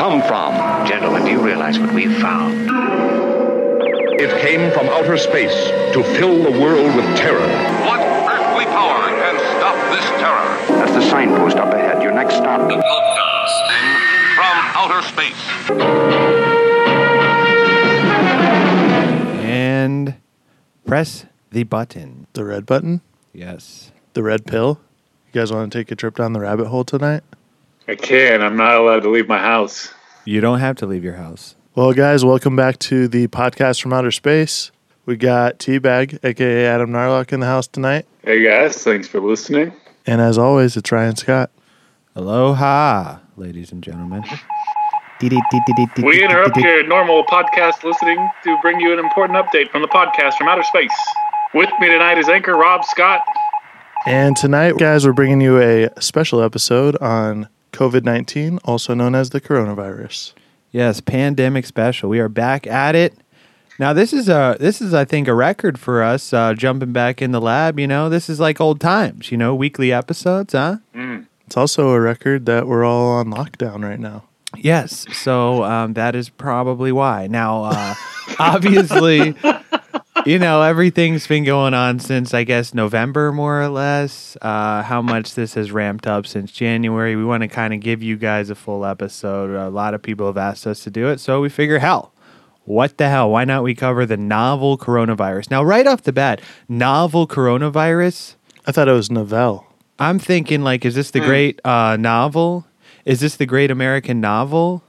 come 0.00 0.22
from? 0.22 0.54
Gentlemen, 0.86 1.24
do 1.26 1.30
you 1.30 1.42
realize 1.42 1.78
what 1.78 1.92
we've 1.92 2.16
found? 2.22 2.70
It 4.18 4.40
came 4.40 4.72
from 4.72 4.86
outer 4.88 5.18
space 5.18 5.52
to 5.92 6.02
fill 6.02 6.42
the 6.42 6.58
world 6.58 6.96
with 6.96 7.04
terror. 7.18 7.46
What 7.86 8.00
earthly 8.00 8.64
power 8.64 9.08
can 9.08 9.36
stop 9.58 9.76
this 9.92 10.06
terror? 10.18 10.78
That's 10.78 10.92
the 10.92 11.02
signpost 11.02 11.58
up 11.58 11.74
ahead. 11.74 12.02
Your 12.02 12.12
next 12.12 12.36
stop. 12.36 12.66
Broadcasting 12.66 13.86
from 14.36 14.56
outer 14.80 15.02
space. 15.06 15.42
And 19.44 20.14
press 20.86 21.26
the 21.50 21.64
button. 21.64 22.26
The 22.32 22.46
red 22.46 22.64
button? 22.64 23.02
Yes. 23.34 23.92
The 24.14 24.22
red 24.22 24.46
pill? 24.46 24.80
You 25.26 25.42
guys 25.42 25.52
want 25.52 25.70
to 25.70 25.78
take 25.78 25.90
a 25.90 25.94
trip 25.94 26.16
down 26.16 26.32
the 26.32 26.40
rabbit 26.40 26.68
hole 26.68 26.84
tonight? 26.84 27.22
I 27.86 27.96
can. 27.96 28.40
I'm 28.40 28.56
not 28.56 28.76
allowed 28.76 29.00
to 29.00 29.10
leave 29.10 29.26
my 29.26 29.38
house. 29.38 29.92
You 30.24 30.40
don't 30.40 30.60
have 30.60 30.76
to 30.76 30.86
leave 30.86 31.02
your 31.04 31.14
house. 31.14 31.56
Well, 31.74 31.92
guys, 31.92 32.24
welcome 32.24 32.56
back 32.56 32.78
to 32.80 33.08
the 33.08 33.28
podcast 33.28 33.80
from 33.80 33.92
outer 33.92 34.10
space. 34.10 34.70
We 35.06 35.16
got 35.16 35.58
Teabag, 35.58 36.18
aka 36.22 36.66
Adam 36.66 36.90
Narlock, 36.90 37.32
in 37.32 37.40
the 37.40 37.46
house 37.46 37.66
tonight. 37.66 38.06
Hey 38.22 38.44
guys, 38.44 38.82
thanks 38.82 39.08
for 39.08 39.20
listening. 39.20 39.72
And 40.06 40.20
as 40.20 40.36
always, 40.36 40.76
it's 40.76 40.92
Ryan 40.92 41.16
Scott. 41.16 41.50
Aloha, 42.14 43.18
ladies 43.36 43.72
and 43.72 43.82
gentlemen. 43.82 44.24
We 45.22 46.24
interrupt 46.24 46.56
your 46.56 46.86
normal 46.86 47.24
podcast 47.24 47.84
listening 47.84 48.26
to 48.44 48.56
bring 48.62 48.80
you 48.80 48.92
an 48.92 48.98
important 48.98 49.38
update 49.38 49.70
from 49.70 49.82
the 49.82 49.88
podcast 49.88 50.34
from 50.34 50.48
outer 50.48 50.62
space. 50.62 50.90
With 51.52 51.68
me 51.78 51.88
tonight 51.88 52.18
is 52.18 52.28
anchor 52.28 52.54
Rob 52.54 52.84
Scott. 52.84 53.22
And 54.06 54.34
tonight, 54.34 54.78
guys, 54.78 55.06
we're 55.06 55.12
bringing 55.12 55.42
you 55.42 55.60
a 55.60 55.90
special 56.00 56.42
episode 56.42 56.96
on 57.02 57.48
COVID 57.72 58.04
19, 58.04 58.58
also 58.64 58.94
known 58.94 59.14
as 59.14 59.30
the 59.30 59.40
coronavirus. 59.40 60.32
Yes, 60.70 61.00
pandemic 61.00 61.66
special. 61.66 62.08
We 62.08 62.20
are 62.20 62.28
back 62.28 62.66
at 62.66 62.94
it. 62.94 63.14
Now 63.78 63.92
this 63.94 64.12
is 64.12 64.28
a 64.28 64.56
this 64.60 64.82
is 64.82 64.92
I 64.92 65.06
think 65.06 65.26
a 65.26 65.34
record 65.34 65.78
for 65.78 66.02
us 66.02 66.34
uh, 66.34 66.52
jumping 66.52 66.92
back 66.92 67.22
in 67.22 67.32
the 67.32 67.40
lab. 67.40 67.80
You 67.80 67.86
know, 67.86 68.08
this 68.08 68.28
is 68.28 68.38
like 68.38 68.60
old 68.60 68.78
times. 68.80 69.32
You 69.32 69.38
know, 69.38 69.54
weekly 69.54 69.90
episodes, 69.90 70.52
huh? 70.52 70.76
It's 71.46 71.56
also 71.56 71.88
a 71.90 72.00
record 72.00 72.46
that 72.46 72.66
we're 72.66 72.84
all 72.84 73.08
on 73.08 73.32
lockdown 73.32 73.82
right 73.82 73.98
now. 73.98 74.24
Yes. 74.56 75.06
So 75.16 75.64
um, 75.64 75.94
that 75.94 76.14
is 76.14 76.28
probably 76.28 76.92
why. 76.92 77.26
Now, 77.26 77.64
uh, 77.64 77.94
obviously, 78.38 79.34
you 80.26 80.38
know 80.38 80.62
everything's 80.62 81.26
been 81.26 81.44
going 81.44 81.74
on 81.74 81.98
since 81.98 82.34
I 82.34 82.44
guess 82.44 82.74
November, 82.74 83.32
more 83.32 83.60
or 83.60 83.68
less. 83.68 84.36
Uh, 84.40 84.82
how 84.82 85.02
much 85.02 85.34
this 85.34 85.54
has 85.54 85.72
ramped 85.72 86.06
up 86.06 86.26
since 86.26 86.52
January? 86.52 87.16
We 87.16 87.24
want 87.24 87.42
to 87.42 87.48
kind 87.48 87.72
of 87.72 87.80
give 87.80 88.02
you 88.02 88.16
guys 88.16 88.50
a 88.50 88.54
full 88.54 88.84
episode. 88.84 89.50
A 89.50 89.70
lot 89.70 89.94
of 89.94 90.02
people 90.02 90.26
have 90.26 90.36
asked 90.36 90.66
us 90.66 90.82
to 90.84 90.90
do 90.90 91.08
it, 91.08 91.20
so 91.20 91.40
we 91.40 91.48
figure, 91.48 91.78
hell. 91.78 92.12
What 92.64 92.98
the 92.98 93.08
hell? 93.08 93.30
Why 93.30 93.44
not 93.44 93.62
we 93.62 93.74
cover 93.74 94.06
the 94.06 94.16
novel 94.16 94.78
coronavirus? 94.78 95.50
Now, 95.50 95.62
right 95.62 95.86
off 95.86 96.02
the 96.02 96.12
bat, 96.12 96.40
novel 96.68 97.26
coronavirus. 97.26 98.36
I 98.66 98.72
thought 98.72 98.88
it 98.88 98.92
was 98.92 99.08
Novell. 99.08 99.64
I'm 99.98 100.18
thinking 100.18 100.62
like, 100.62 100.84
is 100.84 100.94
this 100.94 101.10
the 101.10 101.20
great 101.20 101.60
uh, 101.64 101.96
novel? 101.98 102.66
Is 103.04 103.20
this 103.20 103.36
the 103.36 103.46
great 103.46 103.70
American 103.70 104.20
novel? 104.20 104.84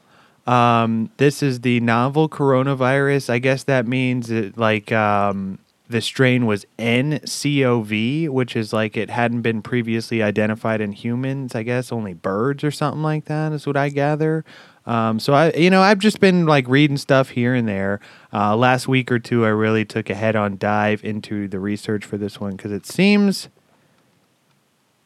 Um, 0.47 1.11
this 1.17 1.43
is 1.43 1.61
the 1.61 1.79
novel 1.79 2.27
coronavirus. 2.27 3.29
I 3.29 3.39
guess 3.39 3.63
that 3.63 3.87
means 3.87 4.31
it, 4.31 4.57
like 4.57 4.91
um, 4.91 5.59
the 5.87 6.01
strain 6.01 6.45
was 6.45 6.65
NCOV, 6.79 8.29
which 8.29 8.55
is 8.55 8.73
like 8.73 8.97
it 8.97 9.09
hadn't 9.09 9.41
been 9.41 9.61
previously 9.61 10.23
identified 10.23 10.81
in 10.81 10.93
humans. 10.93 11.53
I 11.53 11.63
guess 11.63 11.91
only 11.91 12.13
birds 12.13 12.63
or 12.63 12.71
something 12.71 13.03
like 13.03 13.25
that 13.25 13.51
is 13.51 13.67
what 13.67 13.77
I 13.77 13.89
gather. 13.89 14.43
Um, 14.85 15.19
so 15.19 15.33
I, 15.33 15.51
you 15.51 15.69
know, 15.69 15.81
I've 15.81 15.99
just 15.99 16.19
been 16.19 16.47
like 16.47 16.67
reading 16.67 16.97
stuff 16.97 17.29
here 17.29 17.53
and 17.53 17.67
there. 17.67 17.99
Uh, 18.33 18.55
last 18.55 18.87
week 18.87 19.11
or 19.11 19.19
two, 19.19 19.45
I 19.45 19.49
really 19.49 19.85
took 19.85 20.09
a 20.09 20.15
head-on 20.15 20.57
dive 20.57 21.03
into 21.03 21.47
the 21.47 21.59
research 21.59 22.03
for 22.03 22.17
this 22.17 22.39
one 22.39 22.55
because 22.55 22.71
it 22.71 22.87
seems 22.87 23.49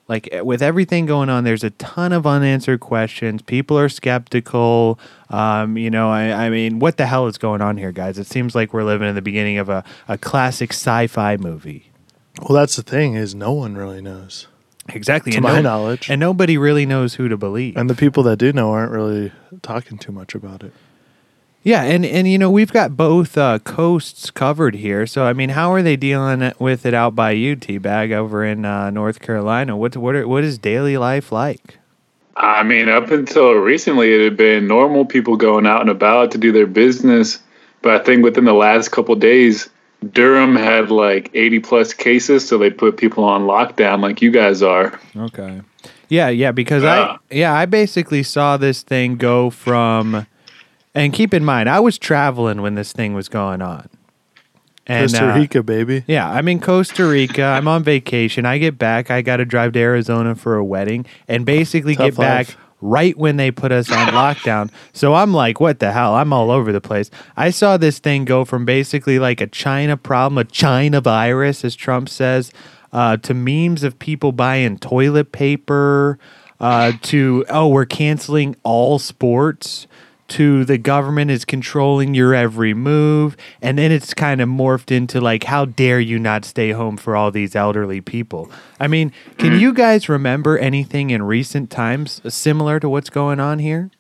like 0.08 0.30
eh, 0.32 0.42
with 0.42 0.62
everything 0.62 1.06
going 1.06 1.30
on 1.30 1.44
there's 1.44 1.64
a 1.64 1.72
ton 1.72 2.12
of 2.14 2.26
unanswered 2.28 2.80
questions. 2.80 3.42
People 3.42 3.78
are 3.78 3.90
skeptical. 3.90 5.00
Um, 5.30 5.78
you 5.78 5.90
know 5.90 6.10
I, 6.12 6.46
I 6.46 6.50
mean 6.50 6.80
what 6.80 6.98
the 6.98 7.06
hell 7.06 7.28
is 7.28 7.38
going 7.38 7.62
on 7.62 7.78
here 7.78 7.92
guys? 7.92 8.18
It 8.20 8.28
seems 8.28 8.56
like 8.56 8.74
we're 8.74 8.84
living 8.84 9.08
in 9.10 9.16
the 9.16 9.22
beginning 9.22 9.58
of 9.58 9.70
a, 9.70 9.84
a 10.08 10.18
classic 10.18 10.72
sci-fi 10.72 11.38
movie. 11.38 11.92
Well, 12.42 12.54
that's 12.54 12.76
the 12.76 12.84
thing 12.84 13.16
is 13.16 13.34
no 13.34 13.54
one 13.54 13.76
really 13.76 14.02
knows, 14.02 14.48
exactly 14.90 15.32
to 15.32 15.38
and 15.38 15.44
my 15.44 15.56
no- 15.56 15.62
knowledge. 15.62 16.10
and 16.10 16.20
nobody 16.20 16.58
really 16.58 16.86
knows 16.86 17.14
who 17.16 17.30
to 17.30 17.38
believe. 17.38 17.78
And 17.78 17.90
the 17.90 17.96
people 17.96 18.24
that 18.24 18.38
do 18.38 18.52
know 18.52 18.72
aren't 18.72 18.92
really 18.92 19.32
talking 19.62 19.98
too 19.98 20.12
much 20.12 20.36
about 20.36 20.62
it. 20.62 20.74
Yeah 21.66 21.84
and, 21.84 22.06
and 22.06 22.30
you 22.30 22.38
know 22.38 22.50
we've 22.50 22.72
got 22.72 22.96
both 22.96 23.38
uh, 23.38 23.60
coasts 23.60 24.32
covered 24.32 24.76
here 24.76 25.06
so 25.06 25.26
i 25.26 25.34
mean 25.34 25.50
how 25.50 25.74
are 25.74 25.82
they 25.82 25.98
dealing 25.98 26.54
with 26.60 26.86
it 26.86 26.94
out 26.94 27.14
by 27.14 27.32
you 27.32 27.58
t-bag 27.58 28.14
over 28.14 28.46
in 28.46 28.64
uh, 28.64 28.90
north 28.90 29.20
carolina 29.20 29.76
what, 29.76 29.98
what, 29.98 30.16
are, 30.16 30.26
what 30.26 30.46
is 30.46 30.58
daily 30.58 30.96
life 30.96 31.34
like 31.34 31.80
I 32.38 32.64
mean, 32.64 32.90
up 32.90 33.12
until 33.12 33.54
recently, 33.54 34.14
it 34.14 34.22
had 34.22 34.36
been 34.36 34.68
normal 34.68 35.06
people 35.06 35.38
going 35.38 35.66
out 35.66 35.82
and 35.82 35.90
about 35.90 36.32
to 36.32 36.38
do 36.38 36.52
their 36.52 36.68
business. 36.68 37.40
But 37.82 38.02
I 38.02 38.04
think 38.04 38.24
within 38.24 38.44
the 38.44 38.54
last 38.54 38.90
couple 38.90 39.16
days, 39.16 39.70
Durham 40.12 40.56
had 40.56 40.92
like 40.92 41.32
80 41.34 41.60
plus 41.60 41.94
cases, 41.94 42.46
so 42.46 42.58
they 42.58 42.70
put 42.70 42.98
people 42.98 43.24
on 43.24 43.44
lockdown 43.44 44.02
like 44.02 44.22
you 44.22 44.32
guys 44.32 44.62
are. 44.62 45.00
Okay. 45.16 45.62
Yeah, 46.10 46.30
yeah, 46.30 46.52
because 46.52 46.84
I 46.84 46.98
Yeah. 46.98 47.18
yeah, 47.32 47.54
I 47.54 47.66
basically 47.66 48.22
saw 48.22 48.58
this 48.58 48.82
thing 48.84 49.16
go 49.16 49.50
from 49.50 50.28
and 50.96 51.14
keep 51.14 51.34
in 51.34 51.44
mind, 51.44 51.70
I 51.70 51.80
was 51.82 51.98
traveling 51.98 52.62
when 52.62 52.76
this 52.76 52.94
thing 52.94 53.14
was 53.14 53.30
going 53.30 53.62
on. 53.62 53.90
And 54.88 55.12
Costa 55.12 55.32
uh, 55.32 55.36
Rica, 55.36 55.64
baby. 55.64 56.04
yeah, 56.08 56.30
I'm 56.30 56.48
in 56.48 56.60
Costa 56.60 57.06
Rica. 57.06 57.44
I'm 57.44 57.68
on 57.68 57.84
vacation. 57.84 58.46
I 58.46 58.60
get 58.60 58.78
back. 58.78 59.10
I 59.10 59.22
got 59.22 59.38
to 59.38 59.46
drive 59.46 59.74
to 59.74 59.80
Arizona 59.80 60.36
for 60.36 60.56
a 60.56 60.64
wedding 60.64 61.06
and 61.28 61.46
basically 61.46 61.96
Tough 61.96 62.12
get 62.12 62.18
back 62.18 62.56
right 62.82 63.18
when 63.18 63.38
they 63.38 63.50
put 63.50 63.72
us 63.72 63.92
on 63.92 64.08
lockdown. 64.10 64.72
So 64.94 65.16
I'm 65.16 65.34
like, 65.34 65.60
what 65.60 65.80
the 65.80 65.92
hell? 65.92 66.14
I'm 66.14 66.32
all 66.32 66.52
over 66.52 66.72
the 66.72 66.82
place. 66.82 67.10
I 67.36 67.50
saw 67.50 67.78
this 67.78 67.98
thing 68.00 68.26
go 68.26 68.46
from 68.46 68.64
basically 68.64 69.18
like 69.18 69.42
a 69.42 69.48
China 69.48 69.98
problem, 69.98 70.38
a 70.38 70.44
China 70.44 71.02
virus, 71.02 71.66
as 71.66 71.76
Trump 71.76 72.08
says, 72.08 72.52
uh, 72.94 73.18
to 73.18 73.34
memes 73.34 73.84
of 73.84 73.98
people 73.98 74.32
buying 74.32 74.78
toilet 74.78 75.32
paper, 75.32 76.20
uh, 76.60 76.94
to, 77.02 77.44
oh, 77.50 77.68
we're 77.68 77.86
canceling 77.86 78.56
all 78.64 79.00
sports 79.00 79.88
to 80.28 80.66
the 80.66 80.78
government 80.78 81.30
is 81.30 81.46
controlling 81.46 82.16
your 82.16 82.34
every 82.34 82.74
move 82.74 83.38
and 83.62 83.78
then 83.78 83.92
it's 83.92 84.14
kind 84.14 84.42
of 84.42 84.50
morphed 84.50 84.90
into 84.92 85.22
like 85.22 85.44
how 85.44 85.66
dare 85.66 86.00
you 86.00 86.18
not 86.18 86.44
stay 86.44 86.72
home 86.72 86.98
for 86.98 87.16
all 87.16 87.30
these 87.30 87.56
elderly 87.56 88.02
people 88.02 88.50
i 88.80 88.88
mean 88.88 89.12
can 89.38 89.52
mm. 89.52 89.60
you 89.60 89.72
guys 89.74 90.10
remember 90.10 90.58
anything 90.58 91.12
in 91.12 91.22
recent 91.22 91.70
times 91.70 92.22
similar 92.34 92.80
to 92.80 92.90
what's 92.90 93.10
going 93.10 93.40
on 93.40 93.60
here 93.60 93.92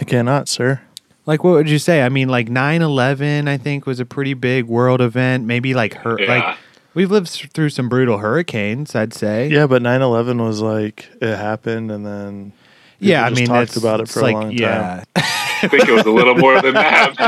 I 0.00 0.04
cannot, 0.04 0.48
sir. 0.48 0.80
like 1.26 1.42
what 1.42 1.54
would 1.54 1.68
you 1.68 1.80
say 1.80 2.02
i 2.02 2.08
mean 2.08 2.28
like 2.28 2.48
9-11 2.48 3.48
i 3.48 3.56
think 3.56 3.84
was 3.84 3.98
a 3.98 4.06
pretty 4.06 4.34
big 4.34 4.66
world 4.66 5.00
event 5.00 5.44
maybe 5.44 5.74
like 5.74 5.94
hur- 5.94 6.20
Yeah. 6.20 6.28
like 6.28 6.56
we've 6.94 7.10
lived 7.10 7.28
through 7.52 7.70
some 7.70 7.88
brutal 7.88 8.18
hurricanes 8.18 8.94
i'd 8.94 9.12
say 9.12 9.48
Yeah, 9.48 9.66
but 9.66 9.82
9 9.82 10.02
11 10.02 10.40
was 10.40 10.60
like 10.60 11.08
it 11.20 11.36
happened 11.36 11.90
and 11.90 12.06
then. 12.06 12.52
Yeah 13.00 13.24
i 13.24 13.28
people 13.28 13.40
mean 13.40 13.46
talked 13.48 13.76
about 13.76 14.00
it 14.00 14.04
it's 14.04 14.12
for 14.14 14.22
like, 14.22 14.34
a 14.34 14.38
long 14.38 14.52
yeah 14.52 15.04
I 15.60 15.66
think 15.66 15.88
it 15.88 15.92
was 15.92 16.06
a 16.06 16.10
little 16.10 16.36
more 16.36 16.60
than 16.62 16.74
that. 16.74 17.18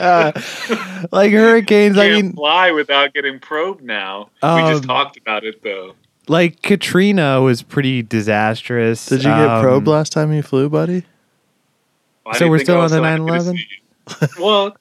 Uh, 0.00 0.32
like 1.12 1.30
hurricanes 1.32 1.98
i 1.98 2.08
can't 2.08 2.24
mean 2.26 2.32
fly 2.32 2.70
without 2.70 3.12
getting 3.12 3.38
probed 3.38 3.82
now. 3.82 4.30
we 4.42 4.48
just 4.70 4.82
Um, 4.84 4.88
talked 4.88 5.16
about 5.18 5.44
it 5.44 5.62
though. 5.62 5.94
like 6.28 6.62
Katrina 6.62 7.42
was 7.42 7.62
pretty 7.62 8.02
disastrous. 8.02 9.04
Did 9.06 9.24
you 9.24 9.30
get 9.30 9.48
Um, 9.48 9.62
probed 9.62 9.86
last 9.88 10.12
time 10.12 10.32
you 10.32 10.42
flew, 10.42 10.68
buddy? 10.70 11.04
I 12.24 12.38
so 12.38 12.48
we're 12.48 12.60
still 12.60 12.80
on 12.80 12.90
the 12.90 13.00
was 13.02 13.18
so 13.18 13.26
happy 13.26 13.54
to 13.54 13.58
9/11? 14.16 14.28
see. 14.36 14.40
Well, 14.42 14.76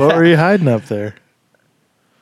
what 0.00 0.16
were 0.16 0.24
you 0.24 0.36
hiding 0.36 0.68
up 0.68 0.86
there? 0.86 1.14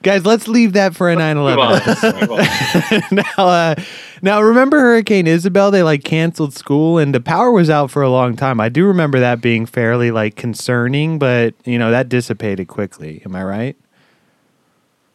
Guys, 0.03 0.25
let's 0.25 0.47
leave 0.47 0.75
that 0.75 0.95
for 0.95 1.11
a 1.11 1.17
9/11 1.17 1.35
move 1.35 1.59
on. 1.59 1.75
episode. 1.75 2.21
Move 2.21 2.31
on. 2.31 3.03
now, 3.37 3.45
uh, 3.49 3.75
now 4.23 4.41
remember 4.41 4.79
Hurricane 4.79 5.27
Isabel? 5.27 5.71
They 5.73 5.83
like 5.83 6.05
canceled 6.05 6.55
school 6.55 6.99
and 6.99 7.13
the 7.15 7.21
power 7.21 7.51
was 7.51 7.69
out 7.69 7.91
for 7.91 8.03
a 8.03 8.09
long 8.11 8.37
time. 8.37 8.61
I 8.61 8.69
do 8.69 8.87
remember 8.87 9.19
that 9.21 9.41
being 9.41 9.67
fairly 9.67 10.11
like 10.13 10.37
concerning, 10.37 11.19
but 11.19 11.55
you 11.65 11.79
know 11.79 11.91
that 11.91 12.09
dissipated 12.09 12.69
quickly. 12.69 13.23
Am 13.25 13.35
I 13.35 13.43
right? 13.43 13.77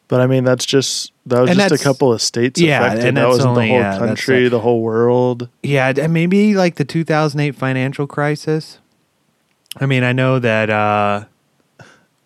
But 0.10 0.20
I 0.20 0.28
mean, 0.28 0.44
that's 0.44 0.66
just 0.66 1.14
that 1.28 1.40
was 1.40 1.50
And 1.50 1.58
just 1.60 1.74
a 1.74 1.84
couple 1.84 2.12
of 2.12 2.22
states 2.22 2.60
yeah, 2.60 2.84
affected. 2.86 3.08
and 3.08 3.18
that 3.18 3.28
wasn't 3.30 3.48
only- 3.48 3.68
the 3.68 3.74
whole 3.74 3.80
yeah, 3.80 3.98
country, 3.98 4.42
like- 4.44 4.52
the 4.52 4.60
whole 4.60 4.82
world. 4.82 5.48
Yeah, 5.64 5.94
and 5.98 6.14
maybe 6.14 6.56
like 6.56 6.76
the 6.76 6.84
2008 6.86 7.56
financial 7.56 8.06
crisis. 8.06 8.80
I 9.80 9.86
mean, 9.86 10.04
I 10.04 10.12
know 10.12 10.38
that 10.40 10.70
uh, 10.70 11.24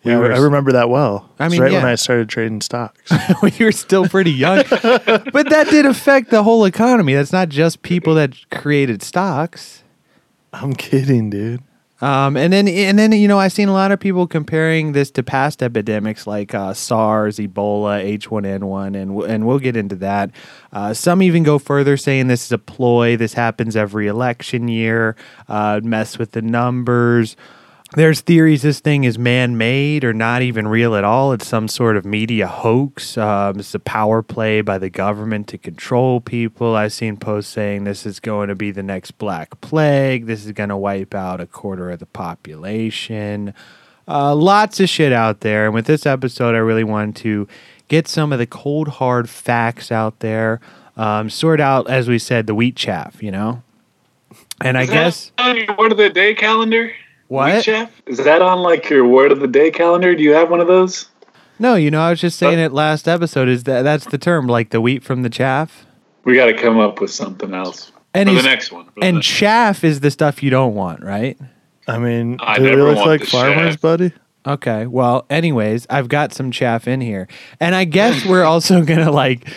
we 0.04 0.12
Yeah, 0.12 0.18
were- 0.18 0.32
I 0.32 0.38
remember 0.38 0.72
that 0.72 0.88
well. 0.90 1.28
I 1.38 1.48
mean, 1.48 1.60
right 1.60 1.72
when. 1.72 1.84
I 1.84 1.94
started 1.96 2.28
trading 2.28 2.60
stocks. 2.60 3.10
when 3.40 3.52
you 3.56 3.66
were 3.66 3.72
still 3.72 4.08
pretty 4.08 4.32
young. 4.32 4.64
but 4.70 5.48
that 5.50 5.66
did 5.70 5.86
affect 5.86 6.30
the 6.30 6.42
whole 6.42 6.64
economy. 6.64 7.14
That's 7.14 7.32
not 7.32 7.48
just 7.48 7.82
people 7.82 8.14
that 8.16 8.34
created 8.50 9.02
stocks. 9.02 9.82
I'm 10.52 10.72
kidding, 10.74 11.30
dude. 11.30 11.62
Um, 12.00 12.36
and 12.36 12.52
then, 12.52 12.68
and 12.68 12.96
then, 12.96 13.10
you 13.10 13.26
know, 13.26 13.40
I've 13.40 13.52
seen 13.52 13.66
a 13.68 13.72
lot 13.72 13.90
of 13.90 13.98
people 13.98 14.28
comparing 14.28 14.92
this 14.92 15.10
to 15.10 15.24
past 15.24 15.64
epidemics 15.64 16.28
like 16.28 16.54
uh, 16.54 16.72
SARS, 16.72 17.38
Ebola, 17.38 18.18
H1N1, 18.18 18.86
and 18.96 19.10
w- 19.16 19.24
and 19.24 19.44
we'll 19.48 19.58
get 19.58 19.76
into 19.76 19.96
that. 19.96 20.30
Uh, 20.72 20.94
some 20.94 21.22
even 21.22 21.42
go 21.42 21.58
further, 21.58 21.96
saying 21.96 22.28
this 22.28 22.44
is 22.46 22.52
a 22.52 22.58
ploy. 22.58 23.16
This 23.16 23.32
happens 23.34 23.74
every 23.74 24.06
election 24.06 24.68
year. 24.68 25.16
Uh, 25.48 25.80
mess 25.82 26.18
with 26.18 26.30
the 26.32 26.42
numbers. 26.42 27.34
There's 27.96 28.20
theories 28.20 28.60
this 28.60 28.80
thing 28.80 29.04
is 29.04 29.18
man-made 29.18 30.04
or 30.04 30.12
not 30.12 30.42
even 30.42 30.68
real 30.68 30.94
at 30.94 31.04
all. 31.04 31.32
It's 31.32 31.46
some 31.46 31.68
sort 31.68 31.96
of 31.96 32.04
media 32.04 32.46
hoax. 32.46 33.16
Um, 33.16 33.60
it's 33.60 33.74
a 33.74 33.78
power 33.78 34.22
play 34.22 34.60
by 34.60 34.76
the 34.76 34.90
government 34.90 35.48
to 35.48 35.58
control 35.58 36.20
people. 36.20 36.76
I've 36.76 36.92
seen 36.92 37.16
posts 37.16 37.50
saying 37.50 37.84
this 37.84 38.04
is 38.04 38.20
going 38.20 38.48
to 38.48 38.54
be 38.54 38.70
the 38.70 38.82
next 38.82 39.12
Black 39.12 39.58
Plague. 39.62 40.26
This 40.26 40.44
is 40.44 40.52
going 40.52 40.68
to 40.68 40.76
wipe 40.76 41.14
out 41.14 41.40
a 41.40 41.46
quarter 41.46 41.90
of 41.90 41.98
the 41.98 42.06
population. 42.06 43.54
Uh, 44.06 44.34
lots 44.34 44.80
of 44.80 44.88
shit 44.90 45.12
out 45.12 45.40
there. 45.40 45.64
And 45.64 45.72
with 45.72 45.86
this 45.86 46.04
episode, 46.04 46.54
I 46.54 46.58
really 46.58 46.84
wanted 46.84 47.16
to 47.16 47.48
get 47.88 48.06
some 48.06 48.34
of 48.34 48.38
the 48.38 48.46
cold, 48.46 48.88
hard 48.88 49.30
facts 49.30 49.90
out 49.90 50.20
there. 50.20 50.60
Um, 50.98 51.30
sort 51.30 51.58
out, 51.58 51.88
as 51.88 52.06
we 52.06 52.18
said, 52.18 52.46
the 52.46 52.54
wheat 52.54 52.76
chaff, 52.76 53.22
you 53.22 53.30
know? 53.30 53.62
And 54.60 54.76
I 54.76 54.82
Is 54.82 54.88
that 54.88 54.94
guess. 54.94 55.32
on 55.38 55.56
your 55.56 55.74
word 55.76 55.92
of 55.92 55.98
the 55.98 56.10
day 56.10 56.34
calendar? 56.34 56.92
What? 57.28 57.54
Wheat 57.54 57.64
Chef? 57.64 58.02
Is 58.06 58.18
that 58.18 58.42
on 58.42 58.58
like 58.60 58.88
your 58.90 59.06
word 59.06 59.32
of 59.32 59.40
the 59.40 59.46
day 59.48 59.70
calendar? 59.70 60.14
Do 60.14 60.22
you 60.22 60.32
have 60.34 60.50
one 60.50 60.60
of 60.60 60.66
those? 60.66 61.06
No, 61.58 61.74
you 61.74 61.90
know, 61.90 62.00
I 62.00 62.10
was 62.10 62.20
just 62.20 62.38
saying 62.38 62.58
it 62.58 62.72
last 62.72 63.08
episode. 63.08 63.48
Is 63.48 63.64
that 63.64 63.82
that's 63.82 64.06
the 64.06 64.18
term, 64.18 64.46
like 64.46 64.70
the 64.70 64.80
wheat 64.80 65.02
from 65.02 65.22
the 65.22 65.30
chaff? 65.30 65.86
We 66.24 66.34
got 66.36 66.46
to 66.46 66.54
come 66.54 66.78
up 66.78 67.00
with 67.00 67.10
something 67.10 67.52
else 67.54 67.90
And 68.14 68.28
for 68.28 68.34
the 68.36 68.42
next 68.42 68.70
one. 68.70 68.84
For 68.86 68.92
the 69.00 69.06
And 69.06 69.14
next- 69.16 69.26
chaff 69.26 69.82
is 69.84 70.00
the 70.00 70.10
stuff 70.10 70.42
you 70.42 70.50
don't 70.50 70.74
want, 70.74 71.02
right? 71.02 71.36
I 71.86 71.98
mean, 71.98 72.36
I 72.40 72.58
do 72.58 72.64
we 72.64 72.70
never 72.70 72.82
look 72.84 72.96
want 72.96 73.08
like 73.08 73.24
farmers, 73.24 73.70
shaft. 73.72 73.80
buddy? 73.82 74.12
Okay. 74.46 74.86
Well, 74.86 75.26
anyways, 75.30 75.86
I've 75.90 76.08
got 76.08 76.32
some 76.32 76.50
chaff 76.50 76.86
in 76.86 77.00
here. 77.00 77.28
And 77.60 77.74
I 77.74 77.84
guess 77.84 78.24
we're 78.24 78.44
also 78.52 78.82
going 78.84 79.00
to 79.04 79.10
like 79.10 79.48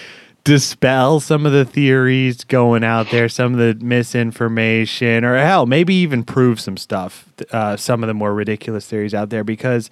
dispel 0.44 1.20
some 1.20 1.46
of 1.46 1.52
the 1.52 1.66
theories 1.66 2.44
going 2.44 2.84
out 2.84 3.12
there, 3.12 3.30
some 3.30 3.54
of 3.54 3.60
the 3.60 3.86
misinformation, 3.86 5.24
or 5.24 5.38
hell, 5.38 5.66
maybe 5.66 5.94
even 5.94 6.24
prove 6.24 6.60
some 6.60 6.78
stuff, 6.78 7.32
uh, 7.52 7.78
some 7.78 8.04
of 8.04 8.08
the 8.08 8.14
more 8.14 8.34
ridiculous 8.34 8.88
theories 8.88 9.14
out 9.14 9.30
there. 9.30 9.44
Because 9.44 9.90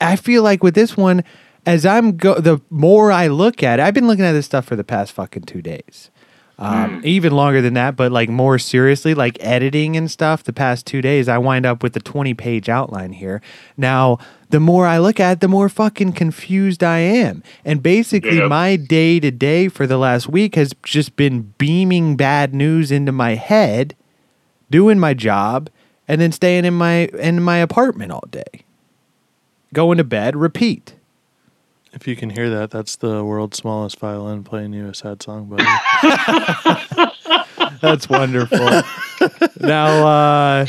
I 0.00 0.16
feel 0.16 0.42
like 0.42 0.62
with 0.62 0.74
this 0.74 0.96
one, 0.96 1.24
as 1.66 1.84
I'm 1.84 2.16
go, 2.16 2.40
the 2.40 2.60
more 2.70 3.10
I 3.10 3.26
look 3.26 3.62
at 3.62 3.80
it, 3.80 3.82
I've 3.82 3.94
been 3.94 4.06
looking 4.06 4.24
at 4.24 4.32
this 4.32 4.46
stuff 4.46 4.64
for 4.64 4.76
the 4.76 4.84
past 4.84 5.12
fucking 5.12 5.42
two 5.42 5.62
days. 5.62 6.10
Um, 6.60 7.02
Even 7.04 7.34
longer 7.34 7.60
than 7.60 7.74
that, 7.74 7.94
but 7.94 8.10
like 8.10 8.28
more 8.28 8.58
seriously, 8.58 9.14
like 9.14 9.36
editing 9.40 9.96
and 9.96 10.10
stuff. 10.10 10.42
The 10.42 10.52
past 10.52 10.86
two 10.86 11.00
days, 11.00 11.28
I 11.28 11.38
wind 11.38 11.64
up 11.66 11.84
with 11.84 11.96
a 11.96 12.00
twenty-page 12.00 12.68
outline 12.68 13.12
here. 13.12 13.40
Now, 13.76 14.18
the 14.50 14.60
more 14.60 14.86
I 14.86 14.98
look 14.98 15.20
at, 15.20 15.32
it, 15.32 15.40
the 15.40 15.48
more 15.48 15.68
fucking 15.68 16.12
confused 16.12 16.82
I 16.82 16.98
am. 16.98 17.42
And 17.64 17.82
basically, 17.82 18.36
Yep. 18.38 18.48
my 18.48 18.76
day 18.76 19.20
to 19.20 19.30
day 19.30 19.68
for 19.68 19.86
the 19.86 19.98
last 19.98 20.28
week 20.28 20.54
has 20.54 20.72
just 20.82 21.16
been 21.16 21.52
beaming 21.58 22.16
bad 22.16 22.54
news 22.54 22.90
into 22.90 23.12
my 23.12 23.34
head, 23.34 23.94
doing 24.70 24.98
my 24.98 25.14
job, 25.14 25.68
and 26.06 26.20
then 26.20 26.32
staying 26.32 26.64
in 26.64 26.74
my 26.74 27.06
in 27.18 27.42
my 27.42 27.58
apartment 27.58 28.12
all 28.12 28.24
day. 28.30 28.64
Going 29.74 29.98
to 29.98 30.04
bed, 30.04 30.34
repeat. 30.36 30.94
If 31.92 32.06
you 32.06 32.16
can 32.16 32.30
hear 32.30 32.48
that, 32.50 32.70
that's 32.70 32.96
the 32.96 33.24
world's 33.24 33.56
smallest 33.58 33.98
violin 33.98 34.44
playing 34.44 34.72
you 34.72 34.88
a 34.88 34.94
sad 34.94 35.22
song, 35.22 35.46
buddy. 35.46 35.64
That's 37.80 38.08
wonderful. 38.08 38.82
now, 39.60 40.06
uh, 40.06 40.66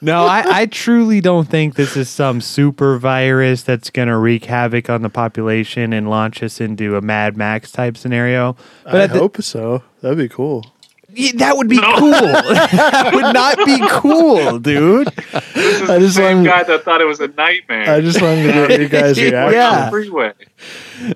no, 0.00 0.24
I, 0.24 0.44
I 0.62 0.66
truly 0.66 1.20
don't 1.20 1.48
think 1.48 1.74
this 1.74 1.96
is 1.96 2.08
some 2.08 2.40
super 2.40 2.98
virus 2.98 3.62
that's 3.62 3.90
going 3.90 4.08
to 4.08 4.16
wreak 4.16 4.44
havoc 4.44 4.88
on 4.90 5.02
the 5.02 5.10
population 5.10 5.92
and 5.92 6.08
launch 6.08 6.42
us 6.42 6.60
into 6.60 6.96
a 6.96 7.00
Mad 7.00 7.36
Max 7.36 7.72
type 7.72 7.96
scenario. 7.96 8.56
But 8.84 8.94
I 8.96 9.06
the- 9.08 9.18
hope 9.18 9.42
so. 9.42 9.82
That'd 10.00 10.18
be 10.18 10.28
cool. 10.28 10.64
Yeah, 11.10 11.32
that 11.36 11.56
would 11.56 11.68
be 11.70 11.78
cool. 11.78 12.10
that 12.12 13.10
would 13.14 13.32
not 13.32 13.56
be 13.64 13.78
cool, 13.90 14.58
dude. 14.58 15.08
this 15.54 15.80
is 15.80 15.88
I 15.90 15.94
the 15.94 16.00
just 16.00 16.16
same 16.16 16.36
wanted- 16.38 16.48
guy 16.50 16.62
that 16.64 16.84
thought 16.84 17.00
it 17.00 17.06
was 17.06 17.18
a 17.18 17.28
nightmare. 17.28 17.88
I 17.90 18.00
just 18.02 18.20
wanted 18.20 18.42
to 18.52 18.68
get 18.68 18.78
your 18.80 18.88
guys' 18.90 19.18
reaction. 19.20 19.52
Yeah. 19.54 19.88
Freeway. 19.90 20.32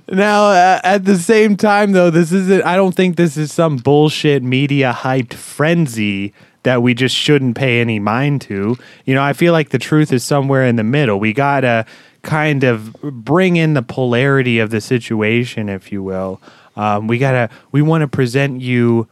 Now, 0.08 0.46
uh, 0.46 0.80
at 0.82 1.04
the 1.04 1.18
same 1.18 1.56
time, 1.56 1.92
though, 1.92 2.08
this 2.10 2.32
isn't. 2.32 2.62
I 2.64 2.74
don't 2.74 2.94
think 2.94 3.16
this 3.16 3.36
is 3.36 3.52
some 3.52 3.76
bullshit 3.76 4.42
media 4.42 4.92
hyped 4.96 5.34
frenzy 5.34 6.32
that 6.62 6.82
we 6.82 6.94
just 6.94 7.16
shouldn't 7.16 7.56
pay 7.56 7.80
any 7.80 7.98
mind 7.98 8.40
to. 8.42 8.76
You 9.04 9.14
know, 9.14 9.22
I 9.22 9.32
feel 9.32 9.52
like 9.52 9.70
the 9.70 9.78
truth 9.78 10.12
is 10.12 10.22
somewhere 10.24 10.64
in 10.64 10.76
the 10.76 10.84
middle. 10.84 11.18
We 11.18 11.32
gotta 11.32 11.86
kind 12.22 12.64
of 12.64 12.92
bring 13.02 13.56
in 13.56 13.74
the 13.74 13.82
polarity 13.82 14.58
of 14.58 14.70
the 14.70 14.80
situation, 14.80 15.68
if 15.68 15.90
you 15.90 16.02
will. 16.02 16.40
Um, 16.76 17.06
we 17.06 17.18
gotta. 17.18 17.50
We 17.70 17.82
want 17.82 18.02
to 18.02 18.08
present 18.08 18.60
you 18.60 19.08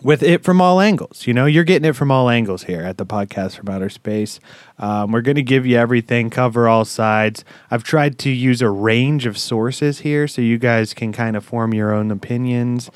with 0.00 0.22
it 0.22 0.42
from 0.42 0.60
all 0.60 0.80
angles. 0.80 1.26
You 1.26 1.34
know, 1.34 1.46
you're 1.46 1.64
getting 1.64 1.88
it 1.88 1.94
from 1.94 2.10
all 2.10 2.30
angles 2.30 2.64
here 2.64 2.80
at 2.80 2.98
the 2.98 3.06
podcast 3.06 3.56
from 3.56 3.68
outer 3.68 3.90
space. 3.90 4.40
Um, 4.78 5.12
we're 5.12 5.20
going 5.20 5.36
to 5.36 5.42
give 5.42 5.66
you 5.66 5.76
everything, 5.76 6.30
cover 6.30 6.68
all 6.68 6.84
sides. 6.84 7.44
I've 7.70 7.84
tried 7.84 8.18
to 8.20 8.30
use 8.30 8.62
a 8.62 8.70
range 8.70 9.26
of 9.26 9.36
sources 9.36 10.00
here 10.00 10.26
so 10.26 10.40
you 10.40 10.58
guys 10.58 10.94
can 10.94 11.12
kind 11.12 11.36
of 11.36 11.44
form 11.44 11.74
your 11.74 11.92
own 11.92 12.10
opinions. 12.10 12.90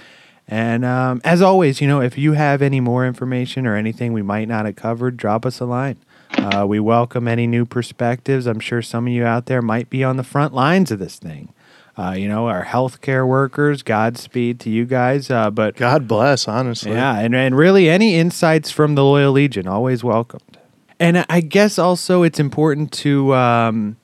And 0.49 0.85
um, 0.85 1.21
as 1.25 1.43
always, 1.43 1.81
you 1.81 1.89
know, 1.89 2.01
if 2.01 2.17
you 2.17 2.33
have 2.35 2.63
any 2.63 2.81
more 2.81 3.07
information 3.07 3.67
or 3.67 3.75
anything 3.75 4.13
we 4.13 4.23
might 4.23 4.47
not 4.47 4.65
have 4.65 4.77
covered, 4.77 5.17
drop 5.17 5.45
us 5.45 5.59
a 5.61 5.65
line. 5.65 5.97
Uh, 6.39 6.65
we 6.69 6.79
welcome 6.79 7.27
any 7.27 7.47
new 7.47 7.65
perspectives. 7.65 8.47
I'm 8.47 8.61
sure 8.61 8.83
some 8.83 9.07
of 9.07 9.13
you 9.13 9.25
out 9.25 9.47
there 9.47 9.63
might 9.63 9.91
be 9.91 10.05
on 10.05 10.17
the 10.17 10.23
front 10.23 10.55
lines 10.55 10.91
of 10.91 10.99
this 10.99 11.19
thing. 11.19 11.53
Uh, 11.99 12.13
you 12.13 12.29
know, 12.29 12.47
our 12.47 12.65
healthcare 12.65 13.27
workers, 13.27 13.83
Godspeed 13.83 14.61
to 14.61 14.71
you 14.71 14.85
guys. 14.85 15.31
Uh, 15.31 15.51
but 15.51 15.77
God 15.77 16.07
bless, 16.07 16.47
honestly. 16.47 16.93
yeah, 16.93 17.19
and, 17.19 17.35
and 17.35 17.57
really 17.57 17.89
any 17.89 18.17
insights 18.17 18.71
from 18.71 18.95
the 18.95 19.03
Loyal 19.03 19.33
Legion, 19.33 19.67
always 19.67 20.05
welcomed. 20.05 20.59
And 21.01 21.25
I 21.29 21.41
guess 21.41 21.79
also 21.79 22.23
it's 22.23 22.39
important 22.39 22.93
to 22.93 23.35
um, 23.35 23.97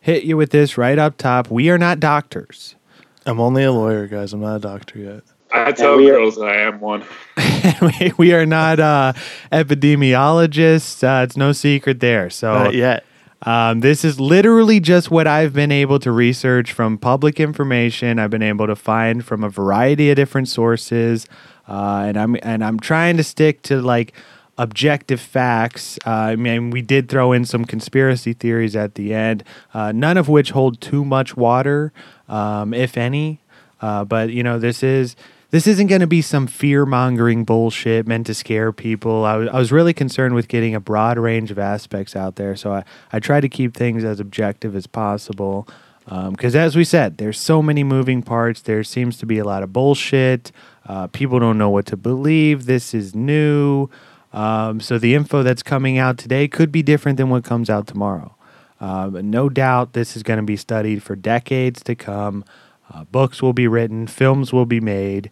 hit 0.00 0.22
you 0.24 0.36
with 0.36 0.50
this 0.50 0.78
right 0.78 0.98
up 0.98 1.16
top. 1.16 1.50
We 1.50 1.68
are 1.70 1.78
not 1.78 2.00
doctors. 2.00 2.76
I'm 3.26 3.40
only 3.40 3.64
a 3.64 3.72
lawyer, 3.72 4.06
guys. 4.06 4.32
I'm 4.32 4.40
not 4.40 4.56
a 4.56 4.60
doctor 4.60 4.98
yet. 4.98 5.22
I 5.52 5.72
tell 5.72 5.96
we 5.96 6.10
are- 6.10 6.14
girls 6.14 6.38
I 6.38 6.56
am 6.56 6.80
one. 6.80 7.04
we, 7.82 8.12
we 8.16 8.32
are 8.32 8.46
not 8.46 8.80
uh, 8.80 9.12
epidemiologists. 9.52 11.02
Uh, 11.02 11.24
it's 11.24 11.36
no 11.36 11.52
secret 11.52 12.00
there. 12.00 12.30
So 12.30 12.52
Not 12.52 12.74
yet. 12.74 13.04
Um, 13.42 13.80
this 13.80 14.04
is 14.04 14.20
literally 14.20 14.80
just 14.80 15.10
what 15.10 15.26
I've 15.26 15.54
been 15.54 15.72
able 15.72 15.98
to 16.00 16.12
research 16.12 16.72
from 16.72 16.98
public 16.98 17.40
information. 17.40 18.18
I've 18.18 18.30
been 18.30 18.42
able 18.42 18.66
to 18.66 18.76
find 18.76 19.24
from 19.24 19.42
a 19.42 19.48
variety 19.48 20.10
of 20.10 20.16
different 20.16 20.48
sources, 20.48 21.26
uh, 21.66 22.04
and 22.06 22.18
I'm 22.18 22.36
and 22.42 22.62
I'm 22.62 22.78
trying 22.78 23.16
to 23.16 23.24
stick 23.24 23.62
to 23.62 23.80
like 23.80 24.12
objective 24.58 25.22
facts. 25.22 25.98
Uh, 26.06 26.10
I 26.10 26.36
mean, 26.36 26.68
we 26.68 26.82
did 26.82 27.08
throw 27.08 27.32
in 27.32 27.46
some 27.46 27.64
conspiracy 27.64 28.34
theories 28.34 28.76
at 28.76 28.94
the 28.96 29.14
end, 29.14 29.42
uh, 29.72 29.90
none 29.90 30.18
of 30.18 30.28
which 30.28 30.50
hold 30.50 30.78
too 30.82 31.02
much 31.02 31.34
water, 31.34 31.94
um, 32.28 32.74
if 32.74 32.98
any. 32.98 33.40
Uh, 33.80 34.04
but 34.04 34.28
you 34.28 34.42
know, 34.42 34.58
this 34.58 34.82
is 34.82 35.16
this 35.50 35.66
isn't 35.66 35.88
going 35.88 36.00
to 36.00 36.06
be 36.06 36.22
some 36.22 36.46
fear 36.46 36.86
mongering 36.86 37.44
bullshit 37.44 38.06
meant 38.06 38.26
to 38.26 38.34
scare 38.34 38.72
people. 38.72 39.24
I 39.24 39.36
was, 39.36 39.48
I 39.48 39.58
was 39.58 39.72
really 39.72 39.92
concerned 39.92 40.34
with 40.34 40.48
getting 40.48 40.74
a 40.74 40.80
broad 40.80 41.18
range 41.18 41.50
of 41.50 41.58
aspects 41.58 42.14
out 42.14 42.36
there. 42.36 42.54
So 42.56 42.72
I, 42.72 42.84
I 43.12 43.18
try 43.18 43.40
to 43.40 43.48
keep 43.48 43.76
things 43.76 44.04
as 44.04 44.20
objective 44.20 44.76
as 44.76 44.86
possible. 44.86 45.66
Because 46.06 46.56
as 46.56 46.74
we 46.74 46.82
said, 46.82 47.18
there's 47.18 47.38
so 47.38 47.62
many 47.62 47.84
moving 47.84 48.20
parts. 48.22 48.62
There 48.62 48.82
seems 48.82 49.16
to 49.18 49.26
be 49.26 49.38
a 49.38 49.44
lot 49.44 49.62
of 49.62 49.72
bullshit. 49.72 50.50
Uh, 50.86 51.06
people 51.06 51.38
don't 51.38 51.56
know 51.56 51.70
what 51.70 51.86
to 51.86 51.96
believe. 51.96 52.66
This 52.66 52.94
is 52.94 53.14
new. 53.14 53.88
Um, 54.32 54.80
so 54.80 54.98
the 54.98 55.14
info 55.14 55.44
that's 55.44 55.62
coming 55.62 55.98
out 55.98 56.18
today 56.18 56.48
could 56.48 56.72
be 56.72 56.82
different 56.82 57.16
than 57.16 57.28
what 57.28 57.44
comes 57.44 57.70
out 57.70 57.86
tomorrow. 57.86 58.34
Uh, 58.80 59.10
no 59.22 59.48
doubt 59.48 59.92
this 59.92 60.16
is 60.16 60.22
going 60.24 60.38
to 60.38 60.44
be 60.44 60.56
studied 60.56 61.02
for 61.02 61.14
decades 61.14 61.82
to 61.84 61.94
come. 61.94 62.44
Uh, 62.92 63.04
books 63.04 63.40
will 63.40 63.52
be 63.52 63.68
written, 63.68 64.08
films 64.08 64.52
will 64.52 64.66
be 64.66 64.80
made, 64.80 65.30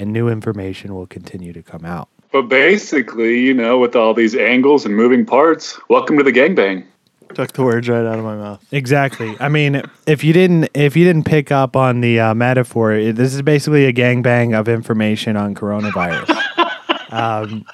and 0.00 0.12
new 0.12 0.28
information 0.28 0.94
will 0.94 1.06
continue 1.06 1.52
to 1.52 1.62
come 1.62 1.84
out. 1.84 2.08
But 2.32 2.42
basically, 2.42 3.40
you 3.40 3.52
know, 3.52 3.78
with 3.78 3.94
all 3.94 4.14
these 4.14 4.34
angles 4.34 4.86
and 4.86 4.96
moving 4.96 5.26
parts, 5.26 5.78
welcome 5.88 6.16
to 6.16 6.22
the 6.22 6.32
gangbang. 6.32 6.86
Took 7.34 7.52
the 7.52 7.62
words 7.62 7.88
right 7.88 8.04
out 8.04 8.18
of 8.18 8.24
my 8.24 8.36
mouth. 8.36 8.64
Exactly. 8.72 9.36
I 9.38 9.48
mean, 9.48 9.82
if 10.06 10.24
you 10.24 10.32
didn't 10.32 10.68
if 10.74 10.96
you 10.96 11.04
didn't 11.04 11.24
pick 11.24 11.52
up 11.52 11.76
on 11.76 12.00
the 12.00 12.18
uh, 12.18 12.34
metaphor, 12.34 12.92
it, 12.92 13.16
this 13.16 13.34
is 13.34 13.42
basically 13.42 13.84
a 13.84 13.92
gangbang 13.92 14.58
of 14.58 14.68
information 14.68 15.36
on 15.36 15.54
coronavirus. 15.54 16.28
um, 17.12 17.64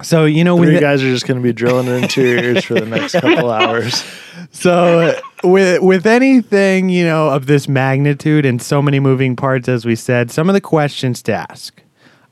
so 0.00 0.24
you 0.24 0.44
know, 0.44 0.56
with 0.56 0.80
guys 0.80 1.02
are 1.02 1.10
just 1.10 1.26
going 1.26 1.38
to 1.38 1.42
be 1.42 1.52
drilling 1.52 1.86
into 1.86 2.22
your 2.22 2.38
ears 2.38 2.64
for 2.64 2.74
the 2.74 2.86
next 2.86 3.12
couple 3.12 3.50
hours. 3.50 4.04
so 4.52 5.18
with 5.44 5.82
with 5.82 6.06
anything 6.06 6.88
you 6.88 7.04
know 7.04 7.28
of 7.28 7.46
this 7.46 7.68
magnitude 7.68 8.46
and 8.46 8.62
so 8.62 8.80
many 8.80 9.00
moving 9.00 9.36
parts, 9.36 9.68
as 9.68 9.84
we 9.84 9.94
said, 9.94 10.30
some 10.30 10.48
of 10.48 10.54
the 10.54 10.60
questions 10.60 11.22
to 11.22 11.32
ask: 11.32 11.82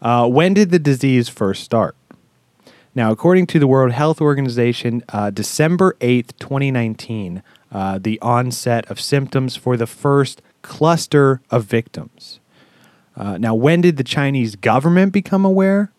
uh, 0.02 0.26
When 0.28 0.54
did 0.54 0.70
the 0.70 0.78
disease 0.78 1.28
first 1.28 1.62
start? 1.62 1.96
Now, 2.94 3.12
according 3.12 3.46
to 3.48 3.60
the 3.60 3.68
World 3.68 3.92
Health 3.92 4.20
Organization, 4.20 5.04
uh, 5.10 5.30
December 5.30 5.96
8th, 6.00 6.36
2019, 6.40 7.42
uh, 7.70 8.00
the 8.02 8.18
onset 8.20 8.90
of 8.90 9.00
symptoms 9.00 9.54
for 9.54 9.76
the 9.76 9.86
first 9.86 10.42
cluster 10.62 11.40
of 11.50 11.64
victims. 11.64 12.40
Uh, 13.16 13.38
now, 13.38 13.54
when 13.54 13.80
did 13.80 13.96
the 13.96 14.04
Chinese 14.04 14.56
government 14.56 15.12
become 15.12 15.44
aware? 15.44 15.92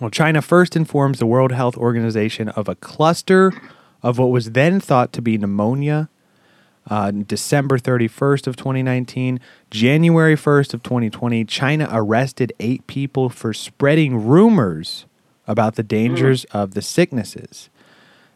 Well, 0.00 0.10
China 0.10 0.42
first 0.42 0.74
informs 0.74 1.18
the 1.18 1.26
World 1.26 1.52
Health 1.52 1.76
Organization 1.76 2.48
of 2.50 2.68
a 2.68 2.74
cluster 2.74 3.52
of 4.02 4.18
what 4.18 4.30
was 4.30 4.50
then 4.50 4.80
thought 4.80 5.12
to 5.14 5.22
be 5.22 5.38
pneumonia. 5.38 6.08
Uh, 6.88 7.10
December 7.10 7.78
31st 7.78 8.46
of 8.46 8.56
2019, 8.56 9.40
January 9.70 10.36
1st 10.36 10.74
of 10.74 10.82
2020, 10.84 11.44
China 11.44 11.88
arrested 11.90 12.52
eight 12.60 12.86
people 12.86 13.28
for 13.28 13.52
spreading 13.52 14.24
rumors 14.24 15.06
about 15.48 15.74
the 15.74 15.82
dangers 15.82 16.44
of 16.46 16.74
the 16.74 16.82
sicknesses. 16.82 17.70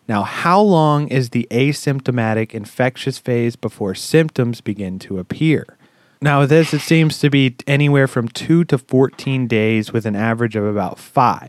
Now, 0.09 0.23
how 0.23 0.61
long 0.61 1.07
is 1.09 1.30
the 1.30 1.47
asymptomatic 1.50 2.52
infectious 2.52 3.19
phase 3.19 3.54
before 3.54 3.95
symptoms 3.95 4.61
begin 4.61 4.99
to 5.00 5.19
appear? 5.21 5.76
Now, 6.23 6.41
with 6.41 6.50
this, 6.50 6.75
it 6.75 6.83
seems 6.83 7.19
to 7.21 7.31
be 7.31 7.57
anywhere 7.67 8.07
from 8.07 8.29
2 8.29 8.65
to 8.65 8.77
14 8.77 9.47
days 9.47 9.91
with 9.91 10.05
an 10.05 10.15
average 10.15 10.55
of 10.55 10.65
about 10.65 10.99
5. 10.99 11.49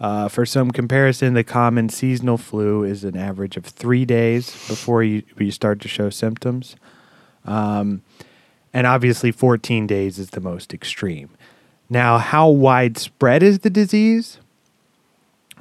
Uh, 0.00 0.28
for 0.28 0.44
some 0.44 0.72
comparison, 0.72 1.34
the 1.34 1.44
common 1.44 1.88
seasonal 1.88 2.36
flu 2.36 2.82
is 2.82 3.04
an 3.04 3.16
average 3.16 3.56
of 3.56 3.66
3 3.66 4.04
days 4.04 4.50
before 4.66 5.04
you, 5.04 5.22
you 5.38 5.52
start 5.52 5.80
to 5.82 5.88
show 5.88 6.10
symptoms. 6.10 6.74
Um, 7.44 8.02
and 8.74 8.84
obviously, 8.84 9.30
14 9.30 9.86
days 9.86 10.18
is 10.18 10.30
the 10.30 10.40
most 10.40 10.74
extreme. 10.74 11.30
Now, 11.88 12.18
how 12.18 12.48
widespread 12.48 13.44
is 13.44 13.60
the 13.60 13.70
disease? 13.70 14.39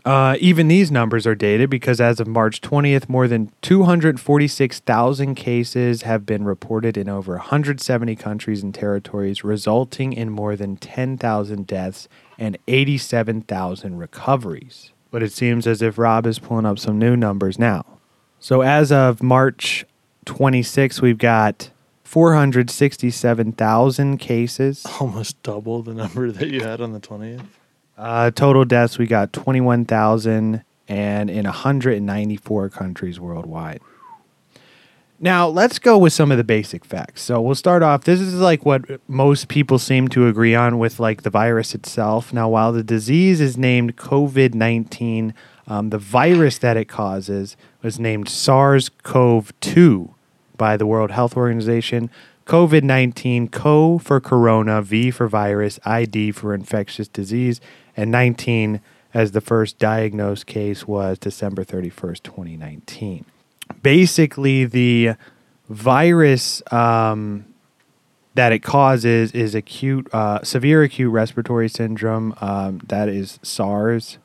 Uh, 0.05 0.37
even 0.39 0.67
these 0.67 0.91
numbers 0.91 1.25
are 1.27 1.35
dated 1.35 1.69
because 1.69 1.99
as 1.99 2.19
of 2.19 2.27
March 2.27 2.61
20th, 2.61 3.09
more 3.09 3.27
than 3.27 3.51
246,000 3.61 5.35
cases 5.35 6.03
have 6.03 6.25
been 6.25 6.45
reported 6.45 6.95
in 6.97 7.09
over 7.09 7.35
170 7.35 8.15
countries 8.15 8.63
and 8.63 8.73
territories, 8.73 9.43
resulting 9.43 10.13
in 10.13 10.29
more 10.29 10.55
than 10.55 10.77
10,000 10.77 11.67
deaths 11.67 12.07
and 12.37 12.57
87,000 12.67 13.97
recoveries. 13.97 14.93
But 15.11 15.23
it 15.23 15.33
seems 15.33 15.67
as 15.67 15.81
if 15.81 15.97
Rob 15.97 16.25
is 16.25 16.39
pulling 16.39 16.65
up 16.65 16.79
some 16.79 16.97
new 16.97 17.17
numbers 17.17 17.59
now. 17.59 17.85
So 18.39 18.61
as 18.61 18.89
of 18.91 19.21
March 19.21 19.85
26, 20.25 21.01
we've 21.01 21.17
got 21.17 21.71
467,000 22.03 24.17
cases. 24.17 24.85
Almost 24.99 25.41
double 25.43 25.83
the 25.83 25.93
number 25.93 26.31
that 26.31 26.49
you 26.49 26.61
had 26.61 26.81
on 26.81 26.93
the 26.93 26.99
20th. 26.99 27.45
Uh, 27.99 28.31
total 28.31 28.63
deaths, 28.63 28.97
we 28.97 29.05
got 29.05 29.33
21,000 29.33 30.63
and 30.87 31.29
in 31.29 31.43
194 31.43 32.69
countries 32.69 33.19
worldwide. 33.19 33.81
Now, 35.19 35.49
let's 35.49 35.79
go 35.79 35.97
with 35.97 36.13
some 36.13 36.31
of 36.31 36.37
the 36.37 36.45
basic 36.45 36.85
facts. 36.85 37.21
So, 37.21 37.41
we'll 37.41 37.55
start 37.55 37.83
off. 37.83 38.05
This 38.05 38.21
is 38.21 38.35
like 38.35 38.65
what 38.65 38.83
most 39.09 39.49
people 39.49 39.77
seem 39.79 40.07
to 40.09 40.27
agree 40.27 40.55
on 40.55 40.79
with 40.79 40.97
like 40.97 41.23
the 41.23 41.29
virus 41.29 41.75
itself. 41.75 42.31
Now, 42.31 42.47
while 42.47 42.71
the 42.71 42.83
disease 42.83 43.41
is 43.41 43.57
named 43.57 43.97
COVID 43.97 44.53
19, 44.53 45.33
um, 45.67 45.89
the 45.89 45.97
virus 45.97 46.57
that 46.59 46.77
it 46.77 46.85
causes 46.85 47.57
was 47.81 47.99
named 47.99 48.29
SARS 48.29 48.87
CoV 49.03 49.51
2 49.59 50.15
by 50.55 50.77
the 50.77 50.85
World 50.85 51.11
Health 51.11 51.35
Organization. 51.35 52.09
COVID 52.49 52.81
19, 52.81 53.49
CO 53.49 53.99
for 53.99 54.19
corona, 54.19 54.81
V 54.81 55.11
for 55.11 55.27
virus, 55.27 55.79
ID 55.85 56.31
for 56.31 56.55
infectious 56.55 57.07
disease, 57.07 57.61
and 57.99 58.11
19 58.11 58.79
as 59.13 59.33
the 59.33 59.41
first 59.41 59.77
diagnosed 59.77 60.45
case 60.45 60.87
was 60.87 61.19
December 61.19 61.65
31st, 61.65 62.23
2019. 62.23 63.25
Basically, 63.81 64.63
the 64.65 65.11
virus 65.67 66.61
um, 66.71 67.45
that 68.35 68.53
it 68.53 68.59
causes 68.59 69.33
is 69.33 69.53
acute, 69.53 70.07
uh, 70.13 70.41
severe 70.43 70.83
acute 70.83 71.11
respiratory 71.11 71.67
syndrome. 71.67 72.33
Um, 72.39 72.79
that 72.87 73.09
is 73.09 73.37
SARS. 73.43 74.17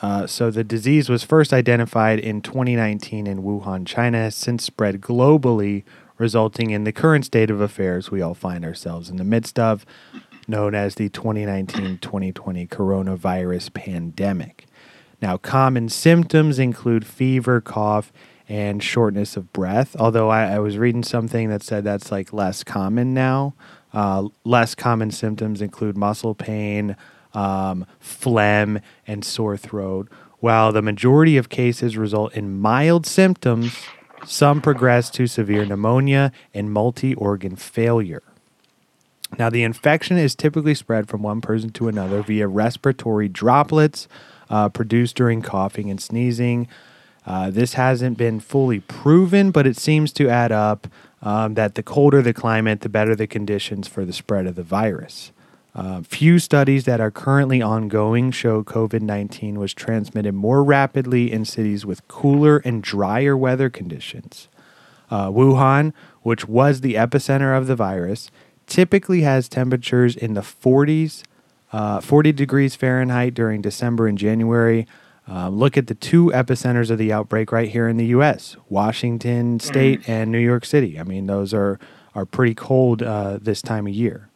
Uh, 0.00 0.26
so 0.26 0.50
the 0.50 0.64
disease 0.64 1.08
was 1.08 1.22
first 1.22 1.52
identified 1.52 2.18
in 2.18 2.42
2019 2.42 3.28
in 3.28 3.42
Wuhan, 3.44 3.86
China, 3.86 4.18
has 4.18 4.34
since 4.34 4.64
spread 4.64 5.00
globally, 5.00 5.84
resulting 6.18 6.70
in 6.70 6.82
the 6.82 6.92
current 6.92 7.24
state 7.24 7.50
of 7.50 7.60
affairs 7.60 8.10
we 8.10 8.20
all 8.20 8.34
find 8.34 8.64
ourselves 8.64 9.08
in 9.08 9.16
the 9.16 9.24
midst 9.24 9.60
of, 9.60 9.86
known 10.52 10.74
as 10.74 10.94
the 10.94 11.08
2019 11.08 11.98
2020 11.98 12.66
coronavirus 12.68 13.72
pandemic. 13.72 14.66
Now, 15.20 15.38
common 15.38 15.88
symptoms 15.88 16.58
include 16.58 17.06
fever, 17.06 17.60
cough, 17.60 18.12
and 18.48 18.82
shortness 18.82 19.36
of 19.36 19.52
breath. 19.52 19.96
Although 19.98 20.28
I, 20.28 20.54
I 20.54 20.58
was 20.58 20.76
reading 20.76 21.02
something 21.02 21.48
that 21.48 21.62
said 21.62 21.84
that's 21.84 22.12
like 22.12 22.32
less 22.32 22.62
common 22.62 23.14
now. 23.14 23.54
Uh, 23.94 24.28
less 24.44 24.74
common 24.74 25.10
symptoms 25.10 25.62
include 25.62 25.96
muscle 25.96 26.34
pain, 26.34 26.96
um, 27.34 27.86
phlegm, 27.98 28.80
and 29.06 29.24
sore 29.24 29.56
throat. 29.56 30.08
While 30.40 30.72
the 30.72 30.82
majority 30.82 31.36
of 31.36 31.48
cases 31.48 31.96
result 31.96 32.34
in 32.34 32.58
mild 32.58 33.06
symptoms, 33.06 33.78
some 34.26 34.60
progress 34.60 35.08
to 35.10 35.26
severe 35.26 35.64
pneumonia 35.64 36.30
and 36.52 36.70
multi 36.72 37.14
organ 37.14 37.56
failure. 37.56 38.22
Now, 39.38 39.48
the 39.50 39.62
infection 39.62 40.18
is 40.18 40.34
typically 40.34 40.74
spread 40.74 41.08
from 41.08 41.22
one 41.22 41.40
person 41.40 41.70
to 41.70 41.88
another 41.88 42.22
via 42.22 42.46
respiratory 42.46 43.28
droplets 43.28 44.08
uh, 44.50 44.68
produced 44.68 45.16
during 45.16 45.42
coughing 45.42 45.90
and 45.90 46.00
sneezing. 46.00 46.68
Uh, 47.24 47.50
this 47.50 47.74
hasn't 47.74 48.18
been 48.18 48.40
fully 48.40 48.80
proven, 48.80 49.50
but 49.50 49.66
it 49.66 49.76
seems 49.76 50.12
to 50.12 50.28
add 50.28 50.52
up 50.52 50.86
um, 51.22 51.54
that 51.54 51.76
the 51.76 51.82
colder 51.82 52.20
the 52.20 52.34
climate, 52.34 52.80
the 52.80 52.88
better 52.88 53.14
the 53.14 53.26
conditions 53.26 53.86
for 53.88 54.04
the 54.04 54.12
spread 54.12 54.46
of 54.46 54.56
the 54.56 54.62
virus. 54.62 55.32
Uh, 55.74 56.02
few 56.02 56.38
studies 56.38 56.84
that 56.84 57.00
are 57.00 57.10
currently 57.10 57.62
ongoing 57.62 58.30
show 58.30 58.62
COVID 58.62 59.00
19 59.00 59.58
was 59.58 59.72
transmitted 59.72 60.34
more 60.34 60.62
rapidly 60.62 61.32
in 61.32 61.46
cities 61.46 61.86
with 61.86 62.06
cooler 62.08 62.58
and 62.58 62.82
drier 62.82 63.36
weather 63.36 63.70
conditions. 63.70 64.48
Uh, 65.10 65.28
Wuhan, 65.28 65.94
which 66.22 66.46
was 66.46 66.80
the 66.80 66.94
epicenter 66.94 67.56
of 67.56 67.66
the 67.66 67.76
virus, 67.76 68.30
typically 68.72 69.20
has 69.20 69.50
temperatures 69.50 70.16
in 70.16 70.32
the 70.32 70.40
40s, 70.40 71.24
uh, 71.72 72.00
40 72.00 72.32
degrees 72.32 72.74
Fahrenheit 72.74 73.34
during 73.34 73.60
December 73.60 74.06
and 74.06 74.16
January. 74.16 74.86
Um, 75.28 75.58
look 75.58 75.76
at 75.76 75.88
the 75.88 75.94
two 75.94 76.28
epicenters 76.34 76.88
of 76.88 76.96
the 76.96 77.12
outbreak 77.12 77.52
right 77.52 77.68
here 77.68 77.86
in 77.86 77.98
the 77.98 78.06
U.S. 78.06 78.56
Washington 78.70 79.60
State 79.60 80.08
and 80.08 80.32
New 80.32 80.38
York 80.38 80.64
City. 80.64 80.98
I 80.98 81.02
mean, 81.02 81.26
those 81.26 81.52
are, 81.52 81.78
are 82.14 82.24
pretty 82.24 82.54
cold 82.54 83.02
uh, 83.02 83.38
this 83.42 83.60
time 83.60 83.86
of 83.86 83.92
year. 83.92 84.30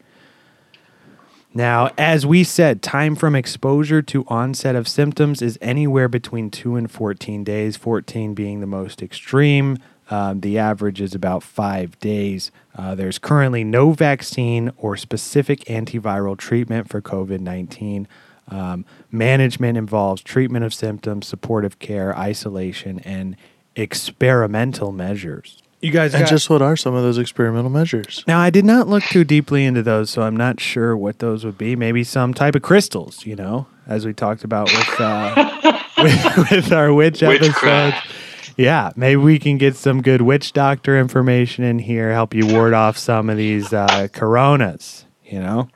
Now, 1.54 1.90
as 1.96 2.26
we 2.26 2.44
said, 2.44 2.82
time 2.82 3.16
from 3.16 3.34
exposure 3.34 4.02
to 4.02 4.26
onset 4.28 4.76
of 4.76 4.86
symptoms 4.86 5.40
is 5.40 5.58
anywhere 5.62 6.08
between 6.08 6.50
2 6.50 6.76
and 6.76 6.90
14 6.90 7.42
days, 7.42 7.78
14 7.78 8.34
being 8.34 8.60
the 8.60 8.66
most 8.66 9.00
extreme. 9.00 9.78
Um, 10.10 10.40
the 10.40 10.56
average 10.58 11.00
is 11.00 11.14
about 11.14 11.42
five 11.42 11.98
days. 11.98 12.50
Uh, 12.76 12.94
there's 12.94 13.18
currently 13.18 13.64
no 13.64 13.92
vaccine 13.92 14.70
or 14.76 14.96
specific 14.96 15.60
antiviral 15.64 16.36
treatment 16.36 16.88
for 16.88 17.00
COVID 17.02 17.40
19. 17.40 18.06
Um, 18.48 18.84
management 19.10 19.76
involves 19.76 20.22
treatment 20.22 20.64
of 20.64 20.72
symptoms, 20.72 21.26
supportive 21.26 21.80
care, 21.80 22.16
isolation, 22.16 23.00
and 23.00 23.34
experimental 23.74 24.92
measures. 24.92 25.62
You 25.82 25.90
guys 25.90 26.14
And 26.14 26.22
got- 26.22 26.30
just 26.30 26.48
what 26.48 26.62
are 26.62 26.76
some 26.76 26.94
of 26.94 27.02
those 27.02 27.18
experimental 27.18 27.70
measures? 27.70 28.24
now, 28.26 28.38
I 28.38 28.50
did 28.50 28.64
not 28.64 28.88
look 28.88 29.02
too 29.04 29.24
deeply 29.24 29.64
into 29.64 29.82
those, 29.82 30.10
so 30.10 30.22
I'm 30.22 30.36
not 30.36 30.60
sure 30.60 30.96
what 30.96 31.18
those 31.18 31.44
would 31.44 31.58
be. 31.58 31.76
Maybe 31.76 32.02
some 32.04 32.32
type 32.34 32.54
of 32.54 32.62
crystals, 32.62 33.26
you 33.26 33.36
know, 33.36 33.66
as 33.86 34.06
we 34.06 34.12
talked 34.14 34.42
about 34.44 34.66
with 34.72 35.00
uh, 35.00 35.82
with, 35.98 36.50
with 36.50 36.72
our 36.72 36.92
witch 36.94 37.20
Witchcraft. 37.22 37.96
episode. 37.96 38.12
Yeah, 38.56 38.92
maybe 38.96 39.16
we 39.16 39.38
can 39.38 39.58
get 39.58 39.76
some 39.76 40.00
good 40.00 40.22
witch 40.22 40.54
doctor 40.54 40.98
information 40.98 41.62
in 41.62 41.78
here, 41.78 42.12
help 42.12 42.32
you 42.32 42.46
ward 42.46 42.72
off 42.72 42.96
some 42.96 43.28
of 43.28 43.36
these 43.36 43.72
uh, 43.72 44.08
coronas, 44.12 45.04
you 45.24 45.38
know. 45.38 45.68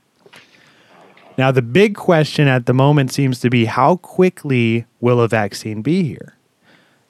Now, 1.36 1.50
the 1.50 1.62
big 1.62 1.94
question 1.94 2.48
at 2.48 2.66
the 2.66 2.72
moment 2.72 3.12
seems 3.12 3.38
to 3.40 3.50
be 3.50 3.66
how 3.66 3.96
quickly 3.96 4.86
will 4.98 5.20
a 5.20 5.28
vaccine 5.28 5.82
be 5.82 6.02
here? 6.04 6.36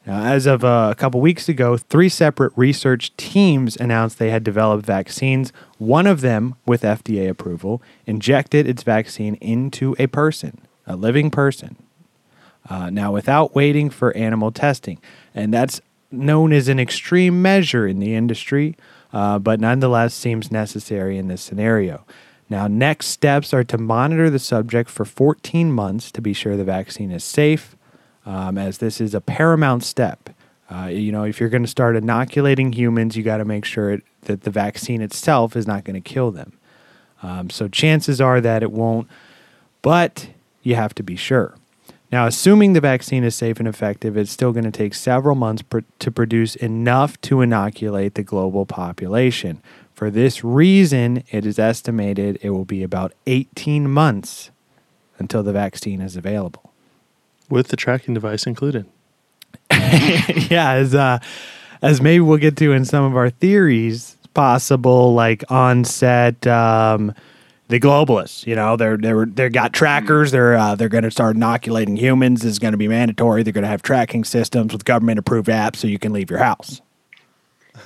Now, 0.06 0.24
as 0.24 0.46
of 0.46 0.64
uh, 0.64 0.88
a 0.90 0.94
couple 0.94 1.20
weeks 1.20 1.48
ago, 1.48 1.76
three 1.76 2.08
separate 2.08 2.52
research 2.56 3.16
teams 3.16 3.76
announced 3.76 4.18
they 4.18 4.30
had 4.30 4.42
developed 4.42 4.84
vaccines. 4.84 5.52
One 5.78 6.06
of 6.06 6.20
them, 6.20 6.56
with 6.66 6.82
FDA 6.82 7.28
approval, 7.28 7.82
injected 8.06 8.66
its 8.66 8.82
vaccine 8.82 9.34
into 9.36 9.94
a 9.98 10.08
person, 10.08 10.66
a 10.86 10.96
living 10.96 11.30
person. 11.30 11.76
Uh, 12.68 12.90
now, 12.90 13.12
without 13.12 13.54
waiting 13.54 13.90
for 13.90 14.16
animal 14.16 14.52
testing. 14.52 15.00
And 15.34 15.52
that's 15.52 15.80
known 16.10 16.52
as 16.52 16.68
an 16.68 16.78
extreme 16.78 17.40
measure 17.42 17.86
in 17.86 17.98
the 17.98 18.14
industry, 18.14 18.76
uh, 19.12 19.38
but 19.38 19.60
nonetheless 19.60 20.14
seems 20.14 20.50
necessary 20.50 21.18
in 21.18 21.28
this 21.28 21.42
scenario. 21.42 22.04
Now, 22.48 22.66
next 22.66 23.06
steps 23.06 23.54
are 23.54 23.64
to 23.64 23.78
monitor 23.78 24.28
the 24.28 24.40
subject 24.40 24.90
for 24.90 25.04
14 25.04 25.72
months 25.72 26.10
to 26.12 26.20
be 26.20 26.32
sure 26.32 26.56
the 26.56 26.64
vaccine 26.64 27.12
is 27.12 27.22
safe, 27.22 27.76
um, 28.26 28.58
as 28.58 28.78
this 28.78 29.00
is 29.00 29.14
a 29.14 29.20
paramount 29.20 29.84
step. 29.84 30.30
Uh, 30.68 30.86
you 30.86 31.12
know, 31.12 31.24
if 31.24 31.40
you're 31.40 31.48
going 31.48 31.62
to 31.62 31.68
start 31.68 31.96
inoculating 31.96 32.72
humans, 32.72 33.16
you 33.16 33.22
got 33.22 33.38
to 33.38 33.44
make 33.44 33.64
sure 33.64 33.92
it, 33.92 34.02
that 34.22 34.42
the 34.42 34.50
vaccine 34.50 35.00
itself 35.00 35.56
is 35.56 35.66
not 35.66 35.84
going 35.84 36.00
to 36.00 36.00
kill 36.00 36.30
them. 36.30 36.52
Um, 37.22 37.50
so 37.50 37.68
chances 37.68 38.20
are 38.20 38.40
that 38.40 38.62
it 38.62 38.72
won't, 38.72 39.08
but 39.82 40.28
you 40.62 40.74
have 40.74 40.94
to 40.96 41.02
be 41.02 41.16
sure. 41.16 41.54
Now, 42.12 42.26
assuming 42.26 42.72
the 42.72 42.80
vaccine 42.80 43.22
is 43.22 43.36
safe 43.36 43.58
and 43.58 43.68
effective, 43.68 44.16
it's 44.16 44.32
still 44.32 44.52
going 44.52 44.64
to 44.64 44.70
take 44.70 44.94
several 44.94 45.36
months 45.36 45.62
pr- 45.62 45.80
to 46.00 46.10
produce 46.10 46.56
enough 46.56 47.20
to 47.22 47.40
inoculate 47.40 48.14
the 48.14 48.24
global 48.24 48.66
population. 48.66 49.62
For 49.94 50.10
this 50.10 50.42
reason, 50.42 51.22
it 51.30 51.46
is 51.46 51.58
estimated 51.58 52.38
it 52.42 52.50
will 52.50 52.64
be 52.64 52.82
about 52.82 53.12
18 53.26 53.88
months 53.88 54.50
until 55.18 55.42
the 55.42 55.52
vaccine 55.52 56.00
is 56.00 56.16
available. 56.16 56.72
With 57.48 57.68
the 57.68 57.76
tracking 57.76 58.14
device 58.14 58.46
included. 58.46 58.86
yeah, 59.70 60.72
as 60.72 60.94
uh, 60.94 61.18
as 61.82 62.00
maybe 62.00 62.20
we'll 62.20 62.38
get 62.38 62.56
to 62.56 62.72
in 62.72 62.84
some 62.84 63.04
of 63.04 63.16
our 63.16 63.30
theories, 63.30 64.16
possible 64.34 65.14
like 65.14 65.44
onset 65.50 66.46
um, 66.46 67.14
the 67.70 67.80
globalists. 67.80 68.46
You 68.46 68.56
know, 68.56 68.76
they're 68.76 68.96
they're 68.96 69.24
they 69.24 69.48
got 69.48 69.72
trackers. 69.72 70.32
They're 70.32 70.56
uh, 70.56 70.74
they're 70.74 70.88
going 70.88 71.04
to 71.04 71.10
start 71.10 71.36
inoculating 71.36 71.96
humans. 71.96 72.42
This 72.42 72.52
is 72.52 72.58
going 72.58 72.72
to 72.72 72.78
be 72.78 72.88
mandatory. 72.88 73.42
They're 73.42 73.52
going 73.52 73.62
to 73.62 73.68
have 73.68 73.82
tracking 73.82 74.24
systems 74.24 74.72
with 74.72 74.84
government 74.84 75.18
approved 75.18 75.48
apps, 75.48 75.76
so 75.76 75.86
you 75.86 75.98
can 75.98 76.12
leave 76.12 76.28
your 76.28 76.40
house. 76.40 76.82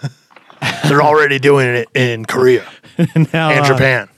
They're 0.88 1.02
already 1.02 1.38
doing 1.38 1.68
it 1.68 1.88
in 1.94 2.24
Korea 2.24 2.66
now, 3.32 3.50
and 3.50 3.60
uh, 3.60 3.68
Japan. 3.68 4.08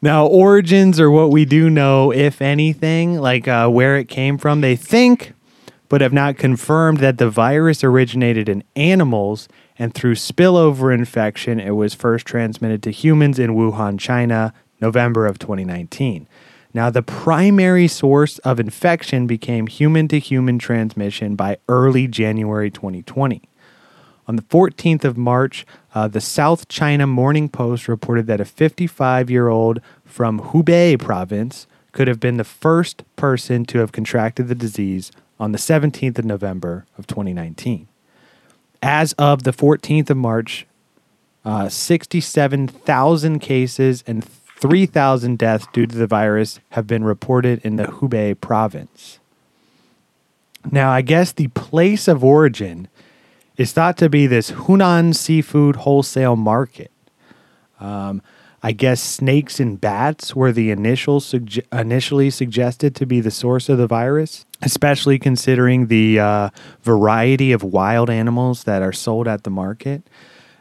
Now, 0.00 0.26
origins 0.26 1.00
are 1.00 1.10
what 1.10 1.30
we 1.30 1.44
do 1.44 1.68
know, 1.68 2.12
if 2.12 2.40
anything, 2.40 3.18
like 3.18 3.48
uh, 3.48 3.68
where 3.68 3.96
it 3.96 4.08
came 4.08 4.38
from. 4.38 4.60
They 4.60 4.76
think, 4.76 5.32
but 5.88 6.00
have 6.00 6.12
not 6.12 6.36
confirmed 6.36 6.98
that 6.98 7.18
the 7.18 7.28
virus 7.28 7.82
originated 7.82 8.48
in 8.48 8.62
animals, 8.76 9.48
and 9.78 9.92
through 9.92 10.14
spillover 10.14 10.94
infection, 10.94 11.58
it 11.58 11.72
was 11.72 11.92
first 11.92 12.24
transmitted 12.24 12.84
to 12.84 12.92
humans 12.92 13.40
in 13.40 13.56
Wuhan, 13.56 13.98
China, 13.98 14.54
November 14.80 15.26
of 15.26 15.38
2019. 15.38 16.26
Now, 16.74 16.90
the 16.90 17.02
primary 17.02 17.88
source 17.88 18.38
of 18.40 18.60
infection 18.60 19.26
became 19.26 19.66
human 19.66 20.08
to 20.08 20.18
human 20.18 20.58
transmission 20.58 21.34
by 21.34 21.56
early 21.68 22.06
January 22.06 22.70
2020. 22.70 23.42
On 24.28 24.36
the 24.36 24.42
14th 24.42 25.04
of 25.04 25.16
March, 25.16 25.64
uh, 25.94 26.08
the 26.08 26.20
South 26.20 26.68
China 26.68 27.06
Morning 27.06 27.48
Post 27.48 27.88
reported 27.88 28.26
that 28.26 28.40
a 28.40 28.44
55 28.44 29.30
year 29.30 29.48
old 29.48 29.80
from 30.04 30.40
Hubei 30.40 30.98
province 30.98 31.66
could 31.92 32.08
have 32.08 32.20
been 32.20 32.36
the 32.36 32.44
first 32.44 33.04
person 33.16 33.64
to 33.64 33.78
have 33.78 33.92
contracted 33.92 34.48
the 34.48 34.54
disease 34.54 35.12
on 35.40 35.52
the 35.52 35.58
17th 35.58 36.18
of 36.18 36.24
November 36.24 36.84
of 36.98 37.06
2019. 37.06 37.88
As 38.82 39.14
of 39.14 39.44
the 39.44 39.52
14th 39.52 40.10
of 40.10 40.16
March, 40.16 40.66
uh, 41.44 41.68
67,000 41.68 43.38
cases 43.38 44.04
and 44.06 44.24
3,000 44.56 45.38
deaths 45.38 45.66
due 45.72 45.86
to 45.86 45.96
the 45.96 46.06
virus 46.06 46.60
have 46.70 46.86
been 46.86 47.04
reported 47.04 47.60
in 47.64 47.76
the 47.76 47.84
Hubei 47.84 48.38
province. 48.38 49.18
Now, 50.70 50.90
I 50.90 51.02
guess 51.02 51.32
the 51.32 51.48
place 51.48 52.08
of 52.08 52.24
origin 52.24 52.88
is 53.56 53.72
thought 53.72 53.96
to 53.98 54.08
be 54.08 54.26
this 54.26 54.50
Huanan 54.50 55.14
seafood 55.14 55.76
wholesale 55.76 56.36
market. 56.36 56.90
Um, 57.78 58.22
I 58.62 58.72
guess 58.72 59.00
snakes 59.00 59.60
and 59.60 59.80
bats 59.80 60.34
were 60.34 60.50
the 60.50 60.70
initial 60.70 61.20
sugge- 61.20 61.64
initially 61.70 62.30
suggested 62.30 62.96
to 62.96 63.06
be 63.06 63.20
the 63.20 63.30
source 63.30 63.68
of 63.68 63.78
the 63.78 63.86
virus, 63.86 64.44
especially 64.62 65.18
considering 65.18 65.86
the 65.86 66.18
uh, 66.18 66.50
variety 66.82 67.52
of 67.52 67.62
wild 67.62 68.10
animals 68.10 68.64
that 68.64 68.82
are 68.82 68.92
sold 68.92 69.28
at 69.28 69.44
the 69.44 69.50
market. 69.50 70.02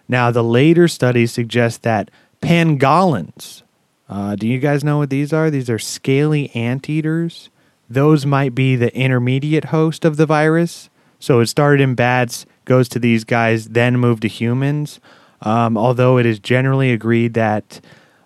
Now, 0.08 0.30
the 0.30 0.44
later 0.44 0.88
studies 0.88 1.32
suggest 1.32 1.82
that 1.84 2.12
pangolins. 2.42 3.64
Uh, 4.08 4.36
do 4.36 4.48
you 4.48 4.60
guys 4.60 4.84
know 4.84 5.00
what 5.00 5.10
these 5.10 5.34
are? 5.34 5.50
These 5.50 5.70
are 5.70 5.80
scaly 5.80 6.54
anteaters. 6.56 7.50
Those 7.90 8.26
might 8.26 8.56
be 8.56 8.76
the 8.76 8.96
intermediate 8.96 9.66
host 9.66 10.06
of 10.06 10.18
the 10.18 10.26
virus. 10.26 10.90
So 11.20 11.40
it 11.40 11.48
started 11.48 11.82
in 11.82 11.96
bats, 11.96 12.46
goes 12.66 12.90
to 12.90 13.00
these 13.00 13.24
guys, 13.24 13.70
then 13.70 13.98
moved 13.98 14.22
to 14.24 14.28
humans. 14.28 15.00
Um, 15.42 15.78
although 15.78 16.18
it 16.18 16.26
is 16.26 16.40
generally 16.40 16.92
agreed 16.92 17.34
that 17.36 17.82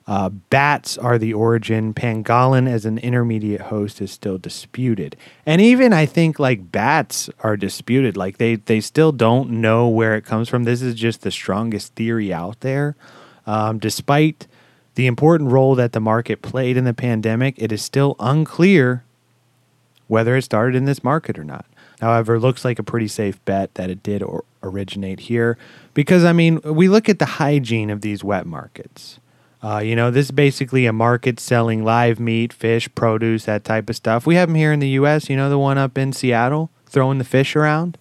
uh, 0.10 0.30
bats 0.30 0.98
are 0.98 1.20
the 1.20 1.34
origin, 1.34 1.94
pangolin 1.94 2.68
as 2.68 2.84
an 2.84 2.98
intermediate 2.98 3.62
host 3.62 4.02
is 4.02 4.12
still 4.12 4.39
disputed. 4.39 5.15
And 5.46 5.62
even 5.62 5.94
I 5.94 6.08
think 6.08 6.39
like 6.39 6.72
bats 6.72 7.30
are 7.42 7.56
disputed. 7.56 8.18
Like 8.18 8.38
they 8.38 8.56
they 8.56 8.82
still 8.82 9.12
don't 9.12 9.52
know 9.62 9.88
where 9.88 10.15
it 10.15 10.26
comes 10.26 10.50
from. 10.50 10.63
This 10.63 10.82
is 10.82 10.96
just 10.96 11.22
the 11.22 11.30
strongest 11.30 11.94
theory 11.94 12.34
out 12.34 12.62
there. 12.62 12.96
Um, 13.46 13.78
despite 13.78 14.48
the 15.00 15.08
important 15.08 15.50
role 15.50 15.76
that 15.76 15.94
the 15.94 16.02
market 16.02 16.42
played 16.42 16.76
in 16.76 16.84
the 16.84 16.94
pandemic, 16.94 17.56
it 17.58 17.72
is 17.72 17.82
still 17.82 18.18
unclear 18.20 19.06
whether 20.08 20.36
it 20.36 20.42
started 20.42 20.76
in 20.76 20.84
this 20.84 21.06
market 21.06 21.40
or 21.40 21.46
not. 21.46 21.66
However, 22.02 22.36
it 22.36 22.42
looks 22.42 22.66
like 22.66 22.80
a 22.80 22.84
pretty 22.84 23.08
safe 23.08 23.44
bet 23.46 23.76
that 23.76 23.90
it 23.90 24.04
did 24.04 24.22
or 24.22 24.44
originate 24.62 25.22
here 25.22 25.58
because, 25.94 26.26
I 26.26 26.34
mean, 26.34 26.60
we 26.66 26.90
look 26.90 27.08
at 27.08 27.18
the 27.18 27.26
hygiene 27.26 27.90
of 27.90 28.02
these 28.02 28.26
wet 28.26 28.46
markets. 28.46 29.22
Uh, 29.64 29.78
you 29.78 29.96
know, 29.96 30.12
this 30.12 30.26
is 30.26 30.32
basically 30.32 30.86
a 30.86 30.92
market 30.92 31.40
selling 31.40 31.86
live 31.86 32.20
meat, 32.20 32.52
fish, 32.52 32.94
produce, 32.94 33.46
that 33.46 33.64
type 33.64 33.90
of 33.90 33.96
stuff. 33.96 34.28
We 34.28 34.36
have 34.36 34.50
them 34.50 34.56
here 34.56 34.74
in 34.74 34.82
the 34.82 34.90
U.S., 34.90 35.30
you 35.30 35.38
know, 35.38 35.50
the 35.50 35.58
one 35.58 35.78
up 35.78 35.98
in 35.98 36.12
Seattle 36.12 36.72
throwing 36.88 37.20
the 37.20 37.24
fish 37.24 37.56
around. 37.56 37.98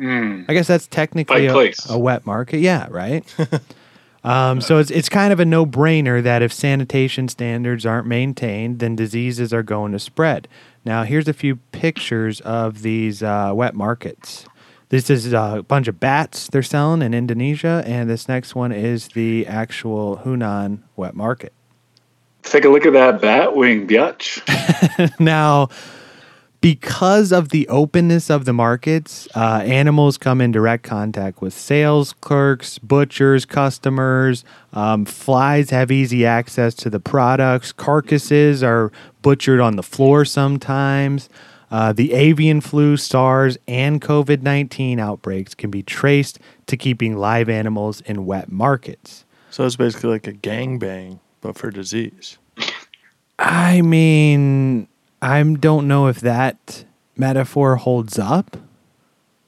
Mm. 0.00 0.46
I 0.48 0.52
guess 0.52 0.66
that's 0.66 0.88
technically 0.88 1.46
a, 1.46 1.72
a 1.88 1.96
wet 1.96 2.26
market. 2.26 2.58
Yeah, 2.58 2.88
right. 2.90 3.24
um, 4.28 4.60
so 4.60 4.76
it's 4.76 4.90
it's 4.90 5.08
kind 5.08 5.32
of 5.32 5.40
a 5.40 5.44
no 5.46 5.64
brainer 5.64 6.22
that 6.22 6.42
if 6.42 6.52
sanitation 6.52 7.28
standards 7.28 7.86
aren't 7.86 8.06
maintained, 8.06 8.78
then 8.78 8.94
diseases 8.94 9.54
are 9.54 9.62
going 9.62 9.92
to 9.92 9.98
spread. 9.98 10.46
Now, 10.84 11.04
here's 11.04 11.28
a 11.28 11.32
few 11.32 11.56
pictures 11.72 12.42
of 12.42 12.82
these 12.82 13.22
uh, 13.22 13.52
wet 13.54 13.74
markets. 13.74 14.44
This 14.90 15.08
is 15.08 15.32
a 15.32 15.64
bunch 15.66 15.88
of 15.88 15.98
bats 15.98 16.48
they're 16.48 16.62
selling 16.62 17.00
in 17.00 17.14
Indonesia, 17.14 17.82
and 17.86 18.10
this 18.10 18.28
next 18.28 18.54
one 18.54 18.70
is 18.70 19.08
the 19.08 19.46
actual 19.46 20.18
Huanan 20.18 20.80
wet 20.94 21.14
market. 21.14 21.54
Take 22.42 22.66
a 22.66 22.68
look 22.68 22.84
at 22.84 22.92
that 22.92 23.22
bat 23.22 23.56
wing, 23.56 23.88
biatch. 23.88 24.40
now, 25.20 25.68
because 26.60 27.30
of 27.30 27.50
the 27.50 27.68
openness 27.68 28.30
of 28.30 28.44
the 28.44 28.52
markets, 28.52 29.28
uh, 29.36 29.62
animals 29.64 30.18
come 30.18 30.40
in 30.40 30.50
direct 30.50 30.82
contact 30.82 31.40
with 31.40 31.54
sales 31.54 32.12
clerks, 32.14 32.78
butchers, 32.78 33.44
customers. 33.44 34.44
Um, 34.72 35.04
flies 35.04 35.70
have 35.70 35.92
easy 35.92 36.26
access 36.26 36.74
to 36.76 36.90
the 36.90 36.98
products. 37.00 37.70
Carcasses 37.70 38.62
are 38.62 38.90
butchered 39.22 39.60
on 39.60 39.76
the 39.76 39.82
floor 39.82 40.24
sometimes. 40.24 41.28
Uh, 41.70 41.92
the 41.92 42.12
avian 42.12 42.60
flu, 42.60 42.96
SARS, 42.96 43.58
and 43.68 44.00
COVID 44.00 44.42
19 44.42 44.98
outbreaks 44.98 45.54
can 45.54 45.70
be 45.70 45.82
traced 45.82 46.38
to 46.66 46.76
keeping 46.76 47.16
live 47.16 47.48
animals 47.48 48.00
in 48.02 48.26
wet 48.26 48.50
markets. 48.50 49.24
So 49.50 49.64
it's 49.64 49.76
basically 49.76 50.10
like 50.10 50.26
a 50.26 50.32
gangbang, 50.32 51.20
but 51.40 51.56
for 51.56 51.70
disease. 51.70 52.38
I 53.38 53.82
mean, 53.82 54.87
I 55.20 55.42
don't 55.42 55.88
know 55.88 56.06
if 56.06 56.20
that 56.20 56.84
metaphor 57.16 57.76
holds 57.76 58.18
up, 58.18 58.56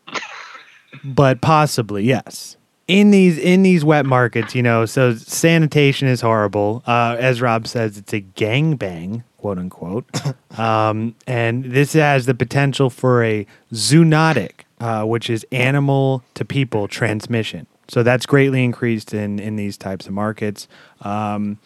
but 1.05 1.41
possibly 1.41 2.05
yes. 2.05 2.57
In 2.89 3.13
these 3.13 3.39
in 3.39 3.63
these 3.63 3.85
wet 3.85 4.05
markets, 4.05 4.53
you 4.55 4.63
know, 4.65 4.85
so 4.85 5.15
sanitation 5.15 6.09
is 6.09 6.21
horrible. 6.23 6.83
Uh, 6.89 7.17
as 7.21 7.41
Rob 7.41 7.69
says, 7.69 7.97
it's 7.97 8.13
a 8.13 8.21
gangbang, 8.21 9.23
quote 9.37 9.59
unquote, 9.59 10.07
um, 10.59 11.15
and 11.25 11.67
this 11.67 11.93
has 11.93 12.27
the 12.27 12.35
potential 12.35 12.91
for 12.91 13.23
a 13.23 13.47
zoonotic, 13.73 14.63
uh, 14.81 15.05
which 15.05 15.31
is 15.31 15.47
animal 15.53 16.25
to 16.35 16.45
people 16.45 16.89
transmission. 16.89 17.69
So 17.87 18.03
that's 18.03 18.27
greatly 18.27 18.65
increased 18.65 19.15
in 19.15 19.39
in 19.39 19.55
these 19.55 19.77
types 19.77 20.09
of 20.09 20.13
markets. 20.13 20.67
Um, 21.03 21.59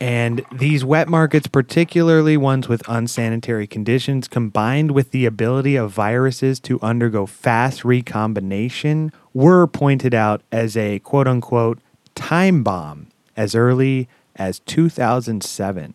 and 0.00 0.44
these 0.52 0.84
wet 0.84 1.08
markets, 1.08 1.48
particularly 1.48 2.36
ones 2.36 2.68
with 2.68 2.88
unsanitary 2.88 3.66
conditions, 3.66 4.28
combined 4.28 4.92
with 4.92 5.10
the 5.10 5.26
ability 5.26 5.74
of 5.74 5.90
viruses 5.90 6.60
to 6.60 6.80
undergo 6.80 7.26
fast 7.26 7.84
recombination, 7.84 9.10
were 9.34 9.66
pointed 9.66 10.14
out 10.14 10.42
as 10.52 10.76
a 10.76 11.00
quote 11.00 11.26
unquote 11.26 11.80
time 12.14 12.62
bomb 12.62 13.08
as 13.36 13.56
early 13.56 14.08
as 14.36 14.60
2007. 14.60 15.94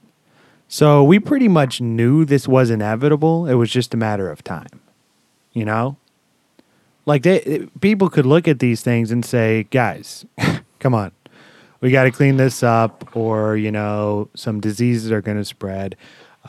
So 0.68 1.04
we 1.04 1.20
pretty 1.20 1.48
much 1.48 1.80
knew 1.80 2.26
this 2.26 2.48
was 2.48 2.70
inevitable. 2.70 3.48
It 3.48 3.54
was 3.54 3.72
just 3.72 3.94
a 3.94 3.98
matter 3.98 4.30
of 4.30 4.44
time. 4.44 4.82
You 5.54 5.64
know? 5.64 5.98
Like 7.06 7.24
they 7.24 7.68
people 7.80 8.10
could 8.10 8.26
look 8.26 8.48
at 8.50 8.60
these 8.60 8.82
things 8.82 9.12
and 9.12 9.26
say, 9.26 9.64
"Guys, 9.72 10.26
come 10.80 10.94
on 10.96 11.12
we 11.84 11.92
got 11.92 12.06
to 12.06 12.12
clean 12.12 12.38
this 12.38 12.64
up, 12.64 13.14
or 13.14 13.58
you 13.58 13.70
know, 13.70 14.30
some 14.36 14.62
diseases 14.62 15.12
are 15.12 15.22
going 15.22 15.36
to 15.36 15.44
spread. 15.44 15.98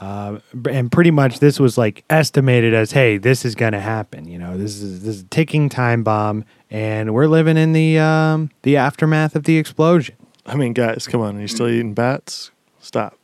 Uh, 0.00 0.38
and 0.70 0.92
pretty 0.92 1.10
much 1.10 1.40
this 1.40 1.58
was 1.58 1.76
like 1.76 2.04
estimated 2.08 2.72
as, 2.72 2.92
hey, 2.92 3.16
this 3.16 3.44
is 3.44 3.56
going 3.56 3.72
to 3.72 3.80
happen. 3.80 4.28
You 4.28 4.38
know, 4.38 4.56
this 4.56 4.80
is 4.80 5.02
this 5.02 5.16
is 5.16 5.22
a 5.22 5.26
ticking 5.26 5.68
time 5.68 6.04
bomb, 6.04 6.44
and 6.70 7.12
we're 7.12 7.26
living 7.26 7.56
in 7.56 7.72
the 7.72 7.98
um, 7.98 8.50
the 8.62 8.76
aftermath 8.76 9.34
of 9.34 9.42
the 9.42 9.58
explosion. 9.58 10.14
I 10.46 10.54
mean, 10.54 10.72
guys, 10.72 11.08
come 11.08 11.20
on. 11.20 11.36
Are 11.36 11.40
you 11.40 11.48
still 11.48 11.68
eating 11.68 11.94
bats? 11.94 12.52
Stop. 12.78 13.18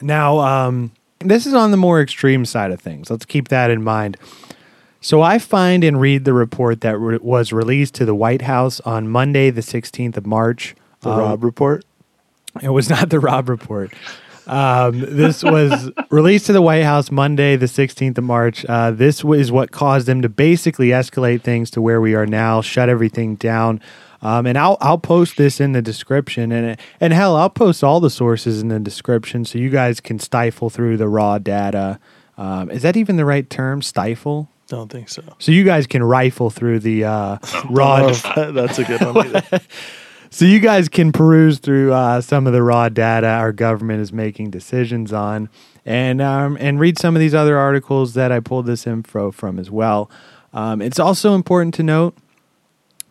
Now, 0.00 0.38
um, 0.38 0.92
this 1.18 1.44
is 1.44 1.52
on 1.52 1.72
the 1.72 1.76
more 1.76 2.00
extreme 2.00 2.46
side 2.46 2.70
of 2.70 2.80
things. 2.80 3.10
Let's 3.10 3.26
keep 3.26 3.48
that 3.48 3.70
in 3.70 3.84
mind. 3.84 4.16
So 5.02 5.20
I 5.20 5.38
find 5.38 5.84
and 5.84 6.00
read 6.00 6.24
the 6.24 6.32
report 6.32 6.80
that 6.80 6.98
re- 6.98 7.18
was 7.20 7.52
released 7.52 7.94
to 7.96 8.06
the 8.06 8.14
White 8.14 8.42
House 8.42 8.80
on 8.80 9.08
Monday, 9.08 9.50
the 9.50 9.60
16th 9.60 10.16
of 10.16 10.26
March. 10.26 10.74
The 11.02 11.10
Um, 11.10 11.18
Rob 11.18 11.44
report. 11.44 11.84
It 12.62 12.70
was 12.70 12.88
not 12.90 13.10
the 13.10 13.20
Rob 13.20 13.48
report. 13.48 13.92
Um, 14.46 14.98
this 15.00 15.42
was 15.44 15.90
released 16.10 16.46
to 16.46 16.52
the 16.52 16.60
White 16.62 16.82
House 16.82 17.10
Monday, 17.12 17.54
the 17.56 17.68
16th 17.68 18.18
of 18.18 18.24
March. 18.24 18.64
Uh, 18.68 18.90
this 18.90 19.22
is 19.24 19.52
what 19.52 19.70
caused 19.70 20.06
them 20.08 20.20
to 20.22 20.28
basically 20.28 20.88
escalate 20.88 21.42
things 21.42 21.70
to 21.70 21.80
where 21.80 22.00
we 22.00 22.14
are 22.14 22.26
now, 22.26 22.60
shut 22.60 22.88
everything 22.88 23.36
down. 23.36 23.80
Um, 24.20 24.46
and 24.46 24.56
I'll 24.58 24.78
I'll 24.80 24.98
post 24.98 25.36
this 25.36 25.60
in 25.60 25.72
the 25.72 25.82
description, 25.82 26.52
and 26.52 26.78
and 27.00 27.12
hell, 27.12 27.34
I'll 27.36 27.50
post 27.50 27.82
all 27.82 27.98
the 27.98 28.10
sources 28.10 28.62
in 28.62 28.68
the 28.68 28.78
description 28.78 29.44
so 29.44 29.58
you 29.58 29.68
guys 29.70 29.98
can 30.00 30.18
stifle 30.20 30.70
through 30.70 30.96
the 30.96 31.08
raw 31.08 31.38
data. 31.38 31.98
Um, 32.38 32.70
is 32.70 32.82
that 32.82 32.96
even 32.96 33.16
the 33.16 33.24
right 33.24 33.48
term? 33.50 33.82
Stifle. 33.82 34.48
Don't 34.68 34.90
think 34.90 35.08
so. 35.08 35.22
So 35.38 35.50
you 35.50 35.64
guys 35.64 35.86
can 35.88 36.02
rifle 36.04 36.50
through 36.50 36.78
the 36.80 37.04
uh, 37.04 37.38
raw. 37.70 38.12
Oh, 38.36 38.52
that's 38.52 38.78
a 38.78 38.84
good 38.84 39.00
one. 39.14 39.42
So 40.32 40.46
you 40.46 40.60
guys 40.60 40.88
can 40.88 41.12
peruse 41.12 41.58
through 41.58 41.92
uh, 41.92 42.22
some 42.22 42.46
of 42.46 42.54
the 42.54 42.62
raw 42.62 42.88
data 42.88 43.26
our 43.26 43.52
government 43.52 44.00
is 44.00 44.14
making 44.14 44.48
decisions 44.48 45.12
on, 45.12 45.50
and 45.84 46.22
um, 46.22 46.56
and 46.58 46.80
read 46.80 46.98
some 46.98 47.14
of 47.14 47.20
these 47.20 47.34
other 47.34 47.58
articles 47.58 48.14
that 48.14 48.32
I 48.32 48.40
pulled 48.40 48.64
this 48.64 48.86
info 48.86 49.30
from 49.30 49.58
as 49.58 49.70
well. 49.70 50.10
Um, 50.54 50.80
it's 50.80 50.98
also 50.98 51.34
important 51.34 51.74
to 51.74 51.82
note 51.82 52.16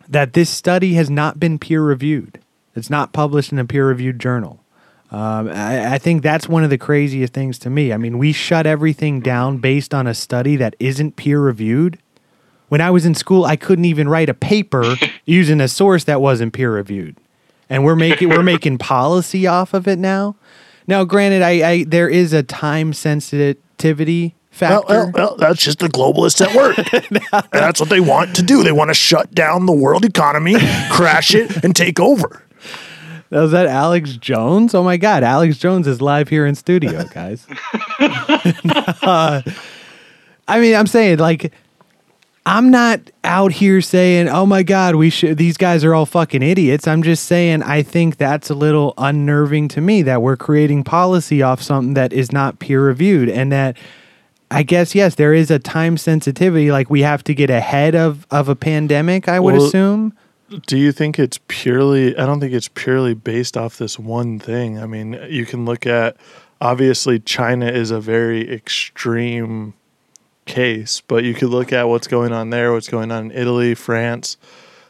that 0.08 0.32
this 0.32 0.50
study 0.50 0.94
has 0.94 1.08
not 1.08 1.38
been 1.38 1.60
peer 1.60 1.80
reviewed. 1.80 2.40
It's 2.74 2.90
not 2.90 3.12
published 3.12 3.52
in 3.52 3.60
a 3.60 3.64
peer 3.64 3.86
reviewed 3.86 4.18
journal. 4.18 4.58
Um, 5.12 5.48
I, 5.48 5.94
I 5.94 5.98
think 5.98 6.24
that's 6.24 6.48
one 6.48 6.64
of 6.64 6.70
the 6.70 6.78
craziest 6.78 7.32
things 7.32 7.56
to 7.60 7.70
me. 7.70 7.92
I 7.92 7.98
mean, 7.98 8.18
we 8.18 8.32
shut 8.32 8.66
everything 8.66 9.20
down 9.20 9.58
based 9.58 9.94
on 9.94 10.08
a 10.08 10.14
study 10.14 10.56
that 10.56 10.74
isn't 10.80 11.14
peer 11.14 11.38
reviewed. 11.38 12.00
When 12.72 12.80
I 12.80 12.90
was 12.90 13.04
in 13.04 13.14
school, 13.14 13.44
I 13.44 13.56
couldn't 13.56 13.84
even 13.84 14.08
write 14.08 14.30
a 14.30 14.34
paper 14.34 14.94
using 15.26 15.60
a 15.60 15.68
source 15.68 16.04
that 16.04 16.22
wasn't 16.22 16.54
peer 16.54 16.72
reviewed, 16.72 17.18
and 17.68 17.84
we're 17.84 17.96
making 17.96 18.30
we're 18.30 18.42
making 18.42 18.78
policy 18.78 19.46
off 19.46 19.74
of 19.74 19.86
it 19.86 19.98
now. 19.98 20.36
Now, 20.86 21.04
granted, 21.04 21.42
I, 21.42 21.50
I 21.50 21.84
there 21.84 22.08
is 22.08 22.32
a 22.32 22.42
time 22.42 22.94
sensitivity 22.94 24.34
factor. 24.50 24.86
well, 24.88 25.10
well, 25.12 25.36
that's 25.36 25.62
just 25.62 25.80
the 25.80 25.88
globalists 25.88 26.40
at 26.40 26.56
work. 26.56 26.78
and 26.94 27.44
that's 27.52 27.78
what 27.78 27.90
they 27.90 28.00
want 28.00 28.34
to 28.36 28.42
do. 28.42 28.62
They 28.62 28.72
want 28.72 28.88
to 28.88 28.94
shut 28.94 29.34
down 29.34 29.66
the 29.66 29.74
world 29.74 30.06
economy, 30.06 30.56
crash 30.90 31.34
it, 31.34 31.62
and 31.62 31.76
take 31.76 32.00
over. 32.00 32.42
Was 33.28 33.50
that 33.50 33.66
Alex 33.66 34.14
Jones? 34.16 34.74
Oh 34.74 34.82
my 34.82 34.96
God, 34.96 35.22
Alex 35.22 35.58
Jones 35.58 35.86
is 35.86 36.00
live 36.00 36.30
here 36.30 36.46
in 36.46 36.54
studio, 36.54 37.04
guys. 37.04 37.46
Uh, 39.02 39.42
I 40.48 40.58
mean, 40.60 40.74
I'm 40.74 40.86
saying 40.86 41.18
like, 41.18 41.52
I'm 42.44 42.70
not 42.70 43.00
out 43.22 43.52
here 43.52 43.80
saying, 43.80 44.28
"Oh 44.28 44.46
my 44.46 44.64
God, 44.64 44.96
we 44.96 45.10
should." 45.10 45.38
These 45.38 45.56
guys 45.56 45.84
are 45.84 45.94
all 45.94 46.06
fucking 46.06 46.42
idiots. 46.42 46.88
I'm 46.88 47.02
just 47.02 47.26
saying, 47.26 47.62
I 47.62 47.82
think 47.82 48.16
that's 48.16 48.50
a 48.50 48.54
little 48.54 48.94
unnerving 48.98 49.68
to 49.68 49.80
me 49.80 50.02
that 50.02 50.22
we're 50.22 50.36
creating 50.36 50.82
policy 50.82 51.40
off 51.40 51.62
something 51.62 51.94
that 51.94 52.12
is 52.12 52.32
not 52.32 52.58
peer 52.58 52.84
reviewed, 52.84 53.28
and 53.28 53.52
that 53.52 53.76
I 54.50 54.64
guess 54.64 54.94
yes, 54.94 55.14
there 55.14 55.32
is 55.32 55.50
a 55.50 55.58
time 55.60 55.96
sensitivity. 55.96 56.72
Like 56.72 56.90
we 56.90 57.02
have 57.02 57.22
to 57.24 57.34
get 57.34 57.48
ahead 57.48 57.94
of 57.94 58.26
of 58.30 58.48
a 58.48 58.56
pandemic. 58.56 59.28
I 59.28 59.38
would 59.38 59.54
Well, 59.54 59.66
assume. 59.66 60.12
Do 60.66 60.76
you 60.76 60.92
think 60.92 61.18
it's 61.18 61.38
purely? 61.48 62.16
I 62.16 62.26
don't 62.26 62.40
think 62.40 62.52
it's 62.52 62.68
purely 62.68 63.14
based 63.14 63.56
off 63.56 63.78
this 63.78 63.98
one 63.98 64.38
thing. 64.38 64.78
I 64.80 64.86
mean, 64.86 65.18
you 65.30 65.46
can 65.46 65.64
look 65.64 65.86
at 65.86 66.16
obviously 66.60 67.20
China 67.20 67.66
is 67.66 67.90
a 67.90 68.00
very 68.00 68.52
extreme 68.52 69.74
case, 70.44 71.02
but 71.06 71.24
you 71.24 71.34
could 71.34 71.50
look 71.50 71.72
at 71.72 71.88
what's 71.88 72.06
going 72.06 72.32
on 72.32 72.50
there, 72.50 72.72
what's 72.72 72.88
going 72.88 73.10
on 73.10 73.30
in 73.30 73.36
Italy, 73.36 73.74
France, 73.74 74.36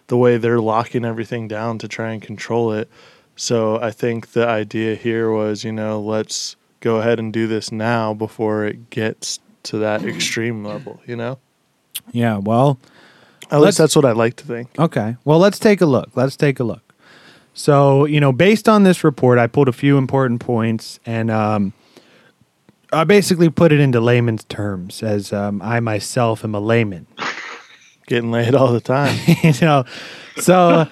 the 0.07 0.17
way 0.17 0.37
they're 0.37 0.61
locking 0.61 1.05
everything 1.05 1.49
down 1.49 1.79
to 1.79 1.89
try 1.89 2.13
and 2.13 2.23
control 2.23 2.73
it. 2.73 2.89
So 3.37 3.81
I 3.81 3.91
think 3.91 4.33
the 4.33 4.47
idea 4.47 4.95
here 4.95 5.31
was, 5.31 5.65
you 5.65 5.73
know, 5.73 6.01
let's 6.01 6.57
go 6.81 6.97
ahead 6.97 7.19
and 7.19 7.33
do 7.33 7.47
this 7.47 7.73
now 7.73 8.13
before 8.13 8.65
it 8.65 8.91
gets 8.91 9.39
to 9.65 9.79
that 9.79 10.05
extreme 10.05 10.65
level, 10.65 11.01
you 11.07 11.17
know? 11.17 11.39
Yeah. 12.11 12.39
Well. 12.39 12.79
At 13.51 13.61
least 13.61 13.79
that's 13.79 13.95
what 13.95 14.05
I 14.05 14.13
like 14.13 14.37
to 14.37 14.45
think. 14.45 14.71
Okay. 14.79 15.17
Well, 15.25 15.39
let's 15.39 15.59
take 15.59 15.81
a 15.83 15.87
look. 15.87 16.11
Let's 16.15 16.37
take 16.37 16.59
a 16.59 16.65
look. 16.65 16.95
So, 17.55 18.07
you 18.07 18.19
know, 18.19 18.33
based 18.33 18.67
on 18.69 18.83
this 18.83 19.05
report, 19.05 19.39
I 19.39 19.47
pulled 19.47 19.69
a 19.69 19.73
few 19.73 19.99
important 19.99 20.41
points 20.41 20.99
and 21.05 21.31
um, 21.31 21.75
I 22.93 23.05
basically 23.05 23.49
put 23.49 23.73
it 23.73 23.81
into 23.81 24.01
layman's 24.01 24.45
terms 24.45 25.03
as 25.03 25.33
um, 25.33 25.63
I 25.63 25.81
myself 25.81 26.45
am 26.45 26.55
a 26.55 26.61
layman. 26.61 27.07
Getting 28.07 28.31
laid 28.31 28.55
all 28.55 28.73
the 28.73 28.81
time. 28.81 29.19
you 29.43 29.53
know, 29.63 29.85
so 30.37 30.87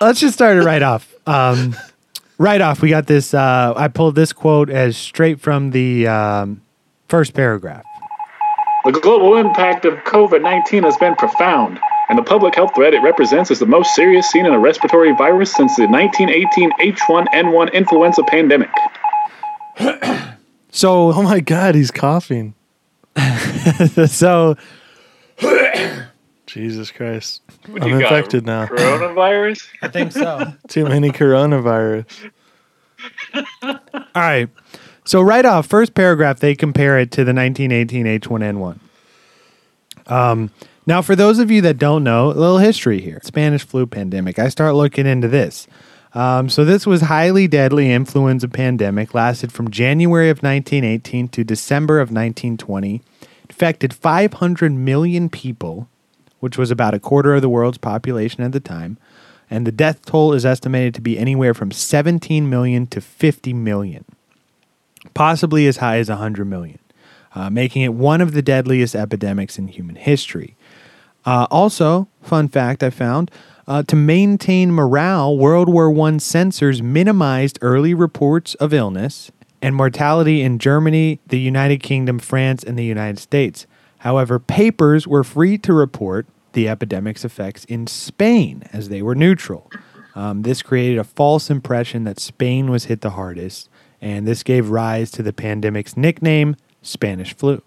let's 0.00 0.20
just 0.20 0.34
start 0.34 0.56
it 0.56 0.62
right 0.62 0.82
off. 0.82 1.12
Um, 1.26 1.76
right 2.38 2.60
off, 2.60 2.80
we 2.80 2.88
got 2.88 3.06
this. 3.06 3.34
Uh, 3.34 3.74
I 3.76 3.88
pulled 3.88 4.14
this 4.14 4.32
quote 4.32 4.70
as 4.70 4.96
straight 4.96 5.40
from 5.40 5.72
the 5.72 6.06
um, 6.06 6.62
first 7.08 7.34
paragraph. 7.34 7.84
The 8.86 8.92
global 8.92 9.36
impact 9.36 9.84
of 9.84 9.94
COVID 10.04 10.42
19 10.42 10.84
has 10.84 10.96
been 10.96 11.16
profound, 11.16 11.80
and 12.08 12.16
the 12.16 12.22
public 12.22 12.54
health 12.54 12.74
threat 12.74 12.94
it 12.94 13.02
represents 13.02 13.50
is 13.50 13.58
the 13.58 13.66
most 13.66 13.94
serious 13.94 14.30
seen 14.30 14.46
in 14.46 14.52
a 14.52 14.58
respiratory 14.58 15.12
virus 15.16 15.52
since 15.52 15.76
the 15.76 15.86
1918 15.88 16.70
H1N1 16.94 17.72
influenza 17.74 18.22
pandemic. 18.22 18.70
So, 20.76 21.10
Oh 21.14 21.22
my 21.22 21.40
God, 21.40 21.74
he's 21.74 21.90
coughing. 21.90 22.54
so 24.06 24.56
Jesus 26.46 26.90
Christ. 26.90 27.40
What 27.66 27.82
I'm 27.82 27.88
you 27.88 28.00
got, 28.00 28.12
infected 28.12 28.44
now. 28.44 28.66
Coronavirus? 28.66 29.66
I 29.82 29.88
think 29.88 30.12
so. 30.12 30.52
Too 30.68 30.84
many 30.84 31.10
coronavirus. 31.10 32.30
All 33.62 33.80
right. 34.14 34.50
So 35.04 35.22
right 35.22 35.44
off, 35.44 35.66
first 35.66 35.94
paragraph, 35.94 36.40
they 36.40 36.54
compare 36.54 36.98
it 36.98 37.10
to 37.12 37.24
the 37.24 37.32
1918 37.32 38.06
H1N1. 38.20 38.78
Um, 40.08 40.50
now, 40.84 41.00
for 41.00 41.16
those 41.16 41.38
of 41.38 41.50
you 41.50 41.62
that 41.62 41.78
don't 41.78 42.04
know, 42.04 42.26
a 42.30 42.34
little 42.34 42.58
history 42.58 43.00
here. 43.00 43.20
Spanish 43.22 43.64
flu 43.64 43.86
pandemic. 43.86 44.38
I 44.38 44.48
start 44.48 44.74
looking 44.74 45.06
into 45.06 45.28
this. 45.28 45.66
Um, 46.16 46.48
so 46.48 46.64
this 46.64 46.86
was 46.86 47.02
highly 47.02 47.46
deadly 47.46 47.92
influenza 47.92 48.48
pandemic. 48.48 49.14
Lasted 49.14 49.52
from 49.52 49.70
January 49.70 50.30
of 50.30 50.38
1918 50.38 51.28
to 51.28 51.44
December 51.44 52.00
of 52.00 52.08
1920. 52.08 53.02
Infected 53.48 53.94
500 53.94 54.72
million 54.72 55.28
people, 55.28 55.88
which 56.40 56.58
was 56.58 56.70
about 56.70 56.94
a 56.94 56.98
quarter 56.98 57.34
of 57.34 57.42
the 57.42 57.48
world's 57.48 57.78
population 57.78 58.42
at 58.42 58.52
the 58.52 58.60
time. 58.60 58.98
And 59.48 59.66
the 59.66 59.72
death 59.72 60.04
toll 60.04 60.32
is 60.32 60.44
estimated 60.44 60.94
to 60.94 61.00
be 61.00 61.18
anywhere 61.18 61.54
from 61.54 61.70
17 61.70 62.48
million 62.48 62.86
to 62.88 63.00
50 63.00 63.52
million 63.52 64.04
possibly 65.14 65.66
as 65.66 65.78
high 65.78 65.98
as 65.98 66.08
100 66.08 66.44
million, 66.44 66.78
uh, 67.34 67.50
making 67.50 67.82
it 67.82 67.94
one 67.94 68.20
of 68.20 68.32
the 68.32 68.42
deadliest 68.42 68.94
epidemics 68.94 69.58
in 69.58 69.68
human 69.68 69.96
history. 69.96 70.56
Uh, 71.24 71.46
also, 71.50 72.08
fun 72.22 72.48
fact 72.48 72.82
I 72.82 72.90
found 72.90 73.30
uh, 73.68 73.82
to 73.84 73.96
maintain 73.96 74.72
morale, 74.72 75.36
World 75.36 75.68
War 75.68 75.90
I 76.06 76.18
censors 76.18 76.82
minimized 76.82 77.58
early 77.62 77.94
reports 77.94 78.54
of 78.56 78.72
illness 78.72 79.30
and 79.60 79.74
mortality 79.74 80.42
in 80.42 80.58
Germany, 80.58 81.18
the 81.26 81.40
United 81.40 81.82
Kingdom, 81.82 82.18
France, 82.18 82.62
and 82.62 82.78
the 82.78 82.84
United 82.84 83.18
States. 83.18 83.66
However, 83.98 84.38
papers 84.38 85.06
were 85.06 85.24
free 85.24 85.58
to 85.58 85.72
report 85.72 86.26
the 86.52 86.68
epidemic's 86.68 87.24
effects 87.24 87.64
in 87.64 87.86
Spain 87.86 88.62
as 88.72 88.88
they 88.88 89.02
were 89.02 89.14
neutral. 89.14 89.70
Um, 90.14 90.42
this 90.42 90.62
created 90.62 90.98
a 90.98 91.04
false 91.04 91.50
impression 91.50 92.04
that 92.04 92.20
Spain 92.20 92.70
was 92.70 92.84
hit 92.84 93.00
the 93.00 93.10
hardest, 93.10 93.68
and 94.00 94.26
this 94.26 94.42
gave 94.42 94.70
rise 94.70 95.10
to 95.12 95.22
the 95.22 95.32
pandemic's 95.32 95.96
nickname, 95.96 96.56
Spanish 96.82 97.34
flu. 97.34 97.60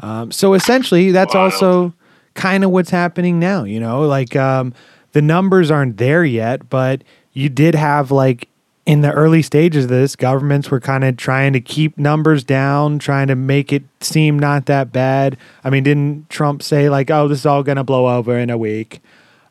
Um, 0.00 0.32
so 0.32 0.54
essentially, 0.54 1.12
that's 1.12 1.34
also 1.34 1.94
kind 2.34 2.64
of 2.64 2.70
what's 2.70 2.90
happening 2.90 3.38
now. 3.38 3.64
You 3.64 3.80
know, 3.80 4.02
like 4.02 4.36
um, 4.36 4.74
the 5.12 5.22
numbers 5.22 5.70
aren't 5.70 5.96
there 5.96 6.24
yet, 6.24 6.68
but 6.70 7.02
you 7.32 7.48
did 7.48 7.74
have 7.74 8.10
like 8.10 8.48
in 8.86 9.02
the 9.02 9.12
early 9.12 9.42
stages 9.42 9.84
of 9.84 9.90
this, 9.90 10.16
governments 10.16 10.70
were 10.70 10.80
kind 10.80 11.04
of 11.04 11.16
trying 11.16 11.52
to 11.52 11.60
keep 11.60 11.96
numbers 11.98 12.42
down, 12.42 12.98
trying 12.98 13.28
to 13.28 13.36
make 13.36 13.72
it 13.72 13.84
seem 14.00 14.38
not 14.38 14.66
that 14.66 14.90
bad. 14.92 15.36
I 15.62 15.70
mean, 15.70 15.84
didn't 15.84 16.28
Trump 16.30 16.62
say 16.62 16.88
like, 16.88 17.10
"Oh, 17.10 17.28
this 17.28 17.40
is 17.40 17.46
all 17.46 17.62
going 17.62 17.76
to 17.76 17.84
blow 17.84 18.08
over 18.08 18.36
in 18.38 18.50
a 18.50 18.58
week"? 18.58 19.00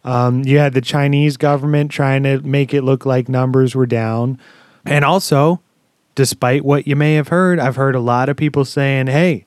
Um, 0.04 0.44
you 0.44 0.58
had 0.60 0.74
the 0.74 0.82
Chinese 0.82 1.38
government 1.38 1.92
trying 1.92 2.24
to 2.24 2.40
make 2.42 2.74
it 2.74 2.84
look 2.84 3.06
like 3.06 3.28
numbers 3.28 3.76
were 3.76 3.86
down. 3.86 4.40
And 4.86 5.04
also, 5.04 5.62
despite 6.16 6.64
what 6.64 6.88
you 6.88 6.96
may 6.96 7.16
have 7.16 7.28
heard, 7.28 7.60
I've 7.60 7.76
heard 7.76 7.96
a 7.96 8.00
lot 8.00 8.30
of 8.30 8.38
people 8.38 8.66
saying, 8.66 9.08
hey, 9.08 9.46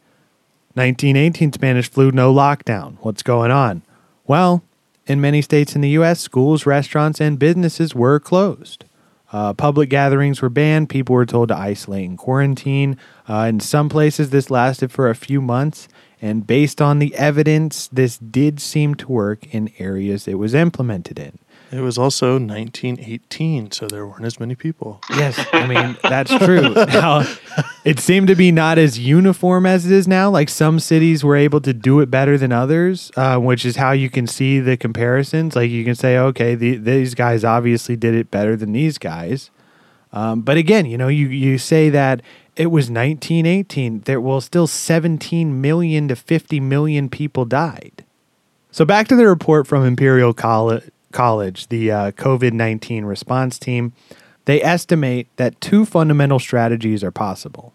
1918 0.74 1.52
Spanish 1.52 1.90
flu, 1.90 2.10
no 2.10 2.32
lockdown. 2.32 2.96
What's 3.00 3.22
going 3.22 3.50
on? 3.50 3.82
Well, 4.26 4.62
in 5.06 5.20
many 5.20 5.42
states 5.42 5.74
in 5.74 5.80
the 5.80 5.90
U.S., 5.90 6.20
schools, 6.20 6.66
restaurants, 6.66 7.20
and 7.20 7.38
businesses 7.38 7.94
were 7.94 8.20
closed. 8.20 8.84
Uh, 9.32 9.54
public 9.54 9.88
gatherings 9.88 10.42
were 10.42 10.50
banned. 10.50 10.88
People 10.88 11.14
were 11.14 11.26
told 11.26 11.48
to 11.48 11.56
isolate 11.56 12.08
and 12.08 12.18
quarantine. 12.18 12.98
Uh, 13.28 13.46
in 13.48 13.60
some 13.60 13.88
places, 13.88 14.30
this 14.30 14.50
lasted 14.50 14.92
for 14.92 15.08
a 15.08 15.14
few 15.14 15.40
months. 15.40 15.88
And 16.20 16.46
based 16.46 16.80
on 16.80 16.98
the 16.98 17.14
evidence, 17.16 17.88
this 17.88 18.18
did 18.18 18.60
seem 18.60 18.94
to 18.96 19.08
work 19.10 19.52
in 19.52 19.72
areas 19.78 20.28
it 20.28 20.34
was 20.34 20.54
implemented 20.54 21.18
in. 21.18 21.38
It 21.72 21.80
was 21.80 21.96
also 21.96 22.32
1918, 22.32 23.70
so 23.70 23.86
there 23.86 24.06
weren't 24.06 24.26
as 24.26 24.38
many 24.38 24.54
people. 24.54 25.00
Yes, 25.08 25.42
I 25.54 25.66
mean 25.66 25.96
that's 26.02 26.30
true. 26.44 26.74
Now, 26.74 27.24
it 27.84 27.98
seemed 27.98 28.26
to 28.28 28.34
be 28.34 28.52
not 28.52 28.76
as 28.76 28.98
uniform 28.98 29.64
as 29.64 29.86
it 29.86 29.92
is 29.92 30.06
now. 30.06 30.28
Like 30.28 30.50
some 30.50 30.78
cities 30.78 31.24
were 31.24 31.34
able 31.34 31.62
to 31.62 31.72
do 31.72 32.00
it 32.00 32.10
better 32.10 32.36
than 32.36 32.52
others, 32.52 33.10
uh, 33.16 33.38
which 33.38 33.64
is 33.64 33.76
how 33.76 33.92
you 33.92 34.10
can 34.10 34.26
see 34.26 34.60
the 34.60 34.76
comparisons. 34.76 35.56
Like 35.56 35.70
you 35.70 35.82
can 35.82 35.94
say, 35.94 36.18
okay, 36.18 36.54
the, 36.54 36.76
these 36.76 37.14
guys 37.14 37.42
obviously 37.42 37.96
did 37.96 38.14
it 38.14 38.30
better 38.30 38.54
than 38.54 38.72
these 38.72 38.98
guys. 38.98 39.50
Um, 40.12 40.42
but 40.42 40.58
again, 40.58 40.84
you 40.84 40.98
know, 40.98 41.08
you 41.08 41.28
you 41.28 41.56
say 41.56 41.88
that 41.88 42.20
it 42.54 42.66
was 42.66 42.90
1918. 42.90 44.00
There 44.00 44.20
will 44.20 44.42
still 44.42 44.66
17 44.66 45.58
million 45.58 46.08
to 46.08 46.16
50 46.16 46.60
million 46.60 47.08
people 47.08 47.46
died. 47.46 48.04
So 48.70 48.84
back 48.84 49.08
to 49.08 49.16
the 49.16 49.26
report 49.26 49.66
from 49.66 49.86
Imperial 49.86 50.34
College 50.34 50.90
College, 51.12 51.68
the 51.68 51.90
uh, 51.90 52.10
COVID 52.12 52.52
19 52.52 53.04
response 53.04 53.58
team, 53.58 53.92
they 54.44 54.62
estimate 54.62 55.28
that 55.36 55.60
two 55.60 55.84
fundamental 55.84 56.38
strategies 56.38 57.04
are 57.04 57.10
possible 57.10 57.74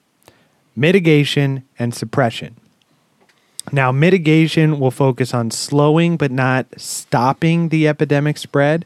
mitigation 0.75 1.63
and 1.79 1.93
suppression. 1.93 2.55
Now, 3.71 3.91
mitigation 3.91 4.79
will 4.79 4.91
focus 4.91 5.33
on 5.33 5.51
slowing 5.51 6.17
but 6.17 6.31
not 6.31 6.67
stopping 6.77 7.69
the 7.69 7.87
epidemic 7.87 8.37
spread 8.37 8.85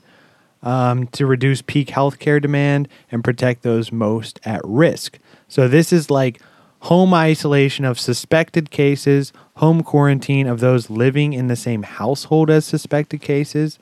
um, 0.63 1.07
to 1.07 1.25
reduce 1.25 1.61
peak 1.61 1.89
healthcare 1.89 2.41
demand 2.41 2.87
and 3.11 3.23
protect 3.23 3.63
those 3.63 3.91
most 3.91 4.39
at 4.45 4.61
risk. 4.63 5.19
So, 5.47 5.67
this 5.67 5.91
is 5.91 6.09
like 6.09 6.41
home 6.81 7.13
isolation 7.13 7.85
of 7.85 7.99
suspected 7.99 8.71
cases, 8.71 9.33
home 9.57 9.83
quarantine 9.83 10.47
of 10.47 10.59
those 10.59 10.89
living 10.89 11.33
in 11.33 11.47
the 11.47 11.55
same 11.55 11.83
household 11.83 12.49
as 12.49 12.65
suspected 12.65 13.21
cases, 13.21 13.77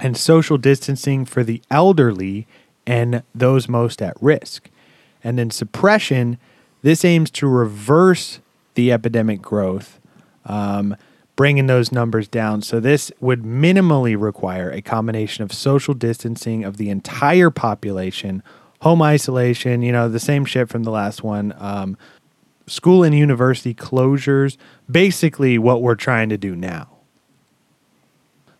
and 0.00 0.16
social 0.16 0.58
distancing 0.58 1.24
for 1.24 1.44
the 1.44 1.62
elderly 1.70 2.46
and 2.86 3.22
those 3.34 3.68
most 3.68 4.02
at 4.02 4.16
risk. 4.20 4.68
And 5.22 5.38
then 5.38 5.50
suppression, 5.50 6.38
this 6.82 7.04
aims 7.04 7.30
to 7.32 7.46
reverse 7.46 8.40
the 8.74 8.90
epidemic 8.90 9.42
growth, 9.42 10.00
um, 10.46 10.96
bringing 11.36 11.66
those 11.66 11.92
numbers 11.92 12.28
down. 12.28 12.62
So 12.62 12.80
this 12.80 13.12
would 13.20 13.42
minimally 13.42 14.20
require 14.20 14.70
a 14.70 14.82
combination 14.82 15.44
of 15.44 15.52
social 15.52 15.94
distancing 15.94 16.64
of 16.64 16.78
the 16.78 16.90
entire 16.90 17.50
population, 17.50 18.42
home 18.80 19.02
isolation, 19.02 19.82
you 19.82 19.92
know, 19.92 20.08
the 20.08 20.20
same 20.20 20.44
shit 20.44 20.68
from 20.68 20.84
the 20.84 20.90
last 20.90 21.22
one, 21.22 21.54
um, 21.58 21.96
school 22.66 23.02
and 23.02 23.14
university 23.14 23.74
closures, 23.74 24.56
basically 24.90 25.58
what 25.58 25.82
we're 25.82 25.94
trying 25.94 26.30
to 26.30 26.38
do 26.38 26.56
now. 26.56 26.88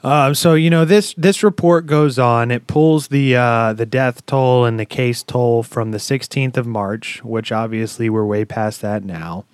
Uh, 0.03 0.33
so 0.33 0.55
you 0.55 0.71
know 0.71 0.85
this 0.87 1.13
this 1.15 1.43
report 1.43 1.87
goes 1.87 2.19
on. 2.19 2.51
It 2.51 2.67
pulls 2.67 3.09
the 3.09 3.37
uh, 3.37 3.73
the 3.75 3.85
death 3.85 4.25
toll 4.25 4.65
and 4.65 4.81
the 4.81 4.87
case 4.87 5.23
toll 5.23 5.63
from 5.63 5.91
the 5.91 5.99
16th 5.99 6.57
of 6.57 6.67
March, 6.67 7.23
which 7.23 7.53
obviously 7.53 8.09
we're 8.09 8.25
way 8.25 8.45
past 8.45 8.81
that 8.81 9.05
now. 9.05 9.45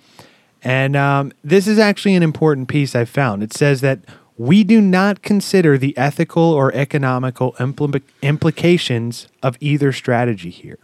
And 0.63 0.95
um, 0.95 1.33
this 1.43 1.67
is 1.67 1.77
actually 1.77 2.15
an 2.15 2.23
important 2.23 2.67
piece 2.67 2.95
I 2.95 3.05
found. 3.05 3.43
It 3.43 3.53
says 3.53 3.81
that 3.81 3.99
we 4.37 4.63
do 4.63 4.79
not 4.81 5.21
consider 5.21 5.77
the 5.77 5.97
ethical 5.97 6.43
or 6.43 6.73
economical 6.73 7.53
impl- 7.53 8.01
implications 8.21 9.27
of 9.41 9.57
either 9.59 9.91
strategy 9.91 10.49
here, 10.49 10.79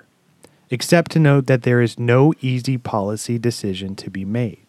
except 0.69 1.12
to 1.12 1.19
note 1.19 1.47
that 1.47 1.63
there 1.63 1.82
is 1.82 1.99
no 1.99 2.34
easy 2.41 2.78
policy 2.78 3.38
decision 3.38 3.95
to 3.95 4.10
be 4.10 4.26
made. 4.26 4.62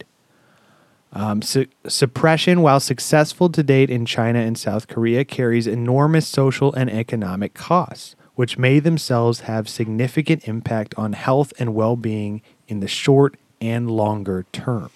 Um, 1.15 1.43
su- 1.43 1.67
suppression, 1.87 2.61
while 2.61 2.81
successful 2.81 3.49
to 3.51 3.63
date 3.63 3.89
in 3.89 4.05
China 4.05 4.41
and 4.41 4.59
South 4.59 4.89
Korea, 4.89 5.25
carries 5.25 5.69
enormous 5.69 6.27
social 6.27 6.75
and 6.75 6.91
economic 6.91 7.55
costs, 7.55 8.17
which 8.35 8.59
may 8.59 8.81
themselves 8.81 9.41
have 9.41 9.69
significant 9.69 10.49
impact 10.49 10.93
on 10.99 11.13
health 11.13 11.53
and 11.59 11.75
well 11.75 11.95
being 11.95 12.43
in 12.67 12.81
the 12.81 12.89
short 12.89 13.37
and 13.61 13.89
longer 13.89 14.45
term. 14.53 14.91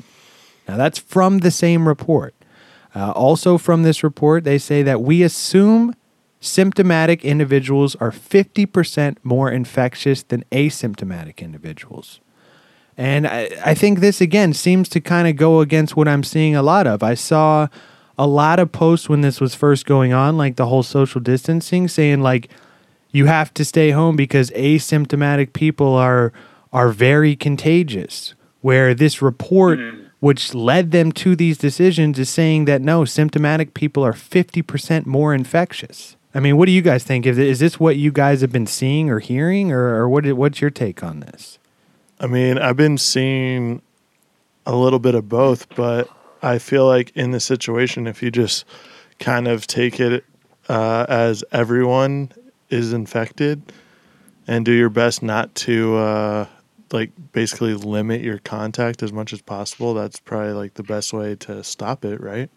Now, 0.66 0.76
that's 0.76 0.98
from 0.98 1.38
the 1.38 1.52
same 1.52 1.86
report. 1.86 2.34
Uh, 2.94 3.12
also, 3.12 3.56
from 3.56 3.84
this 3.84 4.02
report, 4.02 4.42
they 4.42 4.58
say 4.58 4.82
that 4.82 5.00
we 5.00 5.22
assume 5.22 5.94
symptomatic 6.40 7.24
individuals 7.24 7.94
are 7.96 8.10
50% 8.10 9.18
more 9.22 9.50
infectious 9.50 10.24
than 10.24 10.44
asymptomatic 10.50 11.38
individuals. 11.38 12.20
And 12.98 13.28
I, 13.28 13.48
I 13.64 13.74
think 13.74 14.00
this 14.00 14.20
again 14.20 14.52
seems 14.52 14.88
to 14.88 15.00
kind 15.00 15.28
of 15.28 15.36
go 15.36 15.60
against 15.60 15.96
what 15.96 16.08
I'm 16.08 16.24
seeing 16.24 16.56
a 16.56 16.62
lot 16.62 16.88
of. 16.88 17.00
I 17.02 17.14
saw 17.14 17.68
a 18.18 18.26
lot 18.26 18.58
of 18.58 18.72
posts 18.72 19.08
when 19.08 19.20
this 19.20 19.40
was 19.40 19.54
first 19.54 19.86
going 19.86 20.12
on, 20.12 20.36
like 20.36 20.56
the 20.56 20.66
whole 20.66 20.82
social 20.82 21.20
distancing, 21.20 21.86
saying 21.86 22.20
like 22.22 22.50
you 23.12 23.26
have 23.26 23.54
to 23.54 23.64
stay 23.64 23.92
home 23.92 24.16
because 24.16 24.50
asymptomatic 24.50 25.52
people 25.52 25.94
are 25.94 26.32
are 26.72 26.90
very 26.90 27.36
contagious. 27.36 28.34
Where 28.60 28.92
this 28.92 29.22
report, 29.22 29.78
mm-hmm. 29.78 30.06
which 30.18 30.52
led 30.52 30.90
them 30.90 31.12
to 31.12 31.36
these 31.36 31.56
decisions, 31.56 32.18
is 32.18 32.28
saying 32.28 32.64
that 32.64 32.82
no, 32.82 33.04
symptomatic 33.04 33.72
people 33.72 34.04
are 34.04 34.12
fifty 34.12 34.62
percent 34.62 35.06
more 35.06 35.32
infectious. 35.32 36.16
I 36.34 36.40
mean, 36.40 36.56
what 36.56 36.66
do 36.66 36.72
you 36.72 36.82
guys 36.82 37.04
think? 37.04 37.24
Is 37.24 37.60
this 37.60 37.78
what 37.78 37.96
you 37.96 38.10
guys 38.10 38.40
have 38.40 38.50
been 38.50 38.66
seeing 38.66 39.08
or 39.08 39.20
hearing, 39.20 39.70
or, 39.70 39.94
or 39.94 40.08
what? 40.08 40.26
What's 40.32 40.60
your 40.60 40.70
take 40.70 41.04
on 41.04 41.20
this? 41.20 41.60
I 42.20 42.26
mean, 42.26 42.58
I've 42.58 42.76
been 42.76 42.98
seeing 42.98 43.80
a 44.66 44.74
little 44.74 44.98
bit 44.98 45.14
of 45.14 45.28
both, 45.28 45.68
but 45.74 46.10
I 46.42 46.58
feel 46.58 46.86
like 46.86 47.10
in 47.14 47.30
the 47.30 47.40
situation, 47.40 48.06
if 48.06 48.22
you 48.22 48.30
just 48.30 48.64
kind 49.18 49.46
of 49.46 49.66
take 49.66 50.00
it 50.00 50.24
uh, 50.68 51.06
as 51.08 51.44
everyone 51.52 52.32
is 52.70 52.92
infected 52.92 53.72
and 54.46 54.64
do 54.64 54.72
your 54.72 54.90
best 54.90 55.22
not 55.22 55.54
to 55.54 55.96
uh, 55.96 56.46
like 56.92 57.10
basically 57.32 57.74
limit 57.74 58.20
your 58.20 58.38
contact 58.38 59.02
as 59.02 59.12
much 59.12 59.32
as 59.32 59.40
possible, 59.40 59.94
that's 59.94 60.18
probably 60.18 60.52
like 60.52 60.74
the 60.74 60.82
best 60.82 61.12
way 61.12 61.36
to 61.36 61.62
stop 61.62 62.04
it, 62.04 62.20
right? 62.20 62.50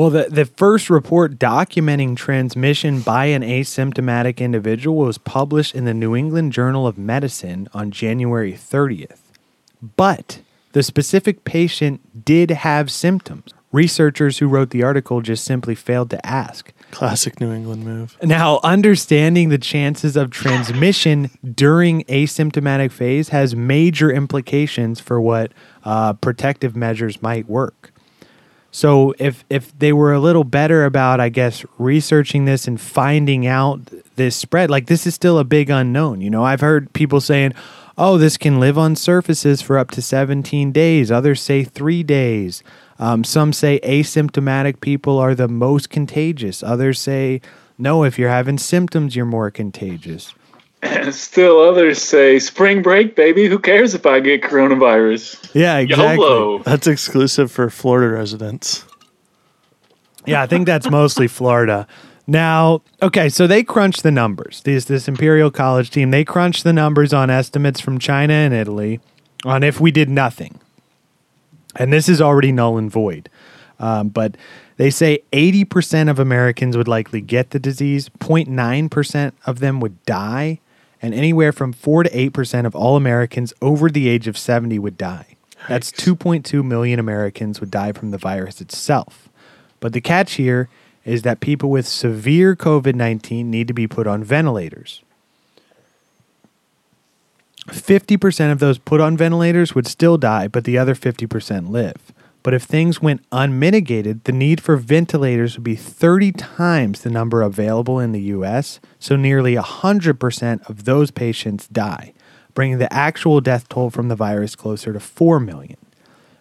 Well, 0.00 0.08
the, 0.08 0.28
the 0.30 0.46
first 0.46 0.88
report 0.88 1.38
documenting 1.38 2.16
transmission 2.16 3.02
by 3.02 3.26
an 3.26 3.42
asymptomatic 3.42 4.38
individual 4.38 4.96
was 4.96 5.18
published 5.18 5.74
in 5.74 5.84
the 5.84 5.92
New 5.92 6.16
England 6.16 6.54
Journal 6.54 6.86
of 6.86 6.96
Medicine 6.96 7.68
on 7.74 7.90
January 7.90 8.54
30th. 8.54 9.18
But 9.98 10.40
the 10.72 10.82
specific 10.82 11.44
patient 11.44 12.24
did 12.24 12.50
have 12.50 12.90
symptoms. 12.90 13.52
Researchers 13.72 14.38
who 14.38 14.48
wrote 14.48 14.70
the 14.70 14.82
article 14.82 15.20
just 15.20 15.44
simply 15.44 15.74
failed 15.74 16.08
to 16.08 16.26
ask. 16.26 16.72
Classic 16.92 17.38
New 17.38 17.52
England 17.52 17.84
move. 17.84 18.16
Now, 18.22 18.58
understanding 18.64 19.50
the 19.50 19.58
chances 19.58 20.16
of 20.16 20.30
transmission 20.30 21.28
during 21.54 22.04
asymptomatic 22.04 22.90
phase 22.90 23.28
has 23.28 23.54
major 23.54 24.10
implications 24.10 24.98
for 24.98 25.20
what 25.20 25.52
uh, 25.84 26.14
protective 26.14 26.74
measures 26.74 27.20
might 27.20 27.50
work. 27.50 27.92
So 28.72 29.14
if 29.18 29.44
if 29.50 29.76
they 29.78 29.92
were 29.92 30.12
a 30.12 30.20
little 30.20 30.44
better 30.44 30.84
about, 30.84 31.20
I 31.20 31.28
guess, 31.28 31.64
researching 31.78 32.44
this 32.44 32.68
and 32.68 32.80
finding 32.80 33.46
out 33.46 33.80
this 34.16 34.36
spread, 34.36 34.70
like 34.70 34.86
this 34.86 35.06
is 35.06 35.14
still 35.14 35.38
a 35.38 35.44
big 35.44 35.70
unknown. 35.70 36.20
You 36.20 36.30
know, 36.30 36.44
I've 36.44 36.60
heard 36.60 36.92
people 36.92 37.20
saying, 37.20 37.52
"Oh, 37.98 38.16
this 38.16 38.36
can 38.36 38.60
live 38.60 38.78
on 38.78 38.94
surfaces 38.96 39.60
for 39.60 39.78
up 39.78 39.90
to 39.92 40.02
17 40.02 40.70
days." 40.72 41.10
Others 41.10 41.42
say 41.42 41.64
three 41.64 42.02
days. 42.02 42.62
Um, 43.00 43.24
some 43.24 43.54
say 43.54 43.80
asymptomatic 43.82 44.80
people 44.80 45.18
are 45.18 45.34
the 45.34 45.48
most 45.48 45.88
contagious. 45.88 46.62
Others 46.62 47.00
say, 47.00 47.40
no, 47.78 48.04
if 48.04 48.18
you're 48.18 48.28
having 48.28 48.58
symptoms, 48.58 49.16
you're 49.16 49.24
more 49.24 49.50
contagious. 49.50 50.34
And 50.82 51.14
still 51.14 51.60
others 51.60 52.00
say, 52.00 52.38
spring 52.38 52.82
break, 52.82 53.14
baby. 53.14 53.46
Who 53.46 53.58
cares 53.58 53.94
if 53.94 54.06
I 54.06 54.20
get 54.20 54.42
coronavirus? 54.42 55.54
Yeah, 55.54 55.78
exactly. 55.78 56.24
YOLO. 56.24 56.58
That's 56.62 56.86
exclusive 56.86 57.52
for 57.52 57.68
Florida 57.68 58.14
residents. 58.14 58.84
Yeah, 60.26 60.42
I 60.42 60.46
think 60.46 60.66
that's 60.66 60.90
mostly 60.90 61.28
Florida. 61.28 61.86
Now, 62.26 62.82
okay, 63.02 63.28
so 63.28 63.46
they 63.46 63.62
crunched 63.62 64.02
the 64.02 64.10
numbers. 64.10 64.62
This 64.62 64.84
this 64.84 65.08
Imperial 65.08 65.50
College 65.50 65.90
team, 65.90 66.10
they 66.12 66.24
crunched 66.24 66.64
the 66.64 66.72
numbers 66.72 67.12
on 67.12 67.28
estimates 67.28 67.80
from 67.80 67.98
China 67.98 68.32
and 68.32 68.54
Italy 68.54 69.00
on 69.44 69.62
if 69.62 69.80
we 69.80 69.90
did 69.90 70.08
nothing. 70.08 70.60
And 71.76 71.92
this 71.92 72.08
is 72.08 72.20
already 72.20 72.52
null 72.52 72.78
and 72.78 72.90
void. 72.90 73.28
Um, 73.78 74.08
but 74.08 74.36
They 74.76 74.88
say 74.90 75.18
80% 75.32 76.08
of 76.08 76.18
Americans 76.18 76.74
would 76.74 76.88
likely 76.88 77.20
get 77.20 77.50
the 77.50 77.58
disease, 77.58 78.08
0.9% 78.08 79.32
of 79.44 79.58
them 79.58 79.78
would 79.80 80.02
die, 80.06 80.58
and 81.02 81.14
anywhere 81.14 81.52
from 81.52 81.72
4 81.72 82.04
to 82.04 82.10
8% 82.10 82.66
of 82.66 82.74
all 82.74 82.96
Americans 82.96 83.52
over 83.62 83.88
the 83.88 84.08
age 84.08 84.26
of 84.28 84.36
70 84.36 84.78
would 84.78 84.98
die. 84.98 85.36
That's 85.68 85.92
2.2 85.92 86.64
million 86.64 86.98
Americans 86.98 87.60
would 87.60 87.70
die 87.70 87.92
from 87.92 88.10
the 88.10 88.18
virus 88.18 88.60
itself. 88.60 89.28
But 89.78 89.92
the 89.92 90.00
catch 90.00 90.32
here 90.32 90.68
is 91.04 91.22
that 91.22 91.40
people 91.40 91.70
with 91.70 91.86
severe 91.86 92.54
COVID 92.54 92.94
19 92.94 93.50
need 93.50 93.68
to 93.68 93.74
be 93.74 93.86
put 93.86 94.06
on 94.06 94.22
ventilators. 94.22 95.02
50% 97.68 98.52
of 98.52 98.58
those 98.58 98.78
put 98.78 99.00
on 99.00 99.16
ventilators 99.16 99.74
would 99.74 99.86
still 99.86 100.18
die, 100.18 100.48
but 100.48 100.64
the 100.64 100.78
other 100.78 100.94
50% 100.94 101.70
live. 101.70 102.12
But 102.42 102.54
if 102.54 102.62
things 102.62 103.02
went 103.02 103.24
unmitigated, 103.30 104.24
the 104.24 104.32
need 104.32 104.62
for 104.62 104.76
ventilators 104.76 105.56
would 105.56 105.64
be 105.64 105.76
30 105.76 106.32
times 106.32 107.02
the 107.02 107.10
number 107.10 107.42
available 107.42 107.98
in 107.98 108.12
the 108.12 108.20
US, 108.22 108.80
so 108.98 109.16
nearly 109.16 109.54
100% 109.56 110.68
of 110.68 110.84
those 110.84 111.10
patients 111.10 111.68
die, 111.68 112.14
bringing 112.54 112.78
the 112.78 112.92
actual 112.92 113.40
death 113.40 113.68
toll 113.68 113.90
from 113.90 114.08
the 114.08 114.16
virus 114.16 114.56
closer 114.56 114.92
to 114.92 115.00
4 115.00 115.38
million. 115.38 115.76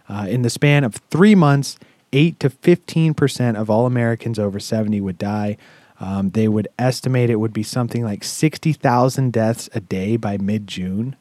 Uh, 0.08 0.26
in 0.28 0.42
the 0.42 0.50
span 0.50 0.84
of 0.84 0.96
three 1.10 1.36
months, 1.36 1.78
8 2.14 2.40
to 2.40 2.50
15% 2.50 3.56
of 3.56 3.70
all 3.70 3.86
Americans 3.86 4.40
over 4.40 4.60
70 4.60 5.02
would 5.02 5.18
die. 5.18 5.58
Um, 6.00 6.30
they 6.32 6.48
would 6.48 6.70
estimate 6.80 7.30
it 7.30 7.36
would 7.36 7.54
be 7.54 7.62
something 7.62 8.04
like 8.04 8.24
60,000 8.24 9.34
deaths 9.34 9.70
a 9.74 9.82
day 9.82 10.16
by 10.16 10.38
mid 10.38 10.66
June. 10.66 11.16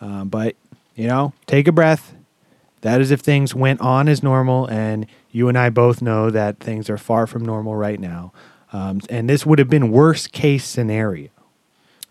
Um, 0.00 0.28
but, 0.28 0.54
you 0.94 1.08
know, 1.08 1.32
take 1.46 1.66
a 1.66 1.72
breath. 1.72 2.14
That 2.82 3.00
is 3.00 3.10
if 3.10 3.20
things 3.20 3.54
went 3.54 3.80
on 3.80 4.08
as 4.08 4.22
normal, 4.22 4.66
and 4.66 5.06
you 5.30 5.48
and 5.48 5.56
I 5.56 5.70
both 5.70 6.02
know 6.02 6.30
that 6.30 6.58
things 6.60 6.90
are 6.90 6.98
far 6.98 7.26
from 7.26 7.44
normal 7.44 7.74
right 7.74 7.98
now. 7.98 8.32
Um, 8.72 9.00
and 9.08 9.28
this 9.28 9.46
would 9.46 9.58
have 9.58 9.68
been 9.68 9.90
worst 9.90 10.32
case 10.32 10.64
scenario. 10.64 11.30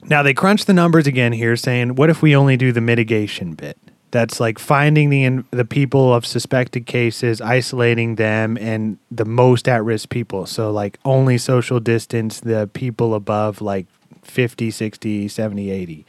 Now 0.03 0.23
they 0.23 0.33
crunch 0.33 0.65
the 0.65 0.73
numbers 0.73 1.07
again 1.07 1.33
here, 1.33 1.55
saying, 1.55 1.95
"What 1.95 2.09
if 2.09 2.21
we 2.21 2.35
only 2.35 2.57
do 2.57 2.71
the 2.71 2.81
mitigation 2.81 3.53
bit? 3.53 3.77
That's 4.11 4.39
like 4.39 4.59
finding 4.59 5.09
the 5.09 5.43
the 5.51 5.65
people 5.65 6.13
of 6.13 6.25
suspected 6.25 6.85
cases, 6.85 7.41
isolating 7.41 8.15
them, 8.15 8.57
and 8.57 8.97
the 9.09 9.25
most 9.25 9.67
at 9.67 9.83
risk 9.83 10.09
people. 10.09 10.45
So 10.45 10.71
like 10.71 10.99
only 11.05 11.37
social 11.37 11.79
distance 11.79 12.39
the 12.39 12.69
people 12.73 13.13
above 13.13 13.61
like 13.61 13.87
50, 14.23 14.71
60, 14.71 15.27
70, 15.27 15.69
80. 15.71 16.05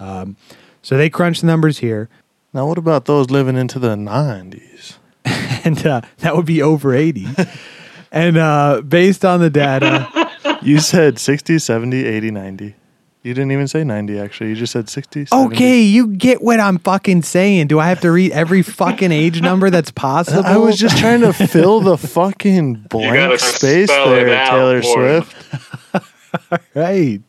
Um, 0.00 0.36
so 0.82 0.96
they 0.96 1.10
crunch 1.10 1.40
the 1.40 1.46
numbers 1.46 1.78
here. 1.78 2.08
Now, 2.52 2.66
what 2.66 2.78
about 2.78 3.04
those 3.04 3.30
living 3.30 3.56
into 3.56 3.78
the 3.78 3.94
90s? 3.94 4.96
and 5.64 5.86
uh, 5.86 6.00
that 6.18 6.36
would 6.36 6.46
be 6.46 6.62
over 6.62 6.94
80. 6.94 7.26
and 8.12 8.38
uh, 8.38 8.82
based 8.82 9.24
on 9.24 9.40
the 9.40 9.50
data, 9.50 10.08
You 10.62 10.80
said 10.80 11.18
60, 11.18 11.58
70, 11.58 12.04
80, 12.04 12.30
90. 12.30 12.74
You 13.22 13.34
didn't 13.34 13.52
even 13.52 13.68
say 13.68 13.84
90, 13.84 14.18
actually. 14.18 14.50
You 14.50 14.56
just 14.56 14.72
said 14.72 14.88
60, 14.88 15.26
70. 15.26 15.54
okay, 15.54 15.80
you 15.80 16.08
get 16.08 16.40
what 16.40 16.60
I'm 16.60 16.78
fucking 16.78 17.22
saying. 17.22 17.66
Do 17.66 17.78
I 17.78 17.88
have 17.88 18.00
to 18.00 18.10
read 18.10 18.32
every 18.32 18.62
fucking 18.62 19.12
age 19.12 19.40
number 19.40 19.70
that's 19.70 19.90
possible? 19.90 20.44
I 20.44 20.56
was 20.56 20.78
just 20.78 20.98
trying 20.98 21.20
to 21.20 21.32
fill 21.32 21.80
the 21.80 21.98
fucking 21.98 22.74
blank 22.88 23.14
gotta 23.14 23.38
space 23.38 23.88
spell 23.88 24.12
it 24.12 24.24
there, 24.24 24.34
out 24.34 24.50
Taylor 24.50 24.82
for 24.82 25.08
him. 25.08 25.24
Swift. 25.24 26.66
right. 26.74 27.22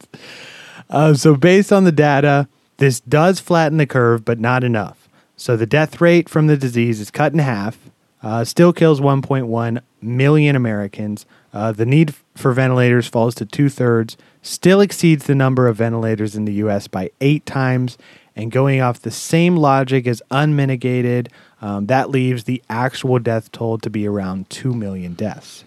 Uh, 0.89 1.13
so, 1.13 1.35
based 1.35 1.73
on 1.73 1.83
the 1.83 1.91
data, 1.91 2.47
this 2.77 2.99
does 3.01 3.39
flatten 3.39 3.77
the 3.77 3.87
curve, 3.87 4.23
but 4.23 4.39
not 4.39 4.63
enough. 4.63 4.98
So, 5.39 5.55
the 5.55 5.65
death 5.65 6.01
rate 6.01 6.27
from 6.27 6.47
the 6.47 6.57
disease 6.57 6.99
is 6.99 7.09
cut 7.09 7.31
in 7.31 7.39
half, 7.39 7.77
uh, 8.21 8.43
still 8.43 8.73
kills 8.73 8.99
1.1 8.99 9.81
million 10.01 10.55
Americans. 10.57 11.25
Uh, 11.53 11.71
the 11.71 11.85
need 11.85 12.13
for 12.35 12.51
ventilators 12.51 13.07
falls 13.07 13.35
to 13.35 13.45
two 13.45 13.69
thirds, 13.69 14.17
still 14.41 14.81
exceeds 14.81 15.27
the 15.27 15.35
number 15.35 15.69
of 15.69 15.77
ventilators 15.77 16.35
in 16.35 16.43
the 16.43 16.51
US 16.55 16.89
by 16.89 17.09
eight 17.21 17.45
times. 17.45 17.97
And 18.35 18.51
going 18.51 18.81
off 18.81 18.99
the 18.99 19.11
same 19.11 19.55
logic 19.55 20.07
as 20.07 20.21
unmitigated, 20.29 21.29
um, 21.61 21.85
that 21.85 22.09
leaves 22.09 22.43
the 22.43 22.61
actual 22.69 23.17
death 23.17 23.49
toll 23.53 23.77
to 23.77 23.89
be 23.89 24.05
around 24.05 24.49
2 24.49 24.73
million 24.73 25.13
deaths. 25.13 25.63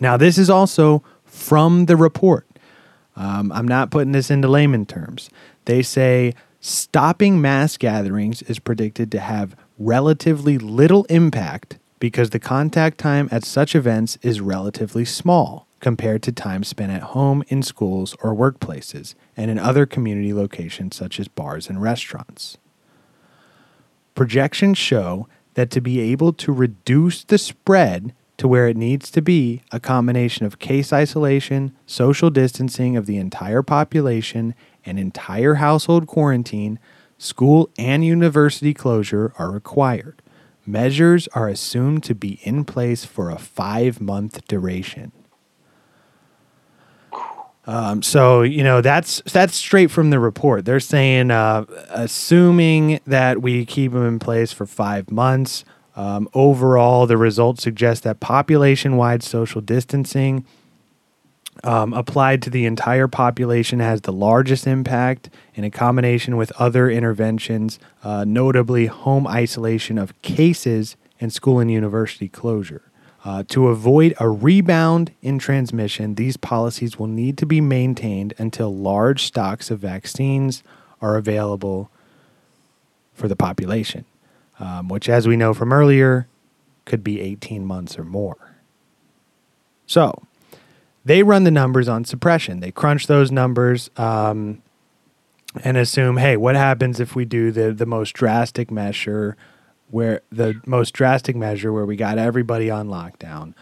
Now, 0.00 0.16
this 0.16 0.38
is 0.38 0.48
also 0.48 1.02
from 1.24 1.86
the 1.86 1.96
report. 1.96 2.46
Um, 3.16 3.50
I'm 3.50 3.66
not 3.66 3.90
putting 3.90 4.12
this 4.12 4.30
into 4.30 4.46
layman 4.46 4.86
terms. 4.86 5.28
They 5.64 5.82
say 5.82 6.34
stopping 6.60 7.40
mass 7.40 7.76
gatherings 7.76 8.42
is 8.42 8.58
predicted 8.58 9.10
to 9.12 9.20
have 9.20 9.56
relatively 9.78 10.58
little 10.58 11.04
impact 11.04 11.78
because 11.98 12.30
the 12.30 12.38
contact 12.38 12.98
time 12.98 13.28
at 13.30 13.44
such 13.44 13.74
events 13.74 14.18
is 14.22 14.40
relatively 14.40 15.04
small 15.04 15.66
compared 15.80 16.22
to 16.24 16.32
time 16.32 16.64
spent 16.64 16.90
at 16.90 17.02
home, 17.02 17.44
in 17.48 17.62
schools, 17.62 18.16
or 18.22 18.34
workplaces, 18.34 19.14
and 19.36 19.50
in 19.50 19.58
other 19.58 19.86
community 19.86 20.32
locations 20.32 20.96
such 20.96 21.20
as 21.20 21.28
bars 21.28 21.68
and 21.68 21.80
restaurants. 21.80 22.58
Projections 24.14 24.76
show 24.76 25.28
that 25.54 25.70
to 25.70 25.80
be 25.80 26.00
able 26.00 26.32
to 26.32 26.52
reduce 26.52 27.22
the 27.24 27.38
spread 27.38 28.12
to 28.38 28.48
where 28.48 28.68
it 28.68 28.76
needs 28.76 29.10
to 29.10 29.20
be, 29.20 29.62
a 29.70 29.80
combination 29.80 30.46
of 30.46 30.58
case 30.58 30.92
isolation, 30.92 31.76
social 31.86 32.30
distancing 32.30 32.96
of 32.96 33.06
the 33.06 33.18
entire 33.18 33.62
population, 33.62 34.54
and 34.86 34.98
entire 34.98 35.54
household 35.54 36.06
quarantine, 36.06 36.78
school 37.18 37.68
and 37.76 38.04
university 38.04 38.72
closure 38.72 39.32
are 39.38 39.50
required. 39.50 40.22
Measures 40.64 41.28
are 41.28 41.48
assumed 41.48 42.04
to 42.04 42.14
be 42.14 42.38
in 42.42 42.64
place 42.64 43.04
for 43.04 43.30
a 43.30 43.38
five 43.38 44.00
month 44.00 44.46
duration. 44.46 45.12
Um, 47.66 48.02
so 48.02 48.42
you 48.42 48.62
know 48.62 48.80
that's 48.80 49.20
that's 49.30 49.54
straight 49.54 49.90
from 49.90 50.10
the 50.10 50.18
report. 50.18 50.64
They're 50.64 50.80
saying, 50.80 51.30
uh, 51.30 51.66
assuming 51.90 53.00
that 53.06 53.42
we 53.42 53.66
keep 53.66 53.92
them 53.92 54.06
in 54.06 54.18
place 54.18 54.52
for 54.52 54.64
five 54.64 55.10
months, 55.10 55.64
um, 55.98 56.28
overall 56.32 57.06
the 57.06 57.16
results 57.16 57.62
suggest 57.62 58.04
that 58.04 58.20
population-wide 58.20 59.22
social 59.22 59.60
distancing 59.60 60.46
um, 61.64 61.92
applied 61.92 62.40
to 62.42 62.50
the 62.50 62.66
entire 62.66 63.08
population 63.08 63.80
has 63.80 64.02
the 64.02 64.12
largest 64.12 64.66
impact 64.66 65.28
in 65.54 65.68
combination 65.70 66.36
with 66.36 66.52
other 66.52 66.88
interventions, 66.88 67.80
uh, 68.04 68.24
notably 68.24 68.86
home 68.86 69.26
isolation 69.26 69.98
of 69.98 70.20
cases 70.22 70.96
and 71.20 71.32
school 71.32 71.58
and 71.58 71.70
university 71.70 72.28
closure. 72.28 72.82
Uh, 73.24 73.42
to 73.48 73.66
avoid 73.66 74.14
a 74.20 74.28
rebound 74.28 75.12
in 75.20 75.38
transmission, 75.38 76.14
these 76.14 76.36
policies 76.36 76.96
will 76.98 77.08
need 77.08 77.36
to 77.36 77.44
be 77.44 77.60
maintained 77.60 78.32
until 78.38 78.74
large 78.74 79.24
stocks 79.24 79.70
of 79.70 79.80
vaccines 79.80 80.62
are 81.02 81.16
available 81.16 81.90
for 83.12 83.26
the 83.26 83.34
population, 83.34 84.04
um, 84.58 84.88
which, 84.88 85.08
as 85.08 85.28
we 85.28 85.36
know 85.36 85.54
from 85.54 85.72
earlier, 85.72 86.28
could 86.84 87.04
be 87.04 87.20
18 87.20 87.64
months 87.64 87.98
or 87.98 88.04
more. 88.04 88.56
So, 89.86 90.22
they 91.04 91.22
run 91.22 91.44
the 91.44 91.50
numbers 91.50 91.88
on 91.88 92.04
suppression. 92.04 92.60
They 92.60 92.70
crunch 92.70 93.06
those 93.06 93.32
numbers 93.32 93.90
um, 93.96 94.62
and 95.64 95.76
assume, 95.76 96.18
hey, 96.18 96.36
what 96.36 96.54
happens 96.54 97.00
if 97.00 97.14
we 97.14 97.24
do 97.24 97.50
the 97.50 97.72
the 97.72 97.86
most 97.86 98.12
drastic 98.12 98.70
measure, 98.70 99.36
where 99.90 100.20
the 100.30 100.60
most 100.66 100.92
drastic 100.92 101.34
measure 101.34 101.72
where 101.72 101.86
we 101.86 101.96
got 101.96 102.18
everybody 102.18 102.70
on 102.70 102.88
lockdown? 102.88 103.54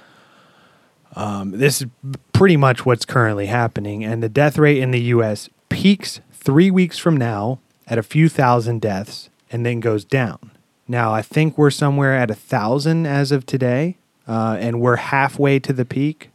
Um, 1.15 1.53
this 1.53 1.83
is 1.83 1.89
pretty 2.33 2.57
much 2.57 2.85
what's 2.85 3.05
currently 3.05 3.47
happening, 3.47 4.05
and 4.05 4.23
the 4.23 4.29
death 4.29 4.59
rate 4.59 4.79
in 4.79 4.91
the 4.91 5.01
U.S. 5.03 5.49
peaks 5.69 6.21
three 6.33 6.71
weeks 6.71 6.99
from 6.99 7.17
now 7.17 7.61
at 7.87 7.97
a 7.97 8.03
few 8.03 8.29
thousand 8.29 8.81
deaths, 8.81 9.31
and 9.53 9.65
then 9.65 9.79
goes 9.79 10.05
down. 10.05 10.51
Now, 10.88 11.12
I 11.12 11.22
think 11.22 11.59
we're 11.59 11.70
somewhere 11.70 12.14
at 12.16 12.30
a 12.30 12.34
thousand 12.34 13.07
as 13.07 13.32
of 13.32 13.45
today, 13.45 13.97
uh, 14.28 14.57
and 14.61 14.80
we're 14.80 14.97
halfway 14.97 15.59
to 15.61 15.72
the 15.72 15.84
peak. 15.84 16.30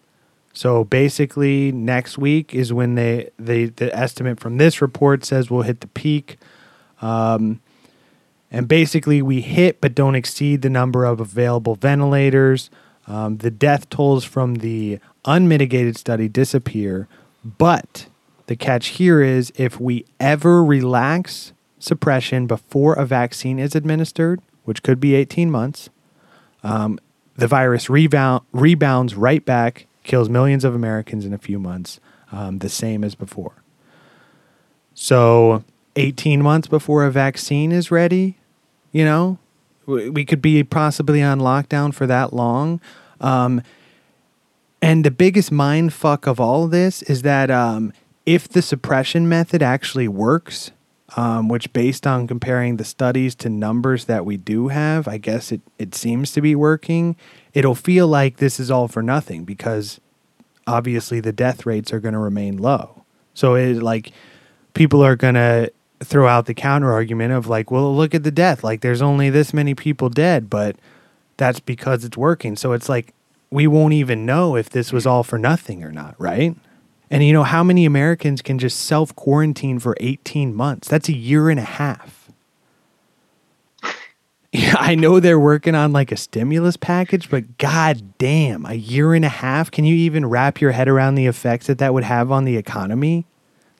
So 0.54 0.84
basically, 0.84 1.72
next 1.72 2.18
week 2.18 2.54
is 2.54 2.74
when 2.74 2.95
they, 2.95 3.30
they 3.39 3.66
the 3.66 3.95
estimate 3.95 4.39
from 4.39 4.58
this 4.58 4.82
report 4.82 5.24
says 5.24 5.49
we'll 5.49 5.62
hit 5.62 5.80
the 5.80 5.88
peak. 5.88 6.38
Um, 7.02 7.62
and 8.52 8.68
basically, 8.68 9.22
we 9.22 9.39
hit 9.39 9.80
but 9.80 9.95
don't 9.95 10.16
exceed 10.16 10.62
the 10.62 10.70
number 10.70 11.06
of 11.06 11.22
available 11.22 11.76
ventilators. 11.76 12.70
Um, 13.08 13.38
the 13.38 13.52
death 13.52 13.89
tolls 13.89 14.26
from 14.26 14.56
the 14.56 14.99
unmitigated 15.24 15.97
study 15.97 16.28
disappear. 16.28 17.08
But 17.43 18.08
the 18.47 18.58
catch 18.58 18.88
here 18.88 19.22
is 19.22 19.54
if 19.56 19.80
we 19.80 20.06
ever 20.20 20.64
relax 20.64 21.54
suppression 21.82 22.46
before 22.48 22.94
a 22.94 23.06
vaccine 23.06 23.60
is 23.60 23.76
administered, 23.76 24.40
which 24.64 24.84
could 24.84 25.00
be 25.00 25.16
18 25.16 25.50
months, 25.50 25.90
um, 26.64 27.00
the 27.36 27.48
virus 27.48 27.90
rebound, 27.90 28.44
rebounds 28.52 29.16
right 29.16 29.44
back, 29.44 29.88
kills 30.04 30.30
millions 30.30 30.64
of 30.64 30.76
Americans 30.76 31.26
in 31.26 31.34
a 31.34 31.38
few 31.38 31.60
months, 31.60 32.00
um, 32.32 32.60
the 32.60 32.70
same 32.70 33.04
as 33.04 33.16
before. 33.16 33.64
So, 34.94 35.64
18 35.96 36.42
months 36.42 36.68
before 36.68 37.04
a 37.04 37.12
vaccine 37.12 37.72
is 37.72 37.90
ready, 37.90 38.38
you 38.92 39.04
know, 39.04 39.40
we 39.88 40.24
could 40.24 40.42
be 40.42 40.64
possibly 40.64 41.22
on 41.22 41.40
lockdown 41.40 41.94
for 41.94 42.06
that 42.06 42.32
long. 42.32 42.80
Um, 43.20 43.62
and 44.82 45.04
the 45.04 45.12
biggest 45.12 45.52
mind 45.52 45.94
fuck 45.94 46.28
of 46.28 46.40
all 46.40 46.66
of 46.66 46.72
this 46.72 47.02
is 47.04 47.24
that 47.24 47.50
um, 47.50 47.92
if 48.26 48.48
the 48.48 48.62
suppression 48.62 49.28
method 49.28 49.64
actually 49.64 50.08
works, 50.08 50.72
um, 51.18 51.49
which 51.49 51.74
based 51.74 52.07
on 52.07 52.28
comparing 52.28 52.78
the 52.78 52.86
studies 52.86 53.36
to 53.36 53.49
numbers 53.49 54.05
that 54.05 54.26
we 54.26 54.38
do 54.38 54.70
have, 54.70 55.07
I 55.07 55.18
guess 55.18 55.51
it, 55.51 55.62
it 55.78 55.93
seems 55.93 56.32
to 56.34 56.41
be 56.41 56.55
working, 56.55 57.16
it'll 57.53 57.76
feel 57.76 58.07
like 58.07 58.38
this 58.38 58.59
is 58.59 58.72
all 58.72 58.88
for 58.88 59.03
nothing 59.03 59.43
because 59.43 59.99
obviously 60.66 61.20
the 61.20 61.34
death 61.34 61.66
rates 61.66 61.91
are 61.91 61.99
going 61.99 62.14
to 62.14 62.20
remain 62.20 62.57
low. 62.57 63.03
So 63.34 63.55
it 63.55 63.82
like 63.82 64.12
people 64.74 65.03
are 65.03 65.16
going 65.16 65.34
to 65.36 65.72
throw 66.03 66.28
out 66.28 66.45
the 66.45 66.53
counter 66.53 66.91
argument 66.91 67.34
of 67.34 67.47
like, 67.47 67.72
well, 67.72 67.95
look 67.95 68.16
at 68.16 68.24
the 68.24 68.32
death. 68.32 68.64
Like 68.64 68.82
there's 68.82 69.01
only 69.01 69.30
this 69.30 69.53
many 69.53 69.76
people 69.76 70.09
dead, 70.09 70.49
but 70.49 70.78
that's 71.38 71.59
because 71.59 72.05
it's 72.05 72.18
working. 72.18 72.55
So 72.55 72.72
it's 72.72 72.88
like 72.88 73.14
we 73.49 73.68
won't 73.68 73.93
even 73.93 74.26
know 74.26 74.55
if 74.55 74.70
this 74.70 74.93
was 74.93 75.05
all 75.05 75.24
for 75.24 75.38
nothing 75.38 75.84
or 75.84 75.91
not, 75.91 76.16
right? 76.18 76.55
And 77.12 77.26
you 77.26 77.34
know 77.34 77.43
how 77.43 77.62
many 77.62 77.86
Americans 77.86 78.41
can 78.41 78.57
just 78.57 78.80
self 78.80 79.14
quarantine 79.16 79.80
for 79.80 79.97
18 79.99 80.55
months? 80.55 80.88
That's 80.88 81.09
a 81.09 81.16
year 81.16 81.49
and 81.49 81.59
a 81.59 81.64
half. 81.64 82.32
Yeah, 84.53 84.76
I 84.78 84.95
know 84.95 85.22
they're 85.22 85.39
working 85.39 85.76
on 85.76 85.93
like 85.93 86.12
a 86.12 86.18
stimulus 86.18 86.76
package, 86.76 87.30
but 87.30 87.57
god 87.57 88.18
damn, 88.18 88.66
a 88.66 88.74
year 88.74 89.14
and 89.14 89.24
a 89.24 89.30
half? 89.30 89.72
Can 89.72 89.86
you 89.86 89.95
even 89.95 90.26
wrap 90.26 90.59
your 90.59 90.72
head 90.72 90.89
around 90.89 91.16
the 91.16 91.26
effects 91.26 91.68
that 91.68 91.78
that 91.78 91.93
would 91.93 92.03
have 92.03 92.34
on 92.34 92.43
the 92.43 92.57
economy, 92.57 93.26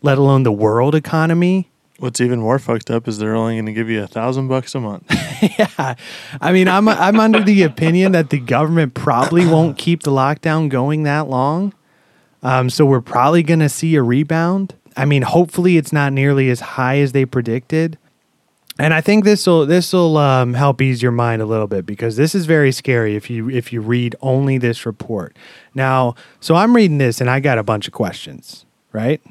let 0.02 0.18
alone 0.18 0.44
the 0.44 0.52
world 0.54 0.96
economy? 0.96 1.70
What's 2.00 2.22
even 2.22 2.40
more 2.40 2.58
fucked 2.58 2.90
up 2.90 3.10
is 3.10 3.18
they're 3.18 3.36
only 3.36 3.56
going 3.56 3.66
to 3.66 3.74
give 3.74 3.90
you 3.90 4.02
a 4.02 4.08
thousand 4.08 4.48
bucks 4.48 4.74
a 4.74 4.80
month. 4.80 5.04
yeah, 5.60 5.96
I 6.40 6.54
mean, 6.54 6.70
I'm 6.70 6.88
I'm 6.88 7.20
under 7.20 7.44
the 7.44 7.64
opinion 7.64 8.14
that 8.14 8.30
the 8.30 8.40
government 8.40 8.94
probably 8.94 9.46
won't 9.46 9.78
keep 9.78 10.04
the 10.04 10.12
lockdown 10.12 10.70
going 10.70 11.04
that 11.04 11.28
long. 11.28 11.74
Um, 12.44 12.70
so 12.70 12.86
we're 12.86 13.02
probably 13.02 13.44
going 13.44 13.60
to 13.60 13.70
see 13.70 13.96
a 13.96 14.04
rebound. 14.04 14.76
I 14.98 15.06
mean, 15.06 15.22
hopefully 15.22 15.78
it's 15.78 15.94
not 15.94 16.12
nearly 16.14 16.50
as 16.50 16.60
high 16.60 17.00
as 17.00 17.12
they 17.12 17.26
predicted. 17.26 17.98
And 18.80 18.94
I 18.94 19.02
think 19.02 19.26
this 19.26 19.46
will 19.46 19.66
this 19.66 19.94
will 19.94 20.18
um, 20.18 20.54
help 20.54 20.82
ease 20.82 21.04
your 21.04 21.12
mind 21.12 21.42
a 21.42 21.46
little 21.46 21.68
bit 21.68 21.86
because 21.86 22.16
this 22.16 22.34
is 22.34 22.46
very 22.46 22.72
scary 22.72 23.16
if 23.16 23.30
you 23.30 23.50
if 23.50 23.72
you 23.72 23.80
read 23.80 24.16
only 24.22 24.58
this 24.58 24.86
report. 24.86 25.36
Now, 25.76 26.16
so 26.40 26.56
I'm 26.56 26.76
reading 26.76 26.98
this 26.98 27.22
and 27.22 27.30
I 27.30 27.40
got 27.42 27.58
a 27.58 27.64
bunch 27.64 27.88
of 27.88 27.94
questions, 27.94 28.66
right? 28.92 29.22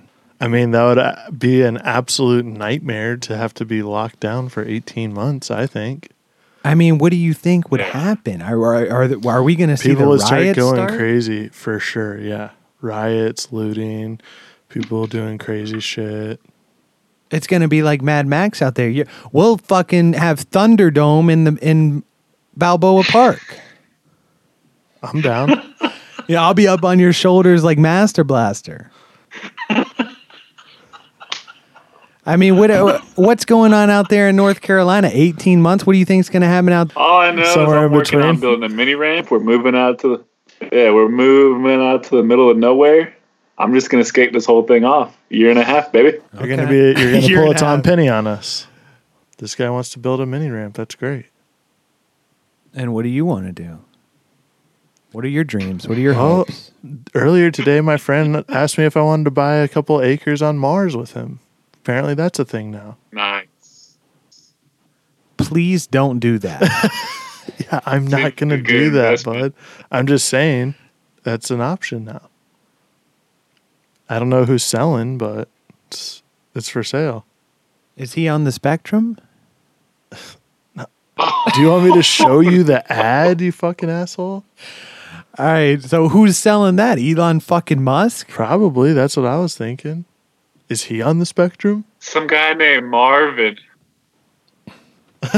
I 0.41 0.49
mean, 0.49 0.71
that 0.71 0.85
would 0.85 0.99
uh, 0.99 1.31
be 1.37 1.63
an 1.63 1.79
absolute 1.79 2.45
nightmare 2.45 3.17
to 3.19 3.37
have 3.37 3.53
to 3.55 3.65
be 3.65 3.83
locked 3.83 4.21
down 4.21 4.49
for 4.49 4.65
18 4.65 5.13
months, 5.13 5.51
I 5.51 5.67
think. 5.67 6.11
I 6.65 6.75
mean, 6.75 6.99
what 6.99 7.11
do 7.11 7.17
you 7.17 7.35
think 7.35 7.71
would 7.71 7.81
happen? 7.81 8.43
Are 8.43 8.59
are 8.59 8.89
are, 8.89 9.29
are 9.29 9.43
we 9.43 9.57
going 9.57 9.71
to 9.71 9.77
see 9.77 9.89
the 9.89 9.95
People 9.97 10.11
would 10.11 10.21
start 10.21 10.55
going 10.55 10.77
start? 10.77 10.93
crazy 10.93 11.49
for 11.49 11.79
sure. 11.81 12.19
Yeah. 12.19 12.51
Riots, 12.81 13.53
looting, 13.53 14.20
people 14.68 15.07
doing 15.07 15.39
crazy 15.39 15.81
shit. 15.81 16.41
It's 17.31 17.47
going 17.47 17.62
to 17.62 17.68
be 17.68 17.83
like 17.83 18.03
Mad 18.03 18.26
Max 18.26 18.61
out 18.61 18.74
there. 18.74 18.89
You, 18.89 19.05
we'll 19.33 19.59
fucking 19.59 20.14
have 20.14 20.51
Thunderdome 20.51 21.31
in 21.31 21.45
the 21.45 21.59
in 21.62 22.03
Balboa 22.57 23.05
Park. 23.05 23.41
I'm 25.03 25.20
down. 25.20 25.74
Yeah, 26.26 26.43
I'll 26.43 26.55
be 26.55 26.68
up 26.68 26.85
on 26.85 26.99
your 26.99 27.12
shoulders 27.12 27.64
like 27.64 27.78
Master 27.78 28.24
Blaster. 28.24 28.91
I 32.26 32.37
mean, 32.37 32.57
what 32.59 32.70
what's 33.16 33.45
going 33.45 33.72
on 33.72 33.89
out 33.91 34.09
there 34.11 34.28
in 34.28 34.37
North 34.37 34.61
Carolina? 34.61 35.11
Eighteen 35.12 35.62
months. 35.62 35.87
What 35.87 35.95
do 35.95 35.99
you 35.99 36.05
think 36.05 36.20
is 36.20 36.28
going 36.28 36.43
to 36.43 36.49
happen 36.49 36.72
out? 36.72 36.95
All 36.97 37.20
I 37.20 37.31
know 37.31 37.45
Somewhere 37.45 37.78
is 37.78 37.81
in 37.81 37.85
I'm 37.87 37.93
working 37.93 38.18
between. 38.18 38.22
on 38.28 38.41
building 38.41 38.62
a 38.64 38.68
mini 38.68 38.95
ramp. 38.95 39.31
We're 39.31 39.41
moving 39.41 39.74
out 39.74 39.99
to 40.01 40.16
the 40.18 40.24
yeah, 40.61 40.91
we're 40.93 41.09
moving 41.09 41.81
out 41.81 42.05
to 42.05 42.17
the 42.17 42.23
middle 42.23 42.51
of 42.51 42.57
nowhere. 42.57 43.15
I'm 43.59 43.75
just 43.75 43.91
gonna 43.91 44.05
skate 44.05 44.33
this 44.33 44.47
whole 44.47 44.63
thing 44.67 44.85
off. 44.85 45.17
Year 45.29 45.51
and 45.51 45.59
a 45.59 45.65
half, 45.65 45.93
baby. 45.93 46.19
You're 46.39 46.49
gonna 46.49 46.67
be 46.69 46.77
you're 46.77 46.95
gonna 47.21 47.43
pull 47.45 47.51
a 47.51 47.55
Tom 47.55 47.79
half. 47.79 47.85
Penny 47.85 48.09
on 48.09 48.27
us. 48.27 48.67
This 49.39 49.55
guy 49.55 49.69
wants 49.71 49.91
to 49.91 49.99
build 49.99 50.21
a 50.21 50.27
mini 50.27 50.49
ramp. 50.51 50.75
That's 50.77 50.95
great. 50.95 51.27
And 52.75 52.95
what 52.95 53.03
do 53.03 53.09
you 53.09 53.25
want 53.25 53.47
to 53.47 53.53
do? 53.53 53.81
What 55.13 55.25
are 55.25 55.29
your 55.29 55.45
dreams? 55.45 55.89
What 55.89 55.99
are 55.99 56.01
your 56.01 56.15
Oh, 56.15 56.45
hopes? 56.45 56.71
earlier 57.15 57.51
today, 57.51 57.81
my 57.81 57.97
friend 57.97 58.45
asked 58.49 58.79
me 58.79 58.85
if 58.85 58.97
I 58.97 59.03
wanted 59.03 59.25
to 59.25 59.31
buy 59.33 59.57
a 59.57 59.67
couple 59.69 60.01
acres 60.01 60.41
on 60.41 60.57
Mars 60.59 60.97
with 60.97 61.13
him. 61.15 61.41
Apparently, 61.75 62.15
that's 62.15 62.39
a 62.39 62.45
thing 62.45 62.71
now. 62.71 62.97
Nice. 63.11 63.97
Please 65.37 65.87
don't 65.87 66.21
do 66.21 66.39
that. 66.39 66.63
Yeah, 67.71 67.81
I'm 67.87 68.07
not 68.07 68.37
gonna 68.37 68.55
like 68.55 68.61
a 68.61 68.64
good 68.64 68.66
do 68.66 68.91
that, 68.91 69.05
investment. 69.12 69.41
bud. 69.41 69.55
I'm 69.91 70.07
just 70.07 70.29
saying 70.29 70.75
that's 71.23 71.51
an 71.51 71.61
option 71.61 72.05
now. 72.05 72.23
I 74.09 74.18
don't 74.18 74.29
know 74.29 74.45
who's 74.45 74.64
selling, 74.64 75.18
but 75.18 75.49
it's, 75.89 76.23
it's 76.55 76.68
for 76.68 76.83
sale. 76.83 77.25
is 77.97 78.14
he 78.14 78.29
on 78.29 78.45
the 78.45 78.53
spectrum? 78.53 79.18
Do 81.55 81.61
you 81.61 81.68
want 81.68 81.85
me 81.85 81.93
to 81.95 82.03
show 82.03 82.41
you 82.41 82.64
the 82.64 82.91
ad, 82.91 83.41
you 83.43 83.53
fucking 83.53 83.91
asshole? 83.91 84.43
All 85.39 85.45
right. 85.47 85.81
So 85.83 86.09
who's 86.09 86.39
selling 86.39 86.77
that? 86.77 86.99
Elon 86.99 87.41
fucking 87.41 87.83
Musk? 87.83 88.29
Probably. 88.29 88.93
That's 88.95 89.16
what 89.18 89.27
I 89.27 89.37
was 89.39 89.55
thinking. 89.57 90.07
Is 90.71 90.85
he 90.85 91.03
on 91.03 91.18
the 91.18 91.27
spectrum? 91.27 91.85
Some 91.99 92.27
guy 92.27 92.55
named 92.55 92.87
Marvin. 92.87 93.59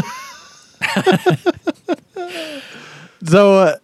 So, 3.24 3.54
uh, 3.54 3.76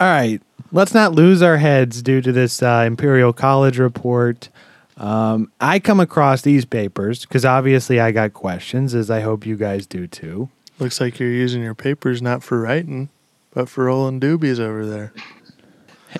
all 0.00 0.06
right, 0.06 0.40
let's 0.70 0.92
not 0.92 1.12
lose 1.12 1.40
our 1.40 1.56
heads 1.56 2.02
due 2.02 2.20
to 2.20 2.30
this 2.30 2.62
uh, 2.62 2.84
Imperial 2.86 3.32
College 3.32 3.78
report. 3.78 4.50
Um, 4.98 5.50
I 5.60 5.78
come 5.78 6.00
across 6.00 6.42
these 6.42 6.64
papers 6.64 7.22
because 7.22 7.44
obviously 7.44 8.00
I 8.00 8.12
got 8.12 8.34
questions, 8.34 8.94
as 8.94 9.10
I 9.10 9.20
hope 9.20 9.46
you 9.46 9.56
guys 9.56 9.86
do 9.86 10.06
too. 10.06 10.50
Looks 10.78 11.00
like 11.00 11.18
you're 11.18 11.30
using 11.30 11.62
your 11.62 11.74
papers 11.74 12.20
not 12.20 12.42
for 12.42 12.60
writing, 12.60 13.08
but 13.52 13.68
for 13.68 13.84
rolling 13.84 14.20
doobies 14.20 14.60
over 14.60 14.86
there. 14.86 15.12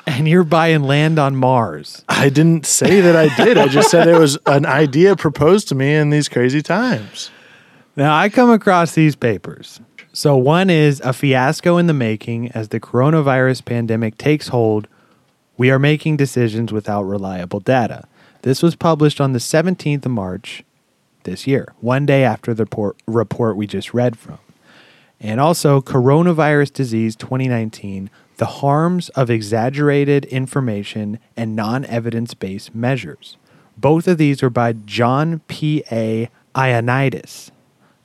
And 0.07 0.29
you're 0.29 0.45
buying 0.45 0.83
land 0.83 1.19
on 1.19 1.37
Mars. 1.37 2.05
I 2.07 2.29
didn't 2.29 2.67
say 2.67 3.01
that 3.01 3.17
I 3.17 3.35
did. 3.35 3.57
I 3.57 3.67
just 3.67 3.91
said 3.91 4.07
it 4.09 4.19
was 4.19 4.37
an 4.45 4.67
idea 4.67 5.17
proposed 5.17 5.69
to 5.69 5.75
me 5.75 5.95
in 5.95 6.11
these 6.11 6.29
crazy 6.29 6.61
times. 6.61 7.31
Now, 7.95 8.15
I 8.15 8.29
come 8.29 8.51
across 8.51 8.93
these 8.93 9.17
papers. 9.17 9.81
So, 10.17 10.35
one 10.35 10.71
is 10.71 11.03
a 11.05 11.13
fiasco 11.13 11.77
in 11.77 11.89
the 11.89 11.93
making 11.93 12.51
as 12.53 12.71
the 12.71 12.81
coronavirus 12.81 13.67
pandemic 13.67 14.17
takes 14.17 14.49
hold. 14.49 14.89
We 15.59 15.71
are 15.71 15.79
making 15.79 16.17
decisions 16.17 16.73
without 16.73 17.03
reliable 17.03 17.61
data. 17.61 18.09
This 18.41 18.63
was 18.63 18.77
published 18.77 19.21
on 19.21 19.35
the 19.35 19.39
17th 19.39 20.07
of 20.07 20.11
March 20.11 20.65
this 21.25 21.47
year, 21.47 21.75
one 21.81 22.07
day 22.07 22.25
after 22.25 22.55
the 22.55 22.63
report, 22.63 22.97
report 23.07 23.59
we 23.59 23.67
just 23.67 23.93
read 23.93 24.19
from. 24.19 24.39
And 25.21 25.39
also, 25.39 25.83
Coronavirus 25.83 26.73
Disease 26.73 27.15
2019 27.15 28.09
The 28.39 28.47
Harms 28.47 29.11
of 29.11 29.29
Exaggerated 29.29 30.25
Information 30.25 31.19
and 31.37 31.55
Non 31.55 31.85
Evidence 31.85 32.33
Based 32.33 32.75
Measures. 32.75 33.37
Both 33.77 34.09
of 34.09 34.17
these 34.17 34.43
are 34.43 34.49
by 34.49 34.73
John 34.73 35.43
P.A. 35.47 36.31
Ioannidis. 36.55 37.51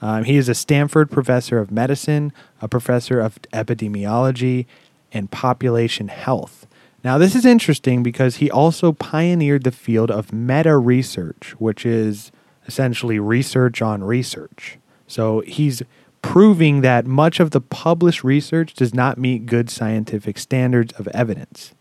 Um, 0.02 0.24
he 0.24 0.38
is 0.38 0.50
a 0.50 0.56
Stanford 0.56 1.12
professor 1.12 1.60
of 1.60 1.72
medicine, 1.72 2.34
a 2.62 2.68
professor 2.68 3.20
of 3.20 3.40
epidemiology, 3.54 4.66
and 5.14 5.30
population 5.30 6.08
health. 6.08 6.66
Now, 7.04 7.18
this 7.18 7.36
is 7.36 7.46
interesting 7.46 8.04
because 8.04 8.38
he 8.38 8.50
also 8.50 8.92
pioneered 8.92 9.64
the 9.64 9.72
field 9.72 10.12
of 10.12 10.32
meta 10.32 10.78
research, 10.78 11.56
which 11.58 11.86
is 11.86 12.32
essentially 12.68 13.20
research 13.20 13.82
on 13.82 14.04
research. 14.04 14.78
So 15.08 15.42
he's 15.42 15.82
proving 16.22 16.82
that 16.82 17.08
much 17.08 17.40
of 17.40 17.52
the 17.52 17.62
published 17.62 18.24
research 18.24 18.74
does 18.76 18.94
not 18.94 19.18
meet 19.18 19.48
good 19.48 19.70
scientific 19.70 20.38
standards 20.38 20.94
of 20.94 21.08
evidence. 21.10 21.74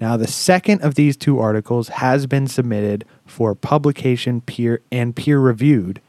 Now, 0.00 0.16
the 0.16 0.26
second 0.26 0.82
of 0.82 0.96
these 0.96 1.16
two 1.16 1.38
articles 1.38 1.88
has 1.88 2.26
been 2.26 2.46
submitted 2.46 3.04
for 3.24 3.54
publication 3.54 4.40
peer 4.40 4.82
and 4.90 5.16
peer 5.16 5.38
reviewed 5.38 6.00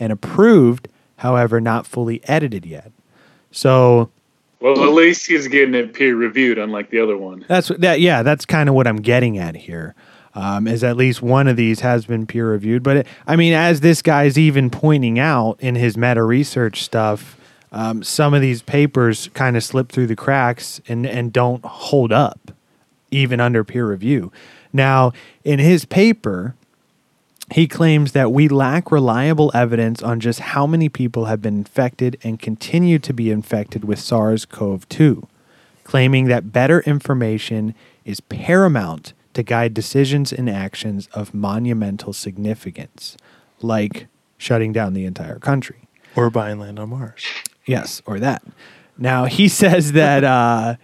and 0.00 0.12
approved, 0.12 0.88
however, 1.16 1.60
not 1.60 1.86
fully 1.86 2.20
edited 2.24 2.64
yet. 2.66 2.92
So 3.50 4.10
Well, 4.60 4.82
at 4.84 4.92
least 4.92 5.26
he's 5.26 5.48
getting 5.48 5.74
it 5.74 5.92
peer 5.92 6.14
reviewed, 6.16 6.58
unlike 6.58 6.90
the 6.90 7.00
other 7.00 7.16
one. 7.16 7.44
that's 7.48 7.68
that. 7.78 8.00
Yeah, 8.00 8.22
that's 8.22 8.44
kind 8.46 8.68
of 8.68 8.74
what 8.74 8.86
I'm 8.86 8.96
getting 9.00 9.38
at 9.38 9.54
here. 9.56 9.94
Um, 10.34 10.66
is 10.66 10.82
at 10.82 10.96
least 10.96 11.20
one 11.20 11.46
of 11.46 11.56
these 11.56 11.80
has 11.80 12.06
been 12.06 12.26
peer 12.26 12.50
reviewed, 12.50 12.82
but 12.82 12.96
it, 12.98 13.06
I 13.26 13.36
mean, 13.36 13.52
as 13.52 13.80
this 13.80 14.00
guy's 14.00 14.38
even 14.38 14.70
pointing 14.70 15.18
out 15.18 15.58
in 15.60 15.74
his 15.74 15.94
meta 15.94 16.22
research 16.22 16.82
stuff, 16.82 17.36
um, 17.70 18.02
some 18.02 18.32
of 18.32 18.40
these 18.40 18.62
papers 18.62 19.28
kind 19.34 19.58
of 19.58 19.62
slip 19.62 19.90
through 19.92 20.06
the 20.06 20.16
cracks 20.16 20.80
and 20.88 21.04
and 21.04 21.34
don't 21.34 21.62
hold 21.66 22.12
up, 22.12 22.50
even 23.10 23.40
under 23.40 23.62
peer 23.62 23.86
review. 23.86 24.32
Now, 24.72 25.12
in 25.44 25.58
his 25.58 25.84
paper, 25.84 26.54
he 27.52 27.68
claims 27.68 28.12
that 28.12 28.32
we 28.32 28.48
lack 28.48 28.90
reliable 28.90 29.50
evidence 29.54 30.02
on 30.02 30.20
just 30.20 30.40
how 30.40 30.66
many 30.66 30.88
people 30.88 31.26
have 31.26 31.42
been 31.42 31.58
infected 31.58 32.18
and 32.22 32.40
continue 32.40 32.98
to 32.98 33.12
be 33.12 33.30
infected 33.30 33.84
with 33.84 33.98
SARS 33.98 34.44
CoV 34.44 34.88
2. 34.88 35.26
claiming 35.84 36.26
that 36.26 36.52
better 36.52 36.80
information 36.82 37.74
is 38.04 38.20
paramount 38.20 39.12
to 39.34 39.42
guide 39.42 39.74
decisions 39.74 40.32
and 40.32 40.48
actions 40.48 41.08
of 41.12 41.34
monumental 41.34 42.12
significance, 42.12 43.16
like 43.60 44.06
shutting 44.38 44.72
down 44.72 44.94
the 44.94 45.04
entire 45.04 45.38
country. 45.38 45.88
Or 46.14 46.30
buying 46.30 46.58
land 46.58 46.78
on 46.78 46.90
Mars. 46.90 47.24
Yes, 47.66 48.00
or 48.06 48.20
that. 48.20 48.42
Now, 48.96 49.24
he 49.24 49.48
says 49.62 49.92
that 49.92 50.24
uh, 50.24 50.76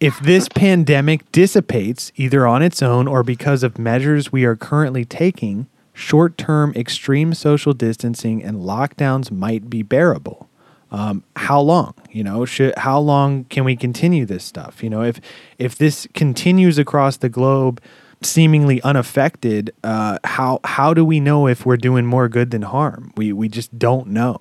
if 0.00 0.18
this 0.20 0.48
pandemic 0.48 1.30
dissipates 1.32 2.10
either 2.16 2.46
on 2.46 2.62
its 2.62 2.82
own 2.82 3.06
or 3.06 3.22
because 3.22 3.62
of 3.62 3.78
measures 3.78 4.32
we 4.32 4.44
are 4.44 4.56
currently 4.56 5.04
taking, 5.04 5.66
short 5.92 6.38
term 6.38 6.72
extreme 6.74 7.34
social 7.34 7.72
distancing 7.72 8.42
and 8.42 8.58
lockdowns 8.58 9.30
might 9.30 9.68
be 9.68 9.82
bearable. 9.82 10.48
Um, 10.90 11.24
how 11.36 11.60
long? 11.60 11.94
You 12.10 12.22
know, 12.22 12.44
should, 12.44 12.76
how 12.76 13.00
long 13.00 13.44
can 13.44 13.64
we 13.64 13.76
continue 13.76 14.26
this 14.26 14.44
stuff? 14.44 14.82
You 14.82 14.90
know, 14.90 15.02
if 15.02 15.20
if 15.58 15.76
this 15.76 16.06
continues 16.12 16.78
across 16.78 17.16
the 17.16 17.30
globe, 17.30 17.80
seemingly 18.20 18.82
unaffected, 18.82 19.74
uh, 19.82 20.18
how 20.24 20.60
how 20.64 20.92
do 20.92 21.04
we 21.04 21.18
know 21.18 21.46
if 21.46 21.64
we're 21.64 21.78
doing 21.78 22.04
more 22.04 22.28
good 22.28 22.50
than 22.50 22.62
harm? 22.62 23.12
We 23.16 23.32
we 23.32 23.48
just 23.48 23.78
don't 23.78 24.08
know. 24.08 24.36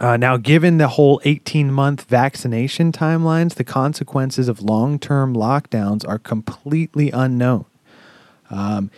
Uh, 0.00 0.16
now, 0.16 0.36
given 0.36 0.78
the 0.78 0.88
whole 0.88 1.20
18 1.24 1.70
month 1.70 2.04
vaccination 2.04 2.90
timelines, 2.90 3.54
the 3.54 3.64
consequences 3.64 4.48
of 4.48 4.60
long 4.60 4.98
term 4.98 5.34
lockdowns 5.34 6.08
are 6.08 6.18
completely 6.18 7.10
unknown. 7.12 7.66
Um, 8.50 8.90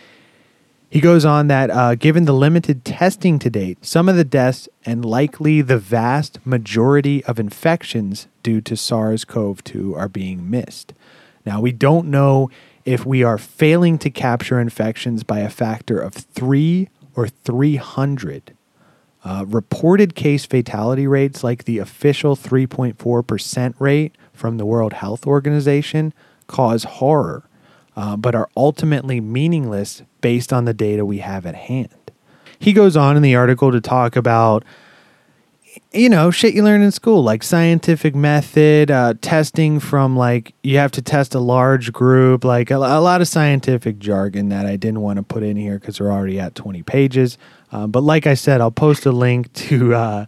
he 0.95 1.01
goes 1.01 1.25
on 1.25 1.47
that 1.47 1.69
uh, 1.71 1.93
given 1.95 2.23
the 2.23 2.31
limited 2.31 2.85
testing 2.85 3.37
to 3.39 3.49
date, 3.49 3.83
some 3.83 4.07
of 4.07 4.15
the 4.15 4.23
deaths 4.23 4.69
and 4.85 5.03
likely 5.03 5.61
the 5.61 5.77
vast 5.77 6.39
majority 6.45 7.21
of 7.25 7.37
infections 7.37 8.29
due 8.43 8.61
to 8.61 8.77
SARS 8.77 9.25
CoV 9.25 9.61
2 9.65 9.93
are 9.93 10.07
being 10.07 10.49
missed. 10.49 10.93
Now, 11.45 11.59
we 11.59 11.73
don't 11.73 12.07
know 12.07 12.49
if 12.85 13.05
we 13.05 13.23
are 13.23 13.37
failing 13.37 13.97
to 13.97 14.09
capture 14.09 14.57
infections 14.57 15.23
by 15.23 15.39
a 15.39 15.49
factor 15.49 15.99
of 15.99 16.13
3 16.13 16.87
or 17.13 17.27
300. 17.27 18.55
Uh, 19.21 19.43
reported 19.49 20.15
case 20.15 20.45
fatality 20.45 21.07
rates, 21.07 21.43
like 21.43 21.65
the 21.65 21.77
official 21.77 22.37
3.4% 22.37 23.73
rate 23.79 24.15
from 24.31 24.55
the 24.55 24.65
World 24.65 24.93
Health 24.93 25.27
Organization, 25.27 26.13
cause 26.47 26.85
horror, 26.85 27.49
uh, 27.95 28.17
but 28.17 28.35
are 28.35 28.49
ultimately 28.57 29.21
meaningless 29.21 30.03
based 30.21 30.51
on 30.51 30.65
the 30.65 30.73
data 30.73 31.05
we 31.05 31.19
have 31.19 31.45
at 31.45 31.55
hand. 31.55 31.89
He 32.59 32.73
goes 32.73 32.97
on 32.97 33.15
in 33.15 33.21
the 33.21 33.35
article 33.35 33.71
to 33.71 33.81
talk 33.81 34.15
about, 34.15 34.63
you 35.91 36.09
know, 36.09 36.31
shit 36.31 36.53
you 36.53 36.63
learn 36.63 36.81
in 36.81 36.91
school, 36.91 37.21
like 37.21 37.43
scientific 37.43 38.15
method, 38.15 38.89
uh, 38.89 39.13
testing 39.21 39.79
from 39.79 40.15
like, 40.15 40.53
you 40.63 40.77
have 40.77 40.91
to 40.91 41.01
test 41.01 41.35
a 41.35 41.39
large 41.39 41.91
group, 41.91 42.43
like 42.43 42.71
a, 42.71 42.75
a 42.75 43.01
lot 43.01 43.21
of 43.21 43.27
scientific 43.27 43.99
jargon 43.99 44.49
that 44.49 44.65
I 44.65 44.77
didn't 44.77 45.01
want 45.01 45.17
to 45.17 45.23
put 45.23 45.43
in 45.43 45.57
here 45.57 45.79
because 45.79 45.99
we're 45.99 46.11
already 46.11 46.39
at 46.39 46.55
20 46.55 46.83
pages. 46.83 47.37
Uh, 47.71 47.87
but 47.87 48.03
like 48.03 48.25
I 48.25 48.35
said, 48.35 48.61
I'll 48.61 48.71
post 48.71 49.05
a 49.05 49.11
link 49.11 49.51
to 49.53 49.93
uh, 49.95 50.25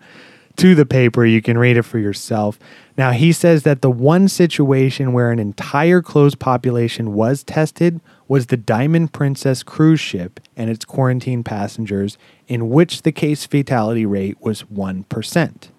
to 0.58 0.76
the 0.76 0.86
paper. 0.86 1.26
You 1.26 1.42
can 1.42 1.58
read 1.58 1.78
it 1.78 1.84
for 1.84 2.00
yourself. 2.00 2.60
Now, 2.98 3.12
he 3.12 3.32
says 3.32 3.64
that 3.64 3.82
the 3.82 3.92
one 3.92 4.28
situation 4.28 5.14
where 5.14 5.32
an 5.32 5.40
entire 5.40 6.02
closed 6.02 6.40
population 6.40 7.14
was 7.14 7.44
tested 7.44 8.02
was 8.28 8.48
the 8.48 8.58
Diamond 8.58 9.14
Princess 9.14 9.64
cruise 9.64 10.00
ship 10.00 10.40
and 10.56 10.70
its 10.70 10.84
quarantine 10.84 11.44
passengers, 11.44 12.18
in 12.48 12.70
which 12.70 13.04
the 13.04 13.12
case 13.12 13.46
fatality 13.46 14.06
rate 14.06 14.42
was 14.42 14.64
1%. 14.64 15.70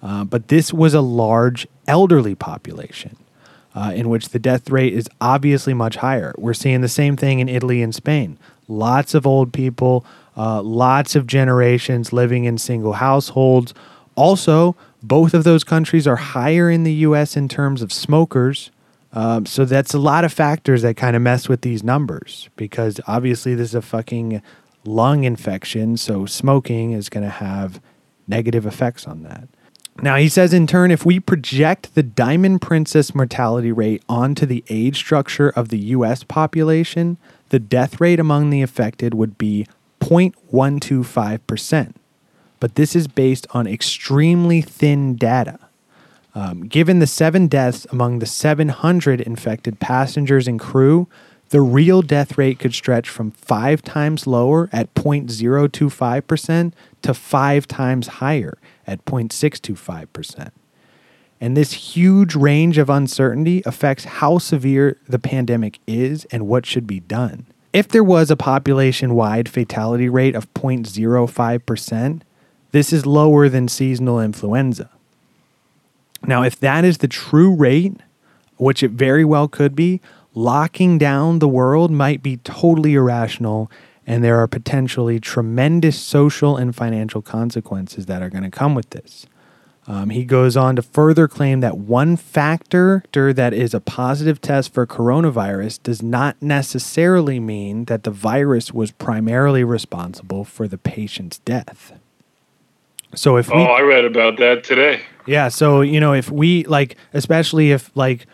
Uh, 0.00 0.24
but 0.24 0.48
this 0.48 0.72
was 0.72 0.94
a 0.94 1.00
large 1.00 1.66
elderly 1.86 2.34
population. 2.34 3.16
Uh, 3.74 3.92
in 3.92 4.08
which 4.08 4.30
the 4.30 4.40
death 4.40 4.70
rate 4.70 4.92
is 4.92 5.08
obviously 5.20 5.72
much 5.72 5.96
higher. 5.96 6.34
We're 6.36 6.54
seeing 6.54 6.80
the 6.80 6.88
same 6.88 7.16
thing 7.16 7.38
in 7.38 7.48
Italy 7.48 7.80
and 7.80 7.94
Spain. 7.94 8.36
Lots 8.66 9.14
of 9.14 9.24
old 9.24 9.52
people, 9.52 10.04
uh, 10.38 10.62
lots 10.62 11.16
of 11.16 11.26
generations 11.26 12.12
living 12.12 12.44
in 12.44 12.56
single 12.56 12.94
households. 12.94 13.74
Also, 14.14 14.76
both 15.02 15.34
of 15.34 15.44
those 15.44 15.64
countries 15.64 16.06
are 16.06 16.16
higher 16.16 16.70
in 16.70 16.84
the 16.84 16.92
US 16.92 17.36
in 17.36 17.48
terms 17.48 17.82
of 17.82 17.92
smokers. 17.92 18.70
Um, 19.12 19.46
so 19.46 19.64
that's 19.64 19.94
a 19.94 19.98
lot 19.98 20.24
of 20.24 20.32
factors 20.32 20.82
that 20.82 20.96
kind 20.96 21.16
of 21.16 21.22
mess 21.22 21.48
with 21.48 21.62
these 21.62 21.82
numbers 21.82 22.48
because 22.56 23.00
obviously 23.06 23.54
this 23.54 23.70
is 23.70 23.74
a 23.74 23.82
fucking 23.82 24.40
lung 24.84 25.24
infection. 25.24 25.96
So 25.96 26.24
smoking 26.24 26.92
is 26.92 27.08
going 27.08 27.24
to 27.24 27.30
have 27.30 27.80
negative 28.28 28.64
effects 28.64 29.06
on 29.06 29.22
that. 29.24 29.48
Now, 30.00 30.14
he 30.14 30.28
says 30.28 30.52
in 30.52 30.68
turn, 30.68 30.92
if 30.92 31.04
we 31.04 31.18
project 31.18 31.96
the 31.96 32.04
Diamond 32.04 32.62
Princess 32.62 33.16
mortality 33.16 33.72
rate 33.72 34.04
onto 34.08 34.46
the 34.46 34.62
age 34.68 34.96
structure 34.96 35.48
of 35.50 35.70
the 35.70 35.78
US 35.78 36.22
population, 36.22 37.16
the 37.48 37.58
death 37.58 38.00
rate 38.00 38.20
among 38.20 38.50
the 38.50 38.62
affected 38.62 39.14
would 39.14 39.36
be 39.38 39.66
0.125%. 40.00 41.94
But 42.60 42.74
this 42.74 42.96
is 42.96 43.06
based 43.06 43.46
on 43.50 43.66
extremely 43.66 44.60
thin 44.60 45.16
data. 45.16 45.58
Um, 46.34 46.62
given 46.66 46.98
the 46.98 47.06
seven 47.06 47.46
deaths 47.46 47.86
among 47.90 48.18
the 48.18 48.26
700 48.26 49.20
infected 49.20 49.80
passengers 49.80 50.46
and 50.46 50.60
crew, 50.60 51.08
the 51.50 51.60
real 51.62 52.02
death 52.02 52.36
rate 52.36 52.58
could 52.58 52.74
stretch 52.74 53.08
from 53.08 53.30
five 53.30 53.82
times 53.82 54.26
lower 54.26 54.68
at 54.72 54.92
0.025% 54.94 56.72
to 57.02 57.14
five 57.14 57.66
times 57.66 58.06
higher 58.06 58.58
at 58.86 59.04
0.625%. 59.04 60.50
And 61.40 61.56
this 61.56 61.72
huge 61.72 62.34
range 62.34 62.78
of 62.78 62.90
uncertainty 62.90 63.62
affects 63.64 64.04
how 64.04 64.38
severe 64.38 64.98
the 65.08 65.18
pandemic 65.18 65.78
is 65.86 66.24
and 66.26 66.48
what 66.48 66.66
should 66.66 66.86
be 66.86 67.00
done. 67.00 67.46
If 67.72 67.88
there 67.88 68.04
was 68.04 68.30
a 68.30 68.36
population 68.36 69.14
wide 69.14 69.48
fatality 69.48 70.08
rate 70.08 70.34
of 70.34 70.52
0.05%, 70.54 72.20
this 72.72 72.92
is 72.92 73.06
lower 73.06 73.48
than 73.48 73.68
seasonal 73.68 74.20
influenza. 74.20 74.90
Now, 76.26 76.42
if 76.42 76.58
that 76.60 76.84
is 76.84 76.98
the 76.98 77.08
true 77.08 77.54
rate, 77.54 77.96
which 78.56 78.82
it 78.82 78.92
very 78.92 79.24
well 79.24 79.48
could 79.48 79.74
be, 79.74 80.00
locking 80.34 80.98
down 80.98 81.38
the 81.38 81.48
world 81.48 81.90
might 81.90 82.22
be 82.22 82.38
totally 82.38 82.94
irrational, 82.94 83.70
and 84.06 84.24
there 84.24 84.38
are 84.38 84.46
potentially 84.46 85.20
tremendous 85.20 85.98
social 85.98 86.56
and 86.56 86.74
financial 86.74 87.22
consequences 87.22 88.06
that 88.06 88.22
are 88.22 88.30
going 88.30 88.44
to 88.44 88.50
come 88.50 88.74
with 88.74 88.90
this. 88.90 89.26
Um, 89.88 90.10
he 90.10 90.26
goes 90.26 90.54
on 90.54 90.76
to 90.76 90.82
further 90.82 91.26
claim 91.26 91.60
that 91.60 91.78
one 91.78 92.16
factor 92.16 93.02
that 93.14 93.54
is 93.54 93.72
a 93.72 93.80
positive 93.80 94.38
test 94.38 94.74
for 94.74 94.86
coronavirus 94.86 95.82
does 95.82 96.02
not 96.02 96.36
necessarily 96.42 97.40
mean 97.40 97.86
that 97.86 98.02
the 98.02 98.10
virus 98.10 98.70
was 98.70 98.90
primarily 98.90 99.64
responsible 99.64 100.44
for 100.44 100.68
the 100.68 100.76
patient's 100.76 101.38
death. 101.38 101.98
So 103.14 103.38
if 103.38 103.48
we, 103.48 103.54
oh, 103.54 103.64
I 103.64 103.80
read 103.80 104.04
about 104.04 104.36
that 104.36 104.62
today. 104.62 105.00
Yeah, 105.26 105.48
so 105.48 105.80
you 105.80 106.00
know, 106.00 106.12
if 106.12 106.30
we 106.30 106.64
like, 106.64 106.98
especially 107.14 107.70
if 107.70 107.90
like 107.96 108.26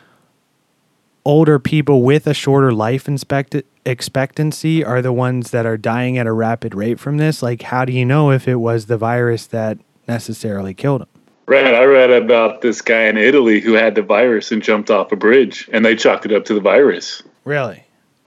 older 1.24 1.60
people 1.60 2.02
with 2.02 2.26
a 2.26 2.34
shorter 2.34 2.72
life 2.72 3.06
inspect- 3.06 3.62
expectancy 3.86 4.84
are 4.84 5.00
the 5.00 5.12
ones 5.12 5.52
that 5.52 5.66
are 5.66 5.76
dying 5.76 6.18
at 6.18 6.26
a 6.26 6.32
rapid 6.32 6.74
rate 6.74 6.98
from 6.98 7.18
this, 7.18 7.44
like, 7.44 7.62
how 7.62 7.84
do 7.84 7.92
you 7.92 8.04
know 8.04 8.32
if 8.32 8.48
it 8.48 8.56
was 8.56 8.86
the 8.86 8.98
virus 8.98 9.46
that 9.46 9.78
necessarily 10.08 10.74
killed 10.74 11.02
them? 11.02 11.08
Right. 11.46 11.74
I 11.74 11.84
read 11.84 12.10
about 12.10 12.62
this 12.62 12.80
guy 12.80 13.04
in 13.04 13.18
Italy 13.18 13.60
who 13.60 13.74
had 13.74 13.94
the 13.94 14.02
virus 14.02 14.50
and 14.50 14.62
jumped 14.62 14.90
off 14.90 15.12
a 15.12 15.16
bridge, 15.16 15.68
and 15.72 15.84
they 15.84 15.94
chalked 15.94 16.24
it 16.24 16.32
up 16.32 16.44
to 16.46 16.54
the 16.54 16.60
virus. 16.60 17.22
Really? 17.44 17.84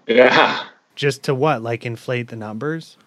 Yeah. 0.08 0.64
Just 0.96 1.24
to 1.24 1.36
what? 1.36 1.62
Like 1.62 1.86
inflate 1.86 2.28
the 2.30 2.36
numbers? 2.36 2.98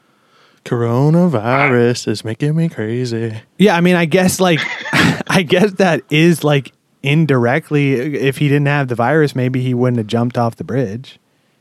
Coronavirus 0.64 2.08
is 2.08 2.24
making 2.24 2.54
me 2.54 2.68
crazy. 2.68 3.40
Yeah, 3.56 3.76
I 3.76 3.80
mean, 3.80 3.96
I 3.96 4.04
guess 4.04 4.40
like, 4.40 4.60
I 5.28 5.42
guess 5.42 5.72
that 5.74 6.02
is 6.10 6.44
like 6.44 6.72
indirectly. 7.02 7.94
If 7.94 8.38
he 8.38 8.48
didn't 8.48 8.66
have 8.66 8.88
the 8.88 8.94
virus, 8.94 9.34
maybe 9.34 9.62
he 9.62 9.74
wouldn't 9.74 9.98
have 9.98 10.06
jumped 10.06 10.36
off 10.36 10.56
the 10.56 10.64
bridge. 10.64 11.18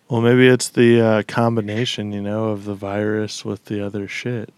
Well, 0.10 0.22
maybe 0.22 0.48
it's 0.48 0.70
the 0.70 1.02
uh, 1.02 1.24
combination, 1.28 2.12
you 2.12 2.22
know, 2.22 2.50
of 2.50 2.66
the 2.66 2.74
virus 2.74 3.46
with 3.46 3.66
the 3.66 3.86
other 3.86 4.08
shit. 4.08 4.52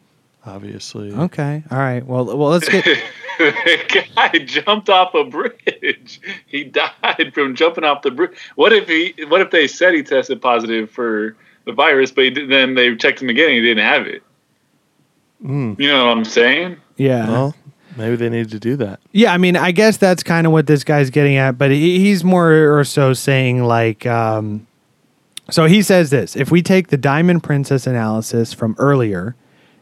Obviously. 0.46 1.12
Okay. 1.12 1.64
All 1.70 1.78
right. 1.78 2.06
Well, 2.06 2.26
well, 2.26 2.50
let's 2.50 2.68
get. 2.68 2.84
the 3.38 4.06
guy 4.16 4.40
jumped 4.40 4.90
off 4.90 5.14
a 5.14 5.24
bridge. 5.24 6.20
He 6.48 6.64
died 6.64 7.32
from 7.34 7.56
jumping 7.56 7.84
off 7.84 8.02
the 8.02 8.12
bridge. 8.12 8.32
What 8.56 8.74
if 8.74 8.88
he? 8.88 9.14
What 9.28 9.42
if 9.42 9.52
they 9.52 9.68
said 9.68 9.94
he 9.94 10.02
tested 10.04 10.42
positive 10.42 10.90
for 10.90 11.36
the 11.66 11.72
virus, 11.74 12.12
but 12.12 12.24
he, 12.24 12.30
did- 12.32 12.50
then 12.50 12.74
they 12.74 12.96
checked 12.96 13.22
him 13.22 13.30
again 13.30 13.48
and 13.50 13.56
he 13.56 13.62
didn't 13.62 13.84
have 13.86 14.08
it? 14.08 14.24
Mm. 15.44 15.80
You 15.80 15.88
know 15.90 16.06
what 16.08 16.18
I'm 16.18 16.26
saying? 16.26 16.78
Yeah. 16.98 17.28
Well, 17.30 17.56
maybe 17.98 18.16
they 18.16 18.30
needed 18.30 18.50
to 18.52 18.60
do 18.60 18.76
that. 18.78 19.00
Yeah, 19.12 19.34
I 19.34 19.38
mean, 19.38 19.56
I 19.56 19.72
guess 19.72 19.98
that's 19.98 20.24
kind 20.24 20.46
of 20.48 20.54
what 20.54 20.66
this 20.68 20.84
guy's 20.84 21.10
getting 21.12 21.36
at, 21.36 21.58
but 21.58 21.72
he, 21.72 22.00
he's 22.00 22.24
more 22.24 22.78
or 22.80 22.84
so 22.84 23.14
saying 23.14 23.64
like, 23.64 24.06
um, 24.08 24.66
so 25.50 25.66
he 25.66 25.82
says 25.82 26.10
this: 26.10 26.36
if 26.36 26.50
we 26.52 26.62
take 26.62 26.88
the 26.88 26.98
Diamond 26.98 27.44
Princess 27.44 27.86
analysis 27.88 28.54
from 28.54 28.76
earlier, 28.78 29.36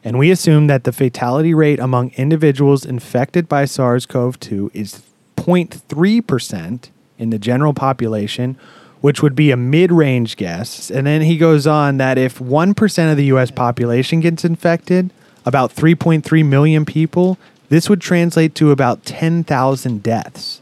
and 0.04 0.18
we 0.18 0.32
assume 0.32 0.68
that 0.68 0.84
the 0.86 0.91
fatality 0.91 1.54
rate 1.54 1.80
among 1.80 2.12
individuals 2.12 2.86
infected 2.86 3.50
by 3.50 3.66
SARS-CoV-2 3.66 4.72
is 4.74 5.04
0.3% 5.36 6.89
in 7.18 7.30
the 7.30 7.39
general 7.39 7.74
population, 7.74 8.58
which 9.02 9.22
would 9.22 9.36
be 9.36 9.52
a 9.52 9.58
mid 9.58 9.91
range 9.91 10.38
guess. 10.38 10.89
And 10.89 11.08
then 11.08 11.22
he 11.22 11.38
goes 11.38 11.68
on 11.68 11.97
that 11.97 12.18
if 12.18 12.39
1% 12.39 13.12
of 13.12 13.18
the 13.18 13.26
US 13.26 13.52
population 13.52 14.20
gets 14.20 14.45
infected, 14.45 15.12
about 15.45 15.76
3.3 15.76 16.45
million 16.45 16.86
people, 16.86 17.38
this 17.70 17.89
would 17.89 18.02
translate 18.02 18.56
to 18.56 18.72
about 18.72 19.06
10,000 19.06 20.04
deaths. 20.04 20.62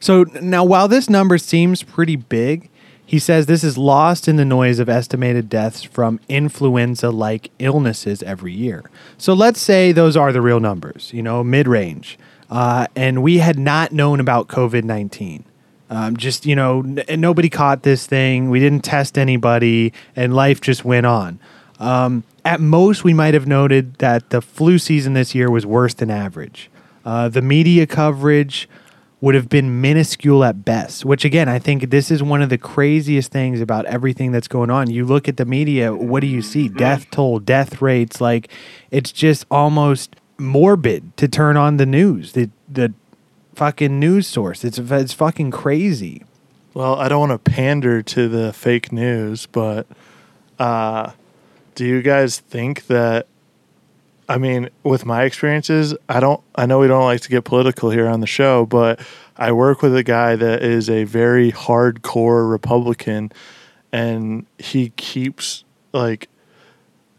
So 0.00 0.24
now, 0.40 0.64
while 0.64 0.88
this 0.88 1.08
number 1.08 1.38
seems 1.38 1.82
pretty 1.82 2.16
big, 2.16 2.68
he 3.06 3.18
says 3.18 3.46
this 3.46 3.64
is 3.64 3.76
lost 3.76 4.28
in 4.28 4.36
the 4.36 4.44
noise 4.44 4.78
of 4.78 4.88
estimated 4.88 5.48
deaths 5.48 5.82
from 5.82 6.20
influenza 6.28 7.10
like 7.10 7.50
illnesses 7.58 8.22
every 8.22 8.52
year. 8.52 8.82
So 9.18 9.34
let's 9.34 9.60
say 9.60 9.92
those 9.92 10.16
are 10.16 10.32
the 10.32 10.40
real 10.40 10.60
numbers, 10.60 11.10
you 11.12 11.22
know, 11.22 11.44
mid 11.44 11.68
range. 11.68 12.18
Uh, 12.50 12.86
and 12.94 13.22
we 13.22 13.38
had 13.38 13.58
not 13.58 13.92
known 13.92 14.20
about 14.20 14.48
COVID 14.48 14.84
19. 14.84 15.44
Um, 15.90 16.16
just, 16.16 16.46
you 16.46 16.56
know, 16.56 16.80
n- 16.80 17.20
nobody 17.20 17.50
caught 17.50 17.82
this 17.82 18.06
thing. 18.06 18.48
We 18.48 18.58
didn't 18.58 18.84
test 18.84 19.18
anybody, 19.18 19.92
and 20.16 20.34
life 20.34 20.60
just 20.60 20.84
went 20.84 21.06
on. 21.06 21.38
Um, 21.78 22.24
at 22.44 22.60
most, 22.60 23.04
we 23.04 23.14
might 23.14 23.34
have 23.34 23.46
noted 23.46 23.94
that 23.96 24.30
the 24.30 24.40
flu 24.40 24.78
season 24.78 25.12
this 25.14 25.34
year 25.34 25.50
was 25.50 25.66
worse 25.66 25.94
than 25.94 26.10
average. 26.10 26.70
Uh, 27.04 27.28
the 27.28 27.42
media 27.42 27.86
coverage 27.86 28.68
would 29.24 29.34
have 29.34 29.48
been 29.48 29.80
minuscule 29.80 30.44
at 30.44 30.66
best, 30.66 31.02
which 31.02 31.24
again, 31.24 31.48
I 31.48 31.58
think 31.58 31.88
this 31.88 32.10
is 32.10 32.22
one 32.22 32.42
of 32.42 32.50
the 32.50 32.58
craziest 32.58 33.32
things 33.32 33.62
about 33.62 33.86
everything 33.86 34.32
that's 34.32 34.48
going 34.48 34.68
on. 34.68 34.90
You 34.90 35.06
look 35.06 35.28
at 35.28 35.38
the 35.38 35.46
media, 35.46 35.94
what 35.94 36.20
do 36.20 36.26
you 36.26 36.42
see? 36.42 36.68
Death 36.68 37.10
toll, 37.10 37.38
death 37.38 37.80
rates, 37.80 38.20
like 38.20 38.50
it's 38.90 39.10
just 39.10 39.46
almost 39.50 40.14
morbid 40.36 41.16
to 41.16 41.26
turn 41.26 41.56
on 41.56 41.78
the 41.78 41.86
news. 41.86 42.32
The 42.32 42.50
the 42.68 42.92
fucking 43.54 43.98
news 43.98 44.26
source. 44.26 44.62
It's 44.62 44.76
it's 44.78 45.14
fucking 45.14 45.52
crazy. 45.52 46.22
Well, 46.74 46.96
I 46.96 47.08
don't 47.08 47.20
want 47.30 47.32
to 47.32 47.50
pander 47.50 48.02
to 48.02 48.28
the 48.28 48.52
fake 48.52 48.92
news, 48.92 49.46
but 49.46 49.86
uh, 50.58 51.12
do 51.74 51.86
you 51.86 52.02
guys 52.02 52.40
think 52.40 52.88
that? 52.88 53.26
I 54.28 54.38
mean, 54.38 54.70
with 54.82 55.04
my 55.04 55.24
experiences, 55.24 55.94
I 56.08 56.20
don't. 56.20 56.40
I 56.54 56.66
know 56.66 56.78
we 56.78 56.86
don't 56.86 57.04
like 57.04 57.20
to 57.22 57.28
get 57.28 57.44
political 57.44 57.90
here 57.90 58.08
on 58.08 58.20
the 58.20 58.26
show, 58.26 58.64
but 58.66 59.00
I 59.36 59.52
work 59.52 59.82
with 59.82 59.94
a 59.94 60.02
guy 60.02 60.36
that 60.36 60.62
is 60.62 60.88
a 60.88 61.04
very 61.04 61.52
hardcore 61.52 62.50
Republican, 62.50 63.32
and 63.92 64.46
he 64.58 64.90
keeps 64.90 65.64
like, 65.92 66.28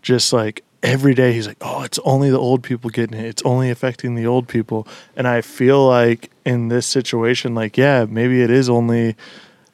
just 0.01 0.33
like 0.33 0.63
every 0.81 1.13
day 1.13 1.33
he's 1.33 1.47
like, 1.47 1.57
"Oh, 1.61 1.83
it's 1.83 1.99
only 1.99 2.29
the 2.29 2.39
old 2.39 2.63
people 2.63 2.89
getting 2.89 3.19
it. 3.19 3.25
It's 3.25 3.43
only 3.43 3.69
affecting 3.69 4.15
the 4.15 4.25
old 4.25 4.47
people." 4.47 4.87
And 5.15 5.27
I 5.27 5.41
feel 5.41 5.85
like 5.85 6.31
in 6.45 6.69
this 6.69 6.87
situation, 6.87 7.53
like, 7.53 7.77
yeah, 7.77 8.05
maybe 8.09 8.41
it 8.41 8.49
is 8.49 8.69
only 8.69 9.15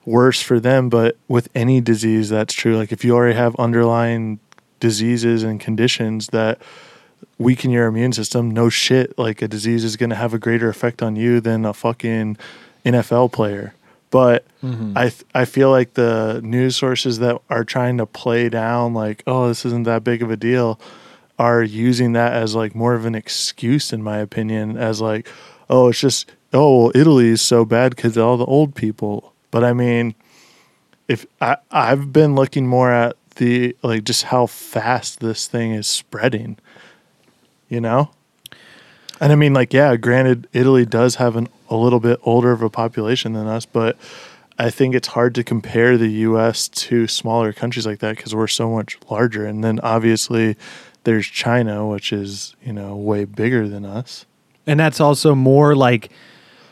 worse 0.06 0.42
for 0.42 0.60
them, 0.60 0.90
but 0.90 1.18
with 1.28 1.48
any 1.56 1.80
disease, 1.80 2.30
that's 2.30 2.54
true. 2.54 2.76
Like 2.76 2.92
if 2.92 3.06
you 3.06 3.16
already 3.16 3.36
have 3.36 3.56
underlying 3.58 4.40
diseases 4.80 5.44
and 5.44 5.60
conditions 5.60 6.28
that 6.28 6.62
weaken 7.42 7.72
your 7.72 7.88
immune 7.88 8.14
system, 8.14 8.52
no 8.52 8.70
shit, 8.70 9.18
like 9.18 9.42
a 9.42 9.48
disease 9.48 9.84
is 9.84 9.98
going 9.98 10.10
to 10.10 10.16
have 10.16 10.34
a 10.34 10.40
greater 10.40 10.70
effect 10.70 11.02
on 11.02 11.16
you 11.16 11.40
than 11.40 11.66
a 11.66 11.74
fucking 11.74 12.38
NFL 12.86 13.32
player. 13.32 13.74
But 14.10 14.46
mm-hmm. 14.62 14.98
I 14.98 15.10
th- 15.10 15.24
I 15.34 15.46
feel 15.46 15.72
like 15.72 15.94
the 15.94 16.42
news 16.44 16.76
sources 16.76 17.20
that 17.20 17.42
are 17.50 17.64
trying 17.64 17.98
to 17.98 18.06
play 18.06 18.50
down 18.50 18.94
like, 18.94 19.24
oh, 19.26 19.48
this 19.48 19.66
isn't 19.66 19.84
that 19.84 20.04
big 20.04 20.22
of 20.22 20.30
a 20.30 20.36
deal, 20.36 20.80
are 21.40 21.64
using 21.64 22.14
that 22.14 22.34
as 22.34 22.54
like 22.54 22.76
more 22.76 22.94
of 22.94 23.06
an 23.06 23.16
excuse, 23.16 23.94
in 23.94 24.04
my 24.04 24.18
opinion, 24.18 24.78
as 24.78 25.00
like, 25.00 25.28
oh, 25.70 25.90
it's 25.90 26.00
just 26.00 26.30
oh, 26.54 26.84
well, 26.84 26.92
Italy 26.94 27.30
is 27.30 27.42
so 27.42 27.64
bad 27.66 27.96
because 27.96 28.18
all 28.18 28.38
the 28.38 28.46
old 28.46 28.76
people. 28.76 29.34
But 29.50 29.64
I 29.64 29.74
mean, 29.74 30.16
if 31.08 31.26
I 31.40 31.58
I've 31.72 32.12
been 32.12 32.36
looking 32.36 32.68
more 32.68 32.92
at 32.92 33.16
the 33.36 33.76
like 33.82 34.04
just 34.04 34.24
how 34.24 34.46
fast 34.46 35.20
this 35.20 35.48
thing 35.48 35.72
is 35.72 35.88
spreading, 35.88 36.58
you 37.72 37.82
know. 37.82 38.12
And 39.20 39.32
I 39.32 39.36
mean, 39.36 39.54
like, 39.54 39.74
yeah, 39.74 39.96
granted, 39.96 40.48
Italy 40.52 40.86
does 40.86 41.16
have 41.16 41.36
an, 41.36 41.48
a 41.70 41.76
little 41.76 42.00
bit 42.00 42.20
older 42.24 42.52
of 42.52 42.62
a 42.62 42.70
population 42.70 43.34
than 43.34 43.48
us, 43.48 43.66
but 43.66 43.98
I 44.60 44.70
think 44.70 44.94
it's 44.94 45.10
hard 45.10 45.34
to 45.36 45.44
compare 45.44 45.98
the 45.98 46.10
U.S. 46.10 46.68
to 46.68 47.08
smaller 47.08 47.54
countries 47.54 47.86
like 47.86 48.00
that 48.00 48.18
because 48.18 48.36
we're 48.36 48.48
so 48.48 48.70
much 48.72 48.98
larger. 49.10 49.46
And 49.46 49.64
then 49.64 49.80
obviously, 49.80 50.58
there's 51.04 51.28
China, 51.28 51.88
which 51.88 52.12
is 52.12 52.56
you 52.64 52.74
know 52.74 52.96
way 52.96 53.26
bigger 53.26 53.68
than 53.68 53.86
us, 53.86 54.26
And 54.68 54.80
that's 54.80 55.00
also 55.00 55.34
more 55.34 55.76
like 55.76 56.12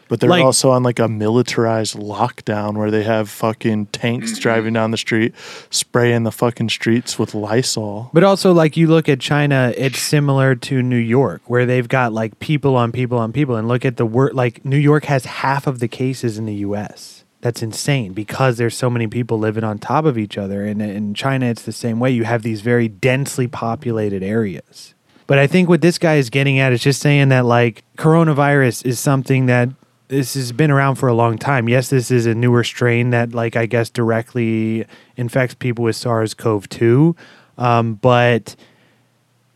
but 0.10 0.20
they're 0.20 0.30
Like- 0.30 0.44
also 0.44 0.72
on 0.72 0.84
like 0.84 1.00
a 1.00 1.08
militarized 1.08 1.96
lockdown 1.96 2.76
where 2.76 2.92
they 2.92 3.04
have 3.04 3.30
fucking 3.30 3.86
tanks 3.88 4.32
mm-hmm. 4.32 4.42
driving 4.42 4.74
down 4.74 4.92
the 4.92 4.98
street, 4.98 5.34
spraying 5.70 6.24
the 6.24 6.32
fucking 6.32 6.70
streets 6.70 7.18
with 7.18 7.34
Lysol. 7.34 8.10
But 8.12 8.24
also, 8.24 8.52
like 8.52 8.76
you 8.76 8.88
look 8.88 9.08
at 9.08 9.20
China, 9.20 9.72
it's 9.78 10.00
similar 10.00 10.56
to 10.56 10.82
New 10.82 10.98
York, 10.98 11.42
where 11.46 11.66
they've 11.66 11.88
got 11.88 12.12
like 12.12 12.40
people 12.40 12.76
on 12.76 12.92
people 12.92 13.18
on 13.18 13.32
people. 13.32 13.56
And 13.56 13.68
look 13.68 13.86
at 13.86 13.98
the 13.98 14.06
word, 14.06 14.34
like 14.34 14.66
New 14.66 14.78
York 14.78 15.06
has 15.06 15.26
half 15.26 15.68
of 15.68 15.80
the 15.80 15.88
cases 15.88 16.38
in 16.38 16.46
the 16.46 16.56
U.S. 16.56 17.24
That's 17.42 17.62
insane 17.62 18.14
because 18.14 18.58
there's 18.58 18.76
so 18.76 18.90
many 18.90 19.08
people 19.08 19.40
living 19.40 19.64
on 19.64 19.78
top 19.78 20.04
of 20.06 20.18
each 20.18 20.38
other. 20.38 20.66
And 20.66 20.82
in 20.82 21.14
China, 21.14 21.46
it's 21.46 21.62
the 21.62 21.72
same 21.72 22.00
way. 22.00 22.12
You 22.12 22.26
have 22.26 22.42
these 22.42 22.62
very 22.62 22.90
densely 22.90 23.48
populated 23.48 24.24
areas. 24.24 24.94
But 25.26 25.38
I 25.38 25.46
think 25.46 25.70
what 25.70 25.82
this 25.82 26.00
guy 26.00 26.16
is 26.16 26.32
getting 26.32 26.58
at 26.58 26.74
is 26.74 26.82
just 26.82 27.00
saying 27.00 27.30
that 27.30 27.46
like 27.46 27.84
coronavirus 27.98 28.84
is 28.86 29.00
something 29.00 29.46
that 29.46 29.70
this 30.10 30.34
has 30.34 30.52
been 30.52 30.72
around 30.72 30.96
for 30.96 31.08
a 31.08 31.14
long 31.14 31.38
time. 31.38 31.70
Yes, 31.70 31.90
this 31.90 32.12
is 32.12 32.26
a 32.26 32.36
newer 32.36 32.64
strain 32.64 33.12
that 33.12 33.34
like 33.34 33.56
I 33.56 33.66
guess 33.66 33.90
directly 33.90 34.86
infects 35.16 35.54
people 35.54 35.86
with 35.86 35.96
SARS-CoV-2. 35.96 37.16
Um, 37.58 37.94
but 37.96 38.56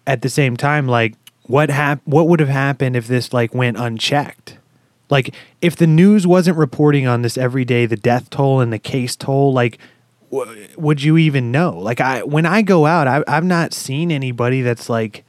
at 0.07 0.21
the 0.21 0.29
same 0.29 0.55
time, 0.55 0.87
like 0.87 1.15
what 1.47 1.69
hap- 1.69 2.05
what 2.05 2.27
would 2.27 2.39
have 2.39 2.49
happened 2.49 2.95
if 2.95 3.07
this 3.07 3.33
like 3.33 3.53
went 3.53 3.77
unchecked? 3.77 4.57
Like 5.09 5.33
if 5.61 5.75
the 5.75 5.87
news 5.87 6.25
wasn't 6.27 6.57
reporting 6.57 7.07
on 7.07 7.23
this 7.23 7.37
every 7.37 7.65
day, 7.65 7.85
the 7.85 7.97
death 7.97 8.29
toll 8.29 8.61
and 8.61 8.71
the 8.71 8.79
case 8.79 9.15
toll, 9.15 9.53
like 9.53 9.79
w- 10.31 10.67
would 10.77 11.01
you 11.01 11.17
even 11.17 11.51
know? 11.51 11.77
Like 11.77 11.99
I 11.99 12.23
when 12.23 12.45
I 12.45 12.61
go 12.61 12.85
out, 12.85 13.07
I, 13.07 13.23
I've 13.27 13.43
not 13.43 13.73
seen 13.73 14.11
anybody 14.11 14.61
that's 14.61 14.87
like 14.87 15.23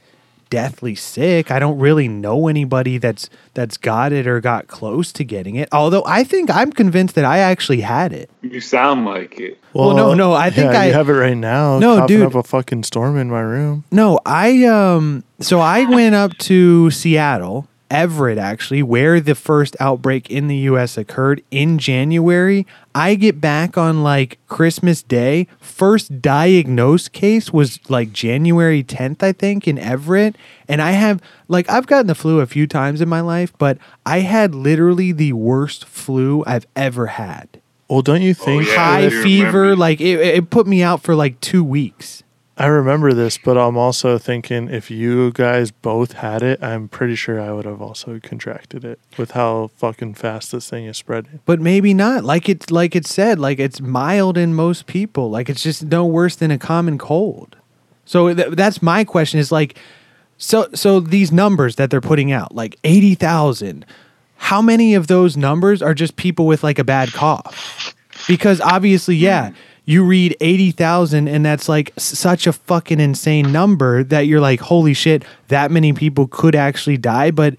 deathly 0.49 0.95
sick. 0.95 1.51
I 1.51 1.59
don't 1.59 1.77
really 1.79 2.07
know 2.07 2.47
anybody 2.47 2.97
that's 2.97 3.29
that's 3.53 3.77
got 3.77 4.11
it 4.11 4.27
or 4.27 4.39
got 4.41 4.67
close 4.67 5.11
to 5.13 5.23
getting 5.23 5.55
it. 5.55 5.69
Although 5.71 6.03
I 6.05 6.23
think 6.23 6.49
I'm 6.49 6.71
convinced 6.71 7.15
that 7.15 7.25
I 7.25 7.39
actually 7.39 7.81
had 7.81 8.13
it. 8.13 8.29
You 8.41 8.61
sound 8.61 9.05
like 9.05 9.39
it. 9.39 9.59
Well, 9.73 9.95
no, 9.95 10.13
no, 10.13 10.33
I 10.33 10.49
think 10.49 10.71
yeah, 10.71 10.79
I- 10.81 10.85
you 10.87 10.93
have 10.93 11.09
it 11.09 11.13
right 11.13 11.35
now. 11.37 11.79
No, 11.79 12.07
dude. 12.07 12.21
up 12.25 12.35
a 12.35 12.43
fucking 12.43 12.83
storm 12.83 13.17
in 13.17 13.29
my 13.29 13.41
room. 13.41 13.83
No, 13.91 14.19
I 14.25 14.65
um 14.65 15.23
so 15.39 15.59
I 15.59 15.85
went 15.89 16.15
up 16.15 16.37
to 16.39 16.89
Seattle, 16.91 17.67
Everett 17.95 18.37
actually, 18.37 18.83
where 18.83 19.21
the 19.21 19.35
first 19.35 19.77
outbreak 19.79 20.29
in 20.29 20.49
the 20.49 20.57
US 20.69 20.97
occurred 20.97 21.41
in 21.49 21.77
January. 21.77 22.67
I 22.93 23.15
get 23.15 23.39
back 23.39 23.77
on 23.77 24.03
like 24.03 24.37
Christmas 24.49 25.01
Day. 25.01 25.47
First 25.61 26.21
diagnosed 26.21 27.13
case 27.13 27.53
was 27.53 27.79
like 27.89 28.11
January 28.11 28.83
10th, 28.83 29.23
I 29.23 29.31
think, 29.31 29.65
in 29.65 29.79
Everett. 29.79 30.35
And 30.67 30.81
I 30.81 30.91
have 30.91 31.21
like 31.47 31.69
I've 31.69 31.87
gotten 31.87 32.07
the 32.07 32.15
flu 32.15 32.41
a 32.41 32.45
few 32.45 32.67
times 32.67 32.99
in 32.99 33.07
my 33.07 33.21
life, 33.21 33.53
but 33.57 33.77
I 34.05 34.19
had 34.19 34.53
literally 34.53 35.13
the 35.13 35.31
worst 35.31 35.85
flu 35.85 36.43
I've 36.45 36.67
ever 36.75 37.07
had. 37.07 37.61
Well, 37.87 38.01
don't 38.01 38.23
you 38.23 38.33
think? 38.33 38.67
yeah. 38.67 38.75
High 38.75 39.09
fever, 39.09 39.61
remember. 39.61 39.75
like 39.77 40.01
it, 40.01 40.19
it 40.19 40.49
put 40.49 40.67
me 40.67 40.83
out 40.83 41.01
for 41.01 41.15
like 41.15 41.39
two 41.39 41.63
weeks. 41.63 42.23
I 42.57 42.67
remember 42.67 43.11
this, 43.11 43.37
but 43.37 43.57
I'm 43.57 43.75
also 43.75 44.17
thinking 44.17 44.69
if 44.69 44.89
you 44.89 45.31
guys 45.33 45.71
both 45.71 46.13
had 46.13 46.41
it, 46.41 46.63
I'm 46.63 46.87
pretty 46.87 47.15
sure 47.15 47.39
I 47.39 47.51
would 47.51 47.65
have 47.65 47.81
also 47.81 48.19
contracted 48.23 48.85
it 48.85 48.97
with 49.17 49.31
how 49.31 49.71
fucking 49.75 50.13
fast 50.13 50.53
this 50.53 50.69
thing 50.69 50.85
is 50.85 50.95
spreading. 50.97 51.41
but 51.45 51.59
maybe 51.59 51.93
not. 51.93 52.23
Like 52.23 52.47
it's 52.47 52.71
like 52.71 52.95
it 52.95 53.05
said, 53.05 53.39
like 53.39 53.59
it's 53.59 53.81
mild 53.81 54.37
in 54.37 54.53
most 54.53 54.87
people. 54.87 55.29
Like 55.29 55.49
it's 55.49 55.63
just 55.63 55.83
no 55.83 56.05
worse 56.05 56.37
than 56.37 56.49
a 56.49 56.57
common 56.57 56.97
cold. 56.97 57.57
So 58.05 58.33
th- 58.33 58.53
that's 58.53 58.81
my 58.81 59.03
question. 59.03 59.37
Is 59.39 59.51
like, 59.51 59.77
so 60.37 60.69
so 60.73 61.01
these 61.01 61.33
numbers 61.33 61.75
that 61.75 61.89
they're 61.89 61.99
putting 61.99 62.31
out, 62.31 62.55
like 62.55 62.77
eighty 62.85 63.15
thousand. 63.15 63.85
How 64.37 64.61
many 64.61 64.93
of 64.93 65.07
those 65.07 65.35
numbers 65.35 65.81
are 65.81 65.93
just 65.93 66.17
people 66.17 66.45
with 66.45 66.63
like 66.63 66.77
a 66.77 66.83
bad 66.83 67.11
cough? 67.13 67.95
Because 68.27 68.61
obviously, 68.61 69.15
yeah, 69.15 69.51
you 69.85 70.03
read 70.03 70.35
eighty 70.41 70.71
thousand, 70.71 71.27
and 71.27 71.45
that's 71.45 71.69
like 71.69 71.93
such 71.97 72.47
a 72.47 72.53
fucking 72.53 72.99
insane 72.99 73.51
number 73.51 74.03
that 74.03 74.21
you're 74.21 74.39
like, 74.39 74.59
holy 74.59 74.93
shit, 74.93 75.23
that 75.47 75.71
many 75.71 75.93
people 75.93 76.27
could 76.27 76.55
actually 76.55 76.97
die, 76.97 77.31
but 77.31 77.55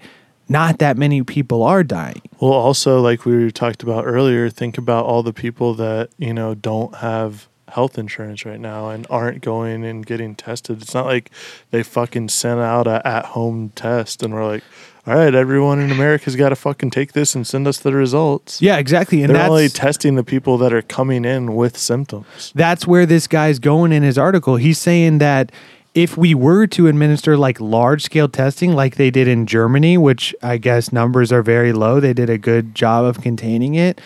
not 0.49 0.79
that 0.79 0.97
many 0.97 1.23
people 1.23 1.63
are 1.63 1.83
dying. 1.83 2.21
Well, 2.39 2.53
also, 2.53 3.01
like 3.01 3.25
we 3.25 3.51
talked 3.51 3.83
about 3.83 4.05
earlier, 4.05 4.49
think 4.49 4.77
about 4.77 5.05
all 5.05 5.23
the 5.23 5.33
people 5.33 5.73
that, 5.75 6.09
you 6.17 6.33
know, 6.33 6.53
don't 6.55 6.95
have 6.95 7.47
health 7.69 7.97
insurance 7.97 8.45
right 8.45 8.59
now 8.59 8.89
and 8.89 9.05
aren't 9.09 9.41
going 9.41 9.83
and 9.83 10.05
getting 10.05 10.35
tested. 10.35 10.81
It's 10.81 10.93
not 10.93 11.05
like 11.05 11.31
they 11.71 11.83
fucking 11.83 12.29
sent 12.29 12.61
out 12.61 12.87
a 12.87 13.05
at 13.05 13.25
home 13.25 13.69
test 13.75 14.23
and 14.23 14.33
we're 14.33 14.47
like, 14.47 14.63
all 15.07 15.15
right, 15.15 15.33
everyone 15.33 15.79
in 15.79 15.89
America's 15.89 16.35
got 16.35 16.49
to 16.49 16.55
fucking 16.55 16.89
take 16.89 17.13
this 17.13 17.33
and 17.33 17.47
send 17.47 17.65
us 17.65 17.77
the 17.79 17.93
results. 17.93 18.61
Yeah, 18.61 18.77
exactly. 18.77 19.23
And 19.23 19.33
They're 19.33 19.49
only 19.49 19.69
testing 19.69 20.15
the 20.15 20.23
people 20.23 20.57
that 20.57 20.73
are 20.73 20.81
coming 20.81 21.23
in 21.23 21.55
with 21.55 21.77
symptoms. 21.77 22.51
that's 22.53 22.85
where 22.85 23.05
this 23.05 23.25
guy's 23.25 23.57
going 23.57 23.93
in 23.93 24.03
his 24.03 24.17
article. 24.17 24.57
He's 24.57 24.77
saying 24.77 25.19
that 25.19 25.53
if 25.93 26.17
we 26.17 26.35
were 26.35 26.67
to 26.67 26.87
administer 26.87 27.37
like 27.37 27.59
large 27.61 28.03
scale 28.03 28.27
testing 28.27 28.73
like 28.73 28.97
they 28.97 29.09
did 29.09 29.29
in 29.29 29.45
Germany, 29.47 29.97
which 29.97 30.35
I 30.43 30.57
guess 30.57 30.91
numbers 30.91 31.31
are 31.31 31.41
very 31.41 31.71
low, 31.71 32.01
they 32.01 32.13
did 32.13 32.29
a 32.29 32.37
good 32.37 32.75
job 32.75 33.05
of 33.05 33.21
containing 33.21 33.75
it, 33.75 34.01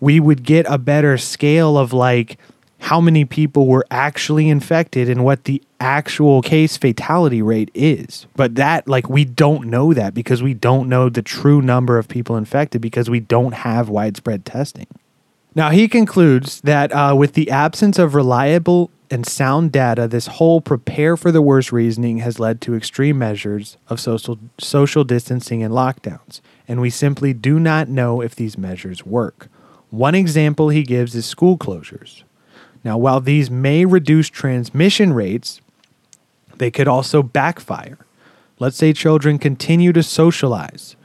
we 0.00 0.20
would 0.20 0.42
get 0.42 0.66
a 0.68 0.76
better 0.76 1.16
scale 1.16 1.78
of 1.78 1.94
like 1.94 2.38
how 2.78 3.00
many 3.00 3.24
people 3.24 3.66
were 3.66 3.86
actually 3.90 4.48
infected 4.48 5.08
and 5.08 5.24
what 5.24 5.44
the 5.44 5.62
actual 5.80 6.42
case 6.42 6.76
fatality 6.76 7.42
rate 7.42 7.70
is. 7.74 8.26
But 8.36 8.54
that, 8.56 8.86
like, 8.86 9.08
we 9.08 9.24
don't 9.24 9.68
know 9.68 9.94
that 9.94 10.14
because 10.14 10.42
we 10.42 10.54
don't 10.54 10.88
know 10.88 11.08
the 11.08 11.22
true 11.22 11.62
number 11.62 11.98
of 11.98 12.08
people 12.08 12.36
infected 12.36 12.80
because 12.80 13.10
we 13.10 13.20
don't 13.20 13.52
have 13.52 13.88
widespread 13.88 14.44
testing. 14.44 14.86
Now, 15.54 15.70
he 15.70 15.88
concludes 15.88 16.60
that 16.62 16.92
uh, 16.92 17.14
with 17.16 17.32
the 17.32 17.50
absence 17.50 17.98
of 17.98 18.14
reliable 18.14 18.90
and 19.10 19.26
sound 19.26 19.72
data, 19.72 20.06
this 20.06 20.26
whole 20.26 20.60
prepare 20.60 21.16
for 21.16 21.32
the 21.32 21.40
worst 21.40 21.72
reasoning 21.72 22.18
has 22.18 22.38
led 22.38 22.60
to 22.60 22.74
extreme 22.74 23.18
measures 23.18 23.78
of 23.88 23.98
social, 23.98 24.38
social 24.58 25.02
distancing 25.02 25.62
and 25.62 25.72
lockdowns, 25.72 26.40
and 26.68 26.80
we 26.80 26.90
simply 26.90 27.32
do 27.32 27.58
not 27.58 27.88
know 27.88 28.20
if 28.20 28.34
these 28.34 28.58
measures 28.58 29.06
work. 29.06 29.48
One 29.90 30.14
example 30.14 30.68
he 30.68 30.82
gives 30.82 31.14
is 31.14 31.24
school 31.24 31.56
closures. 31.56 32.22
Now, 32.84 32.98
while 32.98 33.20
these 33.20 33.50
may 33.50 33.84
reduce 33.84 34.28
transmission 34.28 35.12
rates, 35.12 35.60
they 36.58 36.70
could 36.70 36.88
also 36.88 37.22
backfire. 37.22 37.98
Let's 38.58 38.76
say 38.76 38.92
children 38.92 39.38
continue 39.38 39.92
to 39.92 40.02
socialize, 40.02 40.96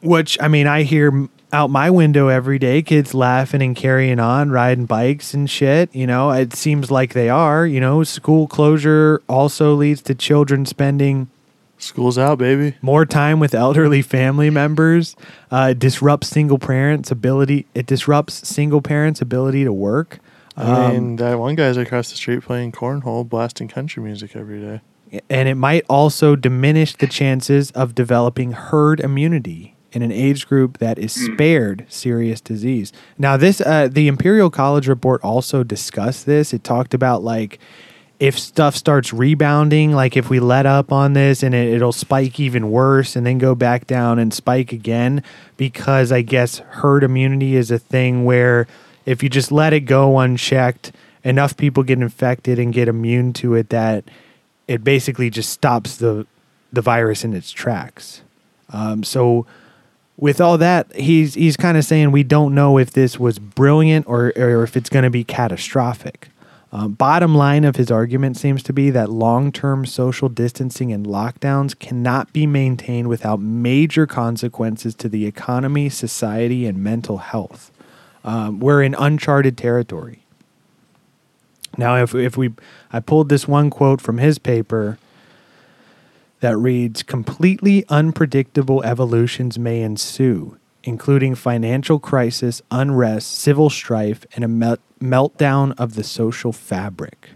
which 0.00 0.38
I 0.40 0.48
mean, 0.48 0.66
I 0.66 0.84
hear 0.84 1.28
out 1.52 1.68
my 1.68 1.90
window 1.90 2.28
every 2.28 2.58
day 2.58 2.80
kids 2.80 3.12
laughing 3.12 3.60
and 3.60 3.74
carrying 3.76 4.20
on, 4.20 4.50
riding 4.50 4.86
bikes 4.86 5.34
and 5.34 5.50
shit. 5.50 5.94
You 5.94 6.06
know, 6.06 6.30
it 6.30 6.54
seems 6.54 6.90
like 6.90 7.12
they 7.12 7.28
are. 7.28 7.66
You 7.66 7.80
know, 7.80 8.04
school 8.04 8.46
closure 8.46 9.20
also 9.28 9.74
leads 9.74 10.00
to 10.02 10.14
children 10.14 10.64
spending 10.64 11.28
School's 11.82 12.18
out, 12.18 12.38
baby. 12.38 12.76
more 12.82 13.06
time 13.06 13.40
with 13.40 13.54
elderly 13.54 14.02
family 14.02 14.50
members. 14.50 15.16
Uh, 15.50 15.72
disrupts 15.72 16.28
single 16.28 16.58
parents' 16.58 17.10
ability. 17.10 17.66
It 17.74 17.86
disrupts 17.86 18.46
single 18.48 18.80
parents' 18.82 19.20
ability 19.20 19.64
to 19.64 19.72
work. 19.72 20.18
I 20.56 20.92
mean, 20.92 21.16
that 21.16 21.38
one 21.38 21.54
guy's 21.54 21.76
across 21.78 22.10
the 22.10 22.16
street 22.16 22.42
playing 22.42 22.72
cornhole, 22.72 23.26
blasting 23.26 23.68
country 23.68 24.02
music 24.02 24.36
every 24.36 24.60
day. 24.60 24.80
and 25.30 25.48
it 25.48 25.54
might 25.54 25.84
also 25.88 26.36
diminish 26.36 26.94
the 26.94 27.06
chances 27.06 27.70
of 27.72 27.94
developing 27.94 28.52
herd 28.52 29.00
immunity 29.00 29.74
in 29.92 30.02
an 30.02 30.12
age 30.12 30.46
group 30.46 30.78
that 30.78 30.98
is 30.98 31.12
spared 31.12 31.84
serious 31.88 32.40
disease. 32.40 32.92
Now, 33.18 33.36
this 33.36 33.60
uh, 33.60 33.88
the 33.90 34.06
Imperial 34.06 34.50
College 34.50 34.86
report 34.86 35.22
also 35.24 35.64
discussed 35.64 36.26
this. 36.26 36.52
It 36.52 36.62
talked 36.62 36.94
about 36.94 37.24
like 37.24 37.58
if 38.20 38.38
stuff 38.38 38.76
starts 38.76 39.14
rebounding, 39.14 39.92
like 39.92 40.14
if 40.14 40.28
we 40.28 40.40
let 40.40 40.66
up 40.66 40.92
on 40.92 41.14
this 41.14 41.42
and 41.42 41.54
it, 41.54 41.72
it'll 41.72 41.90
spike 41.90 42.38
even 42.38 42.70
worse 42.70 43.16
and 43.16 43.26
then 43.26 43.38
go 43.38 43.54
back 43.54 43.86
down 43.86 44.18
and 44.18 44.32
spike 44.32 44.72
again, 44.72 45.24
because 45.56 46.12
I 46.12 46.20
guess 46.20 46.58
herd 46.58 47.02
immunity 47.02 47.56
is 47.56 47.70
a 47.70 47.78
thing 47.78 48.26
where 48.26 48.68
if 49.06 49.22
you 49.22 49.30
just 49.30 49.50
let 49.50 49.72
it 49.72 49.80
go 49.80 50.18
unchecked, 50.18 50.92
enough 51.24 51.56
people 51.56 51.82
get 51.82 51.98
infected 51.98 52.58
and 52.58 52.74
get 52.74 52.88
immune 52.88 53.32
to 53.32 53.54
it 53.54 53.70
that 53.70 54.04
it 54.68 54.84
basically 54.84 55.30
just 55.30 55.50
stops 55.50 55.96
the 55.96 56.26
the 56.72 56.82
virus 56.82 57.24
in 57.24 57.34
its 57.34 57.50
tracks. 57.50 58.22
Um, 58.68 59.02
so 59.02 59.44
with 60.18 60.42
all 60.42 60.58
that, 60.58 60.94
he's 60.94 61.34
he's 61.34 61.56
kind 61.56 61.78
of 61.78 61.86
saying 61.86 62.12
we 62.12 62.22
don't 62.22 62.54
know 62.54 62.76
if 62.76 62.92
this 62.92 63.18
was 63.18 63.38
brilliant 63.38 64.06
or 64.06 64.32
or 64.36 64.62
if 64.62 64.76
it's 64.76 64.90
going 64.90 65.04
to 65.04 65.10
be 65.10 65.24
catastrophic. 65.24 66.28
Um, 66.72 66.92
bottom 66.92 67.34
line 67.34 67.64
of 67.64 67.74
his 67.74 67.90
argument 67.90 68.36
seems 68.36 68.62
to 68.62 68.72
be 68.72 68.90
that 68.90 69.10
long 69.10 69.50
term 69.50 69.84
social 69.84 70.28
distancing 70.28 70.92
and 70.92 71.04
lockdowns 71.04 71.76
cannot 71.76 72.32
be 72.32 72.46
maintained 72.46 73.08
without 73.08 73.40
major 73.40 74.06
consequences 74.06 74.94
to 74.96 75.08
the 75.08 75.26
economy, 75.26 75.88
society, 75.88 76.66
and 76.66 76.78
mental 76.78 77.18
health. 77.18 77.72
Um, 78.22 78.60
we're 78.60 78.82
in 78.82 78.94
uncharted 78.94 79.58
territory. 79.58 80.20
Now, 81.76 81.96
if 81.96 82.14
if 82.14 82.36
we, 82.36 82.52
I 82.92 83.00
pulled 83.00 83.30
this 83.30 83.48
one 83.48 83.70
quote 83.70 84.00
from 84.00 84.18
his 84.18 84.38
paper 84.38 84.98
that 86.38 86.56
reads 86.56 87.02
completely 87.02 87.84
unpredictable 87.88 88.82
evolutions 88.84 89.58
may 89.58 89.82
ensue 89.82 90.56
including 90.84 91.34
financial 91.34 91.98
crisis 91.98 92.62
unrest 92.70 93.32
civil 93.32 93.70
strife 93.70 94.24
and 94.34 94.44
a 94.44 94.48
mel- 94.48 94.78
meltdown 95.00 95.74
of 95.78 95.94
the 95.94 96.04
social 96.04 96.52
fabric 96.52 97.30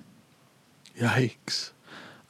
Yikes. 0.98 1.72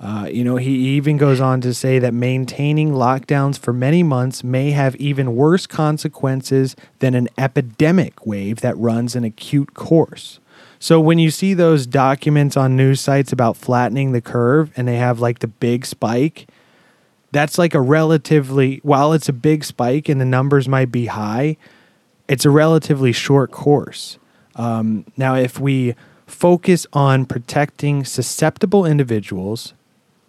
uh, 0.00 0.28
you 0.30 0.42
know, 0.44 0.56
he 0.56 0.70
even 0.96 1.16
goes 1.16 1.40
on 1.40 1.60
to 1.60 1.72
say 1.74 1.98
that 1.98 2.14
maintaining 2.14 2.92
lockdowns 2.92 3.58
for 3.58 3.72
many 3.72 4.02
months 4.02 4.42
may 4.42 4.70
have 4.70 4.96
even 4.96 5.36
worse 5.36 5.66
consequences 5.66 6.74
than 6.98 7.14
an 7.14 7.28
epidemic 7.38 8.26
wave 8.26 8.60
that 8.60 8.76
runs 8.76 9.14
an 9.14 9.24
acute 9.24 9.74
course. 9.74 10.40
So 10.78 11.00
when 11.00 11.18
you 11.18 11.30
see 11.30 11.54
those 11.54 11.86
documents 11.86 12.56
on 12.56 12.76
news 12.76 13.00
sites 13.00 13.32
about 13.32 13.56
flattening 13.56 14.12
the 14.12 14.20
curve 14.20 14.70
and 14.76 14.86
they 14.86 14.96
have 14.96 15.20
like 15.20 15.38
the 15.38 15.46
big 15.46 15.86
spike, 15.86 16.46
that's 17.34 17.58
like 17.58 17.74
a 17.74 17.80
relatively, 17.80 18.80
while 18.82 19.12
it's 19.12 19.28
a 19.28 19.32
big 19.32 19.64
spike 19.64 20.08
and 20.08 20.20
the 20.20 20.24
numbers 20.24 20.68
might 20.68 20.92
be 20.92 21.06
high, 21.06 21.56
it's 22.28 22.44
a 22.44 22.50
relatively 22.50 23.12
short 23.12 23.50
course. 23.50 24.18
Um, 24.54 25.04
now, 25.16 25.34
if 25.34 25.58
we 25.58 25.96
focus 26.26 26.86
on 26.92 27.26
protecting 27.26 28.04
susceptible 28.04 28.86
individuals, 28.86 29.74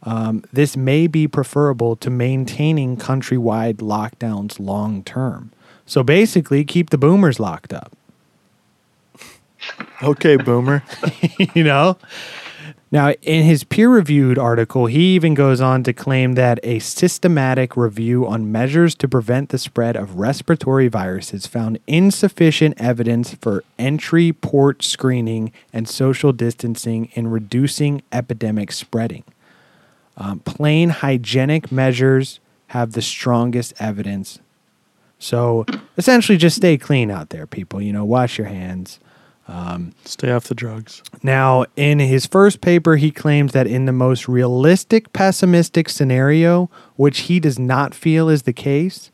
um, 0.04 0.44
this 0.52 0.76
may 0.76 1.06
be 1.06 1.28
preferable 1.28 1.96
to 1.98 2.10
maintaining 2.10 2.98
countrywide 2.98 3.76
lockdowns 3.76 4.60
long 4.60 5.04
term. 5.04 5.52
So 5.86 6.04
basically, 6.04 6.66
keep 6.66 6.90
the 6.90 6.98
boomers 6.98 7.40
locked 7.40 7.72
up. 7.72 7.96
Okay, 10.02 10.38
boomer. 10.38 10.84
you 11.54 11.64
know? 11.64 11.98
Now, 12.92 13.12
in 13.24 13.44
his 13.44 13.64
peer 13.64 13.90
reviewed 13.90 14.38
article, 14.38 14.86
he 14.86 15.16
even 15.16 15.34
goes 15.34 15.60
on 15.60 15.84
to 15.84 15.94
claim 15.94 16.34
that 16.34 16.60
a 16.64 16.80
systematic 16.80 17.76
review 17.76 18.28
on 18.28 18.52
measures 18.52 18.94
to 18.96 19.08
prevent 19.08 19.50
the 19.50 19.58
spread 19.58 19.96
of 19.96 20.16
respiratory 20.16 20.88
viruses 20.88 21.48
found 21.48 21.80
insufficient 21.88 22.80
evidence 22.80 23.34
for 23.34 23.64
entry 23.80 24.32
port 24.32 24.84
screening 24.84 25.52
and 25.74 25.90
social 25.90 26.32
distancing 26.32 27.10
in 27.14 27.28
reducing 27.28 28.04
epidemic 28.12 28.72
spreading. 28.72 29.24
Um, 30.16 30.40
plain 30.40 30.90
hygienic 30.90 31.72
measures 31.72 32.40
have 32.68 32.94
the 32.94 33.02
strongest 33.02 33.74
evidence. 33.80 34.40
So 35.18 35.66
essentially, 35.98 36.38
just 36.38 36.58
stay 36.58 36.78
clean 36.78 37.10
out 37.10 37.30
there, 37.30 37.48
people. 37.48 37.82
You 37.82 37.94
know, 37.94 38.06
wash 38.06 38.38
your 38.38 38.48
hands. 38.48 39.00
Um, 39.48 39.94
Stay 40.06 40.32
off 40.32 40.46
the 40.46 40.56
drugs. 40.56 41.04
Now, 41.22 41.66
in 41.76 42.00
his 42.00 42.26
first 42.26 42.62
paper, 42.62 42.96
he 42.96 43.12
claims 43.12 43.52
that 43.52 43.68
in 43.68 43.86
the 43.86 43.92
most 43.92 44.28
realistic 44.28 45.14
pessimistic 45.14 45.90
scenario, 45.90 46.70
which 46.96 47.22
he 47.22 47.40
does 47.40 47.60
not 47.60 47.94
feel 47.94 48.28
is 48.28 48.44
the 48.44 48.54
case, 48.54 49.12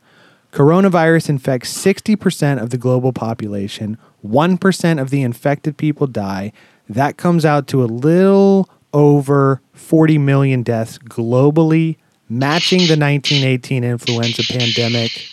coronavirus 0.54 1.30
infects 1.30 1.74
60% 1.74 2.62
of 2.62 2.70
the 2.70 2.78
global 2.78 3.12
population, 3.12 3.98
1% 4.26 5.02
of 5.02 5.10
the 5.10 5.22
infected 5.22 5.78
people 5.78 6.08
die. 6.08 6.54
That 6.88 7.18
comes 7.18 7.46
out 7.46 7.68
to 7.68 7.84
a 7.84 7.86
little 7.86 8.70
over 8.94 9.62
40 9.74 10.18
million 10.18 10.64
deaths 10.64 10.98
globally, 10.98 11.98
matching 12.30 12.80
the 12.80 12.98
1918 12.98 13.84
influenza 13.84 14.44
pandemic 14.50 15.32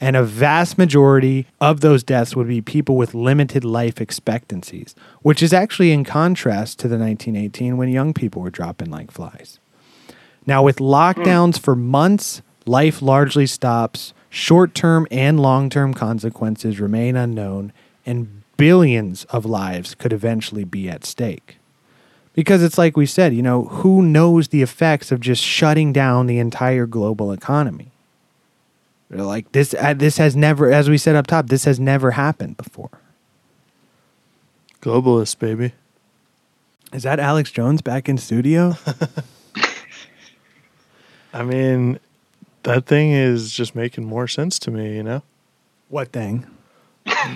and 0.00 0.16
a 0.16 0.22
vast 0.22 0.78
majority 0.78 1.46
of 1.60 1.80
those 1.80 2.02
deaths 2.02 2.36
would 2.36 2.48
be 2.48 2.60
people 2.60 2.96
with 2.96 3.14
limited 3.14 3.64
life 3.64 4.00
expectancies, 4.00 4.94
which 5.22 5.42
is 5.42 5.52
actually 5.52 5.90
in 5.90 6.04
contrast 6.04 6.78
to 6.78 6.88
the 6.88 6.98
1918 6.98 7.76
when 7.76 7.88
young 7.88 8.14
people 8.14 8.42
were 8.42 8.50
dropping 8.50 8.90
like 8.90 9.10
flies. 9.10 9.58
Now, 10.46 10.62
with 10.62 10.76
lockdowns 10.76 11.58
for 11.58 11.74
months, 11.76 12.42
life 12.64 13.02
largely 13.02 13.46
stops. 13.46 14.14
Short 14.30 14.74
term 14.74 15.06
and 15.10 15.40
long 15.40 15.68
term 15.68 15.94
consequences 15.94 16.80
remain 16.80 17.16
unknown, 17.16 17.72
and 18.06 18.42
billions 18.56 19.24
of 19.24 19.44
lives 19.44 19.94
could 19.94 20.12
eventually 20.12 20.64
be 20.64 20.88
at 20.88 21.04
stake. 21.04 21.58
Because 22.34 22.62
it's 22.62 22.78
like 22.78 22.96
we 22.96 23.06
said, 23.06 23.34
you 23.34 23.42
know, 23.42 23.64
who 23.64 24.00
knows 24.00 24.48
the 24.48 24.62
effects 24.62 25.10
of 25.10 25.20
just 25.20 25.42
shutting 25.42 25.92
down 25.92 26.26
the 26.26 26.38
entire 26.38 26.86
global 26.86 27.32
economy? 27.32 27.90
They're 29.10 29.24
like 29.24 29.52
this. 29.52 29.74
Uh, 29.74 29.94
this 29.94 30.18
has 30.18 30.36
never, 30.36 30.70
as 30.70 30.90
we 30.90 30.98
said 30.98 31.16
up 31.16 31.26
top, 31.26 31.46
this 31.46 31.64
has 31.64 31.80
never 31.80 32.12
happened 32.12 32.56
before. 32.56 32.90
Globalist, 34.82 35.38
baby. 35.38 35.72
Is 36.92 37.02
that 37.02 37.18
Alex 37.18 37.50
Jones 37.50 37.82
back 37.82 38.08
in 38.08 38.18
studio? 38.18 38.76
I 41.32 41.42
mean, 41.42 41.98
that 42.62 42.86
thing 42.86 43.12
is 43.12 43.52
just 43.52 43.74
making 43.74 44.04
more 44.04 44.28
sense 44.28 44.58
to 44.60 44.70
me, 44.70 44.96
you 44.96 45.02
know? 45.02 45.22
what 45.88 46.12
thing? 46.12 46.46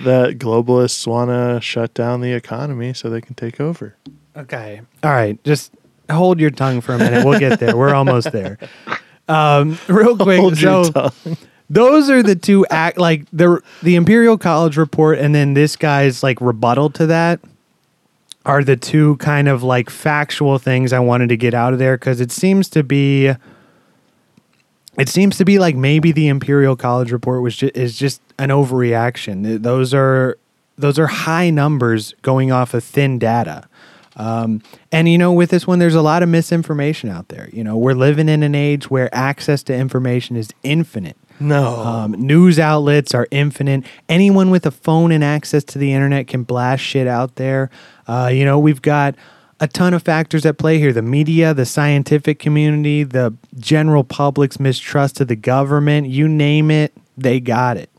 that 0.03 0.37
globalists 0.37 1.05
want 1.07 1.29
to 1.29 1.59
shut 1.59 1.93
down 1.93 2.21
the 2.21 2.31
economy 2.31 2.93
so 2.93 3.09
they 3.09 3.21
can 3.21 3.33
take 3.33 3.59
over. 3.59 3.95
Okay. 4.35 4.81
All 5.03 5.11
right. 5.11 5.43
Just 5.43 5.73
hold 6.09 6.39
your 6.39 6.51
tongue 6.51 6.81
for 6.81 6.93
a 6.93 6.97
minute. 6.97 7.25
We'll 7.25 7.39
get 7.39 7.59
there. 7.59 7.75
We're 7.75 7.93
almost 7.93 8.31
there. 8.31 8.57
Um, 9.27 9.77
real 9.87 10.17
quick. 10.17 10.39
Hold 10.39 10.61
your 10.61 10.85
so 10.85 10.91
tongue. 10.91 11.37
Those 11.69 12.09
are 12.09 12.21
the 12.21 12.35
two 12.35 12.65
act 12.67 12.97
like 12.97 13.25
the 13.31 13.61
the 13.81 13.95
Imperial 13.95 14.37
College 14.37 14.77
report 14.77 15.19
and 15.19 15.33
then 15.33 15.53
this 15.53 15.75
guy's 15.75 16.23
like 16.23 16.39
rebuttal 16.41 16.89
to 16.91 17.07
that 17.07 17.39
are 18.45 18.63
the 18.63 18.75
two 18.75 19.15
kind 19.17 19.47
of 19.47 19.63
like 19.63 19.89
factual 19.89 20.57
things 20.59 20.91
I 20.91 20.99
wanted 20.99 21.29
to 21.29 21.37
get 21.37 21.53
out 21.53 21.73
of 21.73 21.79
there 21.79 21.97
because 21.97 22.19
it 22.19 22.31
seems 22.31 22.69
to 22.69 22.83
be 22.83 23.33
it 24.97 25.09
seems 25.09 25.37
to 25.37 25.45
be 25.45 25.59
like 25.59 25.75
maybe 25.75 26.11
the 26.11 26.27
Imperial 26.27 26.75
College 26.75 27.11
report 27.11 27.41
was 27.41 27.55
ju- 27.55 27.71
is 27.73 27.97
just 27.97 28.21
an 28.37 28.49
overreaction. 28.49 29.61
Those 29.61 29.93
are 29.93 30.37
those 30.77 30.99
are 30.99 31.07
high 31.07 31.49
numbers 31.49 32.13
going 32.21 32.51
off 32.51 32.73
of 32.73 32.83
thin 32.83 33.19
data. 33.19 33.67
Um, 34.15 34.61
and 34.91 35.09
you 35.09 35.17
know, 35.17 35.33
with 35.33 35.49
this 35.49 35.65
one, 35.65 35.79
there's 35.79 35.95
a 35.95 36.01
lot 36.01 36.21
of 36.21 36.29
misinformation 36.29 37.09
out 37.09 37.29
there. 37.29 37.49
You 37.51 37.63
know, 37.63 37.77
we're 37.77 37.95
living 37.95 38.29
in 38.29 38.43
an 38.43 38.53
age 38.53 38.89
where 38.89 39.13
access 39.13 39.63
to 39.63 39.75
information 39.75 40.35
is 40.35 40.51
infinite. 40.61 41.17
No. 41.39 41.77
Um, 41.77 42.11
news 42.11 42.59
outlets 42.59 43.13
are 43.13 43.27
infinite. 43.31 43.85
Anyone 44.07 44.49
with 44.49 44.65
a 44.65 44.71
phone 44.71 45.11
and 45.11 45.23
access 45.23 45.63
to 45.65 45.79
the 45.79 45.93
internet 45.93 46.27
can 46.27 46.43
blast 46.43 46.83
shit 46.83 47.07
out 47.07 47.35
there. 47.35 47.69
Uh, 48.07 48.29
you 48.31 48.45
know, 48.45 48.59
we've 48.59 48.81
got 48.81 49.15
a 49.59 49.67
ton 49.67 49.93
of 49.93 50.03
factors 50.03 50.45
at 50.45 50.57
play 50.57 50.77
here 50.77 50.91
the 50.91 51.01
media, 51.01 51.53
the 51.53 51.65
scientific 51.65 52.39
community, 52.39 53.03
the 53.03 53.33
general 53.59 54.03
public's 54.03 54.59
mistrust 54.59 55.21
of 55.21 55.27
the 55.27 55.35
government. 55.35 56.07
You 56.07 56.27
name 56.27 56.69
it, 56.69 56.93
they 57.17 57.39
got 57.39 57.77
it. 57.77 57.89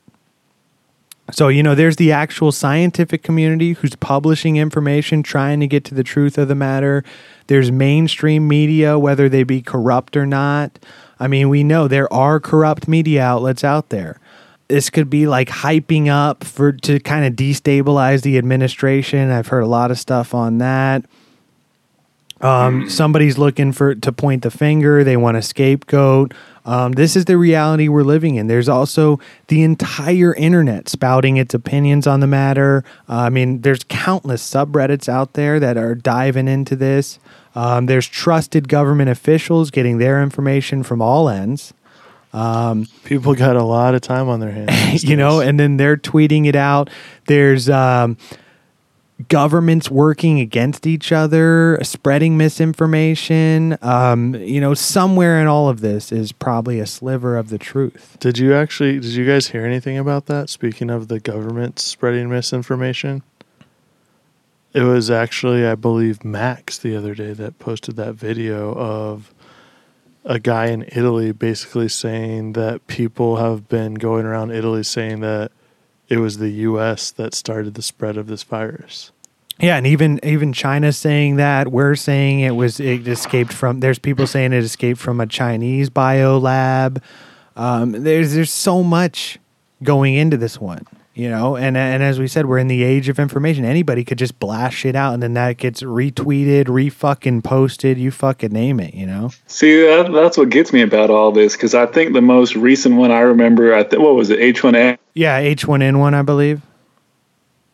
So, 1.32 1.49
you 1.49 1.62
know, 1.62 1.74
there's 1.74 1.97
the 1.97 2.12
actual 2.12 2.53
scientific 2.53 3.22
community 3.22 3.72
who's 3.72 3.97
publishing 3.97 4.57
information, 4.57 5.22
trying 5.22 5.59
to 5.61 5.66
get 5.66 5.82
to 5.87 5.95
the 5.95 6.05
truth 6.05 6.37
of 6.37 6.49
the 6.49 6.55
matter. 6.55 7.03
There's 7.47 7.72
mainstream 7.72 8.47
media, 8.47 8.99
whether 8.99 9.30
they 9.30 9.43
be 9.43 9.62
corrupt 9.62 10.18
or 10.18 10.26
not. 10.26 10.78
I 11.19 11.29
mean, 11.29 11.49
we 11.49 11.62
know 11.62 11.89
there 11.89 12.12
are 12.12 12.41
corrupt 12.41 12.89
media 12.89 13.23
outlets 13.23 13.65
out 13.65 13.91
there. 13.91 14.21
This 14.69 14.91
could 14.91 15.11
be 15.11 15.27
like 15.27 15.49
hyping 15.49 16.09
up 16.09 16.43
for 16.43 16.73
to 16.73 16.99
kind 17.01 17.25
of 17.25 17.35
destabilize 17.35 18.23
the 18.23 18.39
administration. 18.39 19.31
I've 19.31 19.49
heard 19.49 19.62
a 19.62 19.67
lot 19.69 19.91
of 19.91 19.99
stuff 19.99 20.35
on 20.35 20.59
that. 20.59 21.05
Um, 22.41 22.91
somebody's 22.91 23.39
looking 23.39 23.73
for 23.73 23.95
to 23.95 24.12
point 24.12 24.43
the 24.43 24.51
finger. 24.51 25.05
They 25.05 25.17
want 25.17 25.37
a 25.37 25.43
scapegoat. 25.43 26.35
Um, 26.67 26.93
this 26.93 27.15
is 27.15 27.27
the 27.27 27.37
reality 27.37 27.89
we're 27.89 28.05
living 28.05 28.37
in. 28.37 28.47
There's 28.47 28.69
also 28.69 29.21
the 29.49 29.62
entire 29.62 30.35
internet 30.35 30.89
spouting 30.89 31.37
its 31.37 31.55
opinions 31.55 32.07
on 32.07 32.21
the 32.21 32.27
matter. 32.27 32.85
Uh, 33.09 33.17
I 33.17 33.29
mean, 33.29 33.61
there's 33.61 33.85
countless 33.85 34.43
subreddits 34.49 35.09
out 35.09 35.35
there 35.35 35.61
that 35.61 35.77
are 35.77 35.95
diving 35.95 36.49
into 36.49 36.75
this. 36.75 37.19
Um, 37.55 37.87
there's 37.87 38.07
trusted 38.07 38.69
government 38.69 39.11
officials 39.11 39.71
getting 39.71 39.99
their 39.99 40.23
information 40.23 40.83
from 40.83 41.01
all 41.01 41.29
ends. 41.29 41.73
People 43.05 43.35
got 43.35 43.57
a 43.57 43.63
lot 43.63 43.95
of 43.95 44.01
time 44.01 44.29
on 44.29 44.41
their 44.41 44.51
hands. 44.51 45.05
you 45.09 45.17
know, 45.17 45.41
and 45.41 45.59
then 45.59 45.77
they're 45.77 45.97
tweeting 45.97 46.47
it 46.47 46.57
out. 46.57 46.91
There's 47.27 47.71
um, 47.71 48.17
governments 49.29 49.91
working 49.91 50.41
against 50.41 50.87
each 50.87 51.13
other, 51.13 51.79
spreading 51.83 52.37
misinformation. 52.37 53.79
Um, 53.83 54.35
you 54.35 54.61
know, 54.61 54.75
somewhere 54.75 55.41
in 55.41 55.47
all 55.47 55.69
of 55.69 55.81
this 55.81 56.11
is 56.11 56.33
probably 56.33 56.81
a 56.81 56.87
sliver 56.87 57.37
of 57.37 57.51
the 57.51 57.59
truth. 57.59 58.17
Did 58.19 58.39
you 58.39 58.55
actually? 58.55 58.95
Did 58.95 59.13
you 59.13 59.27
guys 59.27 59.49
hear 59.49 59.65
anything 59.65 59.99
about 59.99 60.27
that? 60.27 60.51
Speaking 60.51 60.91
of 60.91 61.09
the 61.09 61.21
government 61.21 61.79
spreading 61.79 62.29
misinformation, 62.29 63.23
it 64.75 64.83
was 64.83 65.11
actually, 65.11 65.66
I 65.66 65.77
believe, 65.77 66.25
Max 66.25 66.77
the 66.79 66.97
other 66.97 67.14
day 67.14 67.33
that 67.33 67.59
posted 67.59 67.97
that 67.97 68.14
video 68.14 68.75
of 68.75 69.33
a 70.25 70.39
guy 70.39 70.66
in 70.66 70.85
Italy 70.89 71.33
basically 71.33 71.89
saying 71.89 72.55
that 72.55 72.87
people 72.87 73.37
have 73.37 73.68
been 73.68 73.95
going 73.95 74.27
around 74.27 74.51
Italy 74.51 74.83
saying 74.83 75.20
that 75.20 75.53
it 76.09 76.18
was 76.18 76.39
the 76.39 76.51
U.S. 76.51 77.11
that 77.12 77.35
started 77.35 77.75
the 77.75 77.83
spread 77.83 78.16
of 78.16 78.27
this 78.27 78.43
virus. 78.43 79.12
Yeah, 79.61 79.77
and 79.77 79.87
even 79.87 80.18
even 80.25 80.53
China's 80.53 80.99
saying 80.99 81.37
that. 81.37 81.70
We're 81.70 81.95
saying 81.95 82.41
it 82.41 82.57
was 82.57 82.81
it 82.81 83.07
escaped 83.07 83.53
from. 83.53 83.81
There's 83.81 84.01
people 84.01 84.27
saying 84.27 84.53
it 84.53 84.64
escaped 84.64 84.99
from 84.99 85.20
a 85.20 85.27
Chinese 85.27 85.91
bio 85.91 86.39
lab. 86.39 87.01
Um, 87.57 87.93
there's 87.93 88.35
there's 88.35 88.53
so 88.53 88.83
much 88.83 89.39
going 89.85 90.14
into 90.14 90.37
this 90.37 90.61
one, 90.61 90.85
you 91.15 91.29
know. 91.31 91.57
And 91.57 91.77
and 91.77 92.03
as 92.03 92.19
we 92.19 92.27
said, 92.29 92.47
we're 92.47 92.59
in 92.59 92.69
the 92.69 92.83
age 92.83 93.09
of 93.09 93.19
information. 93.19 93.65
Anybody 93.65 94.05
could 94.05 94.19
just 94.19 94.39
blast 94.39 94.77
shit 94.77 94.95
out, 94.97 95.15
and 95.15 95.23
then 95.23 95.35
that 95.35 95.57
gets 95.57 95.83
retweeted, 95.83 96.69
re 96.69 96.89
fucking 96.91 97.43
posted. 97.43 97.99
You 97.99 98.11
fucking 98.11 98.53
name 98.53 98.81
it, 98.81 98.95
you 98.95 99.07
know. 99.07 99.31
See, 99.47 99.81
that, 99.87 100.12
that's 100.12 100.37
what 100.37 100.51
gets 100.51 100.73
me 100.73 100.83
about 100.83 101.11
all 101.11 101.33
this 101.33 101.55
because 101.55 101.75
I 101.75 101.87
think 101.87 102.12
the 102.12 102.21
most 102.23 102.57
recent 102.57 102.97
one 102.97 103.11
I 103.11 103.21
remember, 103.21 103.75
I 103.75 103.85
think 103.85 104.03
what 104.03 104.15
was 104.15 104.31
it, 104.31 104.39
H1N? 104.39 104.99
Yeah, 105.15 105.39
H 105.39 105.67
one 105.67 105.83
N 105.83 105.99
one, 105.99 106.15
I 106.15 106.23
believe. 106.23 106.61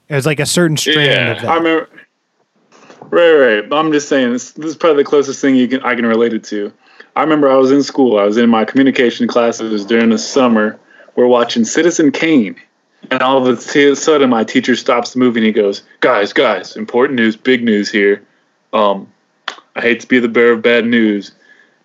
It 0.09 0.15
was 0.15 0.27
like 0.27 0.41
a 0.41 0.47
certain 0.47 0.77
strand 0.77 1.01
Yeah, 1.01 1.31
of 1.33 1.43
that. 1.43 1.49
I 1.51 1.55
remember. 1.57 1.89
Right, 3.11 3.33
right. 3.33 3.73
I'm 3.73 3.91
just 3.93 4.09
saying 4.09 4.33
this, 4.33 4.53
this 4.53 4.67
is 4.67 4.77
probably 4.77 5.03
the 5.03 5.09
closest 5.09 5.41
thing 5.41 5.57
you 5.57 5.67
can 5.67 5.81
I 5.83 5.95
can 5.95 6.07
relate 6.07 6.33
it 6.33 6.45
to. 6.45 6.73
I 7.17 7.23
remember 7.23 7.51
I 7.51 7.57
was 7.57 7.73
in 7.73 7.83
school. 7.83 8.19
I 8.19 8.25
was 8.25 8.37
in 8.37 8.49
my 8.49 8.65
communication 8.65 9.27
classes 9.27 9.85
during 9.85 10.11
the 10.11 10.19
summer. 10.19 10.79
We're 11.17 11.27
watching 11.27 11.65
Citizen 11.65 12.13
Kane, 12.13 12.57
and 13.11 13.23
all 13.23 13.39
of 13.47 13.59
a 13.59 13.95
sudden 13.97 14.31
my 14.31 14.45
teacher 14.45 14.77
stops 14.77 15.13
the 15.13 15.19
movie 15.19 15.41
and 15.41 15.47
he 15.47 15.53
goes, 15.53 15.83
"Guys, 16.01 16.33
guys, 16.33 16.77
important 16.77 17.17
news, 17.19 17.37
big 17.37 17.63
news 17.63 17.91
here. 17.91 18.23
Um, 18.73 19.11
I 19.77 19.81
hate 19.81 20.01
to 20.01 20.07
be 20.09 20.19
the 20.19 20.29
bearer 20.29 20.53
of 20.53 20.63
bad 20.63 20.85
news. 20.85 21.33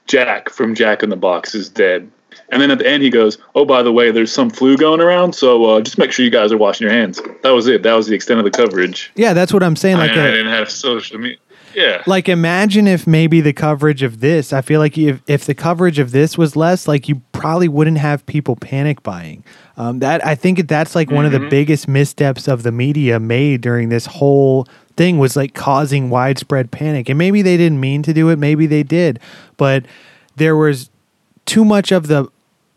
Jack 0.07 0.49
from 0.49 0.75
Jack 0.75 1.03
in 1.03 1.09
the 1.09 1.15
Box 1.15 1.55
is 1.55 1.69
dead." 1.69 2.09
And 2.49 2.61
then 2.61 2.69
at 2.69 2.79
the 2.79 2.87
end 2.87 3.01
he 3.01 3.09
goes, 3.09 3.37
"Oh, 3.55 3.65
by 3.65 3.81
the 3.81 3.91
way, 3.91 4.11
there's 4.11 4.31
some 4.31 4.49
flu 4.49 4.77
going 4.77 5.01
around, 5.01 5.33
so 5.33 5.63
uh, 5.65 5.81
just 5.81 5.97
make 5.97 6.11
sure 6.11 6.25
you 6.25 6.31
guys 6.31 6.51
are 6.51 6.57
washing 6.57 6.85
your 6.85 6.95
hands." 6.95 7.21
That 7.43 7.51
was 7.51 7.67
it. 7.67 7.83
That 7.83 7.93
was 7.93 8.07
the 8.07 8.15
extent 8.15 8.39
of 8.39 8.43
the 8.43 8.51
coverage. 8.51 9.11
yeah, 9.15 9.33
that's 9.33 9.53
what 9.53 9.63
I'm 9.63 9.75
saying. 9.75 9.97
Like 9.97 10.11
I 10.11 10.27
a, 10.27 10.31
didn't 10.31 10.51
have 10.51 10.69
social 10.69 11.17
media. 11.17 11.37
Yeah. 11.75 12.01
like 12.07 12.29
imagine 12.29 12.87
if 12.87 13.05
maybe 13.05 13.41
the 13.41 13.53
coverage 13.53 14.01
of 14.01 14.19
this 14.21 14.53
i 14.53 14.61
feel 14.61 14.79
like 14.79 14.97
if, 14.97 15.21
if 15.27 15.45
the 15.45 15.53
coverage 15.53 15.99
of 15.99 16.11
this 16.11 16.37
was 16.37 16.55
less 16.55 16.87
like 16.87 17.09
you 17.09 17.21
probably 17.33 17.67
wouldn't 17.67 17.97
have 17.97 18.25
people 18.25 18.55
panic 18.55 19.03
buying. 19.03 19.43
Um, 19.77 19.99
that 19.99 20.25
i 20.25 20.35
think 20.35 20.67
that's 20.67 20.95
like 20.95 21.11
one 21.11 21.25
of 21.25 21.31
the 21.31 21.47
biggest 21.49 21.87
missteps 21.87 22.47
of 22.47 22.63
the 22.63 22.71
media 22.71 23.19
made 23.19 23.61
during 23.61 23.89
this 23.89 24.05
whole 24.05 24.67
thing 24.95 25.17
was 25.17 25.35
like 25.35 25.53
causing 25.53 26.09
widespread 26.09 26.71
panic. 26.71 27.09
And 27.09 27.17
maybe 27.17 27.41
they 27.41 27.57
didn't 27.57 27.79
mean 27.79 28.01
to 28.03 28.13
do 28.13 28.29
it 28.29 28.39
maybe 28.39 28.65
they 28.65 28.83
did. 28.83 29.19
But 29.57 29.85
there 30.35 30.55
was 30.55 30.89
too 31.45 31.65
much 31.65 31.91
of 31.91 32.07
the 32.07 32.27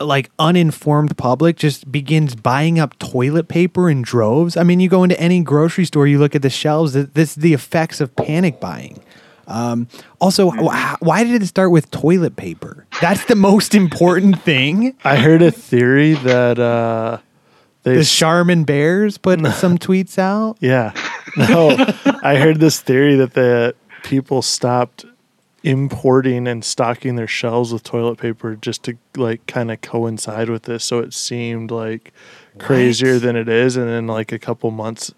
like 0.00 0.30
uninformed 0.38 1.16
public 1.16 1.56
just 1.56 1.90
begins 1.90 2.34
buying 2.36 2.78
up 2.78 2.98
toilet 2.98 3.48
paper 3.48 3.90
in 3.90 4.02
droves. 4.02 4.56
I 4.56 4.62
mean, 4.62 4.80
you 4.80 4.88
go 4.88 5.02
into 5.02 5.18
any 5.20 5.40
grocery 5.42 5.84
store, 5.84 6.06
you 6.06 6.18
look 6.18 6.34
at 6.34 6.42
the 6.42 6.50
shelves. 6.50 6.92
th- 6.92 7.08
This 7.14 7.34
the 7.34 7.52
effects 7.54 8.00
of 8.00 8.14
panic 8.16 8.60
buying. 8.60 9.00
Um, 9.48 9.88
also, 10.20 10.50
wh- 10.50 11.00
why 11.02 11.24
did 11.24 11.42
it 11.42 11.46
start 11.46 11.70
with 11.70 11.90
toilet 11.90 12.36
paper? 12.36 12.86
That's 13.00 13.24
the 13.24 13.34
most 13.34 13.74
important 13.74 14.42
thing. 14.42 14.94
I 15.04 15.16
heard 15.16 15.40
a 15.42 15.50
theory 15.50 16.12
that 16.14 16.58
uh, 16.58 17.18
they 17.82 17.96
The 17.96 18.04
Charmin 18.04 18.64
Bears 18.64 19.16
put 19.16 19.40
some 19.54 19.78
tweets 19.78 20.18
out. 20.18 20.56
Yeah. 20.60 20.92
No, 21.36 21.68
I 22.22 22.36
heard 22.36 22.58
this 22.58 22.80
theory 22.80 23.14
that 23.16 23.34
the 23.34 23.74
people 24.02 24.42
stopped 24.42 25.04
importing 25.64 26.46
and 26.46 26.64
stocking 26.64 27.16
their 27.16 27.26
shelves 27.26 27.72
with 27.72 27.82
toilet 27.82 28.16
paper 28.16 28.54
just 28.54 28.84
to 28.84 28.96
like 29.16 29.44
kind 29.46 29.70
of 29.70 29.80
coincide 29.80 30.48
with 30.48 30.62
this 30.62 30.84
so 30.84 31.00
it 31.00 31.12
seemed 31.12 31.70
like 31.70 32.12
crazier 32.58 33.18
than 33.18 33.34
it 33.34 33.48
is 33.48 33.76
and 33.76 33.88
then 33.88 34.06
like 34.06 34.30
a 34.30 34.38
couple 34.38 34.70
months 34.70 35.12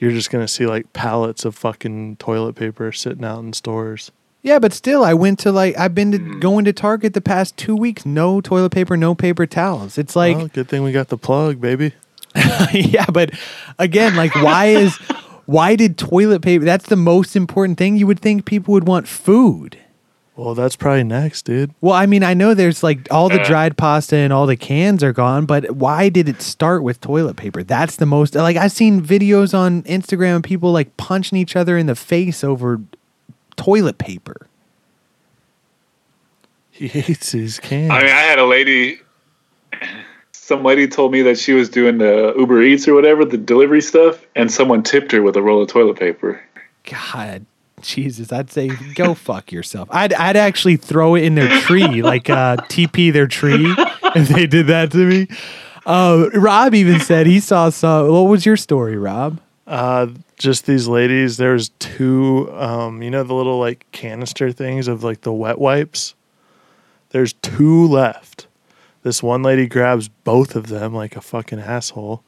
you're 0.00 0.10
just 0.10 0.30
going 0.30 0.44
to 0.44 0.48
see 0.48 0.66
like 0.66 0.92
pallets 0.92 1.44
of 1.44 1.54
fucking 1.54 2.16
toilet 2.16 2.54
paper 2.54 2.90
sitting 2.90 3.24
out 3.24 3.40
in 3.40 3.52
stores. 3.52 4.10
Yeah, 4.42 4.58
but 4.58 4.72
still, 4.72 5.04
I 5.04 5.12
went 5.12 5.38
to 5.40 5.52
like 5.52 5.78
I've 5.78 5.94
been 5.94 6.10
to 6.12 6.18
hmm. 6.18 6.40
going 6.40 6.64
to 6.64 6.72
Target 6.72 7.12
the 7.12 7.20
past 7.20 7.56
two 7.58 7.76
weeks. 7.76 8.06
No 8.06 8.40
toilet 8.40 8.70
paper, 8.70 8.96
no 8.96 9.14
paper 9.14 9.46
towels. 9.46 9.98
It's 9.98 10.16
like 10.16 10.36
well, 10.36 10.48
good 10.48 10.68
thing 10.68 10.82
we 10.82 10.92
got 10.92 11.08
the 11.08 11.18
plug, 11.18 11.60
baby. 11.60 11.92
yeah, 12.72 13.06
but 13.12 13.32
again, 13.78 14.16
like 14.16 14.34
why 14.34 14.66
is 14.66 14.98
why 15.50 15.74
did 15.74 15.98
toilet 15.98 16.42
paper 16.42 16.64
that's 16.64 16.86
the 16.86 16.94
most 16.94 17.34
important 17.34 17.76
thing? 17.76 17.96
You 17.96 18.06
would 18.06 18.20
think 18.20 18.44
people 18.44 18.72
would 18.72 18.86
want 18.86 19.08
food. 19.08 19.76
Well, 20.36 20.54
that's 20.54 20.76
probably 20.76 21.02
next, 21.02 21.42
dude. 21.42 21.74
Well, 21.80 21.92
I 21.92 22.06
mean, 22.06 22.22
I 22.22 22.34
know 22.34 22.54
there's 22.54 22.84
like 22.84 23.08
all 23.10 23.28
the 23.28 23.42
dried 23.42 23.76
pasta 23.76 24.16
and 24.16 24.32
all 24.32 24.46
the 24.46 24.56
cans 24.56 25.02
are 25.02 25.12
gone, 25.12 25.46
but 25.46 25.72
why 25.72 26.08
did 26.08 26.28
it 26.28 26.40
start 26.40 26.84
with 26.84 27.00
toilet 27.00 27.36
paper? 27.36 27.64
That's 27.64 27.96
the 27.96 28.06
most 28.06 28.36
like 28.36 28.56
I've 28.56 28.70
seen 28.70 29.02
videos 29.02 29.52
on 29.52 29.82
Instagram 29.82 30.36
of 30.36 30.42
people 30.44 30.70
like 30.70 30.96
punching 30.96 31.36
each 31.36 31.56
other 31.56 31.76
in 31.76 31.86
the 31.86 31.96
face 31.96 32.44
over 32.44 32.80
toilet 33.56 33.98
paper. 33.98 34.46
He 36.70 36.86
hates 36.86 37.32
his 37.32 37.58
cans. 37.58 37.90
I 37.90 37.98
mean, 37.98 38.12
I 38.12 38.20
had 38.20 38.38
a 38.38 38.46
lady. 38.46 39.00
Some 40.50 40.64
lady 40.64 40.88
told 40.88 41.12
me 41.12 41.22
that 41.22 41.38
she 41.38 41.52
was 41.52 41.68
doing 41.68 41.98
the 41.98 42.34
Uber 42.36 42.60
Eats 42.60 42.88
or 42.88 42.94
whatever, 42.94 43.24
the 43.24 43.36
delivery 43.36 43.80
stuff, 43.80 44.26
and 44.34 44.50
someone 44.50 44.82
tipped 44.82 45.12
her 45.12 45.22
with 45.22 45.36
a 45.36 45.42
roll 45.42 45.62
of 45.62 45.68
toilet 45.68 45.96
paper. 45.96 46.42
God, 46.90 47.46
Jesus, 47.82 48.32
I'd 48.32 48.50
say 48.50 48.72
go 48.96 49.14
fuck 49.28 49.52
yourself. 49.52 49.88
I'd 49.92 50.12
I'd 50.12 50.34
actually 50.36 50.74
throw 50.74 51.14
it 51.14 51.22
in 51.22 51.36
their 51.36 51.60
tree, 51.60 52.02
like 52.02 52.28
uh, 52.28 52.56
TP 52.68 53.12
their 53.12 53.28
tree, 53.28 53.64
if 54.16 54.28
they 54.28 54.48
did 54.48 54.66
that 54.66 54.90
to 54.90 55.06
me. 55.06 55.28
Uh, 55.86 56.28
Rob 56.34 56.74
even 56.74 56.98
said 56.98 57.28
he 57.28 57.38
saw 57.38 57.70
some. 57.70 58.08
What 58.08 58.22
was 58.22 58.44
your 58.44 58.56
story, 58.56 58.96
Rob? 58.96 59.40
Uh, 59.68 60.08
just 60.36 60.66
these 60.66 60.88
ladies. 60.88 61.36
There's 61.36 61.68
two. 61.78 62.52
Um, 62.54 63.04
you 63.04 63.10
know 63.12 63.22
the 63.22 63.34
little 63.34 63.60
like 63.60 63.86
canister 63.92 64.50
things 64.50 64.88
of 64.88 65.04
like 65.04 65.20
the 65.20 65.32
wet 65.32 65.60
wipes. 65.60 66.16
There's 67.10 67.34
two 67.34 67.86
left. 67.86 68.48
This 69.02 69.22
one 69.22 69.42
lady 69.42 69.66
grabs 69.66 70.08
both 70.08 70.56
of 70.56 70.68
them 70.68 70.94
like 70.94 71.16
a 71.16 71.20
fucking 71.20 71.60
asshole, 71.60 72.22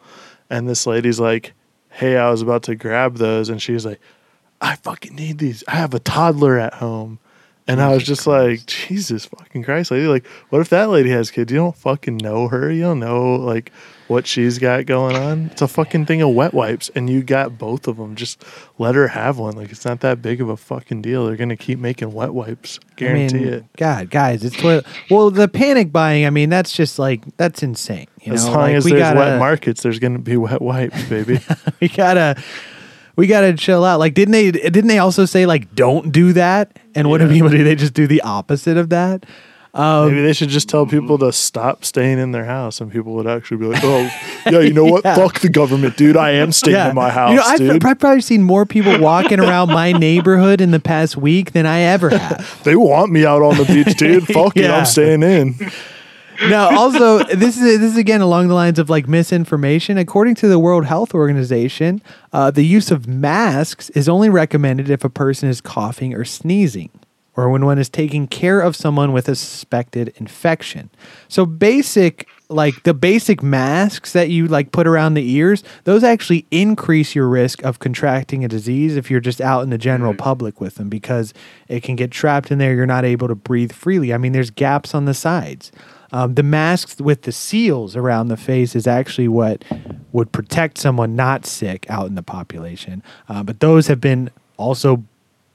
and 0.48 0.68
this 0.68 0.86
lady's 0.86 1.20
like, 1.20 1.52
"Hey, 1.90 2.16
I 2.16 2.30
was 2.30 2.42
about 2.42 2.62
to 2.64 2.74
grab 2.74 3.16
those," 3.16 3.48
and 3.48 3.60
she's 3.60 3.84
like, 3.84 4.00
"I 4.60 4.76
fucking 4.76 5.14
need 5.14 5.38
these. 5.38 5.62
I 5.68 5.72
have 5.72 5.94
a 5.94 5.98
toddler 5.98 6.58
at 6.58 6.74
home." 6.74 7.18
And 7.68 7.80
I 7.80 7.94
was 7.94 8.02
just 8.02 8.26
like, 8.26 8.66
Jesus 8.66 9.26
fucking 9.26 9.62
Christ, 9.62 9.92
lady. 9.92 10.06
Like, 10.06 10.26
what 10.50 10.60
if 10.60 10.68
that 10.70 10.90
lady 10.90 11.10
has 11.10 11.30
kids? 11.30 11.52
You 11.52 11.58
don't 11.58 11.76
fucking 11.76 12.16
know 12.16 12.48
her. 12.48 12.72
You 12.72 12.82
don't 12.82 12.98
know, 12.98 13.36
like, 13.36 13.70
what 14.12 14.26
she's 14.26 14.58
got 14.58 14.86
going 14.86 15.16
on. 15.16 15.46
It's 15.46 15.62
a 15.62 15.66
fucking 15.66 16.06
thing 16.06 16.22
of 16.22 16.30
wet 16.34 16.54
wipes, 16.54 16.90
and 16.94 17.10
you 17.10 17.22
got 17.22 17.58
both 17.58 17.88
of 17.88 17.96
them. 17.96 18.14
Just 18.14 18.44
let 18.78 18.94
her 18.94 19.08
have 19.08 19.38
one. 19.38 19.56
Like, 19.56 19.72
it's 19.72 19.84
not 19.84 20.00
that 20.00 20.22
big 20.22 20.40
of 20.40 20.48
a 20.48 20.56
fucking 20.56 21.02
deal. 21.02 21.26
They're 21.26 21.36
going 21.36 21.48
to 21.48 21.56
keep 21.56 21.78
making 21.78 22.12
wet 22.12 22.34
wipes. 22.34 22.78
Guarantee 22.96 23.36
I 23.36 23.40
mean, 23.40 23.52
it. 23.54 23.64
God, 23.76 24.10
guys, 24.10 24.44
it's 24.44 24.56
toilet. 24.56 24.86
Well, 25.10 25.30
the 25.30 25.48
panic 25.48 25.90
buying. 25.90 26.26
I 26.26 26.30
mean, 26.30 26.50
that's 26.50 26.72
just 26.72 26.98
like 26.98 27.24
that's 27.36 27.62
insane. 27.62 28.06
You 28.20 28.34
As 28.34 28.44
know, 28.44 28.52
long 28.52 28.60
like, 28.60 28.74
as 28.76 28.84
we 28.84 28.92
there's 28.92 29.02
gotta, 29.02 29.18
wet 29.18 29.38
markets, 29.38 29.82
there's 29.82 29.98
going 29.98 30.12
to 30.12 30.20
be 30.20 30.36
wet 30.36 30.62
wipes, 30.62 31.02
baby. 31.08 31.40
we 31.80 31.88
gotta, 31.88 32.40
we 33.16 33.26
gotta 33.26 33.54
chill 33.54 33.84
out. 33.84 33.98
Like, 33.98 34.14
didn't 34.14 34.32
they? 34.32 34.50
Didn't 34.50 34.88
they 34.88 34.98
also 34.98 35.24
say 35.24 35.46
like 35.46 35.74
don't 35.74 36.12
do 36.12 36.32
that? 36.34 36.78
And 36.94 37.08
what 37.08 37.18
do 37.18 37.28
people 37.28 37.48
do? 37.48 37.64
They 37.64 37.74
just 37.74 37.94
do 37.94 38.06
the 38.06 38.20
opposite 38.20 38.76
of 38.76 38.90
that. 38.90 39.24
Um, 39.74 40.08
Maybe 40.08 40.20
they 40.22 40.34
should 40.34 40.50
just 40.50 40.68
tell 40.68 40.84
people 40.84 41.16
to 41.18 41.32
stop 41.32 41.82
staying 41.82 42.18
in 42.18 42.32
their 42.32 42.44
house, 42.44 42.80
and 42.82 42.92
people 42.92 43.14
would 43.14 43.26
actually 43.26 43.56
be 43.56 43.64
like, 43.66 43.82
"Oh, 43.82 44.02
yeah, 44.50 44.60
you 44.60 44.72
know 44.74 44.84
what? 44.84 45.02
Yeah. 45.12 45.16
Fuck 45.16 45.40
the 45.40 45.48
government, 45.48 45.96
dude. 45.96 46.16
I 46.16 46.32
am 46.32 46.52
staying 46.52 46.90
in 46.90 46.94
my 46.94 47.10
house, 47.10 47.30
You 47.30 47.36
know, 47.36 47.42
I've, 47.44 47.58
dude. 47.58 47.84
I've 47.84 47.98
probably 47.98 48.20
seen 48.20 48.42
more 48.42 48.66
people 48.66 48.98
walking 49.00 49.40
around 49.40 49.68
my 49.68 49.92
neighborhood 49.92 50.60
in 50.60 50.70
the 50.70 50.78
past 50.78 51.16
week 51.16 51.52
than 51.52 51.64
I 51.66 51.80
ever 51.80 52.10
have. 52.10 52.60
they 52.64 52.76
want 52.76 53.10
me 53.10 53.24
out 53.24 53.42
on 53.42 53.56
the 53.56 53.64
beach, 53.64 53.96
dude. 53.96 54.26
Fuck 54.28 54.56
it, 54.58 54.70
I'm 54.70 54.84
staying 54.84 55.22
in." 55.22 55.54
now, 56.48 56.76
also, 56.76 57.24
this 57.24 57.56
is 57.56 57.80
this 57.80 57.92
is 57.92 57.96
again 57.96 58.20
along 58.20 58.48
the 58.48 58.54
lines 58.54 58.78
of 58.78 58.90
like 58.90 59.08
misinformation. 59.08 59.96
According 59.96 60.34
to 60.36 60.48
the 60.48 60.58
World 60.58 60.84
Health 60.84 61.14
Organization, 61.14 62.02
uh, 62.32 62.50
the 62.50 62.64
use 62.64 62.90
of 62.90 63.06
masks 63.08 63.88
is 63.90 64.08
only 64.08 64.28
recommended 64.28 64.90
if 64.90 65.02
a 65.04 65.10
person 65.10 65.48
is 65.48 65.60
coughing 65.60 66.14
or 66.14 66.24
sneezing, 66.24 66.90
or 67.36 67.48
when 67.48 67.64
one 67.64 67.78
is 67.78 67.88
taking 67.88 68.26
care 68.26 68.60
of 68.60 68.76
someone 68.76 69.12
with 69.12 69.28
a 69.28 69.34
suspected 69.34 70.12
infection. 70.16 70.90
So, 71.28 71.46
basic 71.46 72.28
like 72.52 72.82
the 72.82 72.94
basic 72.94 73.42
masks 73.42 74.12
that 74.12 74.28
you 74.28 74.46
like 74.46 74.72
put 74.72 74.86
around 74.86 75.14
the 75.14 75.28
ears, 75.30 75.64
those 75.84 76.04
actually 76.04 76.46
increase 76.50 77.14
your 77.14 77.28
risk 77.28 77.64
of 77.64 77.78
contracting 77.78 78.44
a 78.44 78.48
disease 78.48 78.96
if 78.96 79.10
you're 79.10 79.20
just 79.20 79.40
out 79.40 79.62
in 79.62 79.70
the 79.70 79.78
general 79.78 80.14
public 80.14 80.60
with 80.60 80.76
them 80.76 80.88
because 80.88 81.32
it 81.68 81.82
can 81.82 81.96
get 81.96 82.10
trapped 82.10 82.50
in 82.50 82.58
there. 82.58 82.74
You're 82.74 82.86
not 82.86 83.04
able 83.04 83.28
to 83.28 83.34
breathe 83.34 83.72
freely. 83.72 84.12
I 84.12 84.18
mean, 84.18 84.32
there's 84.32 84.50
gaps 84.50 84.94
on 84.94 85.06
the 85.06 85.14
sides. 85.14 85.72
Um, 86.12 86.34
the 86.34 86.42
masks 86.42 87.00
with 87.00 87.22
the 87.22 87.32
seals 87.32 87.96
around 87.96 88.28
the 88.28 88.36
face 88.36 88.76
is 88.76 88.86
actually 88.86 89.28
what 89.28 89.64
would 90.12 90.30
protect 90.30 90.76
someone 90.76 91.16
not 91.16 91.46
sick 91.46 91.86
out 91.88 92.06
in 92.06 92.16
the 92.16 92.22
population. 92.22 93.02
Uh, 93.30 93.42
but 93.42 93.60
those 93.60 93.86
have 93.86 94.00
been 94.00 94.30
also 94.58 95.02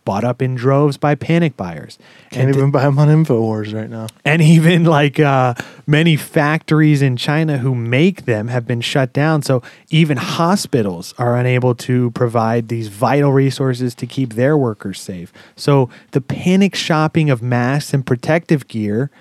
bought 0.07 0.23
up 0.23 0.41
in 0.41 0.55
droves 0.55 0.95
by 0.95 1.13
panic 1.15 1.57
buyers. 1.57 1.99
Can't 2.31 2.47
And 2.47 2.55
even 2.55 2.71
buy 2.71 2.83
them 2.83 2.97
on 2.97 3.09
Infowars 3.09 3.73
right 3.73 3.89
now. 3.89 4.07
and 4.23 4.41
even 4.41 4.85
like 4.85 5.19
uh, 5.19 5.53
many 5.85 6.15
factories 6.15 7.01
in 7.01 7.17
China 7.17 7.57
who 7.57 7.75
make 7.75 8.23
them 8.23 8.47
have 8.47 8.65
been 8.65 8.79
shut 8.79 9.11
down. 9.11 9.41
So 9.41 9.61
even 9.89 10.15
hospitals 10.17 11.13
are 11.17 11.35
unable 11.35 11.75
to 11.75 12.11
provide 12.11 12.69
these 12.69 12.87
vital 12.87 13.33
resources 13.33 13.93
to 13.95 14.07
keep 14.07 14.33
their 14.35 14.55
workers 14.55 14.99
safe. 15.01 15.33
So 15.57 15.89
the 16.11 16.21
panic 16.21 16.73
shopping 16.73 17.29
of 17.29 17.41
masks 17.41 17.93
and 17.93 18.05
protective 18.05 18.67
gear. 18.69 19.11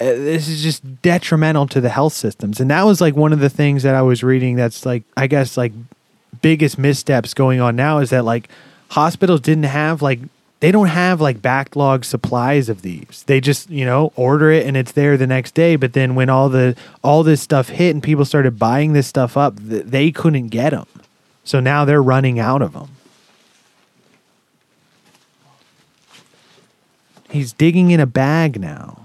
Uh, 0.00 0.06
this 0.06 0.48
is 0.48 0.60
just 0.64 0.82
detrimental 1.02 1.68
to 1.68 1.80
the 1.80 1.88
health 1.90 2.14
systems, 2.14 2.58
and 2.58 2.68
that 2.70 2.82
was 2.82 3.00
like 3.00 3.14
one 3.14 3.32
of 3.32 3.38
the 3.38 3.50
things 3.50 3.84
that 3.84 3.94
I 3.94 4.02
was 4.02 4.24
reading. 4.24 4.56
That's 4.56 4.84
like, 4.84 5.04
I 5.16 5.28
guess, 5.28 5.56
like 5.56 5.72
biggest 6.40 6.76
missteps 6.78 7.34
going 7.34 7.60
on 7.60 7.76
now 7.76 7.98
is 7.98 8.10
that 8.10 8.24
like 8.24 8.48
hospitals 8.92 9.40
didn't 9.40 9.64
have 9.64 10.02
like 10.02 10.20
they 10.60 10.70
don't 10.70 10.88
have 10.88 11.20
like 11.20 11.42
backlog 11.42 12.04
supplies 12.04 12.68
of 12.68 12.82
these. 12.82 13.24
They 13.26 13.40
just, 13.40 13.68
you 13.68 13.84
know, 13.84 14.12
order 14.14 14.50
it 14.52 14.64
and 14.66 14.76
it's 14.76 14.92
there 14.92 15.16
the 15.16 15.26
next 15.26 15.54
day, 15.54 15.76
but 15.76 15.92
then 15.94 16.14
when 16.14 16.30
all 16.30 16.48
the 16.48 16.76
all 17.02 17.22
this 17.22 17.40
stuff 17.40 17.68
hit 17.68 17.90
and 17.90 18.02
people 18.02 18.24
started 18.24 18.58
buying 18.58 18.92
this 18.92 19.06
stuff 19.06 19.36
up, 19.36 19.58
th- 19.58 19.86
they 19.86 20.12
couldn't 20.12 20.48
get 20.48 20.70
them. 20.70 20.86
So 21.42 21.58
now 21.58 21.84
they're 21.84 22.02
running 22.02 22.38
out 22.38 22.62
of 22.62 22.74
them. 22.74 22.90
He's 27.30 27.52
digging 27.52 27.90
in 27.90 27.98
a 27.98 28.06
bag 28.06 28.60
now. 28.60 29.01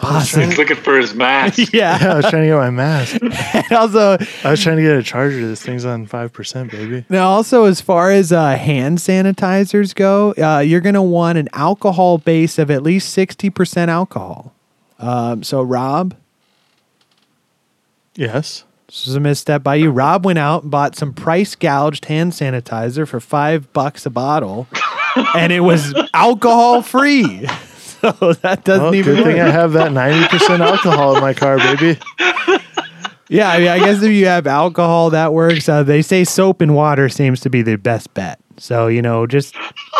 He's 0.00 0.56
looking 0.58 0.76
for 0.76 0.96
his 0.98 1.14
mask. 1.14 1.58
yeah. 1.72 1.98
Yeah, 2.00 2.12
I 2.12 2.16
was 2.16 2.26
trying 2.30 2.42
to 2.42 2.48
get 2.48 2.56
my 2.56 2.70
mask. 2.70 3.18
And 3.70 3.72
also, 3.72 4.16
I 4.44 4.50
was 4.50 4.62
trying 4.62 4.76
to 4.78 4.82
get 4.82 4.96
a 4.96 5.02
charger. 5.02 5.46
This 5.46 5.62
thing's 5.62 5.84
on 5.84 6.06
five 6.06 6.32
percent, 6.32 6.70
baby. 6.70 7.04
Now, 7.08 7.28
also 7.28 7.64
as 7.66 7.80
far 7.80 8.10
as 8.10 8.32
uh, 8.32 8.56
hand 8.56 8.98
sanitizers 8.98 9.94
go, 9.94 10.32
uh, 10.38 10.60
you're 10.60 10.80
going 10.80 10.94
to 10.94 11.02
want 11.02 11.38
an 11.38 11.48
alcohol 11.52 12.18
base 12.18 12.58
of 12.58 12.70
at 12.70 12.82
least 12.82 13.10
sixty 13.10 13.50
percent 13.50 13.90
alcohol. 13.90 14.54
Um, 14.98 15.42
so, 15.42 15.62
Rob, 15.62 16.14
Yes. 18.14 18.64
this 18.88 19.06
was 19.06 19.14
a 19.14 19.20
misstep 19.20 19.62
by 19.62 19.76
you. 19.76 19.90
Rob 19.90 20.24
went 20.24 20.38
out 20.38 20.62
and 20.62 20.70
bought 20.70 20.96
some 20.96 21.12
price 21.12 21.54
gouged 21.54 22.06
hand 22.06 22.32
sanitizer 22.32 23.06
for 23.06 23.20
five 23.20 23.72
bucks 23.72 24.04
a 24.04 24.10
bottle, 24.10 24.66
and 25.34 25.52
it 25.52 25.60
was 25.60 25.94
alcohol 26.14 26.82
free. 26.82 27.46
So 28.20 28.32
that 28.34 28.64
doesn't 28.64 28.84
Well, 28.84 28.94
even 28.94 29.14
good 29.16 29.24
thing 29.24 29.36
work. 29.36 29.46
I 29.46 29.50
have 29.50 29.72
that 29.72 29.92
ninety 29.92 30.26
percent 30.28 30.62
alcohol 30.62 31.16
in 31.16 31.20
my 31.22 31.34
car, 31.34 31.58
baby. 31.58 31.98
Yeah, 33.28 33.48
I 33.50 33.58
mean, 33.58 33.68
I 33.68 33.78
guess 33.78 34.02
if 34.02 34.10
you 34.10 34.26
have 34.26 34.46
alcohol, 34.46 35.10
that 35.10 35.32
works. 35.32 35.68
Uh, 35.68 35.82
they 35.84 36.02
say 36.02 36.24
soap 36.24 36.60
and 36.60 36.74
water 36.74 37.08
seems 37.08 37.40
to 37.40 37.50
be 37.50 37.62
the 37.62 37.76
best 37.76 38.12
bet. 38.14 38.40
So 38.56 38.86
you 38.88 39.02
know, 39.02 39.26
just 39.26 39.54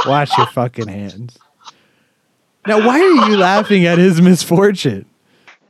wash 0.07 0.37
your 0.37 0.47
fucking 0.49 0.89
hands. 0.89 1.39
Now, 2.67 2.85
why 2.87 2.99
are 3.01 3.29
you 3.31 3.37
laughing 3.37 3.87
at 3.87 3.99
his 3.99 4.21
misfortune? 4.21 5.07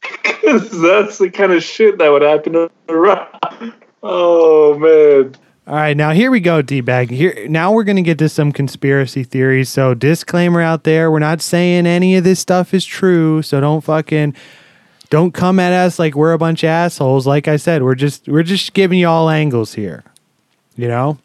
Because 0.01 0.71
That's 0.83 1.19
the 1.19 1.31
kind 1.31 1.53
of 1.53 1.63
shit 1.63 1.99
that 1.99 2.09
would 2.09 2.23
happen 2.23 2.53
to 2.55 2.71
Rob. 2.89 3.29
Oh 4.03 4.79
man. 4.79 5.35
All 5.67 5.77
right, 5.77 5.97
now 5.97 6.11
here 6.11 6.31
we 6.31 6.41
go, 6.41 6.63
D 6.63 6.81
bag. 6.81 7.11
Here 7.11 7.47
now 7.49 7.73
we're 7.73 7.85
gonna 7.85 8.03
get 8.03 8.19
to 8.19 8.29
some 8.29 8.51
conspiracy 8.51 9.23
theories. 9.23 9.69
So 9.69 9.95
disclaimer 9.95 10.61
out 10.61 10.85
there: 10.85 11.11
we're 11.11 11.19
not 11.19 11.43
saying 11.43 11.87
any 11.87 12.17
of 12.17 12.25
this 12.25 12.41
stuff 12.41 12.75
is 12.75 12.85
true. 12.85 13.43
So 13.43 13.61
don't 13.61 13.83
fucking 13.83 14.35
don't 15.11 15.33
come 15.33 15.61
at 15.61 15.73
us 15.73 15.99
like 15.99 16.15
we're 16.15 16.33
a 16.33 16.39
bunch 16.39 16.65
of 16.65 16.69
assholes. 16.69 17.27
Like 17.27 17.47
I 17.47 17.57
said, 17.57 17.83
we're 17.83 17.95
just 17.95 18.27
we're 18.27 18.43
just 18.43 18.73
giving 18.73 18.99
you 18.99 19.09
all 19.09 19.29
angles 19.29 19.75
here. 19.75 20.03
You 20.77 20.89
know. 20.89 21.19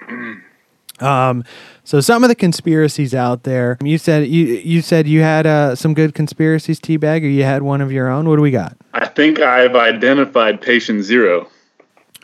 Um. 0.99 1.43
So 1.83 2.01
some 2.01 2.23
of 2.23 2.29
the 2.29 2.36
conspiracies 2.36 3.13
out 3.13 3.43
there. 3.43 3.77
You 3.83 3.97
said 3.97 4.27
you 4.27 4.45
you 4.45 4.81
said 4.81 5.07
you 5.07 5.21
had 5.21 5.45
uh, 5.45 5.75
some 5.75 5.93
good 5.93 6.13
conspiracies, 6.13 6.79
T 6.79 6.97
bag, 6.97 7.23
or 7.23 7.27
you 7.29 7.43
had 7.43 7.63
one 7.63 7.79
of 7.79 7.91
your 7.91 8.09
own. 8.09 8.27
What 8.27 8.36
do 8.36 8.41
we 8.41 8.51
got? 8.51 8.75
I 8.93 9.05
think 9.07 9.39
I've 9.39 9.75
identified 9.75 10.61
patient 10.61 11.03
zero. 11.03 11.47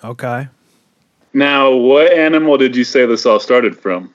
Okay. 0.03 0.47
Now, 1.33 1.71
what 1.71 2.11
animal 2.11 2.57
did 2.57 2.75
you 2.75 2.83
say 2.83 3.05
this 3.05 3.25
all 3.25 3.39
started 3.39 3.77
from? 3.77 4.13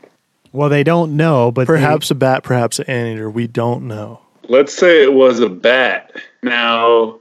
Well, 0.52 0.68
they 0.68 0.84
don't 0.84 1.16
know, 1.16 1.50
but 1.50 1.62
they- 1.62 1.66
Perhaps 1.66 2.10
a 2.10 2.14
bat, 2.14 2.42
perhaps 2.42 2.78
an 2.78 2.86
anteater. 2.86 3.30
We 3.30 3.46
don't 3.46 3.86
know. 3.88 4.20
Let's 4.48 4.72
say 4.72 5.02
it 5.02 5.12
was 5.12 5.40
a 5.40 5.48
bat. 5.48 6.12
Now, 6.42 7.16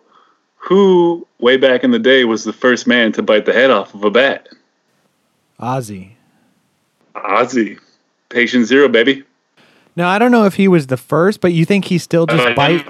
who 0.58 1.26
way 1.40 1.58
back 1.58 1.84
in 1.84 1.92
the 1.92 2.00
day 2.00 2.24
was 2.26 2.44
the 2.44 2.54
first 2.54 2.88
man 2.88 3.12
to 3.14 3.24
bite 3.24 3.46
the 3.46 3.54
head 3.54 3.72
off 3.72 3.94
of 3.96 4.04
a 4.04 4.12
bat? 4.12 4.48
Ozzy. 5.60 6.12
Ozzy. 7.16 7.80
Patient 8.30 8.66
zero, 8.66 8.88
baby. 8.90 9.24
No, 9.96 10.08
I 10.08 10.20
don't 10.20 10.32
know 10.32 10.46
if 10.46 10.56
he 10.56 10.68
was 10.68 10.88
the 10.88 10.98
first, 10.98 11.40
but 11.40 11.54
you 11.54 11.64
think 11.66 11.86
he's 11.86 12.04
still 12.04 12.26
just 12.26 12.46
Uh, 12.46 12.54
bite? 12.54 12.86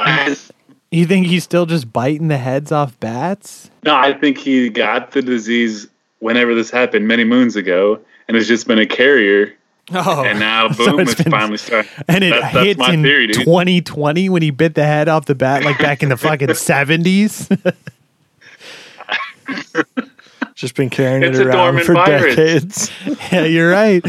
You 0.91 1.06
think 1.06 1.28
he's 1.28 1.43
still 1.43 1.66
just 1.66 1.91
biting 1.93 2.30
the 2.30 2.38
heads 2.38 2.72
off 2.72 2.99
bats? 2.99 3.70
No, 3.84 3.95
I 3.95 4.14
think 4.14 4.38
he 4.38 4.70
got 4.70 5.12
the 5.12 5.22
disease 5.22 5.88
whenever 6.26 6.55
this 6.55 6.69
happened 6.71 7.07
many 7.07 7.23
moons 7.23 7.55
ago, 7.55 7.99
and 8.28 8.36
it's 8.36 8.47
just 8.47 8.67
been 8.67 8.80
a 8.80 8.86
carrier. 8.86 9.53
Oh, 9.93 10.23
And 10.26 10.39
now, 10.39 10.69
So 10.71 10.91
boom, 10.91 10.99
it's 11.01 11.11
it's, 11.13 11.23
been- 11.23 11.32
finally 11.32 11.57
starting. 11.57 11.91
and 12.07 12.23
it 12.23 12.32
That- 12.32 12.53
that's 12.53 12.65
hits 12.65 12.88
in 12.89 13.03
theory, 13.03 13.28
2020 13.28 14.30
when 14.30 14.41
he 14.41 14.49
bit 14.49 14.73
the 14.73 14.84
head 14.84 15.07
off 15.07 15.26
the 15.26 15.36
bat, 15.36 15.63
like 15.63 15.78
back 15.78 16.01
in 16.03 16.09
the 16.09 16.17
fucking 16.17 16.47
70s. 16.49 17.73
Just 20.55 20.76
been 20.76 20.89
carrying 20.89 21.21
It's 21.23 21.38
it 21.38 21.47
around 21.47 21.82
for 21.84 21.93
virus. 21.93 22.36
decades. 22.36 22.91
yeah, 23.32 23.43
you're 23.43 23.69
right. 23.69 24.03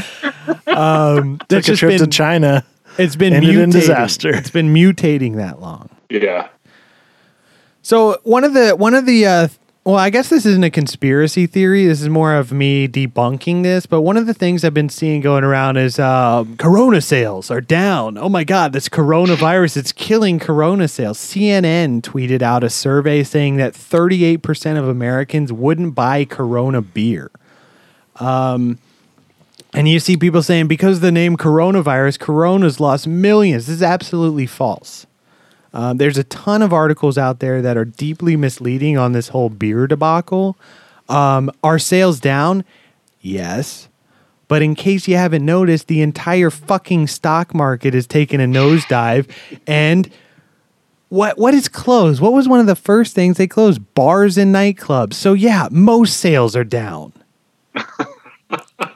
Um, 0.68 1.38
Took 1.48 1.58
it's 1.58 1.68
a 1.68 1.72
just 1.72 1.80
trip 1.80 1.98
to 1.98 2.06
China. 2.06 2.64
it's 2.98 3.16
been 3.16 3.32
ended 3.32 3.50
mutating. 3.56 3.62
in 3.64 3.70
disaster. 3.70 4.30
It's 4.34 4.50
been 4.50 4.72
mutating 4.72 5.36
that 5.36 5.60
long. 5.60 5.88
Yeah. 6.08 6.48
So 7.82 8.18
one 8.22 8.44
of 8.44 8.54
the 8.54 8.76
one 8.76 8.94
of 8.94 9.06
the 9.06 9.26
uh, 9.26 9.48
well, 9.86 9.94
I 9.94 10.10
guess 10.10 10.30
this 10.30 10.44
isn't 10.44 10.64
a 10.64 10.70
conspiracy 10.70 11.46
theory. 11.46 11.86
This 11.86 12.02
is 12.02 12.08
more 12.08 12.34
of 12.34 12.50
me 12.50 12.88
debunking 12.88 13.62
this. 13.62 13.86
But 13.86 14.00
one 14.00 14.16
of 14.16 14.26
the 14.26 14.34
things 14.34 14.64
I've 14.64 14.74
been 14.74 14.88
seeing 14.88 15.20
going 15.20 15.44
around 15.44 15.76
is 15.76 16.00
uh, 16.00 16.44
Corona 16.58 17.00
sales 17.00 17.52
are 17.52 17.60
down. 17.60 18.18
Oh 18.18 18.28
my 18.28 18.42
God, 18.42 18.72
this 18.72 18.88
coronavirus 18.88 19.76
it's 19.76 19.92
killing 19.92 20.40
Corona 20.40 20.88
sales. 20.88 21.18
CNN 21.18 22.02
tweeted 22.02 22.42
out 22.42 22.64
a 22.64 22.68
survey 22.68 23.22
saying 23.22 23.58
that 23.58 23.76
38 23.76 24.38
percent 24.38 24.76
of 24.76 24.88
Americans 24.88 25.52
wouldn't 25.52 25.94
buy 25.94 26.24
Corona 26.24 26.82
beer. 26.82 27.30
Um, 28.16 28.80
and 29.72 29.88
you 29.88 30.00
see 30.00 30.16
people 30.16 30.42
saying 30.42 30.66
because 30.66 30.96
of 30.96 31.02
the 31.02 31.12
name 31.12 31.36
coronavirus, 31.36 32.18
Corona's 32.18 32.80
lost 32.80 33.06
millions. 33.06 33.66
This 33.66 33.76
is 33.76 33.82
absolutely 33.84 34.46
false. 34.46 35.06
Um, 35.76 35.98
there's 35.98 36.16
a 36.16 36.24
ton 36.24 36.62
of 36.62 36.72
articles 36.72 37.18
out 37.18 37.40
there 37.40 37.60
that 37.60 37.76
are 37.76 37.84
deeply 37.84 38.34
misleading 38.34 38.96
on 38.96 39.12
this 39.12 39.28
whole 39.28 39.50
beer 39.50 39.86
debacle. 39.86 40.56
Um, 41.06 41.50
are 41.62 41.78
sales 41.78 42.18
down? 42.18 42.64
Yes. 43.20 43.88
But 44.48 44.62
in 44.62 44.74
case 44.74 45.06
you 45.06 45.16
haven't 45.18 45.44
noticed, 45.44 45.88
the 45.88 46.00
entire 46.00 46.48
fucking 46.48 47.08
stock 47.08 47.54
market 47.54 47.92
has 47.92 48.06
taken 48.06 48.40
a 48.40 48.46
nosedive. 48.46 49.28
And 49.66 50.10
what 51.10 51.36
what 51.36 51.52
is 51.52 51.68
closed? 51.68 52.22
What 52.22 52.32
was 52.32 52.48
one 52.48 52.60
of 52.60 52.66
the 52.66 52.74
first 52.74 53.14
things 53.14 53.36
they 53.36 53.46
closed? 53.46 53.82
Bars 53.92 54.38
and 54.38 54.54
nightclubs. 54.54 55.12
So 55.12 55.34
yeah, 55.34 55.68
most 55.70 56.16
sales 56.16 56.56
are 56.56 56.64
down. 56.64 57.12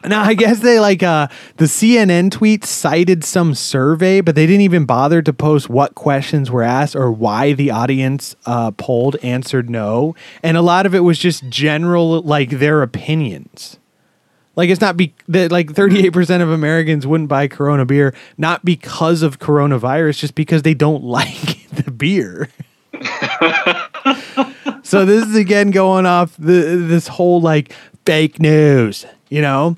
Now 0.05 0.23
I 0.23 0.35
guess 0.35 0.61
they 0.61 0.79
like 0.79 1.03
uh 1.03 1.29
the 1.57 1.65
CNN 1.65 2.31
tweet 2.31 2.65
cited 2.65 3.25
some 3.25 3.55
survey, 3.55 4.21
but 4.21 4.35
they 4.35 4.47
didn't 4.47 4.63
even 4.63 4.85
bother 4.85 5.23
to 5.23 5.33
post 5.33 5.71
what 5.71 5.95
questions 5.95 6.51
were 6.51 6.63
asked 6.63 6.95
or 6.95 7.11
why 7.11 7.53
the 7.53 7.71
audience 7.71 8.37
uh, 8.47 8.73
polled 8.73 9.17
answered 9.23 9.71
no, 9.71 10.15
and 10.43 10.57
a 10.57 10.63
lot 10.63 10.85
of 10.85 10.95
it 10.95 11.01
was 11.01 11.19
just 11.19 11.49
general 11.49 12.21
like 12.23 12.51
their 12.51 12.83
opinions. 12.83 13.79
Like 14.57 14.69
it's 14.69 14.81
not 14.81 14.97
be 14.97 15.15
that 15.29 15.51
like 15.51 15.75
thirty 15.75 16.05
eight 16.07 16.13
percent 16.13 16.43
of 16.43 16.51
Americans 16.51 17.07
wouldn't 17.07 17.31
buy 17.31 17.49
Corona 17.49 17.87
beer 17.87 18.15
not 18.37 18.65
because 18.65 19.23
of 19.23 19.39
coronavirus, 19.39 20.19
just 20.19 20.35
because 20.35 20.63
they 20.63 20.75
don't 20.75 21.05
like 21.19 21.69
the 21.71 21.91
beer. 21.91 22.51
so 24.83 25.07
this 25.07 25.25
is 25.25 25.37
again 25.37 25.71
going 25.71 26.05
off 26.05 26.37
the 26.37 26.77
this 26.87 27.09
whole 27.09 27.41
like 27.41 27.73
fake 28.05 28.41
news, 28.41 29.07
you 29.31 29.41
know. 29.41 29.77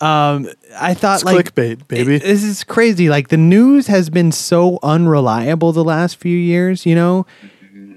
Um, 0.00 0.48
I 0.76 0.94
thought 0.94 1.16
It's 1.22 1.24
like 1.24 1.54
clickbait, 1.54 1.86
baby. 1.86 2.16
it- 2.16 2.22
this 2.22 2.42
is 2.42 2.64
crazy. 2.64 3.08
Like 3.08 3.28
the 3.28 3.36
news 3.36 3.86
has 3.86 4.10
been 4.10 4.32
so 4.32 4.80
unreliable 4.82 5.70
the 5.72 5.84
last 5.84 6.16
few 6.16 6.36
years. 6.36 6.84
You 6.86 6.94
know, 6.96 7.26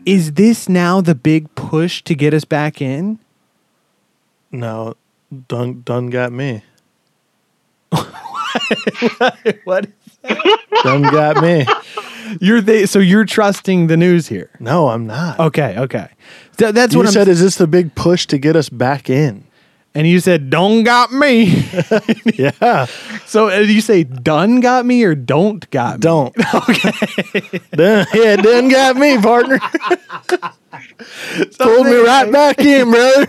is 0.05 0.33
this 0.33 0.69
now 0.69 1.01
the 1.01 1.15
big 1.15 1.53
push 1.55 2.03
to 2.03 2.13
get 2.13 2.31
us 2.33 2.45
back 2.45 2.79
in? 2.81 3.17
No, 4.51 4.93
done 5.47 5.81
done 5.83 6.11
got 6.11 6.31
me. 6.31 6.61
What 9.65 9.87
Done 10.83 11.01
got 11.03 11.41
me. 11.41 11.65
you're 12.39 12.61
they? 12.61 12.85
So 12.85 12.99
you're 12.99 13.25
trusting 13.25 13.87
the 13.87 13.97
news 13.97 14.27
here? 14.27 14.49
No, 14.59 14.89
I'm 14.89 15.05
not. 15.07 15.39
Okay, 15.39 15.75
okay. 15.77 16.07
So 16.59 16.71
that's 16.71 16.93
you 16.93 16.99
what 16.99 17.07
I'm 17.07 17.13
said. 17.13 17.27
Is 17.27 17.41
this 17.41 17.55
the 17.55 17.67
big 17.67 17.95
push 17.95 18.25
to 18.27 18.37
get 18.37 18.55
us 18.55 18.69
back 18.69 19.09
in? 19.09 19.44
And 19.95 20.05
you 20.05 20.19
said, 20.19 20.49
"Don't 20.49 20.83
got 20.83 21.11
me." 21.13 21.63
Yeah. 22.35 22.85
so 23.25 23.49
uh, 23.49 23.59
you 23.59 23.79
say, 23.79 24.03
"Done 24.03 24.59
got 24.59 24.85
me" 24.85 25.03
or 25.05 25.15
"Don't 25.15 25.67
got 25.71 25.95
me"? 25.95 26.01
Don't. 26.01 26.35
Okay. 26.53 27.59
done, 27.71 28.05
yeah, 28.13 28.35
done 28.35 28.67
got 28.67 28.97
me, 28.97 29.17
partner. 29.21 29.59
Pulled 31.59 31.85
me 31.87 31.95
right 31.97 32.29
back 32.31 32.59
in, 32.59 32.91
brother. 32.91 33.27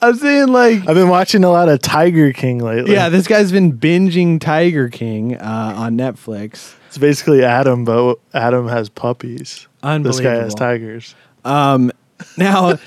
I'm 0.00 0.14
saying 0.16 0.48
like, 0.48 0.80
I've 0.88 0.94
been 0.94 1.08
watching 1.08 1.44
a 1.44 1.50
lot 1.50 1.68
of 1.68 1.80
Tiger 1.82 2.32
King 2.32 2.58
lately. 2.58 2.92
yeah, 2.92 3.08
this 3.08 3.26
guy's 3.26 3.52
been 3.52 3.72
binging 3.78 4.40
Tiger 4.40 4.88
King 4.88 5.36
uh, 5.36 5.74
on 5.76 5.96
Netflix. 5.96 6.74
It's 6.88 6.98
basically 6.98 7.44
Adam, 7.44 7.84
but 7.84 8.18
Adam 8.34 8.68
has 8.68 8.88
puppies. 8.88 9.66
Unbelievable. 9.82 10.18
This 10.18 10.20
guy 10.20 10.42
has 10.42 10.54
tigers. 10.54 11.14
Um, 11.44 11.90
Now, 12.36 12.78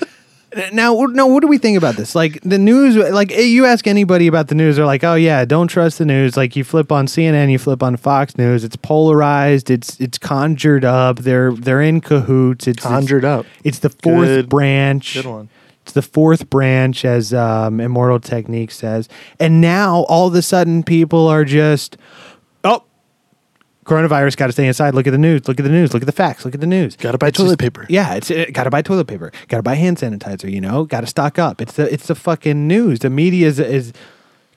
now, 0.72 0.94
no. 0.94 1.26
What 1.26 1.40
do 1.42 1.48
we 1.48 1.58
think 1.58 1.76
about 1.76 1.96
this? 1.96 2.14
Like 2.14 2.40
the 2.42 2.58
news, 2.58 2.96
like 2.96 3.32
eh, 3.32 3.40
you 3.42 3.66
ask 3.66 3.86
anybody 3.86 4.26
about 4.26 4.48
the 4.48 4.54
news, 4.54 4.76
they're 4.76 4.86
like, 4.86 5.04
"Oh 5.04 5.14
yeah, 5.14 5.44
don't 5.44 5.68
trust 5.68 5.98
the 5.98 6.04
news." 6.04 6.36
Like 6.36 6.56
you 6.56 6.64
flip 6.64 6.90
on 6.90 7.06
CNN, 7.06 7.50
you 7.50 7.58
flip 7.58 7.82
on 7.82 7.96
Fox 7.96 8.36
News, 8.36 8.64
it's 8.64 8.76
polarized, 8.76 9.70
it's 9.70 10.00
it's 10.00 10.18
conjured 10.18 10.84
up. 10.84 11.18
They're 11.18 11.52
they're 11.52 11.82
in 11.82 12.00
cahoots. 12.00 12.66
It's 12.66 12.82
Conjured 12.82 13.24
it's, 13.24 13.28
up. 13.28 13.46
It's 13.64 13.78
the 13.80 13.90
fourth 13.90 14.26
Good- 14.28 14.48
branch. 14.48 15.14
Good 15.14 15.26
one. 15.26 15.48
It's 15.86 15.92
the 15.92 16.02
fourth 16.02 16.50
branch, 16.50 17.04
as 17.04 17.32
um, 17.32 17.78
Immortal 17.78 18.18
Technique 18.18 18.72
says. 18.72 19.08
And 19.38 19.60
now 19.60 20.00
all 20.08 20.26
of 20.26 20.34
a 20.34 20.42
sudden, 20.42 20.82
people 20.82 21.28
are 21.28 21.44
just, 21.44 21.96
coronavirus, 23.86 24.36
got 24.36 24.46
to 24.46 24.52
stay 24.52 24.66
inside. 24.66 24.94
Look 24.94 25.06
at 25.06 25.12
the 25.12 25.18
news. 25.18 25.48
Look 25.48 25.58
at 25.58 25.62
the 25.62 25.70
news. 25.70 25.94
Look 25.94 26.02
at 26.02 26.06
the 26.06 26.12
facts. 26.12 26.44
Look 26.44 26.54
at 26.54 26.60
the 26.60 26.66
news. 26.66 26.96
Gotta 26.96 27.18
buy 27.18 27.28
It's 27.28 27.38
toilet 27.38 27.50
just- 27.52 27.58
paper. 27.60 27.86
Yeah, 27.88 28.14
it's 28.14 28.30
uh, 28.30 28.34
it, 28.34 28.52
got 28.52 28.64
to 28.64 28.70
buy 28.70 28.82
toilet 28.82 29.06
paper. 29.06 29.32
Got 29.48 29.58
to 29.58 29.62
buy 29.62 29.74
hand 29.74 29.96
sanitizer. 29.98 30.50
You 30.50 30.60
know, 30.60 30.84
got 30.84 31.00
to 31.00 31.06
stock 31.06 31.38
up. 31.38 31.60
It's 31.62 31.74
the 31.74 31.92
it's 31.92 32.06
the 32.08 32.14
fucking 32.14 32.66
news. 32.68 32.98
The 33.00 33.10
media 33.10 33.46
is 33.46 33.58
is 33.58 33.92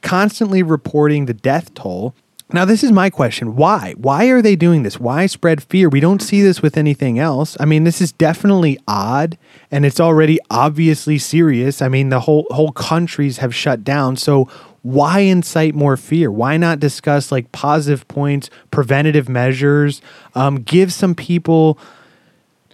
constantly 0.01 0.63
reporting 0.63 1.25
the 1.25 1.33
death 1.33 1.73
toll. 1.73 2.13
Now, 2.51 2.65
this 2.65 2.83
is 2.83 2.91
my 2.91 3.11
question. 3.11 3.55
Why? 3.55 3.93
Why 3.95 4.25
are 4.29 4.41
they 4.41 4.55
doing 4.55 4.81
this? 4.81 4.99
Why 4.99 5.27
spread 5.27 5.61
fear? 5.61 5.87
We 5.87 5.99
don't 5.99 6.19
see 6.19 6.41
this 6.41 6.63
with 6.63 6.77
anything 6.77 7.19
else. 7.19 7.55
I 7.59 7.65
mean, 7.65 7.83
this 7.83 8.01
is 8.01 8.11
definitely 8.11 8.79
odd 8.87 9.37
and 9.69 9.85
it's 9.85 9.99
already 9.99 10.39
obviously 10.49 11.19
serious. 11.19 11.79
I 11.79 11.89
mean, 11.89 12.09
the 12.09 12.21
whole 12.21 12.47
whole 12.49 12.71
countries 12.71 13.37
have 13.37 13.53
shut 13.53 13.83
down. 13.83 14.15
So, 14.15 14.49
why 14.81 15.19
incite 15.19 15.75
more 15.75 15.97
fear? 15.97 16.31
Why 16.31 16.57
not 16.57 16.79
discuss 16.79 17.31
like 17.31 17.51
positive 17.51 18.07
points, 18.07 18.49
preventative 18.71 19.27
measures, 19.29 20.01
um, 20.35 20.57
give 20.57 20.93
some 20.93 21.15
people 21.15 21.77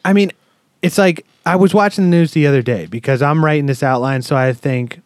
I 0.06 0.14
mean, 0.14 0.32
it's 0.84 1.00
like 1.00 1.26
I 1.46 1.56
was 1.56 1.74
watching 1.74 2.06
the 2.06 2.10
news 2.12 2.32
the 2.32 2.46
other 2.46 2.62
day 2.62 2.86
because 2.86 3.24
I'm 3.24 3.44
writing 3.44 3.66
this 3.66 3.82
outline, 3.82 4.22
so 4.22 4.36
I 4.36 4.54
think, 4.54 5.02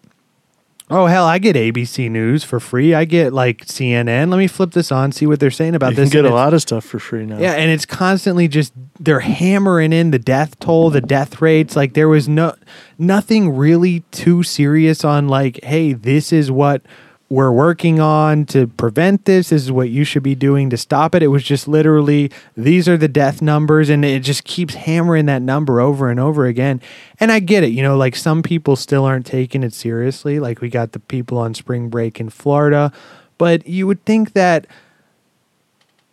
oh 0.90 1.06
hell, 1.06 1.26
I 1.26 1.38
get 1.40 1.56
ABC 1.56 2.10
News 2.10 2.44
for 2.44 2.60
free. 2.60 2.94
I 2.94 3.06
get 3.06 3.34
like 3.34 3.66
CNN. 3.66 4.30
Let 4.30 4.38
me 4.38 4.48
flip 4.48 4.72
this 4.72 4.91
on, 4.91 5.11
see 5.11 5.26
what 5.26 5.40
they're 5.40 5.52
saying 5.52 5.76
about 5.76 5.91
You 5.91 5.98
this. 5.98 6.11
can 6.11 6.24
get 6.24 6.32
a 6.32 6.34
lot 6.34 6.53
of 6.53 6.61
stuff 6.61 6.84
for 6.86 6.99
free 6.99 7.26
now. 7.26 7.38
Yeah, 7.40 7.53
and 7.53 7.70
it's 7.72 7.86
constantly 7.86 8.48
just 8.48 8.74
they're 8.99 9.20
hammering 9.20 9.94
in 9.94 10.11
the 10.11 10.20
death 10.20 10.60
toll, 10.60 10.90
the 10.90 11.02
death 11.02 11.41
rates. 11.41 11.76
Like 11.76 11.94
there 11.94 12.10
was 12.10 12.28
no 12.28 12.56
nothing 12.98 13.56
really 13.56 14.02
too 14.11 14.44
serious 14.44 15.03
on 15.06 15.28
like, 15.28 15.60
hey, 15.64 15.94
this 15.94 16.34
is 16.34 16.52
what 16.52 16.82
we're 17.30 17.52
working 17.52 18.00
on 18.00 18.46
to 18.48 18.66
prevent 18.68 19.26
this. 19.26 19.50
This 19.50 19.62
is 19.64 19.72
what 19.72 19.90
you 19.90 20.04
should 20.04 20.24
be 20.24 20.34
doing 20.34 20.72
to 20.72 20.78
stop 20.78 21.14
it. 21.14 21.22
It 21.22 21.28
was 21.28 21.44
just 21.44 21.68
literally 21.68 22.32
these 22.58 22.90
are 22.90 22.98
the 22.98 23.08
death 23.08 23.40
numbers, 23.42 23.90
and 23.90 24.04
it 24.04 24.22
just 24.24 24.44
keeps 24.44 24.74
hammering 24.74 25.28
that 25.28 25.44
number 25.44 25.80
over 25.80 26.10
and 26.10 26.20
over 26.20 26.48
again. 26.48 26.82
And 27.20 27.32
I 27.32 27.40
get 27.40 27.64
it, 27.64 27.68
you 27.68 27.84
know, 27.84 27.96
like 27.96 28.16
some 28.16 28.42
people 28.42 28.76
still 28.76 29.06
aren't 29.06 29.28
taking 29.28 29.64
it 29.64 29.74
seriously. 29.74 30.40
Like 30.40 30.60
we 30.60 30.70
got 30.70 30.94
the 30.94 31.00
people 31.00 31.38
on 31.38 31.54
spring 31.54 31.90
break 31.90 32.20
in 32.20 32.30
Florida, 32.30 32.92
but 33.38 33.68
you 33.68 33.86
would 33.86 34.04
think 34.06 34.34
that 34.34 34.66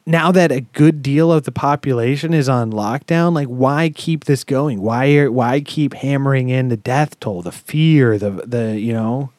now 0.05 0.31
that 0.31 0.53
a 0.53 0.61
good 0.61 1.03
deal 1.03 1.33
of 1.33 1.45
the 1.45 1.53
population 1.53 2.35
is 2.35 2.49
on 2.49 2.71
lockdown, 2.71 3.35
like 3.35 3.49
why 3.49 3.89
keep 3.89 4.25
this 4.25 4.45
going? 4.45 4.83
Why 4.83 5.29
why 5.29 5.63
keep 5.63 5.95
hammering 5.95 6.51
in 6.51 6.69
the 6.69 6.77
death 6.77 7.19
toll, 7.21 7.41
the 7.41 7.53
fear, 7.53 8.19
the 8.19 8.31
the 8.47 8.79
you 8.79 8.93
know? 8.93 9.31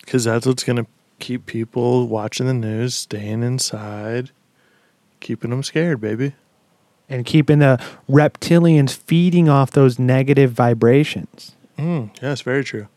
Because 0.00 0.24
that's 0.24 0.46
what's 0.46 0.62
going 0.62 0.76
to 0.76 0.86
keep 1.18 1.46
people 1.46 2.06
watching 2.06 2.46
the 2.46 2.54
news, 2.54 2.94
staying 2.94 3.42
inside, 3.42 4.30
keeping 5.20 5.50
them 5.50 5.62
scared, 5.62 6.00
baby. 6.00 6.34
and 7.08 7.24
keeping 7.24 7.60
the 7.60 7.80
reptilians 8.10 8.96
feeding 8.96 9.48
off 9.48 9.70
those 9.70 9.98
negative 9.98 10.50
vibrations. 10.50 11.54
Mm, 11.78 12.10
yes, 12.20 12.40
very 12.40 12.64
true. 12.64 12.88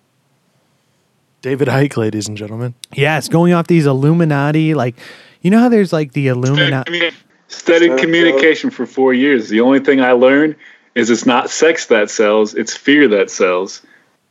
David 1.41 1.67
Icke, 1.67 1.95
ladies 1.95 2.27
and 2.27 2.35
gentlemen. 2.35 2.73
Yes, 2.93 3.29
going 3.29 3.53
off 3.53 3.67
these 3.67 3.85
Illuminati, 3.85 4.73
like 4.73 4.95
you 5.41 5.51
know 5.51 5.59
how 5.59 5.69
there's 5.69 5.93
like 5.93 6.13
the 6.13 6.27
Illuminati. 6.27 6.89
I 6.89 6.91
mean, 6.91 7.11
Studied 7.49 7.97
communication 7.97 8.69
for 8.69 8.85
four 8.85 9.11
years. 9.11 9.49
The 9.49 9.61
only 9.61 9.79
thing 9.79 10.01
I 10.01 10.11
learned 10.11 10.55
is 10.93 11.09
it's 11.09 11.25
not 11.25 11.49
sex 11.49 11.87
that 11.87 12.11
sells; 12.11 12.53
it's 12.53 12.77
fear 12.77 13.07
that 13.07 13.31
sells. 13.31 13.81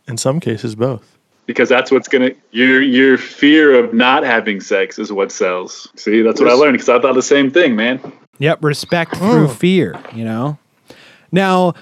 In 0.07 0.17
some 0.17 0.39
cases, 0.39 0.77
both. 0.77 1.18
Because 1.49 1.69
that's 1.69 1.91
what's 1.91 2.07
gonna 2.07 2.31
your 2.53 2.81
your 2.81 3.19
fear 3.19 3.75
of 3.75 3.93
not 3.93 4.23
having 4.23 4.61
sex 4.61 4.99
is 4.99 5.11
what 5.11 5.33
sells. 5.33 5.89
See, 5.97 6.23
that's 6.23 6.41
what 6.41 6.49
I 6.49 6.53
learned 6.53 6.75
because 6.75 6.91
I 6.91 7.01
thought 7.01 7.15
the 7.15 7.23
same 7.23 7.51
thing, 7.51 7.75
man. 7.75 8.01
Yep, 8.39 8.63
respect 8.63 9.17
through 9.17 9.49
fear, 9.49 10.01
you 10.15 10.25
know. 10.25 10.59
Now, 11.31 11.75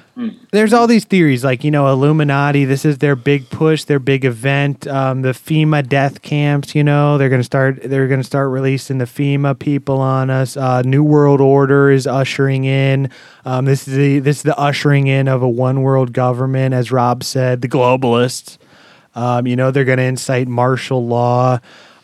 there's 0.51 0.72
all 0.72 0.88
these 0.88 1.05
theories 1.05 1.44
like, 1.44 1.62
you 1.62 1.70
know, 1.70 1.86
Illuminati, 1.88 2.64
this 2.64 2.84
is 2.84 2.98
their 2.98 3.14
big 3.14 3.48
push, 3.48 3.84
their 3.84 4.01
big 4.01 4.24
event, 4.24 4.88
um, 4.88 5.22
the 5.22 5.30
FEMA 5.30 5.88
death 5.88 6.22
camps, 6.22 6.74
you 6.74 6.82
know, 6.82 7.16
they're 7.16 7.28
going 7.28 7.40
to 7.40 7.44
start 7.44 7.80
they're 7.84 8.09
going 8.09 8.20
to 8.20 8.26
start 8.26 8.51
releasing 8.51 8.98
the 8.98 9.05
FEMA 9.05 9.56
people 9.56 10.01
on 10.01 10.30
us. 10.30 10.56
Uh, 10.56 10.82
New 10.82 11.05
World 11.05 11.40
Order 11.40 11.90
is 11.90 12.06
ushering 12.06 12.64
in. 12.64 13.09
Um, 13.44 13.66
this 13.66 13.86
is 13.86 13.94
the 13.94 14.18
this 14.18 14.38
is 14.38 14.43
the 14.43 14.59
ushering 14.59 15.06
in 15.06 15.28
of 15.28 15.43
a 15.43 15.48
one 15.48 15.82
world 15.82 16.12
government 16.12 16.74
as 16.74 16.90
Rob 16.90 17.22
said, 17.22 17.62
the 17.62 17.68
globalists. 17.68 18.59
Um, 19.16 19.47
you 19.47 19.56
know, 19.56 19.72
they're 19.72 19.84
going 19.84 19.98
to 19.98 20.05
incite 20.05 20.47
martial 20.47 21.05
law. 21.05 21.59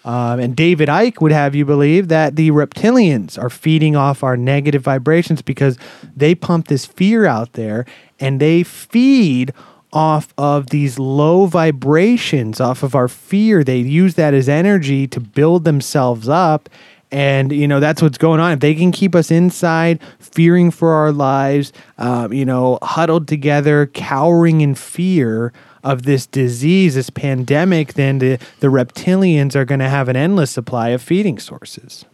Um, 0.04 0.40
and 0.40 0.56
David 0.56 0.88
Icke 0.88 1.20
would 1.20 1.30
have 1.30 1.54
you 1.54 1.64
believe 1.64 2.08
that 2.08 2.34
the 2.34 2.50
reptilians 2.50 3.40
are 3.40 3.50
feeding 3.50 3.94
off 3.94 4.24
our 4.24 4.36
negative 4.36 4.82
vibrations 4.82 5.42
because 5.42 5.78
they 6.16 6.34
pump 6.34 6.66
this 6.66 6.84
fear 6.84 7.24
out 7.24 7.52
there 7.52 7.86
and 8.18 8.40
they 8.40 8.64
feed 8.64 9.52
off 9.92 10.32
of 10.38 10.70
these 10.70 10.98
low 10.98 11.46
vibrations, 11.46 12.60
off 12.60 12.82
of 12.82 12.94
our 12.94 13.08
fear. 13.08 13.62
They 13.62 13.78
use 13.78 14.14
that 14.14 14.34
as 14.34 14.48
energy 14.48 15.06
to 15.08 15.20
build 15.20 15.64
themselves 15.64 16.28
up. 16.28 16.68
And, 17.12 17.52
you 17.52 17.68
know, 17.68 17.78
that's 17.78 18.00
what's 18.00 18.16
going 18.16 18.40
on. 18.40 18.52
If 18.52 18.60
they 18.60 18.74
can 18.74 18.90
keep 18.90 19.14
us 19.14 19.30
inside, 19.30 20.00
fearing 20.18 20.70
for 20.70 20.94
our 20.94 21.12
lives, 21.12 21.72
um, 21.98 22.32
you 22.32 22.46
know, 22.46 22.78
huddled 22.82 23.28
together, 23.28 23.86
cowering 23.86 24.62
in 24.62 24.74
fear, 24.74 25.52
of 25.82 26.04
this 26.04 26.26
disease, 26.26 26.94
this 26.94 27.10
pandemic, 27.10 27.94
then 27.94 28.18
the, 28.18 28.38
the 28.60 28.68
reptilians 28.68 29.56
are 29.56 29.64
going 29.64 29.80
to 29.80 29.88
have 29.88 30.08
an 30.08 30.16
endless 30.16 30.50
supply 30.50 30.90
of 30.90 31.02
feeding 31.02 31.38
sources. 31.38 32.04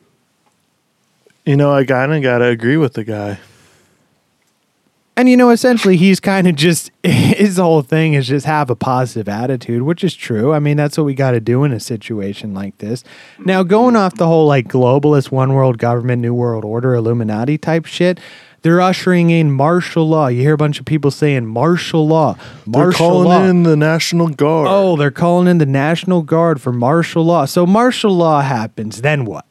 You 1.44 1.56
know, 1.56 1.72
I 1.72 1.84
kind 1.84 2.12
of 2.12 2.22
got 2.22 2.38
to 2.38 2.46
agree 2.46 2.76
with 2.76 2.94
the 2.94 3.04
guy. 3.04 3.38
And 5.18 5.28
you 5.28 5.36
know, 5.36 5.50
essentially, 5.50 5.96
he's 5.96 6.20
kind 6.20 6.46
of 6.46 6.54
just 6.54 6.92
his 7.02 7.56
whole 7.56 7.82
thing 7.82 8.14
is 8.14 8.28
just 8.28 8.46
have 8.46 8.70
a 8.70 8.76
positive 8.76 9.28
attitude, 9.28 9.82
which 9.82 10.04
is 10.04 10.14
true. 10.14 10.52
I 10.52 10.60
mean, 10.60 10.76
that's 10.76 10.96
what 10.96 11.04
we 11.04 11.14
got 11.14 11.32
to 11.32 11.40
do 11.40 11.64
in 11.64 11.72
a 11.72 11.80
situation 11.80 12.54
like 12.54 12.78
this. 12.78 13.02
Now, 13.44 13.64
going 13.64 13.96
off 13.96 14.14
the 14.14 14.28
whole 14.28 14.46
like 14.46 14.68
globalist, 14.68 15.32
one 15.32 15.54
world 15.54 15.78
government, 15.78 16.22
new 16.22 16.32
world 16.32 16.64
order, 16.64 16.94
Illuminati 16.94 17.58
type 17.58 17.84
shit, 17.84 18.20
they're 18.62 18.80
ushering 18.80 19.30
in 19.30 19.50
martial 19.50 20.08
law. 20.08 20.26
You 20.28 20.42
hear 20.42 20.54
a 20.54 20.58
bunch 20.58 20.80
of 20.80 20.84
people 20.86 21.10
saying 21.10 21.46
martial 21.46 22.06
law, 22.06 22.36
They're 22.66 22.92
calling 22.92 23.28
law. 23.28 23.44
in 23.44 23.62
the 23.62 23.76
National 23.76 24.28
Guard. 24.28 24.66
Oh, 24.70 24.96
they're 24.96 25.10
calling 25.10 25.46
in 25.48 25.58
the 25.58 25.66
National 25.66 26.22
Guard 26.22 26.60
for 26.60 26.72
martial 26.72 27.24
law. 27.24 27.44
So 27.44 27.66
martial 27.66 28.10
law 28.12 28.40
happens, 28.42 29.00
then 29.02 29.24
what? 29.24 29.44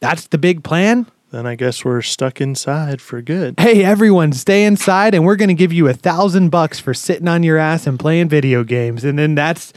That's 0.00 0.26
the 0.26 0.38
big 0.38 0.62
plan? 0.64 1.06
Then 1.30 1.46
I 1.46 1.56
guess 1.56 1.84
we're 1.84 2.02
stuck 2.02 2.40
inside 2.40 3.00
for 3.00 3.20
good. 3.20 3.58
Hey, 3.58 3.82
everyone, 3.82 4.32
stay 4.32 4.64
inside 4.64 5.14
and 5.14 5.24
we're 5.24 5.34
going 5.36 5.48
to 5.48 5.54
give 5.54 5.72
you 5.72 5.88
a 5.88 5.92
thousand 5.94 6.50
bucks 6.50 6.78
for 6.78 6.94
sitting 6.94 7.26
on 7.26 7.42
your 7.42 7.58
ass 7.58 7.86
and 7.88 7.98
playing 7.98 8.28
video 8.28 8.62
games. 8.62 9.02
And 9.04 9.18
then 9.18 9.34
that's 9.34 9.72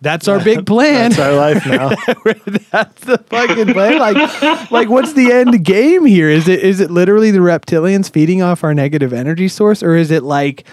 that's 0.00 0.28
our 0.28 0.42
big 0.42 0.64
plan. 0.64 1.10
That's 1.10 1.18
our 1.18 1.34
life 1.34 1.66
now. 1.66 1.88
that's 2.70 3.04
the 3.04 3.18
fucking 3.18 3.72
plan. 3.72 3.98
Like, 3.98 4.70
like 4.70 4.88
what's 4.88 5.14
the 5.14 5.32
end 5.32 5.64
game 5.64 6.04
here? 6.04 6.30
Is 6.30 6.46
it 6.46 6.60
is 6.60 6.80
it 6.80 6.90
literally 6.90 7.30
the 7.30 7.40
reptilians 7.40 8.10
feeding 8.10 8.40
off 8.40 8.62
our 8.62 8.74
negative 8.74 9.12
energy 9.12 9.48
source, 9.48 9.82
or 9.82 9.96
is 9.96 10.10
it 10.10 10.22
like? 10.22 10.66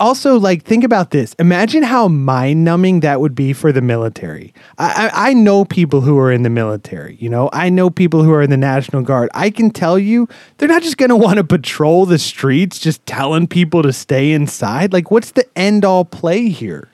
Also, 0.00 0.36
like, 0.36 0.64
think 0.64 0.82
about 0.82 1.12
this. 1.12 1.34
Imagine 1.34 1.84
how 1.84 2.08
mind 2.08 2.64
numbing 2.64 3.00
that 3.00 3.20
would 3.20 3.36
be 3.36 3.52
for 3.52 3.70
the 3.70 3.80
military. 3.80 4.52
I, 4.78 5.12
I, 5.14 5.30
I 5.30 5.32
know 5.32 5.64
people 5.64 6.00
who 6.00 6.18
are 6.18 6.32
in 6.32 6.42
the 6.42 6.50
military. 6.50 7.16
You 7.20 7.28
know, 7.28 7.48
I 7.52 7.68
know 7.68 7.88
people 7.88 8.24
who 8.24 8.32
are 8.32 8.42
in 8.42 8.50
the 8.50 8.56
National 8.56 9.02
Guard. 9.02 9.30
I 9.32 9.48
can 9.48 9.70
tell 9.70 9.96
you, 9.96 10.28
they're 10.58 10.66
not 10.68 10.82
just 10.82 10.96
going 10.96 11.10
to 11.10 11.16
want 11.16 11.36
to 11.36 11.44
patrol 11.44 12.04
the 12.04 12.18
streets, 12.18 12.80
just 12.80 13.06
telling 13.06 13.46
people 13.46 13.84
to 13.84 13.92
stay 13.92 14.32
inside. 14.32 14.92
Like, 14.92 15.12
what's 15.12 15.30
the 15.30 15.46
end 15.56 15.84
all 15.84 16.04
play 16.04 16.48
here? 16.48 16.90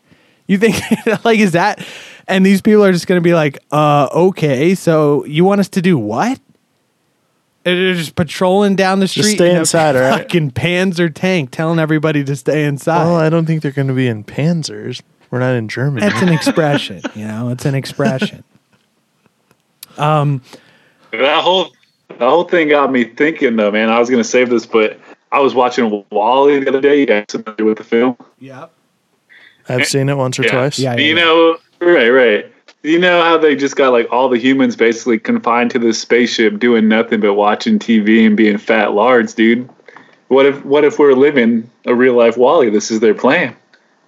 You 0.53 0.59
think 0.59 0.77
like 1.25 1.39
is 1.39 1.53
that 1.53 1.85
and 2.29 2.47
these 2.47 2.63
people 2.63 2.85
are 2.85 2.93
just 2.93 3.07
going 3.07 3.21
to 3.21 3.25
be 3.25 3.35
like, 3.35 3.59
"Uh, 3.71 4.09
okay, 4.13 4.75
so 4.75 5.25
you 5.25 5.45
want 5.45 5.61
us 5.61 5.69
to 5.71 5.83
do 5.83 5.99
what?" 5.99 6.41
And 7.65 7.79
they're 7.79 7.95
just 7.95 8.17
patrolling 8.17 8.75
down 8.75 9.01
the 9.01 9.07
street. 9.09 9.37
stay 9.37 9.51
in 9.51 9.57
a 9.57 9.61
inside, 9.61 9.95
all 9.95 10.03
right? 10.03 10.23
Fucking 10.23 10.51
Panzer 10.51 11.13
tank, 11.15 11.51
telling 11.53 11.79
everybody 11.79 12.25
to 12.25 12.35
stay 12.35 12.65
inside. 12.65 13.05
well, 13.05 13.17
I 13.17 13.29
don't 13.29 13.47
think 13.47 13.63
they're 13.63 13.71
going 13.71 13.89
to 13.89 13.95
be 13.95 14.09
in 14.09 14.25
Panzers. 14.25 15.01
We're 15.31 15.39
not 15.39 15.55
in 15.55 15.69
Germany. 15.69 16.01
That's 16.07 16.23
an 16.23 16.29
expression, 16.33 17.03
you 17.15 17.27
know. 17.27 17.51
It's 17.51 17.65
an 17.65 17.75
expression. 17.75 18.43
um, 19.97 20.43
That 21.13 21.43
whole 21.43 21.73
that 22.09 22.21
whole 22.21 22.45
thing 22.45 22.69
got 22.69 22.93
me 22.93 23.05
thinking 23.05 23.57
though, 23.57 23.71
man. 23.71 23.91
I 23.91 23.99
was 23.99 24.11
gonna 24.11 24.25
save 24.25 24.51
this, 24.51 24.67
but 24.67 24.99
I 25.31 25.41
was 25.41 25.55
watching 25.55 26.05
WALL-E 26.11 26.59
the 26.61 26.69
other 26.69 26.81
day. 26.81 27.01
You 27.01 27.07
guys 27.07 27.25
familiar 27.31 27.65
with 27.65 27.79
the 27.79 27.85
film? 27.85 28.17
Yep. 28.41 28.73
I've 29.69 29.83
eh, 29.83 29.85
seen 29.85 30.09
it 30.09 30.17
once 30.17 30.39
or 30.39 30.45
twice. 30.45 30.79
Yeah, 30.79 30.95
yeah, 30.95 31.07
you 31.07 31.15
know? 31.15 31.59
Right, 31.81 32.11
right. 32.11 32.53
You 32.83 32.99
know 32.99 33.23
how 33.23 33.39
they 33.39 33.55
just 33.55 33.77
got 33.77 33.93
like 33.93 34.09
all 34.11 34.29
the 34.29 34.39
humans 34.39 34.75
basically 34.75 35.19
confined 35.19 35.71
to 35.73 35.79
this 35.79 36.01
spaceship, 36.01 36.59
doing 36.59 36.89
nothing 36.89 37.21
but 37.21 37.35
watching 37.35 37.79
TV 37.79 38.27
and 38.27 38.37
being 38.37 38.59
fat 38.59 38.93
lards, 38.93 39.35
dude? 39.35 39.69
What 40.29 40.47
if 40.47 40.65
what 40.65 40.85
if 40.85 40.99
we're 40.99 41.13
living 41.13 41.71
a 41.87 41.95
real 41.95 42.15
life 42.15 42.37
WALL-E? 42.37 42.71
This 42.71 42.91
is 42.91 43.01
their 43.01 43.15
plan. 43.15 43.55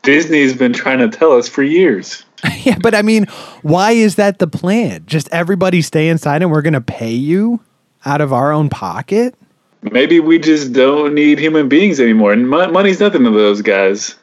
Disney's 0.03 0.55
been 0.57 0.73
trying 0.73 0.99
to 0.99 1.09
tell 1.09 1.33
us 1.33 1.49
for 1.49 1.63
years. 1.63 2.25
Yeah, 2.65 2.77
but 2.79 2.95
I 2.95 3.03
mean, 3.03 3.25
why 3.63 3.93
is 3.93 4.17
that 4.17 4.39
the 4.39 4.47
plan? 4.47 5.05
Just 5.07 5.29
everybody 5.33 5.81
stay 5.81 6.09
inside 6.09 6.43
and 6.43 6.51
we're 6.51 6.63
going 6.63 6.75
to 6.75 6.81
pay 6.81 7.13
you 7.13 7.61
out 8.05 8.21
of 8.21 8.33
our 8.33 8.53
own 8.53 8.69
pocket? 8.69 9.35
Maybe 9.81 10.21
we 10.21 10.39
just 10.39 10.73
don't 10.73 11.15
need 11.15 11.39
human 11.39 11.69
beings 11.69 12.01
anymore, 12.01 12.33
and 12.33 12.49
money's 12.49 13.01
nothing 13.01 13.25
to 13.25 13.31
those 13.31 13.61
guys. 13.61 14.17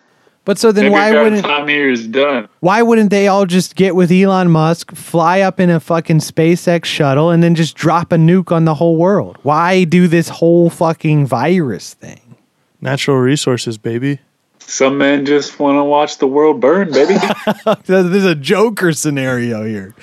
But 0.43 0.57
so 0.57 0.71
then 0.71 0.85
Maybe 0.85 0.93
why 0.93 1.21
wouldn't 1.21 1.43
time 1.45 1.67
here 1.67 1.89
is 1.89 2.07
done? 2.07 2.49
why 2.61 2.81
wouldn't 2.81 3.11
they 3.11 3.27
all 3.27 3.45
just 3.45 3.75
get 3.75 3.95
with 3.95 4.11
Elon 4.11 4.49
Musk, 4.49 4.95
fly 4.95 5.41
up 5.41 5.59
in 5.59 5.69
a 5.69 5.79
fucking 5.79 6.17
SpaceX 6.17 6.85
shuttle, 6.85 7.29
and 7.29 7.43
then 7.43 7.53
just 7.53 7.75
drop 7.75 8.11
a 8.11 8.15
nuke 8.15 8.51
on 8.51 8.65
the 8.65 8.73
whole 8.75 8.97
world? 8.97 9.37
Why 9.43 9.83
do 9.83 10.07
this 10.07 10.29
whole 10.29 10.69
fucking 10.71 11.27
virus 11.27 11.93
thing? 11.93 12.35
Natural 12.81 13.17
resources, 13.17 13.77
baby. 13.77 14.19
Some 14.59 14.97
men 14.97 15.25
just 15.25 15.59
want 15.59 15.77
to 15.77 15.83
watch 15.83 16.17
the 16.17 16.27
world 16.27 16.59
burn, 16.59 16.91
baby. 16.91 17.15
There's 17.85 18.25
a 18.25 18.35
Joker 18.35 18.93
scenario 18.93 19.63
here. 19.65 19.93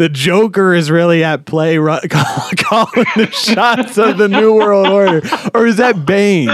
The 0.00 0.08
Joker 0.08 0.72
is 0.72 0.90
really 0.90 1.22
at 1.22 1.44
play, 1.44 1.76
ru- 1.76 1.98
calling 2.08 3.04
the 3.16 3.28
shots 3.30 3.98
of 3.98 4.16
the 4.16 4.28
New 4.28 4.54
World 4.54 4.88
Order, 4.88 5.20
or 5.52 5.66
is 5.66 5.76
that 5.76 6.06
Bane? 6.06 6.48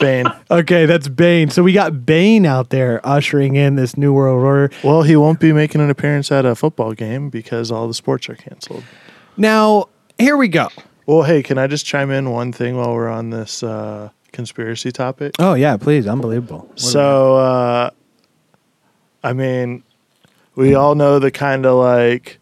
Bane. 0.00 0.26
Okay, 0.50 0.86
that's 0.86 1.06
Bane. 1.06 1.50
So 1.50 1.62
we 1.62 1.72
got 1.72 2.04
Bane 2.04 2.44
out 2.44 2.70
there 2.70 3.00
ushering 3.06 3.54
in 3.54 3.76
this 3.76 3.96
New 3.96 4.12
World 4.12 4.42
Order. 4.42 4.74
Well, 4.82 5.02
he 5.02 5.14
won't 5.14 5.38
be 5.38 5.52
making 5.52 5.80
an 5.80 5.88
appearance 5.88 6.32
at 6.32 6.44
a 6.44 6.56
football 6.56 6.92
game 6.92 7.30
because 7.30 7.70
all 7.70 7.86
the 7.86 7.94
sports 7.94 8.28
are 8.28 8.34
canceled. 8.34 8.82
Now, 9.36 9.88
here 10.18 10.36
we 10.36 10.48
go. 10.48 10.66
Well, 11.06 11.22
hey, 11.22 11.44
can 11.44 11.58
I 11.58 11.68
just 11.68 11.86
chime 11.86 12.10
in 12.10 12.30
one 12.30 12.50
thing 12.52 12.76
while 12.76 12.92
we're 12.92 13.08
on 13.08 13.30
this 13.30 13.62
uh, 13.62 14.08
conspiracy 14.32 14.90
topic? 14.90 15.36
Oh 15.38 15.54
yeah, 15.54 15.76
please, 15.76 16.08
unbelievable. 16.08 16.68
So, 16.74 17.36
uh, 17.36 17.90
I 19.22 19.32
mean, 19.32 19.84
we 20.56 20.74
all 20.74 20.96
know 20.96 21.20
the 21.20 21.30
kind 21.30 21.66
of 21.66 21.76
like 21.76 22.39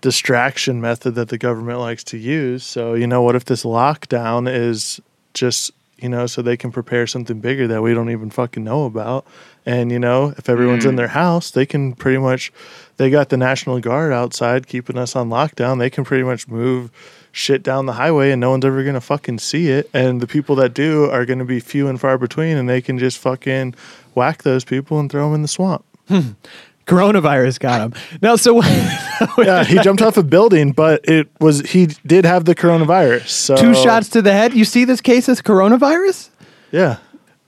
distraction 0.00 0.80
method 0.80 1.14
that 1.14 1.28
the 1.28 1.38
government 1.38 1.78
likes 1.78 2.04
to 2.04 2.18
use. 2.18 2.64
So, 2.64 2.94
you 2.94 3.06
know, 3.06 3.22
what 3.22 3.36
if 3.36 3.44
this 3.44 3.64
lockdown 3.64 4.52
is 4.52 5.00
just, 5.34 5.72
you 5.98 6.08
know, 6.08 6.26
so 6.26 6.42
they 6.42 6.56
can 6.56 6.72
prepare 6.72 7.06
something 7.06 7.40
bigger 7.40 7.66
that 7.68 7.82
we 7.82 7.94
don't 7.94 8.10
even 8.10 8.30
fucking 8.30 8.64
know 8.64 8.84
about? 8.84 9.26
And, 9.66 9.92
you 9.92 9.98
know, 9.98 10.34
if 10.38 10.48
everyone's 10.48 10.84
in 10.84 10.94
mm. 10.94 10.98
their 10.98 11.08
house, 11.08 11.50
they 11.50 11.66
can 11.66 11.94
pretty 11.94 12.18
much, 12.18 12.52
they 12.96 13.10
got 13.10 13.28
the 13.28 13.36
National 13.36 13.78
Guard 13.80 14.12
outside 14.12 14.66
keeping 14.66 14.96
us 14.96 15.14
on 15.14 15.28
lockdown. 15.28 15.78
They 15.78 15.90
can 15.90 16.04
pretty 16.04 16.24
much 16.24 16.48
move 16.48 16.90
shit 17.32 17.62
down 17.62 17.86
the 17.86 17.92
highway 17.92 18.30
and 18.30 18.40
no 18.40 18.50
one's 18.50 18.64
ever 18.64 18.82
going 18.82 18.94
to 18.94 19.00
fucking 19.00 19.38
see 19.38 19.68
it. 19.68 19.88
And 19.92 20.20
the 20.20 20.26
people 20.26 20.56
that 20.56 20.74
do 20.74 21.10
are 21.10 21.26
going 21.26 21.38
to 21.38 21.44
be 21.44 21.60
few 21.60 21.88
and 21.88 22.00
far 22.00 22.18
between 22.18 22.56
and 22.56 22.68
they 22.68 22.80
can 22.80 22.98
just 22.98 23.18
fucking 23.18 23.74
whack 24.14 24.42
those 24.42 24.64
people 24.64 24.98
and 24.98 25.10
throw 25.10 25.26
them 25.26 25.36
in 25.36 25.42
the 25.42 25.48
swamp. 25.48 25.84
Coronavirus 26.90 27.60
got 27.60 27.80
him. 27.80 27.94
Now, 28.20 28.36
so 28.36 28.62
yeah, 29.38 29.62
he 29.64 29.78
jumped 29.78 30.02
off 30.02 30.16
a 30.16 30.22
building, 30.22 30.72
but 30.72 31.08
it 31.08 31.28
was 31.38 31.60
he 31.60 31.86
did 32.06 32.24
have 32.24 32.44
the 32.44 32.54
coronavirus. 32.54 33.28
So 33.28 33.56
two 33.56 33.74
shots 33.74 34.08
to 34.10 34.22
the 34.22 34.32
head. 34.32 34.54
You 34.54 34.64
see 34.64 34.84
this 34.84 35.00
case 35.00 35.28
as 35.28 35.40
coronavirus? 35.40 36.30
Yeah. 36.72 36.98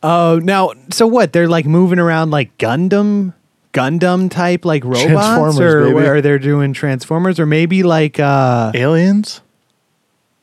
Oh, 0.03 0.41
now, 0.43 0.73
so 0.91 1.07
what? 1.07 1.33
They're 1.33 1.49
like 1.49 1.67
moving 1.67 1.99
around 1.99 2.31
like 2.31 2.57
Gundam, 2.59 3.35
Gundam 3.73 4.31
type 4.31 4.65
like 4.65 4.85
robots, 4.85 5.03
Transformers, 5.05 5.61
or 5.61 5.81
baby. 5.83 5.95
where 5.95 6.21
they're 6.23 6.39
doing 6.39 6.73
Transformers, 6.73 7.41
or 7.41 7.47
maybe 7.47 7.83
like 7.83 8.21
uh 8.21 8.71
Aliens? 8.75 9.41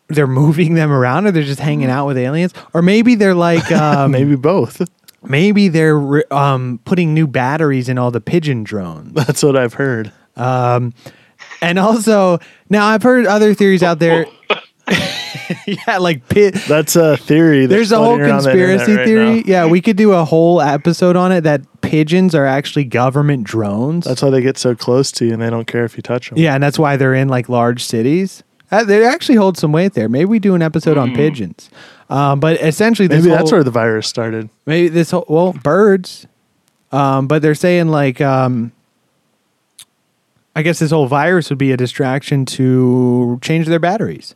they're 0.10 0.28
moving 0.28 0.74
them 0.74 0.92
around, 0.92 1.28
or 1.28 1.32
they're 1.32 1.44
just 1.44 1.60
hanging 1.60 1.90
out 1.90 2.08
with 2.08 2.18
aliens, 2.18 2.54
or 2.74 2.82
maybe 2.82 3.16
they're 3.16 3.36
like 3.36 3.72
um, 3.72 4.12
Maybe 4.12 4.36
both. 4.36 4.82
Maybe 5.24 5.68
they're 5.68 6.34
um, 6.34 6.80
putting 6.86 7.14
new 7.14 7.28
batteries 7.28 7.90
in 7.90 7.98
all 7.98 8.12
the 8.12 8.22
pigeon 8.22 8.64
drones. 8.64 9.14
That's 9.26 9.44
what 9.44 9.56
I've 9.56 9.74
heard. 9.74 10.12
Um, 10.36 10.94
and 11.62 11.80
also, 11.80 12.40
now 12.70 12.88
I've 12.88 13.04
heard 13.04 13.26
other 13.26 13.54
theories 13.54 13.84
out 13.84 14.00
there. 14.00 14.26
yeah, 15.68 15.98
like 15.98 16.28
pit. 16.30 16.56
That's 16.68 16.96
a 16.96 17.16
theory. 17.18 17.66
that's 17.66 17.70
There's 17.70 17.92
a 17.92 17.98
whole 17.98 18.18
floating 18.18 18.28
the 18.28 18.52
internet 18.52 18.86
conspiracy 18.86 18.96
right 18.96 19.06
theory. 19.06 19.36
now. 19.38 19.44
Yeah, 19.46 19.66
we 19.68 19.82
could 19.82 19.98
do 19.98 20.14
a 20.14 20.26
whole 20.26 20.62
episode 20.62 21.16
on 21.16 21.32
it 21.32 21.42
that 21.42 21.62
pigeons 21.82 22.34
are 22.34 22.46
actually 22.46 22.86
government 22.86 23.44
drones. 23.44 24.06
That's 24.06 24.22
why 24.22 24.30
they 24.32 24.42
get 24.42 24.58
so 24.58 24.76
close 24.76 25.12
to 25.14 25.26
you 25.26 25.34
and 25.34 25.42
they 25.42 25.50
don't 25.50 25.68
care 25.68 25.86
if 25.86 25.96
you 25.96 26.02
touch 26.02 26.30
them. 26.30 26.40
yeah, 26.40 26.54
and 26.56 26.64
that's 26.64 26.80
why 26.80 26.98
they're 26.98 27.14
in 27.14 27.30
like 27.30 27.50
large 27.50 27.84
cities. 27.84 28.44
Uh, 28.72 28.84
they 28.84 29.06
actually 29.06 29.36
hold 29.36 29.58
some 29.58 29.72
weight 29.72 29.94
there. 29.94 30.08
Maybe 30.10 30.26
we 30.26 30.40
do 30.40 30.54
an 30.56 30.62
episode 30.62 30.98
on 30.98 31.16
pigeons. 31.16 31.70
Um, 32.10 32.40
but 32.40 32.62
essentially, 32.62 33.08
this 33.08 33.24
Maybe 33.24 33.36
that's 33.36 33.52
where 33.52 33.64
the 33.64 33.72
virus 33.72 34.08
started. 34.08 34.50
maybe 34.66 34.88
this 34.90 35.12
whole 35.12 35.26
well 35.28 35.54
birds 35.54 36.26
um 36.92 37.28
but 37.28 37.44
they're 37.44 37.54
saying 37.54 37.88
like 37.90 38.20
um 38.20 38.72
i 40.56 40.64
guess 40.64 40.80
this 40.80 40.90
whole 40.90 41.06
virus 41.06 41.50
would 41.52 41.60
be 41.60 41.72
a 41.72 41.78
distraction 41.78 42.46
to 42.48 43.38
change 43.44 43.68
their 43.68 43.78
batteries 43.78 44.34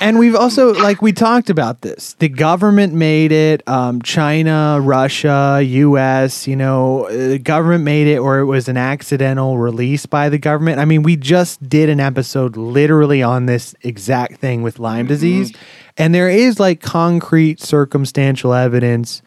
and 0.00 0.18
we've 0.18 0.34
also 0.34 0.72
like 0.74 1.02
we 1.02 1.12
talked 1.12 1.50
about 1.50 1.80
this. 1.82 2.14
The 2.18 2.28
government 2.28 2.94
made 2.94 3.32
it 3.32 3.66
um, 3.68 4.00
china 4.02 4.78
russia 4.80 5.60
us 5.62 6.46
you 6.46 6.56
know 6.56 7.06
uh, 7.06 7.10
the 7.10 7.38
government 7.38 7.84
made 7.84 8.06
it 8.06 8.18
or 8.18 8.38
it 8.38 8.46
was 8.46 8.68
an 8.68 8.76
accidental 8.76 9.58
release 9.58 10.06
by 10.06 10.28
the 10.28 10.38
government. 10.38 10.78
I 10.78 10.84
mean 10.84 11.02
we 11.02 11.16
just 11.16 11.68
did 11.68 11.88
an 11.88 12.00
episode 12.00 12.56
literally 12.56 13.22
on 13.22 13.46
this 13.46 13.74
exact 13.82 14.40
thing 14.40 14.62
with 14.62 14.78
lyme 14.78 15.06
disease. 15.06 15.52
And 15.98 16.14
there 16.14 16.28
is 16.28 16.60
like 16.60 16.80
concrete 16.80 17.60
circumstantial 17.60 18.52
evidence 18.52 19.22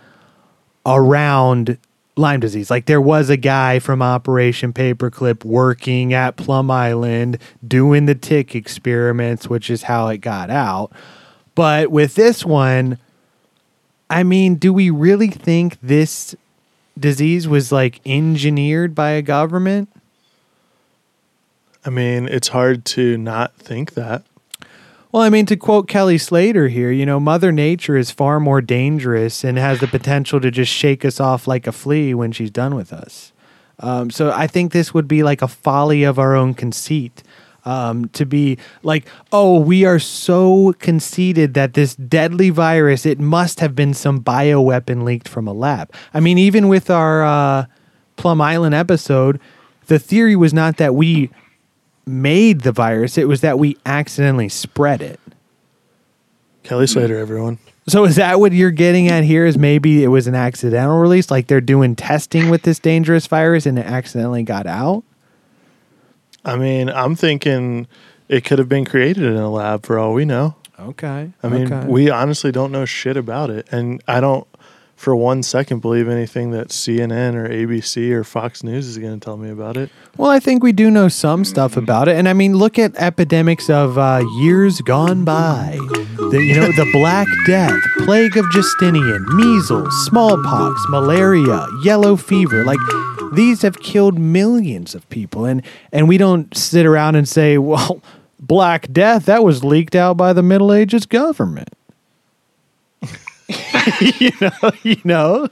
around 0.85 1.77
Lyme 2.19 2.39
disease. 2.39 2.69
Like 2.69 2.85
there 2.85 3.01
was 3.01 3.29
a 3.29 3.37
guy 3.37 3.79
from 3.79 4.01
Operation 4.01 4.73
Paperclip 4.73 5.43
working 5.43 6.13
at 6.13 6.35
Plum 6.35 6.69
Island 6.69 7.39
doing 7.65 8.05
the 8.05 8.15
tick 8.15 8.55
experiments, 8.55 9.47
which 9.49 9.69
is 9.69 9.83
how 9.83 10.07
it 10.09 10.17
got 10.17 10.49
out. 10.49 10.91
But 11.55 11.91
with 11.91 12.15
this 12.15 12.45
one, 12.45 12.97
I 14.09 14.23
mean, 14.23 14.55
do 14.55 14.73
we 14.73 14.89
really 14.89 15.29
think 15.29 15.77
this 15.81 16.35
disease 16.97 17.47
was 17.47 17.71
like 17.71 18.01
engineered 18.05 18.93
by 18.93 19.11
a 19.11 19.21
government? 19.21 19.89
I 21.85 21.89
mean, 21.89 22.27
it's 22.27 22.49
hard 22.49 22.85
to 22.85 23.17
not 23.17 23.55
think 23.55 23.93
that. 23.93 24.23
Well, 25.11 25.23
I 25.23 25.29
mean, 25.29 25.47
to 25.47 25.57
quote 25.57 25.87
Kelly 25.87 26.19
Slater 26.19 26.67
here, 26.67 26.91
you 26.91 27.03
know, 27.03 27.19
Mother 27.19 27.51
Nature 27.51 27.97
is 27.97 28.11
far 28.11 28.39
more 28.39 28.61
dangerous 28.61 29.43
and 29.43 29.57
has 29.57 29.79
the 29.79 29.87
potential 29.87 30.39
to 30.39 30.51
just 30.51 30.71
shake 30.71 31.03
us 31.03 31.19
off 31.19 31.47
like 31.47 31.65
a 31.65 31.71
flea 31.71 32.13
when 32.13 32.31
she's 32.31 32.51
done 32.51 32.75
with 32.75 32.93
us. 32.93 33.33
Um, 33.79 34.11
so 34.11 34.31
I 34.31 34.45
think 34.45 34.71
this 34.71 34.93
would 34.93 35.07
be 35.07 35.23
like 35.23 35.41
a 35.41 35.47
folly 35.47 36.03
of 36.03 36.19
our 36.19 36.35
own 36.35 36.53
conceit. 36.53 37.23
Um, 37.65 38.07
to 38.09 38.25
be 38.25 38.57
like, 38.83 39.05
oh, 39.33 39.59
we 39.59 39.83
are 39.83 39.99
so 39.99 40.73
conceited 40.79 41.55
that 41.55 41.73
this 41.73 41.93
deadly 41.95 42.51
virus, 42.51 43.05
it 43.05 43.19
must 43.19 43.59
have 43.59 43.75
been 43.75 43.93
some 43.93 44.23
bioweapon 44.23 45.03
leaked 45.03 45.27
from 45.27 45.45
a 45.45 45.51
lab. 45.53 45.91
I 46.13 46.21
mean, 46.21 46.37
even 46.37 46.69
with 46.69 46.89
our 46.89 47.23
uh, 47.23 47.65
Plum 48.15 48.39
Island 48.39 48.73
episode, 48.73 49.41
the 49.87 49.99
theory 49.99 50.37
was 50.37 50.53
not 50.53 50.77
that 50.77 50.95
we 50.95 51.29
made 52.09 52.61
the 52.61 52.71
virus, 52.71 53.17
it 53.17 53.27
was 53.27 53.41
that 53.41 53.59
we 53.59 53.77
accidentally 53.85 54.49
spread 54.49 55.01
it. 55.01 55.19
Kelly 56.63 56.87
Slater, 56.87 57.17
everyone. 57.17 57.57
So 57.87 58.05
is 58.05 58.17
that 58.17 58.39
what 58.39 58.51
you're 58.51 58.71
getting 58.71 59.07
at 59.07 59.23
here? 59.23 59.45
Is 59.45 59.57
maybe 59.57 60.03
it 60.03 60.09
was 60.09 60.27
an 60.27 60.35
accidental 60.35 60.99
release, 60.99 61.31
like 61.31 61.47
they're 61.47 61.61
doing 61.61 61.95
testing 61.95 62.49
with 62.49 62.61
this 62.61 62.77
dangerous 62.77 63.25
virus 63.25 63.65
and 63.65 63.79
it 63.79 63.85
accidentally 63.85 64.43
got 64.43 64.67
out? 64.67 65.03
I 66.45 66.55
mean, 66.55 66.89
I'm 66.89 67.15
thinking 67.15 67.87
it 68.27 68.45
could 68.45 68.59
have 68.59 68.69
been 68.69 68.85
created 68.85 69.23
in 69.23 69.35
a 69.35 69.49
lab 69.49 69.85
for 69.85 69.97
all 69.97 70.13
we 70.13 70.25
know. 70.25 70.55
Okay. 70.79 71.31
I 71.41 71.49
mean, 71.49 71.71
okay. 71.73 71.87
we 71.87 72.09
honestly 72.09 72.51
don't 72.51 72.71
know 72.71 72.85
shit 72.85 73.17
about 73.17 73.49
it. 73.49 73.67
And 73.71 74.01
I 74.07 74.21
don't 74.21 74.47
for 74.99 75.15
one 75.15 75.41
second 75.41 75.79
believe 75.79 76.09
anything 76.09 76.51
that 76.51 76.67
CNN 76.67 77.33
or 77.33 77.47
ABC 77.47 78.11
or 78.11 78.25
Fox 78.25 78.63
News 78.63 78.85
is 78.85 78.97
going 78.97 79.17
to 79.17 79.23
tell 79.23 79.37
me 79.37 79.49
about 79.49 79.77
it. 79.77 79.89
Well, 80.17 80.29
I 80.29 80.41
think 80.41 80.61
we 80.61 80.73
do 80.73 80.91
know 80.91 81.07
some 81.07 81.45
stuff 81.45 81.77
about 81.77 82.09
it, 82.09 82.17
and 82.17 82.27
I 82.27 82.33
mean, 82.33 82.57
look 82.57 82.77
at 82.77 82.93
epidemics 82.97 83.69
of 83.69 83.97
uh, 83.97 84.25
years 84.39 84.81
gone 84.81 85.23
by. 85.23 85.77
The, 86.17 86.43
you 86.45 86.53
know, 86.53 86.67
the 86.67 86.89
Black 86.91 87.27
Death, 87.47 87.79
Plague 87.99 88.35
of 88.35 88.51
Justinian, 88.51 89.25
measles, 89.37 90.05
smallpox, 90.05 90.85
malaria, 90.89 91.65
yellow 91.81 92.17
fever. 92.17 92.65
Like 92.65 92.79
these 93.31 93.61
have 93.61 93.79
killed 93.79 94.19
millions 94.19 94.95
of 94.95 95.07
people, 95.09 95.45
and 95.45 95.61
and 95.93 96.09
we 96.09 96.17
don't 96.17 96.55
sit 96.57 96.85
around 96.85 97.15
and 97.15 97.25
say, 97.25 97.57
"Well, 97.57 98.01
Black 98.37 98.91
Death 98.91 99.27
that 99.27 99.45
was 99.45 99.63
leaked 99.63 99.95
out 99.95 100.17
by 100.17 100.33
the 100.33 100.43
Middle 100.43 100.73
Ages 100.73 101.05
government." 101.05 101.69
you 104.19 104.31
know, 104.41 104.71
you 104.83 104.97
know. 105.03 105.49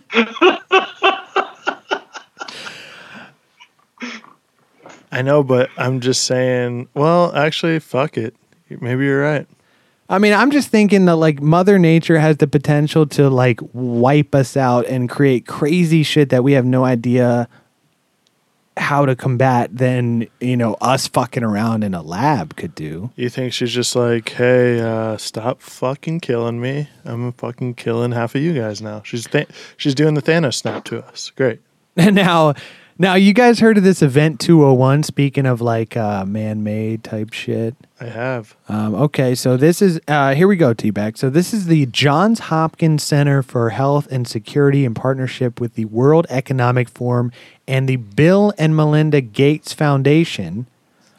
I 5.11 5.21
know, 5.21 5.43
but 5.43 5.69
I'm 5.77 5.99
just 5.99 6.25
saying, 6.25 6.89
well, 6.93 7.35
actually, 7.35 7.79
fuck 7.79 8.17
it. 8.17 8.35
Maybe 8.69 9.05
you're 9.05 9.21
right. 9.21 9.47
I 10.09 10.19
mean, 10.19 10.33
I'm 10.33 10.51
just 10.51 10.69
thinking 10.69 11.05
that 11.05 11.15
like 11.15 11.41
Mother 11.41 11.79
Nature 11.79 12.19
has 12.19 12.37
the 12.37 12.47
potential 12.47 13.05
to 13.07 13.29
like 13.29 13.59
wipe 13.73 14.33
us 14.35 14.55
out 14.55 14.85
and 14.85 15.09
create 15.09 15.45
crazy 15.47 16.03
shit 16.03 16.29
that 16.29 16.43
we 16.43 16.53
have 16.53 16.65
no 16.65 16.85
idea 16.85 17.49
how 18.77 19.05
to 19.05 19.15
combat 19.15 19.75
than, 19.75 20.27
you 20.39 20.55
know, 20.55 20.75
us 20.75 21.07
fucking 21.07 21.43
around 21.43 21.83
in 21.83 21.93
a 21.93 22.01
lab 22.01 22.55
could 22.55 22.75
do. 22.75 23.11
You 23.15 23.29
think 23.29 23.53
she's 23.53 23.71
just 23.71 23.95
like, 23.95 24.29
hey, 24.29 24.79
uh, 24.79 25.17
stop 25.17 25.61
fucking 25.61 26.19
killing 26.21 26.61
me. 26.61 26.89
I'm 27.05 27.33
fucking 27.33 27.75
killing 27.75 28.11
half 28.11 28.35
of 28.35 28.41
you 28.41 28.53
guys 28.53 28.81
now. 28.81 29.01
She's 29.03 29.27
th- 29.27 29.49
she's 29.77 29.95
doing 29.95 30.13
the 30.13 30.21
Thanos 30.21 30.55
snap 30.55 30.83
to 30.85 31.03
us. 31.05 31.31
Great. 31.35 31.59
And 31.95 32.15
now 32.27 32.53
now 32.99 33.15
you 33.15 33.33
guys 33.33 33.59
heard 33.59 33.77
of 33.77 33.83
this 33.83 34.01
event 34.01 34.39
201 34.39 35.03
speaking 35.03 35.45
of 35.45 35.61
like 35.61 35.95
uh 35.95 36.25
man-made 36.25 37.03
type 37.03 37.33
shit. 37.33 37.75
I 37.99 38.05
have. 38.05 38.55
Um, 38.69 38.93
okay, 38.95 39.33
so 39.33 39.57
this 39.57 39.81
is 39.81 39.99
uh, 40.07 40.35
here 40.35 40.47
we 40.47 40.55
go, 40.55 40.73
T-Bag. 40.73 41.17
So 41.17 41.29
this 41.29 41.53
is 41.53 41.65
the 41.65 41.87
Johns 41.87 42.39
Hopkins 42.39 43.01
Center 43.01 43.41
for 43.41 43.71
Health 43.71 44.07
and 44.11 44.27
Security 44.27 44.85
in 44.85 44.93
partnership 44.93 45.59
with 45.59 45.73
the 45.73 45.85
World 45.85 46.27
Economic 46.29 46.89
Forum 46.89 47.31
and 47.67 47.89
the 47.89 47.95
Bill 47.95 48.53
and 48.57 48.75
Melinda 48.75 49.21
Gates 49.21 49.73
Foundation. 49.73 50.67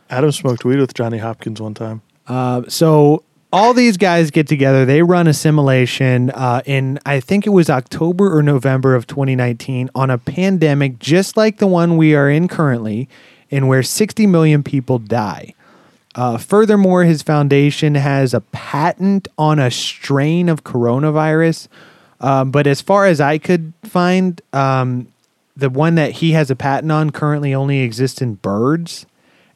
Adam 0.09 0.33
smoked 0.33 0.65
weed 0.65 0.79
with 0.79 0.95
Johnny 0.95 1.19
Hopkins 1.19 1.61
one 1.61 1.75
time. 1.75 2.03
Uh, 2.29 2.63
so 2.69 3.25
all 3.53 3.73
these 3.73 3.97
guys 3.97 4.31
get 4.31 4.47
together. 4.47 4.85
They 4.85 5.03
run 5.03 5.27
a 5.27 5.35
simulation 5.35 6.31
uh, 6.31 6.63
in 6.67 6.99
I 7.07 7.21
think 7.21 7.47
it 7.47 7.51
was 7.51 7.71
October 7.71 8.37
or 8.37 8.43
November 8.43 8.95
of 8.95 9.07
2019 9.07 9.91
on 9.95 10.11
a 10.11 10.19
pandemic 10.19 10.99
just 10.99 11.37
like 11.37 11.59
the 11.59 11.67
one 11.67 11.97
we 11.97 12.15
are 12.15 12.29
in 12.29 12.49
currently, 12.49 13.09
in 13.51 13.67
where 13.67 13.83
60 13.83 14.27
million 14.27 14.63
people 14.63 14.99
die. 14.99 15.55
Uh, 16.15 16.37
furthermore, 16.37 17.05
his 17.05 17.23
foundation 17.23 17.95
has 17.95 18.35
a 18.35 18.41
patent 18.41 19.29
on 19.39 19.59
a 19.59 19.71
strain 19.71 20.49
of 20.49 20.65
coronavirus. 20.65 21.69
Um, 22.21 22.51
but 22.51 22.67
as 22.67 22.81
far 22.81 23.07
as 23.07 23.21
I 23.21 23.39
could 23.39 23.73
find, 23.85 24.41
um, 24.53 25.07
the 25.57 25.71
one 25.71 25.95
that 25.95 26.13
he 26.13 26.33
has 26.33 26.51
a 26.51 26.57
patent 26.57 26.91
on 26.91 27.11
currently 27.11 27.55
only 27.55 27.81
exists 27.81 28.21
in 28.21 28.35
birds. 28.35 29.07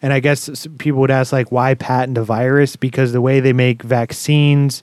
And 0.02 0.12
I 0.12 0.20
guess 0.20 0.66
people 0.78 1.00
would 1.00 1.10
ask, 1.10 1.32
like, 1.32 1.52
why 1.52 1.74
patent 1.74 2.18
a 2.18 2.24
virus? 2.24 2.76
Because 2.76 3.12
the 3.12 3.20
way 3.20 3.40
they 3.40 3.52
make 3.52 3.82
vaccines 3.82 4.82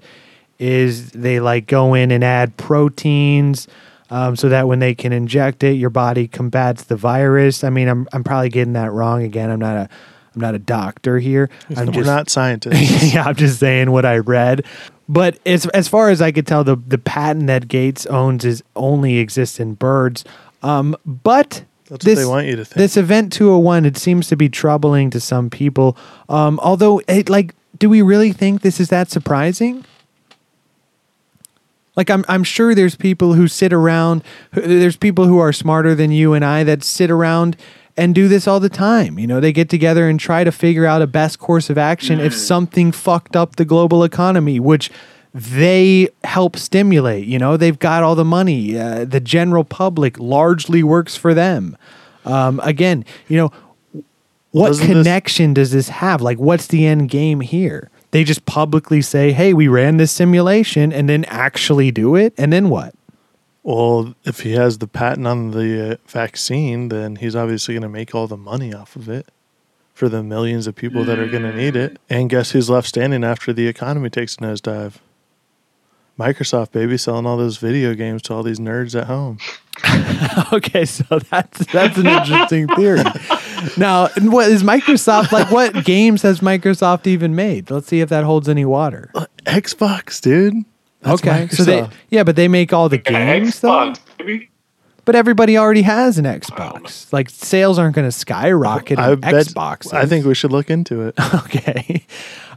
is 0.58 1.12
they 1.12 1.40
like 1.40 1.68
go 1.68 1.94
in 1.94 2.12
and 2.12 2.24
add 2.24 2.56
proteins 2.58 3.68
um, 4.10 4.36
so 4.36 4.50
that 4.50 4.68
when 4.68 4.80
they 4.80 4.96
can 4.96 5.14
inject 5.14 5.64
it, 5.64 5.74
your 5.74 5.90
body 5.90 6.28
combats 6.28 6.84
the 6.84 6.96
virus. 6.96 7.64
I 7.64 7.70
mean, 7.70 7.88
I'm 7.88 8.08
I'm 8.12 8.24
probably 8.24 8.50
getting 8.50 8.74
that 8.74 8.92
wrong 8.92 9.24
again. 9.24 9.50
I'm 9.50 9.60
not 9.60 9.76
a 9.76 9.90
I'm 10.36 10.42
not 10.42 10.56
a 10.56 10.60
doctor 10.60 11.20
here. 11.20 11.50
I'm 11.76 11.88
We're 11.88 11.94
just 11.94 12.06
not 12.06 12.30
scientists. 12.30 13.14
yeah, 13.14 13.24
I'm 13.24 13.36
just 13.36 13.60
saying 13.60 13.92
what 13.92 14.06
I 14.06 14.18
read. 14.18 14.66
But 15.08 15.40
as 15.46 15.66
as 15.68 15.88
far 15.88 16.10
as 16.10 16.22
I 16.22 16.32
could 16.32 16.48
tell, 16.48 16.64
the 16.64 16.76
the 16.76 16.98
patent 16.98 17.48
that 17.48 17.68
Gates 17.68 18.06
owns 18.08 18.46
is 18.46 18.64
only 18.76 19.18
exists 19.18 19.60
in 19.60 19.76
birds. 19.76 20.26
Um, 20.62 20.96
but 21.06 21.64
That's 21.90 22.06
this, 22.06 22.18
what 22.18 22.22
they 22.22 22.28
want 22.28 22.48
you 22.48 22.56
to 22.56 22.66
think. 22.66 22.78
This 22.78 22.98
event 22.98 23.34
201, 23.34 23.86
it 23.86 23.98
seems 23.98 24.28
to 24.28 24.36
be 24.36 24.48
troubling 24.48 25.10
to 25.10 25.20
some 25.20 25.50
people. 25.50 25.98
Um, 26.30 26.60
although, 26.62 27.02
it, 27.08 27.30
like, 27.30 27.56
do 27.78 27.90
we 27.90 28.02
really 28.02 28.32
think 28.32 28.62
this 28.62 28.80
is 28.80 28.90
that 28.90 29.10
surprising? 29.10 29.86
Like 31.96 32.10
I'm 32.10 32.24
I'm 32.30 32.46
sure 32.46 32.74
there's 32.74 32.96
people 32.96 33.34
who 33.34 33.50
sit 33.50 33.74
around 33.74 34.24
who- 34.54 34.62
there's 34.62 34.96
people 34.96 35.26
who 35.26 35.38
are 35.40 35.52
smarter 35.52 35.94
than 35.96 36.12
you 36.12 36.34
and 36.34 36.46
I 36.46 36.64
that 36.64 36.82
sit 36.82 37.12
around 37.12 37.58
and 37.98 38.16
do 38.16 38.30
this 38.30 38.48
all 38.48 38.62
the 38.62 38.70
time. 38.70 39.20
You 39.20 39.28
know, 39.28 39.42
they 39.42 39.52
get 39.52 39.70
together 39.70 40.08
and 40.08 40.18
try 40.18 40.46
to 40.46 40.52
figure 40.52 40.86
out 40.86 41.02
a 41.02 41.08
best 41.08 41.40
course 41.40 41.70
of 41.70 41.78
action 41.78 42.22
if 42.22 42.34
something 42.34 42.94
fucked 42.94 43.36
up 43.36 43.58
the 43.58 43.66
global 43.66 44.06
economy, 44.06 44.62
which 44.62 44.90
they 45.34 46.10
help 46.24 46.56
stimulate. 46.58 47.26
You 47.28 47.38
know, 47.40 47.58
they've 47.58 47.78
got 47.78 48.04
all 48.04 48.16
the 48.16 48.26
money. 48.26 48.78
Uh, 48.78 49.06
the 49.06 49.20
general 49.20 49.64
public 49.64 50.18
largely 50.20 50.84
works 50.84 51.16
for 51.16 51.34
them. 51.34 51.78
Um, 52.26 52.60
again, 52.64 53.06
you 53.28 53.38
know, 53.38 53.52
what 54.52 54.68
Doesn't 54.70 54.88
this- 54.88 54.96
connection 54.98 55.54
does 55.54 55.72
this 55.72 55.90
have? 55.90 56.22
Like, 56.22 56.38
what's 56.40 56.68
the 56.68 56.86
end 56.86 57.10
game 57.10 57.42
here? 57.42 57.90
They 58.12 58.24
just 58.24 58.46
publicly 58.48 59.02
say, 59.04 59.32
hey, 59.32 59.54
we 59.54 59.68
ran 59.68 59.98
this 59.98 60.12
simulation 60.12 60.92
and 60.92 61.08
then 61.08 61.26
actually 61.26 61.92
do 61.92 62.16
it. 62.16 62.34
And 62.38 62.52
then 62.52 62.70
what? 62.70 62.96
Well, 63.62 64.16
if 64.26 64.40
he 64.40 64.54
has 64.54 64.80
the 64.80 64.88
patent 64.88 65.28
on 65.28 65.52
the 65.52 65.92
uh, 65.92 65.96
vaccine, 66.08 66.90
then 66.90 67.18
he's 67.18 67.36
obviously 67.36 67.76
going 67.76 67.84
to 67.84 67.90
make 67.90 68.16
all 68.16 68.26
the 68.26 68.38
money 68.38 68.74
off 68.74 68.96
of 68.96 69.08
it 69.10 69.28
for 69.94 70.10
the 70.10 70.24
millions 70.24 70.66
of 70.66 70.76
people 70.76 71.04
that 71.04 71.20
are 71.20 71.28
going 71.28 71.44
to 71.44 71.54
need 71.54 71.76
it. 71.76 72.00
And 72.10 72.30
guess 72.32 72.52
who's 72.52 72.70
left 72.70 72.88
standing 72.88 73.24
after 73.24 73.54
the 73.54 73.68
economy 73.68 74.10
takes 74.10 74.36
a 74.38 74.40
nosedive? 74.40 74.94
Microsoft, 76.20 76.74
baby, 76.74 76.98
selling 76.98 77.26
all 77.26 77.38
those 77.38 77.58
video 77.58 77.94
games 77.96 78.22
to 78.24 78.34
all 78.34 78.44
these 78.44 78.60
nerds 78.60 79.00
at 79.00 79.08
home. 79.08 79.38
okay, 80.54 80.84
so 80.84 81.20
that's 81.20 81.66
that's 81.68 81.98
an 81.98 82.08
interesting 82.08 82.68
theory. 82.76 83.02
Now, 83.78 84.10
what 84.24 84.52
is 84.52 84.62
Microsoft 84.62 85.32
like? 85.32 85.50
What 85.50 85.86
games 85.86 86.22
has 86.24 86.42
Microsoft 86.42 87.08
even 87.08 87.36
made? 87.36 87.72
Let's 87.72 87.88
see 87.88 88.02
if 88.02 88.10
that 88.10 88.26
holds 88.26 88.50
any 88.50 88.66
water. 88.66 89.10
Uh, 89.16 89.28
Xbox, 89.46 90.22
dude. 90.22 90.66
That's 91.02 91.22
okay, 91.22 91.48
so 91.48 91.64
they 91.64 91.88
yeah, 92.10 92.24
but 92.24 92.36
they 92.36 92.50
make 92.50 92.74
all 92.74 92.90
the 92.90 92.98
games 92.98 93.62
though. 93.62 93.70
Xbox, 93.70 94.00
baby. 94.18 94.50
But 95.06 95.16
everybody 95.16 95.58
already 95.58 95.82
has 95.84 96.18
an 96.18 96.26
Xbox. 96.26 97.06
Um, 97.06 97.10
like 97.12 97.30
sales 97.30 97.80
aren't 97.80 97.96
going 97.96 98.08
to 98.08 98.12
skyrocket 98.12 99.00
I 99.00 99.12
on 99.12 99.22
bet, 99.22 99.34
Xbox. 99.34 99.92
I 99.94 100.06
think 100.06 100.26
we 100.26 100.36
should 100.36 100.52
look 100.52 100.70
into 100.70 101.02
it. 101.02 101.16
okay. 101.34 102.06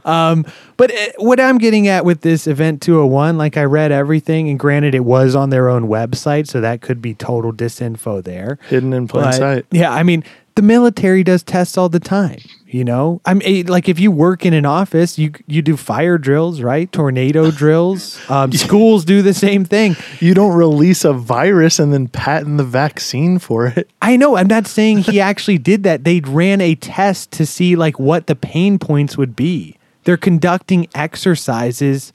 Um, 0.05 0.45
but 0.77 0.91
uh, 0.91 1.11
what 1.17 1.39
I'm 1.39 1.57
getting 1.57 1.87
at 1.87 2.05
with 2.05 2.21
this 2.21 2.47
event 2.47 2.81
201, 2.81 3.37
like 3.37 3.57
I 3.57 3.63
read 3.63 3.91
everything, 3.91 4.49
and 4.49 4.59
granted, 4.59 4.95
it 4.95 5.05
was 5.05 5.35
on 5.35 5.49
their 5.49 5.69
own 5.69 5.87
website, 5.87 6.47
so 6.47 6.61
that 6.61 6.81
could 6.81 7.01
be 7.01 7.13
total 7.13 7.53
disinfo 7.53 8.23
there. 8.23 8.57
Hidden 8.69 8.93
in 8.93 9.07
plain 9.07 9.25
But, 9.25 9.33
sight. 9.33 9.65
Yeah, 9.71 9.91
I 9.91 10.03
mean, 10.03 10.23
the 10.55 10.61
military 10.61 11.23
does 11.23 11.43
tests 11.43 11.77
all 11.77 11.89
the 11.89 11.99
time. 11.99 12.39
You 12.67 12.83
know, 12.83 13.21
I 13.23 13.35
mean, 13.35 13.67
eh, 13.67 13.71
like 13.71 13.87
if 13.87 13.99
you 13.99 14.09
work 14.09 14.47
in 14.47 14.53
an 14.55 14.65
office, 14.65 15.19
you 15.19 15.31
you 15.45 15.61
do 15.61 15.77
fire 15.77 16.17
drills, 16.17 16.59
right? 16.59 16.91
Tornado 16.91 17.51
drills. 17.63 18.19
Um, 18.31 18.51
schools 18.51 19.05
do 19.05 19.21
the 19.21 19.33
same 19.33 19.63
thing. 19.63 19.95
You 20.19 20.33
don't 20.33 20.55
release 20.55 21.05
a 21.05 21.13
virus 21.13 21.77
and 21.77 21.93
then 21.93 22.07
patent 22.07 22.57
the 22.57 22.63
vaccine 22.63 23.37
for 23.37 23.67
it. 23.67 23.91
I 24.01 24.17
know. 24.17 24.37
I'm 24.37 24.47
not 24.47 24.65
saying 24.65 24.99
he 24.99 25.19
actually 25.21 25.59
did 25.59 25.83
that. 25.83 26.03
They 26.03 26.19
ran 26.21 26.61
a 26.61 26.73
test 26.73 27.31
to 27.33 27.45
see 27.45 27.75
like 27.75 27.99
what 27.99 28.25
the 28.25 28.35
pain 28.35 28.79
points 28.79 29.17
would 29.17 29.35
be. 29.35 29.77
They're 30.03 30.17
conducting 30.17 30.87
exercises. 30.95 32.13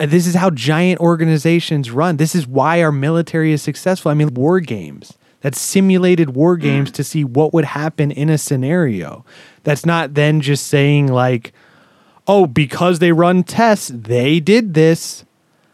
Uh, 0.00 0.06
This 0.06 0.26
is 0.26 0.34
how 0.34 0.50
giant 0.50 1.00
organizations 1.00 1.90
run. 1.90 2.16
This 2.16 2.34
is 2.34 2.46
why 2.46 2.82
our 2.82 2.92
military 2.92 3.52
is 3.52 3.62
successful. 3.62 4.10
I 4.10 4.14
mean, 4.14 4.34
war 4.34 4.60
games. 4.60 5.14
That's 5.40 5.60
simulated 5.60 6.34
war 6.34 6.56
games 6.56 6.90
to 6.92 7.04
see 7.04 7.22
what 7.22 7.54
would 7.54 7.64
happen 7.64 8.10
in 8.10 8.28
a 8.28 8.38
scenario. 8.38 9.24
That's 9.62 9.86
not 9.86 10.14
then 10.14 10.40
just 10.40 10.66
saying 10.66 11.06
like, 11.12 11.52
"Oh, 12.26 12.46
because 12.46 12.98
they 12.98 13.12
run 13.12 13.44
tests, 13.44 13.90
they 13.94 14.40
did 14.40 14.74
this." 14.74 15.24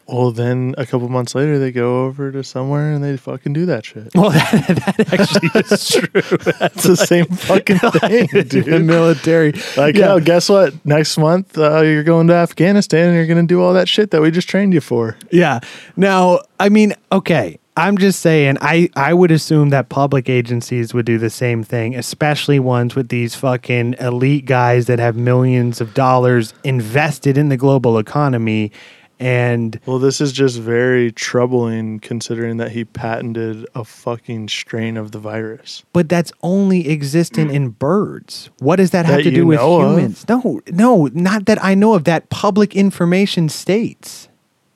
Well, 0.07 0.31
then 0.31 0.75
a 0.77 0.85
couple 0.85 1.09
months 1.09 1.33
later, 1.33 1.57
they 1.57 1.71
go 1.71 2.05
over 2.05 2.31
to 2.31 2.43
somewhere 2.43 2.93
and 2.93 3.03
they 3.03 3.17
fucking 3.17 3.53
do 3.53 3.65
that 3.65 3.85
shit. 3.85 4.09
Well, 4.13 4.29
that, 4.31 4.95
that 4.97 5.13
actually 5.13 5.49
is 5.61 5.87
true. 5.89 6.21
It's 6.67 6.83
the 6.83 6.95
same 6.95 7.25
fucking 7.25 7.79
thing, 7.79 8.27
the 8.31 8.79
military, 8.83 9.53
Like, 9.75 9.95
Yeah. 9.95 10.13
oh, 10.13 10.19
guess 10.19 10.47
what? 10.47 10.73
Next 10.85 11.17
month, 11.17 11.57
uh, 11.57 11.81
you're 11.81 12.03
going 12.03 12.27
to 12.27 12.33
Afghanistan 12.35 13.07
and 13.09 13.15
you're 13.17 13.25
going 13.25 13.45
to 13.47 13.51
do 13.51 13.61
all 13.63 13.73
that 13.73 13.89
shit 13.89 14.11
that 14.11 14.21
we 14.21 14.29
just 14.29 14.47
trained 14.47 14.73
you 14.75 14.81
for. 14.81 15.17
Yeah. 15.31 15.59
Now, 15.97 16.41
I 16.59 16.69
mean, 16.69 16.93
okay. 17.11 17.57
I'm 17.77 17.97
just 17.97 18.21
saying, 18.21 18.57
I, 18.61 18.89
I 18.95 19.13
would 19.13 19.31
assume 19.31 19.69
that 19.71 19.89
public 19.89 20.29
agencies 20.29 20.93
would 20.93 21.05
do 21.05 21.17
the 21.17 21.29
same 21.29 21.61
thing, 21.61 21.93
especially 21.93 22.57
ones 22.57 22.95
with 22.95 23.09
these 23.09 23.35
fucking 23.35 23.95
elite 23.99 24.45
guys 24.45 24.85
that 24.85 24.99
have 24.99 25.17
millions 25.17 25.81
of 25.81 25.93
dollars 25.93 26.53
invested 26.63 27.37
in 27.37 27.49
the 27.49 27.57
global 27.57 27.97
economy. 27.97 28.71
And 29.19 29.79
Well, 29.85 29.99
this 29.99 30.19
is 30.19 30.31
just 30.33 30.59
very 30.59 31.11
troubling 31.11 31.99
considering 31.99 32.57
that 32.57 32.71
he 32.73 32.83
patented 32.83 33.65
a 33.73 33.83
fucking 33.85 34.49
strain 34.49 34.97
of 34.97 35.11
the 35.11 35.19
virus. 35.19 35.83
but 35.93 36.09
that's 36.09 36.31
only 36.43 36.89
existent 36.89 37.51
in 37.51 37.69
birds. 37.69 38.49
What 38.59 38.75
does 38.75 38.91
that 38.91 39.05
have 39.05 39.17
That 39.17 39.23
to 39.23 39.31
do 39.31 39.45
with 39.47 39.59
know 39.59 39.81
of? 39.81 39.91
humans? 39.97 40.25
No, 40.27 40.59
no, 40.71 41.09
not 41.13 41.45
that 41.45 41.63
I 41.63 41.75
know 41.75 41.93
of. 41.93 42.03
That 42.03 42.29
public 42.29 42.75
information 42.75 43.47
states. 43.47 44.27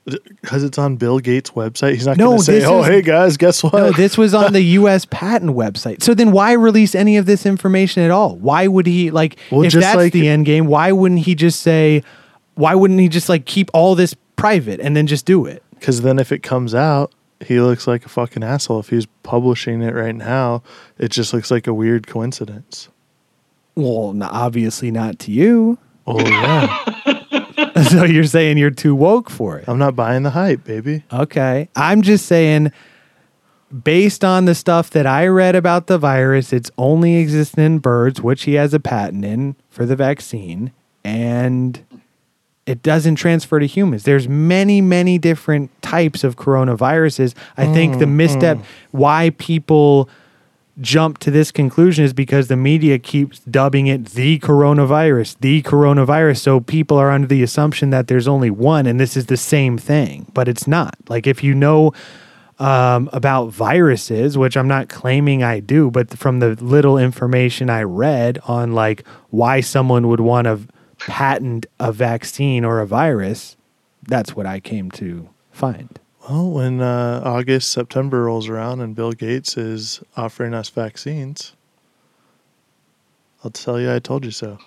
Because 0.06 0.64
it's 0.64 0.80
on 0.80 0.96
Bill 0.96 1.20
Gates' 1.20 1.52
website. 1.52 1.92
He's 1.94 2.08
not 2.08 2.18
No, 2.18 2.28
going 2.30 2.38
to 2.40 2.44
say, 2.46 2.66
oh, 2.66 2.82
hey 2.82 3.04
guys, 3.04 3.38
guess 3.38 3.62
what? 3.62 3.74
No, 3.74 3.92
this 3.92 4.18
was 4.18 4.34
on 4.34 4.54
the 4.54 4.62
U.S. 4.80 5.06
patent 5.06 5.52
website. 5.52 6.02
So 6.02 6.16
then, 6.16 6.32
why 6.32 6.54
release 6.54 6.96
any 6.96 7.18
of 7.18 7.28
this 7.28 7.46
information 7.46 8.02
at 8.02 8.10
all? 8.10 8.36
Why 8.38 8.66
would 8.68 8.88
he 8.88 9.12
like? 9.12 9.38
Well, 9.52 9.62
if 9.64 9.74
just 9.74 9.84
that's 9.84 9.98
like- 9.98 10.14
the 10.14 10.28
end 10.28 10.48
game, 10.48 10.66
why 10.66 10.92
wouldn't 10.94 11.20
he 11.22 11.36
just 11.36 11.60
say? 11.60 12.02
Why 12.56 12.74
wouldn't 12.74 13.00
he 13.00 13.08
just 13.08 13.30
like 13.30 13.46
keep 13.46 13.70
all 13.74 13.94
this 13.94 14.16
private 14.40 14.80
and 14.80 14.96
then 14.96 15.08
just 15.08 15.26
do 15.26 15.46
it? 15.46 15.64
Because 15.72 16.02
then 16.02 16.20
if 16.20 16.32
it 16.32 16.44
comes 16.44 16.74
out, 16.74 17.14
he 17.46 17.60
looks 17.60 17.88
like 17.88 18.06
a 18.06 18.10
fucking 18.10 18.44
asshole. 18.44 18.80
If 18.80 18.90
he's 18.90 19.06
publishing 19.24 19.82
it 19.82 19.94
right 19.94 20.16
now, 20.16 20.62
it 20.98 21.10
just 21.10 21.34
looks 21.34 21.52
like 21.52 21.68
a 21.68 21.74
weird 21.74 22.08
coincidence. 22.08 22.90
Well, 23.76 24.18
obviously 24.24 24.92
not 24.92 25.20
to 25.20 25.32
you. 25.32 25.78
Oh, 26.06 26.20
yeah. 26.20 27.84
so 27.90 28.04
you're 28.04 28.26
saying 28.26 28.58
you're 28.58 28.72
too 28.72 28.96
woke 28.96 29.30
for 29.30 29.58
it? 29.58 29.66
I'm 29.68 29.78
not 29.78 29.96
buying 29.96 30.24
the 30.24 30.32
hype, 30.32 30.64
baby. 30.64 31.04
Okay, 31.12 31.70
I'm 31.76 32.02
just 32.02 32.26
saying. 32.26 32.72
Based 33.84 34.26
on 34.26 34.46
the 34.46 34.56
stuff 34.56 34.90
that 34.90 35.06
I 35.06 35.28
read 35.28 35.56
about 35.56 35.86
the 35.86 36.00
virus, 36.00 36.52
it's 36.52 36.72
only 36.80 37.18
existent 37.18 37.64
in 37.64 37.78
birds, 37.78 38.20
which 38.20 38.46
he 38.46 38.56
has 38.56 38.74
a 38.74 38.80
patent 38.80 39.24
in 39.24 39.56
for 39.70 39.86
the 39.86 39.96
vaccine, 39.96 40.72
and 41.04 41.86
it 42.70 42.84
doesn't 42.84 43.16
transfer 43.16 43.60
to 43.60 43.66
humans. 43.66 44.04
There's 44.04 44.30
many, 44.30 44.80
many 44.80 45.18
different 45.18 45.72
types 45.82 46.24
of 46.24 46.36
coronaviruses. 46.36 47.34
I 47.58 47.66
think 47.74 47.98
the 47.98 48.06
misstep 48.06 48.60
why 48.92 49.32
people 49.40 50.08
jump 50.80 51.18
to 51.18 51.32
this 51.32 51.52
conclusion 51.52 52.06
is 52.06 52.14
because 52.14 52.48
the 52.48 52.56
media 52.56 53.00
keeps 53.00 53.40
dubbing 53.40 53.88
it 53.88 54.06
the 54.06 54.38
coronavirus, 54.38 55.36
the 55.40 55.64
coronavirus. 55.64 56.42
So 56.42 56.60
people 56.60 57.00
are 57.00 57.10
under 57.10 57.26
the 57.28 57.42
assumption 57.42 57.90
that 57.90 58.08
there's 58.08 58.28
only 58.28 58.52
one 58.52 58.86
and 58.86 59.00
this 59.00 59.18
is 59.18 59.26
the 59.26 59.36
same 59.36 59.80
thing, 59.80 60.28
but 60.36 60.48
it's 60.48 60.68
not. 60.68 60.96
Like 61.08 61.26
if 61.26 61.44
you 61.44 61.56
know 61.56 61.92
um, 62.60 63.10
about 63.12 63.48
viruses, 63.48 64.38
which 64.38 64.56
I'm 64.56 64.68
not 64.68 64.90
claiming 64.90 65.42
I 65.42 65.60
do, 65.60 65.90
but 65.90 66.16
from 66.16 66.38
the 66.38 66.50
little 66.64 67.00
information 67.00 67.72
I 67.72 67.82
read 67.82 68.38
on 68.44 68.74
like 68.74 69.08
why 69.32 69.62
someone 69.62 70.08
would 70.08 70.20
want 70.20 70.46
to 70.46 70.60
patent 71.00 71.66
a 71.80 71.92
vaccine 71.92 72.64
or 72.64 72.80
a 72.80 72.88
virus, 72.88 73.56
that's 74.04 74.36
what 74.36 74.46
I 74.46 74.60
came 74.60 74.92
to 74.92 75.30
find. 75.52 76.00
Well, 76.30 76.52
when 76.52 76.82
uh, 76.82 77.22
August, 77.26 77.72
September 77.72 78.24
rolls 78.24 78.48
around 78.48 78.82
and 78.82 78.96
Bill 78.96 79.14
Gates 79.14 79.58
is 79.58 80.02
offering 80.16 80.54
us 80.54 80.70
vaccines, 80.70 81.54
I'll 83.44 83.52
tell 83.52 83.80
you 83.80 83.92
I 83.92 84.00
told 84.00 84.26
you 84.26 84.32
so. 84.32 84.60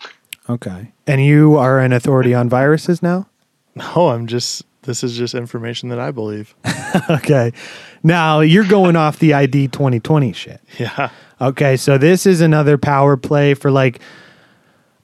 Okay. 0.49 0.93
And 1.07 1.25
you 1.25 1.57
are 1.57 1.79
an 1.79 1.93
authority 1.93 2.35
on 2.35 2.49
viruses 2.49 3.03
now? 3.03 3.29
No, 3.75 4.09
I'm 4.09 4.27
just, 4.27 4.67
this 4.83 5.03
is 5.03 5.17
just 5.17 5.35
information 5.35 5.89
that 5.89 5.99
I 5.99 6.11
believe. 6.11 6.55
okay. 7.09 7.55
Now 8.03 8.41
you're 8.41 8.67
going 8.67 8.97
off 8.97 9.19
the 9.19 9.33
ID 9.33 9.69
2020 9.69 10.35
shit. 10.35 10.61
Yeah. 10.79 11.09
Okay, 11.41 11.79
so 11.79 11.97
this 11.97 12.27
is 12.27 12.43
another 12.43 12.77
power 12.77 13.17
play 13.17 13.55
for 13.55 13.71
like 13.71 14.01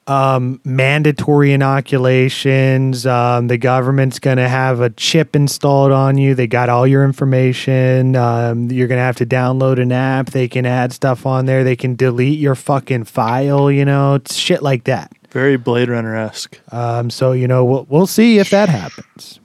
um, 0.09 0.61
mandatory 0.65 1.53
inoculations. 1.53 3.07
Um, 3.07 3.49
the 3.49 3.59
government's 3.59 4.19
going 4.19 4.39
to 4.39 4.49
have 4.49 4.81
a 4.81 4.91
chip 4.91 5.37
installed 5.37 5.93
on 5.93 6.17
you. 6.17 6.35
They 6.35 6.47
got 6.47 6.69
all 6.69 6.87
your 6.87 7.05
information. 7.05 8.17
Um, 8.17 8.71
you're 8.71 8.89
going 8.89 8.99
to 8.99 9.05
have 9.05 9.17
to 9.17 9.27
download 9.27 9.81
an 9.81 9.93
app. 9.93 10.31
They 10.31 10.49
can 10.49 10.65
add 10.65 10.93
stuff 10.93 11.27
on 11.27 11.47
there. 11.47 11.63
They 11.63 11.77
can 11.77 11.95
delete 11.95 12.39
your 12.39 12.55
fucking 12.55 13.05
file, 13.05 13.71
you 13.71 13.85
know, 13.85 14.15
it's 14.15 14.35
shit 14.35 14.63
like 14.63 14.85
that. 14.85 15.13
Very 15.31 15.59
Blade 15.59 15.91
Runner 15.91 16.17
esque. 16.17 16.59
Um, 16.73 17.11
so, 17.11 17.33
you 17.33 17.47
know, 17.47 17.65
we'll, 17.65 17.87
we'll 17.91 18.07
see 18.07 18.39
if 18.39 18.49
that 18.51 18.71
happens. 18.71 19.41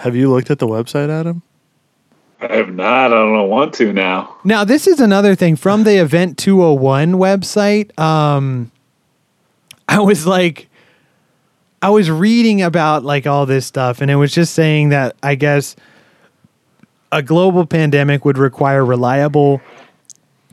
Have 0.00 0.16
you 0.16 0.30
looked 0.30 0.50
at 0.50 0.58
the 0.58 0.66
website, 0.66 1.08
Adam? 1.10 1.42
I 2.40 2.56
have 2.56 2.74
not. 2.74 3.12
I 3.12 3.16
don't 3.16 3.48
want 3.48 3.74
to 3.74 3.92
now. 3.92 4.36
Now, 4.44 4.64
this 4.64 4.86
is 4.86 4.98
another 4.98 5.34
thing 5.34 5.56
from 5.56 5.84
the 5.84 5.96
Event 6.00 6.38
201 6.38 7.12
website. 7.12 7.96
Um, 7.98 8.72
I 9.90 9.98
was 9.98 10.24
like, 10.24 10.68
I 11.82 11.90
was 11.90 12.08
reading 12.08 12.62
about 12.62 13.04
like 13.04 13.26
all 13.26 13.44
this 13.44 13.66
stuff, 13.66 14.00
and 14.00 14.08
it 14.08 14.14
was 14.14 14.32
just 14.32 14.54
saying 14.54 14.90
that 14.90 15.16
I 15.20 15.34
guess 15.34 15.74
a 17.10 17.22
global 17.24 17.66
pandemic 17.66 18.24
would 18.24 18.38
require 18.38 18.84
reliable 18.84 19.60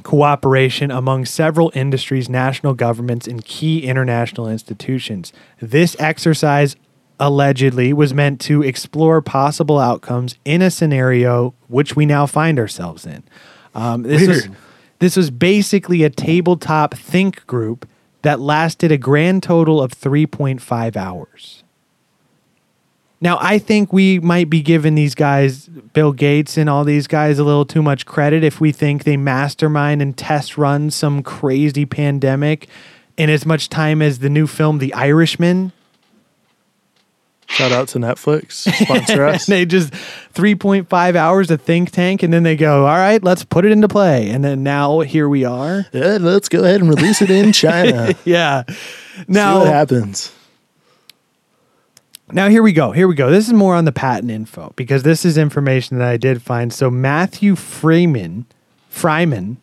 cooperation 0.01 0.89
among 0.89 1.26
several 1.26 1.72
industries, 1.76 2.27
national 2.27 2.73
governments, 2.73 3.27
and 3.27 3.45
key 3.45 3.84
international 3.84 4.49
institutions. 4.49 5.31
This 5.61 5.95
exercise 5.99 6.76
allegedly 7.19 7.93
was 7.93 8.15
meant 8.15 8.41
to 8.41 8.64
explore 8.64 9.22
possible 9.22 9.77
outcomes 9.77 10.35
in 10.45 10.64
a 10.64 10.72
scenario 10.72 11.53
which 11.68 11.95
we 11.95 12.07
now 12.07 12.26
find 12.26 12.57
ourselves 12.57 13.05
in. 13.05 13.23
Um, 13.76 14.01
this 14.01 14.27
was 14.27 14.49
this 14.97 15.15
was 15.15 15.30
basically 15.30 16.03
a 16.03 16.09
tabletop 16.09 16.95
think 16.95 17.45
group 17.45 17.88
that 18.28 18.41
lasted 18.41 18.91
a 18.91 18.98
grand 18.98 19.41
total 19.41 19.82
of 19.82 19.94
3.5 19.94 20.98
hours. 20.98 21.64
Now, 23.22 23.38
I 23.40 23.58
think 23.58 23.94
we 23.94 24.20
might 24.20 24.49
be 24.49 24.62
giving 24.62 24.95
these 24.95 25.16
guys, 25.16 25.68
Bill 25.70 26.12
Gates 26.12 26.58
and 26.58 26.70
all 26.70 26.84
these 26.84 27.08
guys, 27.08 27.40
a 27.40 27.45
little 27.45 27.64
too 27.64 27.82
much 27.82 28.06
credit 28.06 28.44
if 28.44 28.60
we 28.60 28.74
think 28.74 29.06
they 29.06 29.16
mastermind 29.16 30.02
and 30.02 30.18
test 30.18 30.58
run 30.58 30.91
some 30.91 31.24
crazy 31.24 31.86
pandemic 31.86 32.68
in 33.16 33.30
as 33.30 33.45
much 33.45 33.70
time 33.70 34.02
as 34.02 34.20
the 34.20 34.30
new 34.30 34.45
film, 34.45 34.80
The 34.80 34.94
Irishman. 34.94 35.72
Shout 37.48 37.72
out 37.72 37.88
to 37.90 37.99
Netflix. 37.99 38.72
Sponsor 38.84 39.26
us. 39.26 39.45
they 39.45 39.65
just 39.65 39.94
3.5 40.34 41.15
hours 41.15 41.49
of 41.49 41.61
think 41.61 41.91
tank, 41.91 42.22
and 42.22 42.32
then 42.34 42.44
they 42.44 42.56
go, 42.56 42.86
all 42.86 42.95
right, 42.95 43.24
let's 43.24 43.44
put 43.45 43.65
it 43.65 43.72
into 43.72 43.88
play. 43.88 44.30
And 44.30 44.44
then 44.44 44.64
now 44.64 44.99
here 44.99 45.30
we 45.30 45.45
are. 45.45 45.86
Yeah, 45.94 46.18
let's 46.19 46.49
go 46.49 46.64
ahead 46.64 46.82
and 46.82 46.90
release 46.90 47.22
it 47.22 47.30
in 47.30 47.52
China. 47.53 48.14
Yeah. 48.26 48.64
See 48.68 49.24
what 49.30 49.68
happens. 49.68 50.32
Now 52.32 52.49
here 52.49 52.61
we 52.61 52.74
go. 52.74 52.91
Here 52.91 53.07
we 53.07 53.15
go. 53.15 53.32
This 53.32 53.48
is 53.48 53.53
more 53.53 53.74
on 53.74 53.86
the 53.86 53.91
patent 53.94 54.30
info 54.32 54.74
because 54.76 55.03
this 55.03 55.24
is 55.24 55.38
information 55.38 55.98
that 55.98 56.07
I 56.10 56.18
did 56.18 56.41
find. 56.41 56.74
So 56.74 56.91
Matthew 56.91 57.56
Freeman, 57.56 58.45
Frieman, 58.91 59.57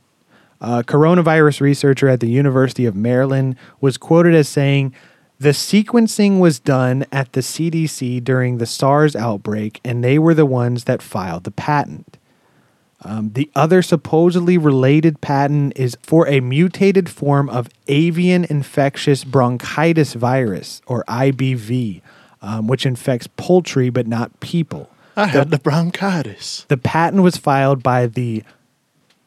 a 0.61 0.83
coronavirus 0.83 1.61
researcher 1.61 2.09
at 2.09 2.21
the 2.21 2.29
University 2.29 2.87
of 2.87 2.97
Maryland, 2.97 3.57
was 3.81 3.99
quoted 3.99 4.35
as 4.35 4.49
saying, 4.49 4.95
"The 5.39 5.51
sequencing 5.51 6.39
was 6.39 6.59
done 6.59 7.05
at 7.13 7.33
the 7.33 7.41
CDC 7.41 8.23
during 8.23 8.59
the 8.59 8.67
SARS 8.67 9.17
outbreak, 9.17 9.81
and 9.85 10.03
they 10.03 10.19
were 10.19 10.35
the 10.35 10.47
ones 10.47 10.85
that 10.85 11.03
filed 11.03 11.45
the 11.45 11.51
patent." 11.51 12.19
Um, 13.05 13.33
the 13.35 13.51
other 13.55 13.83
supposedly 13.83 14.57
related 14.57 15.21
patent 15.21 15.75
is 15.77 15.97
for 16.03 16.27
a 16.27 16.41
mutated 16.41 17.11
form 17.11 17.51
of 17.51 17.69
avian 17.87 18.45
infectious 18.45 19.25
bronchitis 19.25 20.15
virus, 20.15 20.81
or 20.87 21.05
IBV, 21.07 22.01
um, 22.41 22.67
which 22.67 22.87
infects 22.87 23.29
poultry 23.37 23.91
but 23.91 24.07
not 24.07 24.41
people. 24.41 24.89
I 25.17 25.27
had 25.27 25.51
the 25.51 25.59
bronchitis. 25.59 26.65
The 26.69 26.77
patent 26.77 27.23
was 27.23 27.37
filed 27.37 27.83
by 27.83 28.07
the 28.07 28.43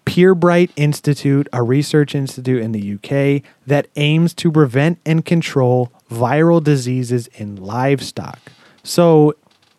Pirbright 0.06 0.72
Institute, 0.76 1.48
a 1.52 1.62
research 1.62 2.16
institute 2.16 2.62
in 2.62 2.72
the 2.72 2.94
UK 2.94 3.44
that 3.66 3.88
aims 3.98 4.34
to 4.36 4.52
prevent 4.52 5.00
and 5.06 5.26
control 5.26 5.92
viral 6.10 6.64
diseases 6.64 7.28
in 7.36 7.56
livestock. 7.56 8.40
So, 8.84 9.36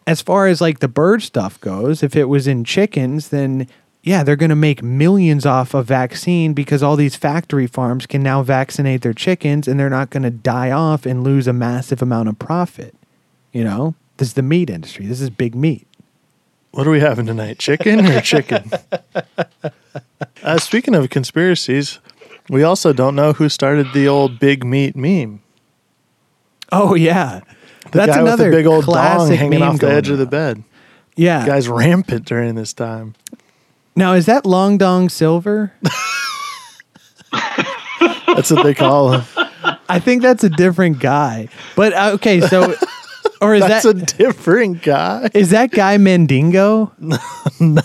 as 0.07 0.23
far 0.23 0.47
as 0.47 0.61
like 0.61 0.81
the 0.81 0.89
bird 0.89 1.23
stuff 1.23 1.61
goes, 1.61 2.03
if 2.03 2.17
it 2.17 2.25
was 2.25 2.47
in 2.47 2.65
chickens, 2.65 3.29
then 3.29 3.69
yeah, 4.03 4.23
they're 4.23 4.37
going 4.37 4.49
to 4.51 4.57
make 4.57 4.83
millions 4.83 5.45
off 5.45 5.75
a 5.75 5.83
vaccine 5.83 6.55
because 6.55 6.83
all 6.83 6.97
these 6.97 7.17
factory 7.17 7.67
farms 7.67 8.07
can 8.07 8.23
now 8.23 8.43
vaccinate 8.43 9.03
their 9.03 9.13
chickens 9.13 9.69
and 9.69 9.79
they're 9.79 9.91
not 9.91 10.11
going 10.11 10.23
to 10.23 10.31
die 10.31 10.71
off 10.71 11.05
and 11.05 11.25
lose 11.25 11.47
a 11.47 11.53
massive 11.53 12.01
amount 12.01 12.29
of 12.29 12.39
profit. 12.39 12.95
You 13.53 13.65
know, 13.65 13.95
this 14.17 14.29
is 14.29 14.35
the 14.35 14.43
meat 14.43 14.71
industry. 14.71 15.07
This 15.07 15.21
is 15.21 15.31
big 15.31 15.55
meat. 15.55 15.87
What 16.71 16.87
are 16.87 16.91
we 16.91 17.01
having 17.01 17.27
tonight? 17.27 17.59
Chicken 17.59 18.07
or 18.07 18.21
chicken? 18.21 18.71
uh, 20.43 20.59
speaking 20.59 20.95
of 20.95 21.11
conspiracies, 21.11 21.99
we 22.49 22.63
also 22.63 22.93
don't 22.93 23.17
know 23.17 23.33
who 23.33 23.49
started 23.49 23.93
the 23.93 24.07
old 24.07 24.39
big 24.39 24.65
meat 24.65 24.95
meme. 24.95 25.43
Oh 26.73 26.95
yeah, 26.95 27.41
The 27.93 27.99
that's 27.99 28.17
another 28.17 28.51
the 28.51 28.57
big 28.57 28.67
old 28.67 28.85
dong 28.85 28.93
classic 28.95 29.39
hanging 29.39 29.61
meme 29.61 29.69
off 29.71 29.81
the 29.81 29.91
edge 29.91 30.09
of 30.11 30.19
the 30.19 30.27
bed. 30.27 30.63
Yeah. 31.17 31.45
Guy's 31.47 31.69
rampant 31.69 32.27
during 32.27 32.55
this 32.55 32.73
time. 32.73 33.15
Now 33.97 34.13
is 34.15 34.27
that 34.27 34.47
Long 34.47 34.79
Dong 34.79 35.09
Silver? 35.09 35.73
That's 38.27 38.51
what 38.53 38.63
they 38.63 38.75
call 38.75 39.13
him. 39.13 39.25
I 39.89 39.99
think 39.99 40.23
that's 40.23 40.45
a 40.45 40.49
different 40.51 41.01
guy. 41.01 41.49
But 41.75 41.93
uh, 41.93 42.11
okay, 42.15 42.41
so 42.41 42.75
or 43.41 43.55
is 43.55 43.63
That's 43.67 43.85
that 43.85 43.97
a 43.97 44.17
different 44.17 44.83
guy. 44.83 45.29
is 45.35 45.51
that 45.51 45.71
guy 45.73 45.97
Mandingo? 45.99 46.93
No, 47.61 47.83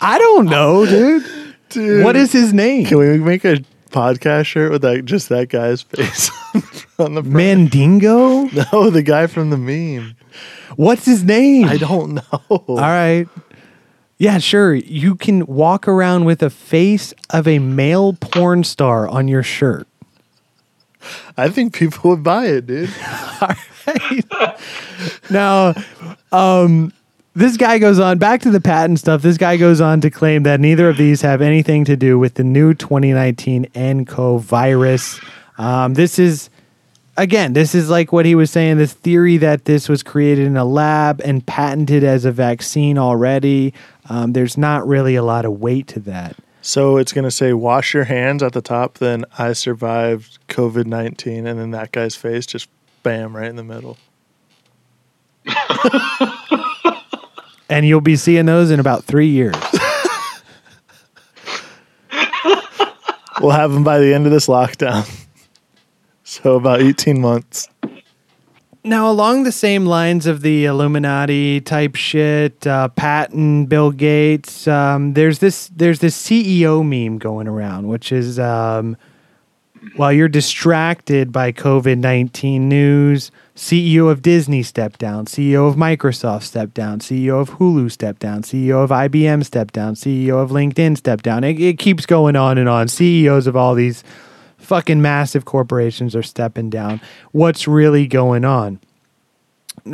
I 0.00 0.18
don't 0.18 0.46
know, 0.46 0.86
dude. 0.86 1.24
dude. 1.70 2.04
What 2.04 2.14
is 2.14 2.30
his 2.30 2.52
name? 2.52 2.86
Can 2.86 2.98
we 2.98 3.18
make 3.18 3.44
a 3.44 3.58
podcast 3.96 4.44
shirt 4.44 4.70
with 4.70 4.84
like 4.84 5.06
just 5.06 5.30
that 5.30 5.48
guy's 5.48 5.80
face 5.82 6.30
on 6.98 7.14
the 7.14 7.22
front? 7.22 7.26
Mandingo? 7.26 8.44
No, 8.72 8.90
the 8.90 9.02
guy 9.02 9.26
from 9.26 9.48
the 9.50 9.56
meme. 9.56 10.14
What's 10.76 11.06
his 11.06 11.24
name? 11.24 11.64
I 11.66 11.78
don't 11.78 12.14
know. 12.14 12.42
All 12.50 12.76
right. 12.76 13.26
Yeah, 14.18 14.38
sure. 14.38 14.74
You 14.74 15.14
can 15.14 15.46
walk 15.46 15.88
around 15.88 16.24
with 16.26 16.42
a 16.42 16.50
face 16.50 17.14
of 17.30 17.48
a 17.48 17.58
male 17.58 18.12
porn 18.14 18.64
star 18.64 19.08
on 19.08 19.28
your 19.28 19.42
shirt. 19.42 19.86
I 21.36 21.48
think 21.48 21.74
people 21.74 22.10
would 22.10 22.22
buy 22.22 22.46
it, 22.46 22.66
dude. 22.66 22.90
All 23.40 23.48
right. 23.86 24.60
now, 25.30 25.74
um, 26.32 26.92
this 27.36 27.58
guy 27.58 27.78
goes 27.78 27.98
on 27.98 28.16
back 28.16 28.40
to 28.40 28.50
the 28.50 28.62
patent 28.62 28.98
stuff. 28.98 29.20
This 29.20 29.36
guy 29.36 29.58
goes 29.58 29.78
on 29.78 30.00
to 30.00 30.10
claim 30.10 30.44
that 30.44 30.58
neither 30.58 30.88
of 30.88 30.96
these 30.96 31.20
have 31.20 31.42
anything 31.42 31.84
to 31.84 31.94
do 31.94 32.18
with 32.18 32.34
the 32.34 32.44
new 32.44 32.72
2019 32.72 33.66
NCO 33.74 34.40
virus. 34.40 35.20
Um, 35.58 35.92
this 35.92 36.18
is, 36.18 36.48
again, 37.18 37.52
this 37.52 37.74
is 37.74 37.90
like 37.90 38.10
what 38.10 38.24
he 38.24 38.34
was 38.34 38.50
saying 38.50 38.78
this 38.78 38.94
theory 38.94 39.36
that 39.36 39.66
this 39.66 39.86
was 39.86 40.02
created 40.02 40.46
in 40.46 40.56
a 40.56 40.64
lab 40.64 41.20
and 41.26 41.44
patented 41.44 42.02
as 42.02 42.24
a 42.24 42.32
vaccine 42.32 42.96
already. 42.96 43.74
Um, 44.08 44.32
there's 44.32 44.56
not 44.56 44.88
really 44.88 45.14
a 45.14 45.22
lot 45.22 45.44
of 45.44 45.60
weight 45.60 45.88
to 45.88 46.00
that. 46.00 46.36
So 46.62 46.96
it's 46.96 47.12
going 47.12 47.24
to 47.24 47.30
say 47.30 47.52
wash 47.52 47.92
your 47.92 48.04
hands 48.04 48.42
at 48.42 48.54
the 48.54 48.62
top, 48.62 48.94
then 48.94 49.26
I 49.38 49.52
survived 49.52 50.38
COVID 50.48 50.86
19, 50.86 51.46
and 51.46 51.60
then 51.60 51.70
that 51.72 51.92
guy's 51.92 52.16
face 52.16 52.46
just 52.46 52.70
bam 53.02 53.36
right 53.36 53.48
in 53.50 53.56
the 53.56 53.62
middle. 53.62 53.98
And 57.68 57.86
you'll 57.86 58.00
be 58.00 58.16
seeing 58.16 58.46
those 58.46 58.70
in 58.70 58.80
about 58.80 59.04
three 59.04 59.28
years. 59.28 59.54
We'll 63.40 63.50
have 63.50 63.72
them 63.72 63.84
by 63.84 63.98
the 63.98 64.14
end 64.14 64.26
of 64.26 64.32
this 64.32 64.46
lockdown. 64.46 65.08
So 66.28 66.56
about 66.56 66.82
18 66.82 67.20
months. 67.20 67.68
Now, 68.82 69.08
along 69.08 69.44
the 69.44 69.52
same 69.52 69.86
lines 69.86 70.26
of 70.26 70.42
the 70.42 70.64
Illuminati 70.64 71.60
type 71.60 71.94
shit, 71.94 72.66
uh, 72.66 72.88
patent, 72.88 73.68
Bill 73.68 73.92
Gates, 73.92 74.66
um, 74.66 75.14
there's 75.14 75.38
this 75.38 75.70
there's 75.76 76.00
this 76.00 76.20
CEO 76.20 76.84
meme 76.84 77.18
going 77.18 77.46
around, 77.46 77.86
which 77.86 78.10
is 78.10 78.40
um, 78.40 78.96
while 79.94 80.12
you're 80.12 80.28
distracted 80.28 81.30
by 81.30 81.52
COVID 81.52 81.98
nineteen 81.98 82.68
news, 82.68 83.30
CEO 83.56 84.10
of 84.10 84.20
Disney 84.20 84.62
stepped 84.62 85.00
down, 85.00 85.24
CEO 85.24 85.66
of 85.66 85.76
Microsoft 85.76 86.42
stepped 86.42 86.74
down, 86.74 87.00
CEO 87.00 87.40
of 87.40 87.52
Hulu 87.52 87.90
stepped 87.90 88.20
down, 88.20 88.42
CEO 88.42 88.84
of 88.84 88.90
IBM 88.90 89.42
stepped 89.46 89.72
down, 89.72 89.94
CEO 89.94 90.42
of 90.42 90.50
LinkedIn 90.50 90.98
stepped 90.98 91.24
down. 91.24 91.42
It, 91.42 91.58
it 91.58 91.78
keeps 91.78 92.04
going 92.04 92.36
on 92.36 92.58
and 92.58 92.68
on. 92.68 92.86
CEOs 92.86 93.46
of 93.46 93.56
all 93.56 93.74
these 93.74 94.04
fucking 94.58 95.00
massive 95.00 95.46
corporations 95.46 96.14
are 96.14 96.22
stepping 96.22 96.68
down. 96.68 97.00
What's 97.32 97.66
really 97.66 98.06
going 98.06 98.44
on? 98.44 98.78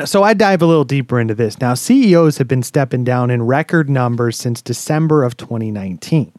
So 0.06 0.24
I 0.24 0.34
dive 0.34 0.60
a 0.60 0.66
little 0.66 0.84
deeper 0.84 1.20
into 1.20 1.34
this. 1.34 1.60
Now, 1.60 1.74
CEOs 1.74 2.39
have 2.39 2.48
been 2.48 2.62
stepping 2.64 3.05
down 3.05 3.30
in 3.30 3.44
record 3.44 3.89
numbers 3.89 4.36
since 4.36 4.60
December 4.60 5.22
of 5.22 5.36
2019. 5.36 6.32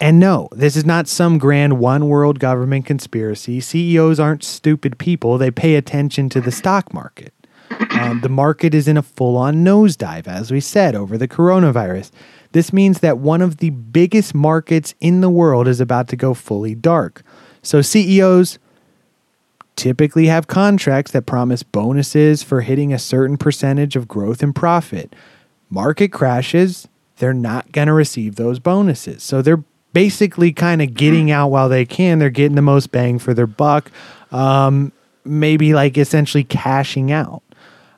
And 0.00 0.18
no, 0.18 0.48
this 0.52 0.76
is 0.76 0.86
not 0.86 1.08
some 1.08 1.36
grand 1.36 1.78
one 1.78 2.08
world 2.08 2.38
government 2.38 2.86
conspiracy. 2.86 3.60
CEOs 3.60 4.18
aren't 4.18 4.42
stupid 4.42 4.98
people, 4.98 5.36
they 5.36 5.50
pay 5.50 5.74
attention 5.74 6.30
to 6.30 6.40
the 6.40 6.50
stock 6.50 6.94
market. 6.94 7.34
Um, 7.92 8.20
the 8.22 8.28
market 8.28 8.74
is 8.74 8.88
in 8.88 8.96
a 8.96 9.02
full 9.02 9.36
on 9.36 9.64
nosedive, 9.64 10.26
as 10.26 10.50
we 10.50 10.60
said, 10.60 10.94
over 10.94 11.16
the 11.16 11.28
coronavirus. 11.28 12.10
This 12.52 12.72
means 12.72 13.00
that 13.00 13.18
one 13.18 13.42
of 13.42 13.58
the 13.58 13.70
biggest 13.70 14.34
markets 14.34 14.94
in 15.00 15.20
the 15.20 15.30
world 15.30 15.68
is 15.68 15.80
about 15.80 16.08
to 16.08 16.16
go 16.16 16.34
fully 16.34 16.74
dark. 16.74 17.22
So 17.62 17.82
CEOs 17.82 18.58
typically 19.76 20.26
have 20.26 20.46
contracts 20.46 21.12
that 21.12 21.26
promise 21.26 21.62
bonuses 21.62 22.42
for 22.42 22.62
hitting 22.62 22.92
a 22.92 22.98
certain 22.98 23.36
percentage 23.36 23.96
of 23.96 24.08
growth 24.08 24.42
and 24.42 24.54
profit. 24.54 25.14
Market 25.68 26.08
crashes, 26.08 26.88
they're 27.16 27.32
not 27.32 27.70
going 27.70 27.86
to 27.86 27.92
receive 27.92 28.34
those 28.34 28.58
bonuses. 28.58 29.22
So 29.22 29.42
they're 29.42 29.62
basically 29.92 30.52
kind 30.52 30.82
of 30.82 30.94
getting 30.94 31.30
out 31.30 31.48
while 31.48 31.68
they 31.68 31.84
can. 31.84 32.18
They're 32.18 32.30
getting 32.30 32.56
the 32.56 32.62
most 32.62 32.92
bang 32.92 33.18
for 33.18 33.34
their 33.34 33.46
buck, 33.46 33.90
um, 34.32 34.92
maybe 35.24 35.74
like 35.74 35.98
essentially 35.98 36.44
cashing 36.44 37.12
out. 37.12 37.42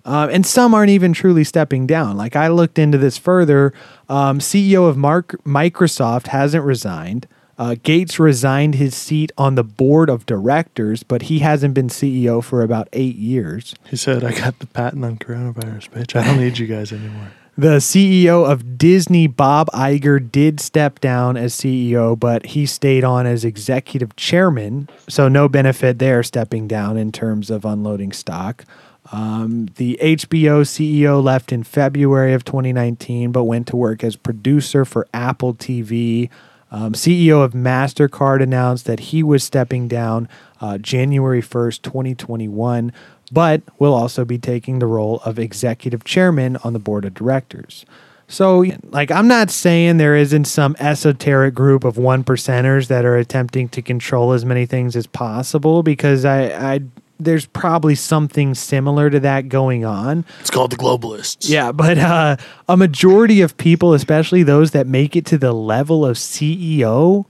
Uh, 0.05 0.29
and 0.33 0.45
some 0.45 0.75
aren't 0.75 0.91
even 0.91 1.13
truly 1.13 1.45
stepping 1.45 1.87
down. 1.87 2.17
Like 2.17 2.35
I 2.35 2.49
looked 2.49 2.79
into 2.79 2.99
this 2.99 3.19
further. 3.19 3.73
Um, 4.09 4.41
CEO 4.41 4.89
of 4.89 4.97
Mark, 4.97 5.37
Microsoft 5.45 6.29
hasn't 6.29 6.65
resigned. 6.65 7.29
Uh, 7.59 7.77
Gates 7.81 8.19
resigned 8.19 8.75
his 8.77 8.95
seat 8.95 9.31
on 9.39 9.55
the 9.55 9.63
board 9.63 10.09
of 10.09 10.27
directors, 10.27 11.03
but 11.03 11.23
he 11.23 11.41
hasn't 11.41 11.75
been 11.75 11.89
CEO 11.89 12.43
for 12.43 12.63
about 12.63 12.89
eight 12.93 13.15
years. 13.15 13.75
He 13.89 13.97
said, 13.97 14.25
I 14.25 14.33
got 14.33 14.59
the 14.59 14.67
patent 14.67 15.05
on 15.05 15.19
coronavirus, 15.19 15.91
bitch. 15.91 16.19
I 16.19 16.25
don't 16.25 16.41
need 16.41 16.59
you 16.59 16.67
guys 16.67 16.93
anymore. 16.93 17.31
The 17.57 17.79
CEO 17.79 18.51
of 18.51 18.79
Disney, 18.79 19.27
Bob 19.27 19.69
Iger, 19.75 20.33
did 20.33 20.59
step 20.59 21.01
down 21.01 21.37
as 21.37 21.55
CEO, 21.55 22.19
but 22.19 22.47
he 22.47 22.65
stayed 22.65 23.05
on 23.05 23.27
as 23.27 23.45
executive 23.45 24.17
chairman. 24.17 24.89
So, 25.07 25.29
no 25.29 25.51
benefit 25.51 25.99
there 25.99 26.23
stepping 26.23 26.67
down 26.67 26.97
in 26.97 27.13
terms 27.13 27.51
of 27.51 27.67
unloading 27.67 28.13
stock. 28.13 28.65
Um, 29.11 29.67
the 29.77 29.99
HBO 30.01 30.63
CEO 30.63 31.23
left 31.23 31.53
in 31.53 31.63
February 31.63 32.33
of 32.33 32.45
2019, 32.45 33.33
but 33.33 33.45
went 33.45 33.67
to 33.67 33.77
work 33.77 34.03
as 34.03 34.17
producer 34.17 34.87
for 34.87 35.07
Apple 35.13 35.55
TV. 35.55 36.31
Um, 36.71 36.95
CEO 36.95 37.45
of 37.45 37.53
MasterCard 37.53 38.43
announced 38.43 38.87
that 38.87 39.01
he 39.01 39.23
was 39.23 39.45
stepping 39.45 39.89
down 39.89 40.27
uh, 40.63 40.79
January 40.79 41.43
1st, 41.43 41.83
2021, 41.83 42.93
but 43.33 43.63
will 43.79 43.95
also 43.95 44.25
be 44.25 44.39
taking 44.39 44.79
the 44.79 44.87
role 44.87 45.21
of 45.25 45.39
executive 45.39 46.05
chairman 46.05 46.59
on 46.59 46.75
the 46.75 46.79
board 46.79 47.05
of 47.05 47.15
directors. 47.15 47.87
So, 48.29 48.65
like, 48.85 49.11
I'm 49.11 49.29
not 49.29 49.51
saying 49.51 49.97
there 49.97 50.17
isn't 50.17 50.45
some 50.47 50.77
esoteric 50.79 51.55
group 51.55 51.85
of 51.85 51.99
one 51.99 52.25
percenters 52.25 52.89
that 52.89 53.05
are 53.05 53.17
attempting 53.17 53.69
to 53.71 53.83
control 53.83 54.33
as 54.33 54.45
many 54.45 54.65
things 54.65 54.97
as 54.97 55.07
possible 55.07 55.83
because 55.83 56.25
I, 56.25 56.75
I 56.75 56.81
there's 57.25 57.47
probably 57.47 57.95
something 57.95 58.55
similar 58.55 59.11
to 59.11 59.21
that 59.21 59.49
going 59.49 59.85
on. 59.85 60.25
It's 60.41 60.51
called 60.51 60.73
the 60.73 60.77
globalists. 60.77 61.49
Yeah, 61.49 61.73
but 61.73 61.99
uh, 61.99 62.37
a 62.69 62.77
majority 62.77 63.43
of 63.43 63.57
people, 63.57 63.95
especially 63.95 64.43
those 64.43 64.73
that 64.73 64.87
make 64.87 65.15
it 65.15 65.27
to 65.27 65.39
the 65.39 65.53
level 65.53 66.05
of 66.05 66.17
CEO, 66.17 67.27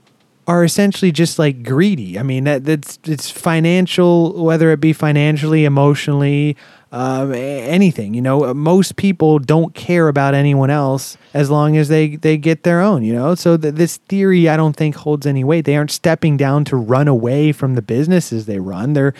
are 0.47 0.63
essentially 0.63 1.11
just 1.11 1.39
like 1.39 1.63
greedy. 1.63 2.19
I 2.19 2.23
mean, 2.23 2.43
that 2.45 2.65
that's 2.65 2.99
it's 3.05 3.29
financial, 3.29 4.43
whether 4.43 4.71
it 4.71 4.79
be 4.79 4.93
financially, 4.93 5.65
emotionally, 5.65 6.57
um, 6.91 7.33
anything. 7.33 8.13
You 8.13 8.21
know, 8.21 8.53
most 8.53 8.95
people 8.95 9.39
don't 9.39 9.73
care 9.73 10.07
about 10.07 10.33
anyone 10.33 10.69
else 10.69 11.17
as 11.33 11.49
long 11.49 11.77
as 11.77 11.87
they 11.87 12.17
they 12.17 12.37
get 12.37 12.63
their 12.63 12.81
own. 12.81 13.03
You 13.03 13.13
know, 13.13 13.35
so 13.35 13.57
th- 13.57 13.75
this 13.75 13.97
theory 13.97 14.49
I 14.49 14.57
don't 14.57 14.75
think 14.75 14.95
holds 14.95 15.25
any 15.25 15.43
weight. 15.43 15.65
They 15.65 15.75
aren't 15.75 15.91
stepping 15.91 16.37
down 16.37 16.65
to 16.65 16.75
run 16.75 17.07
away 17.07 17.51
from 17.51 17.75
the 17.75 17.81
businesses 17.81 18.45
they 18.45 18.59
run. 18.59 18.93
They're 18.93 19.13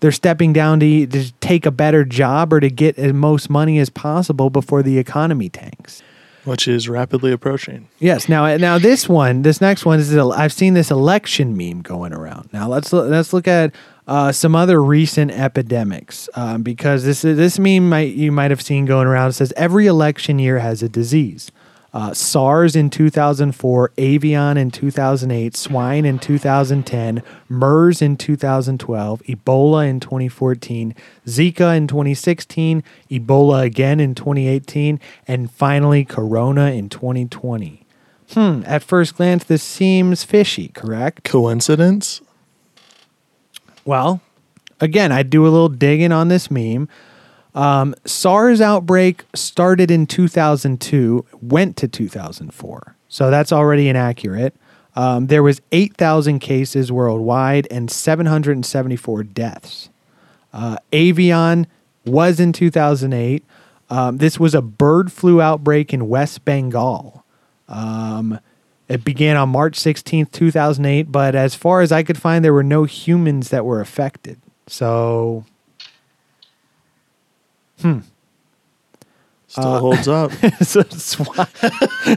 they're 0.00 0.12
stepping 0.12 0.52
down 0.52 0.80
to, 0.80 1.06
to 1.06 1.32
take 1.40 1.64
a 1.64 1.70
better 1.70 2.04
job 2.04 2.52
or 2.52 2.60
to 2.60 2.68
get 2.68 2.98
as 2.98 3.12
most 3.12 3.48
money 3.48 3.78
as 3.78 3.88
possible 3.88 4.50
before 4.50 4.82
the 4.82 4.98
economy 4.98 5.48
tanks. 5.48 6.02
Which 6.46 6.66
is 6.68 6.88
rapidly 6.88 7.32
approaching. 7.32 7.88
Yes. 7.98 8.28
Now, 8.28 8.56
now 8.56 8.78
this 8.78 9.08
one, 9.08 9.42
this 9.42 9.60
next 9.60 9.84
one 9.84 9.98
is 9.98 10.16
I've 10.16 10.52
seen 10.52 10.74
this 10.74 10.90
election 10.90 11.56
meme 11.56 11.82
going 11.82 12.12
around. 12.12 12.48
Now 12.52 12.68
let's 12.68 12.92
let's 12.92 13.32
look 13.32 13.48
at 13.48 13.74
uh, 14.06 14.30
some 14.30 14.54
other 14.54 14.82
recent 14.82 15.32
epidemics 15.32 16.28
um, 16.34 16.62
because 16.62 17.04
this 17.04 17.22
this 17.22 17.58
meme 17.58 17.88
might 17.88 18.14
you 18.14 18.30
might 18.30 18.50
have 18.50 18.62
seen 18.62 18.86
going 18.86 19.08
around. 19.08 19.30
It 19.30 19.34
says 19.34 19.52
every 19.56 19.86
election 19.86 20.38
year 20.38 20.60
has 20.60 20.82
a 20.82 20.88
disease. 20.88 21.50
Uh, 21.96 22.12
SARS 22.12 22.76
in 22.76 22.90
2004, 22.90 23.90
avian 23.96 24.58
in 24.58 24.70
2008, 24.70 25.56
swine 25.56 26.04
in 26.04 26.18
2010, 26.18 27.22
MERS 27.48 28.02
in 28.02 28.18
2012, 28.18 29.22
Ebola 29.22 29.88
in 29.88 29.98
2014, 29.98 30.94
Zika 31.26 31.74
in 31.74 31.86
2016, 31.86 32.84
Ebola 33.10 33.62
again 33.62 33.98
in 33.98 34.14
2018, 34.14 35.00
and 35.26 35.50
finally 35.50 36.04
Corona 36.04 36.70
in 36.70 36.90
2020. 36.90 37.86
Hmm, 38.32 38.60
at 38.66 38.82
first 38.82 39.16
glance, 39.16 39.44
this 39.44 39.62
seems 39.62 40.22
fishy, 40.22 40.68
correct? 40.68 41.24
Coincidence? 41.24 42.20
Well, 43.86 44.20
again, 44.80 45.12
I 45.12 45.22
do 45.22 45.44
a 45.44 45.48
little 45.48 45.70
digging 45.70 46.12
on 46.12 46.28
this 46.28 46.50
meme. 46.50 46.90
Um, 47.56 47.94
SARS 48.04 48.60
outbreak 48.60 49.24
started 49.34 49.90
in 49.90 50.06
2002, 50.06 51.24
went 51.40 51.76
to 51.78 51.88
2004. 51.88 52.96
So 53.08 53.30
that's 53.30 53.50
already 53.50 53.88
inaccurate. 53.88 54.54
Um, 54.94 55.28
there 55.28 55.42
was 55.42 55.62
8,000 55.72 56.38
cases 56.38 56.92
worldwide 56.92 57.66
and 57.70 57.90
774 57.90 59.24
deaths. 59.24 59.88
Uh, 60.52 60.76
avian 60.92 61.66
was 62.04 62.38
in 62.40 62.52
2008. 62.52 63.42
Um, 63.88 64.18
this 64.18 64.38
was 64.38 64.54
a 64.54 64.62
bird 64.62 65.10
flu 65.10 65.40
outbreak 65.40 65.94
in 65.94 66.08
West 66.08 66.44
Bengal. 66.44 67.24
Um, 67.68 68.38
it 68.88 69.02
began 69.02 69.36
on 69.36 69.48
March 69.48 69.78
16th, 69.78 70.30
2008, 70.30 71.10
but 71.10 71.34
as 71.34 71.54
far 71.54 71.80
as 71.80 71.90
I 71.90 72.02
could 72.02 72.18
find, 72.18 72.44
there 72.44 72.52
were 72.52 72.62
no 72.62 72.84
humans 72.84 73.48
that 73.48 73.64
were 73.64 73.80
affected. 73.80 74.40
So, 74.66 75.44
hmm. 77.80 77.98
Still 79.48 79.74
Uh, 79.74 79.78
holds 79.78 80.08
up. 80.08 80.32
so 80.60 80.82
swine, 80.82 81.46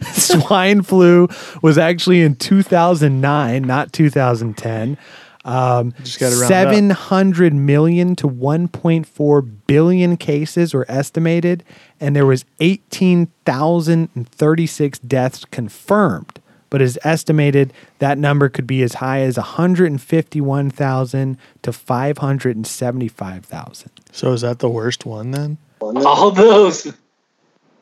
swine 0.14 0.82
flu 0.82 1.28
was 1.62 1.78
actually 1.78 2.22
in 2.22 2.36
2009, 2.36 3.62
not 3.64 3.94
2010. 3.94 4.98
Um, 5.46 5.94
Just 6.04 6.20
gotta 6.20 6.36
up. 6.36 6.48
700 6.48 7.54
million 7.54 8.16
to 8.18 8.28
1.4 8.28 9.50
billion 9.68 10.18
cases 10.18 10.74
were 10.74 10.86
estimated, 10.90 11.64
and 12.00 12.14
there 12.16 12.26
was 12.26 12.46
18,036 12.60 15.00
deaths 15.00 15.46
confirmed. 15.46 16.40
But 16.70 16.82
it's 16.82 16.98
estimated 17.04 17.74
that 18.00 18.18
number 18.18 18.50
could 18.50 18.68
be 18.68 18.84
as 18.84 18.96
high 18.96 19.22
as 19.22 19.38
151,000 19.38 21.38
to 21.62 21.74
575,000. 21.74 23.92
So 24.12 24.34
is 24.34 24.42
that 24.42 24.60
the 24.60 24.70
worst 24.70 25.06
one 25.06 25.32
then? 25.32 25.58
All 25.82 26.32
those, 26.32 26.94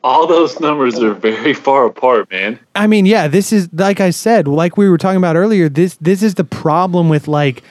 all 0.04 0.26
those 0.26 0.60
numbers 0.60 0.98
are 1.00 1.14
very 1.14 1.52
far 1.52 1.86
apart, 1.86 2.30
man. 2.30 2.58
I 2.74 2.86
mean, 2.86 3.06
yeah, 3.06 3.28
this 3.28 3.52
is 3.52 3.68
like 3.72 4.00
I 4.00 4.10
said, 4.10 4.48
like 4.48 4.76
we 4.76 4.88
were 4.88 4.98
talking 4.98 5.18
about 5.18 5.36
earlier. 5.36 5.68
This 5.68 5.96
this 5.96 6.22
is 6.22 6.34
the 6.34 6.44
problem 6.44 7.08
with 7.08 7.28
like 7.28 7.62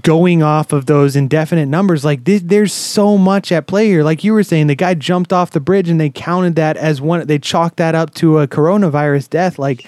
going 0.00 0.42
off 0.42 0.72
of 0.72 0.86
those 0.86 1.16
indefinite 1.16 1.66
numbers. 1.66 2.04
Like 2.04 2.24
this, 2.24 2.42
there's 2.42 2.72
so 2.72 3.18
much 3.18 3.52
at 3.52 3.66
play 3.66 3.88
here. 3.88 4.02
Like 4.02 4.24
you 4.24 4.32
were 4.32 4.42
saying, 4.42 4.68
the 4.68 4.74
guy 4.74 4.94
jumped 4.94 5.32
off 5.32 5.50
the 5.50 5.60
bridge 5.60 5.88
and 5.88 6.00
they 6.00 6.10
counted 6.10 6.56
that 6.56 6.76
as 6.76 7.00
one. 7.00 7.26
They 7.26 7.38
chalked 7.38 7.76
that 7.76 7.94
up 7.94 8.14
to 8.14 8.38
a 8.38 8.48
coronavirus 8.48 9.28
death. 9.28 9.58
Like 9.58 9.86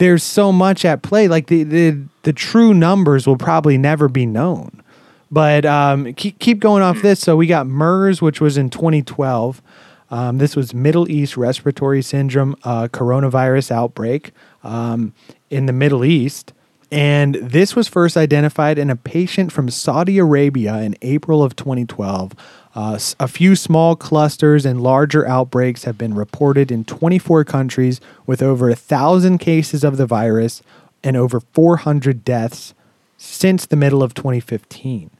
there's 0.00 0.22
so 0.22 0.50
much 0.50 0.86
at 0.86 1.02
play. 1.02 1.28
Like 1.28 1.46
the 1.46 1.62
the 1.62 1.98
the 2.22 2.32
true 2.32 2.74
numbers 2.74 3.26
will 3.26 3.36
probably 3.36 3.76
never 3.76 4.08
be 4.08 4.26
known. 4.26 4.82
But 5.30 5.64
um, 5.64 6.14
keep 6.14 6.38
keep 6.38 6.58
going 6.58 6.82
off 6.82 7.02
this. 7.02 7.20
So 7.20 7.36
we 7.36 7.46
got 7.46 7.66
MERS, 7.66 8.20
which 8.20 8.40
was 8.40 8.56
in 8.56 8.70
2012. 8.70 9.62
Um, 10.10 10.38
this 10.38 10.56
was 10.56 10.74
Middle 10.74 11.08
East 11.08 11.36
Respiratory 11.36 12.02
Syndrome 12.02 12.56
uh, 12.64 12.88
coronavirus 12.88 13.70
outbreak 13.70 14.32
um, 14.64 15.14
in 15.50 15.66
the 15.66 15.72
Middle 15.72 16.04
East. 16.04 16.52
And 16.90 17.36
this 17.36 17.76
was 17.76 17.86
first 17.86 18.16
identified 18.16 18.76
in 18.76 18.90
a 18.90 18.96
patient 18.96 19.52
from 19.52 19.68
Saudi 19.70 20.18
Arabia 20.18 20.78
in 20.78 20.96
April 21.02 21.44
of 21.44 21.54
2012. 21.54 22.32
Uh, 22.74 22.98
a 23.18 23.26
few 23.26 23.56
small 23.56 23.96
clusters 23.96 24.64
and 24.64 24.80
larger 24.80 25.26
outbreaks 25.26 25.84
have 25.84 25.98
been 25.98 26.14
reported 26.14 26.70
in 26.70 26.84
24 26.84 27.44
countries 27.44 28.00
with 28.26 28.42
over 28.42 28.70
a 28.70 28.76
thousand 28.76 29.38
cases 29.38 29.82
of 29.82 29.96
the 29.96 30.06
virus 30.06 30.62
and 31.02 31.16
over 31.16 31.40
400 31.40 32.24
deaths 32.24 32.74
since 33.16 33.66
the 33.66 33.76
middle 33.76 34.02
of 34.02 34.14
2015. 34.14 35.10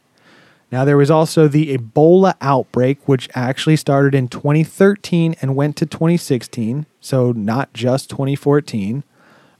Now, 0.70 0.84
there 0.84 0.96
was 0.96 1.10
also 1.10 1.48
the 1.48 1.76
Ebola 1.76 2.34
outbreak, 2.40 3.08
which 3.08 3.28
actually 3.34 3.74
started 3.74 4.14
in 4.14 4.28
2013 4.28 5.34
and 5.42 5.56
went 5.56 5.74
to 5.76 5.86
2016, 5.86 6.86
so 7.00 7.32
not 7.32 7.72
just 7.72 8.08
2014. 8.10 9.02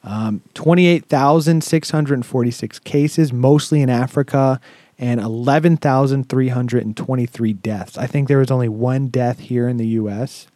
Um, 0.02 0.40
28,646 0.54 2.78
cases, 2.78 3.32
mostly 3.32 3.82
in 3.82 3.90
Africa, 3.90 4.60
and 5.00 5.18
11,323 5.18 7.52
deaths. 7.54 7.96
I 7.96 8.06
think 8.06 8.28
there 8.28 8.38
was 8.38 8.50
only 8.50 8.68
one 8.68 9.08
death 9.08 9.38
here 9.38 9.66
in 9.66 9.78
the 9.78 9.86
US. 9.86 10.46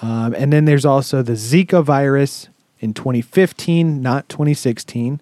Um, 0.00 0.36
and 0.38 0.52
then 0.52 0.66
there's 0.66 0.84
also 0.84 1.20
the 1.20 1.32
Zika 1.32 1.82
virus 1.82 2.48
in 2.78 2.94
2015, 2.94 4.00
not 4.00 4.28
2016. 4.28 5.20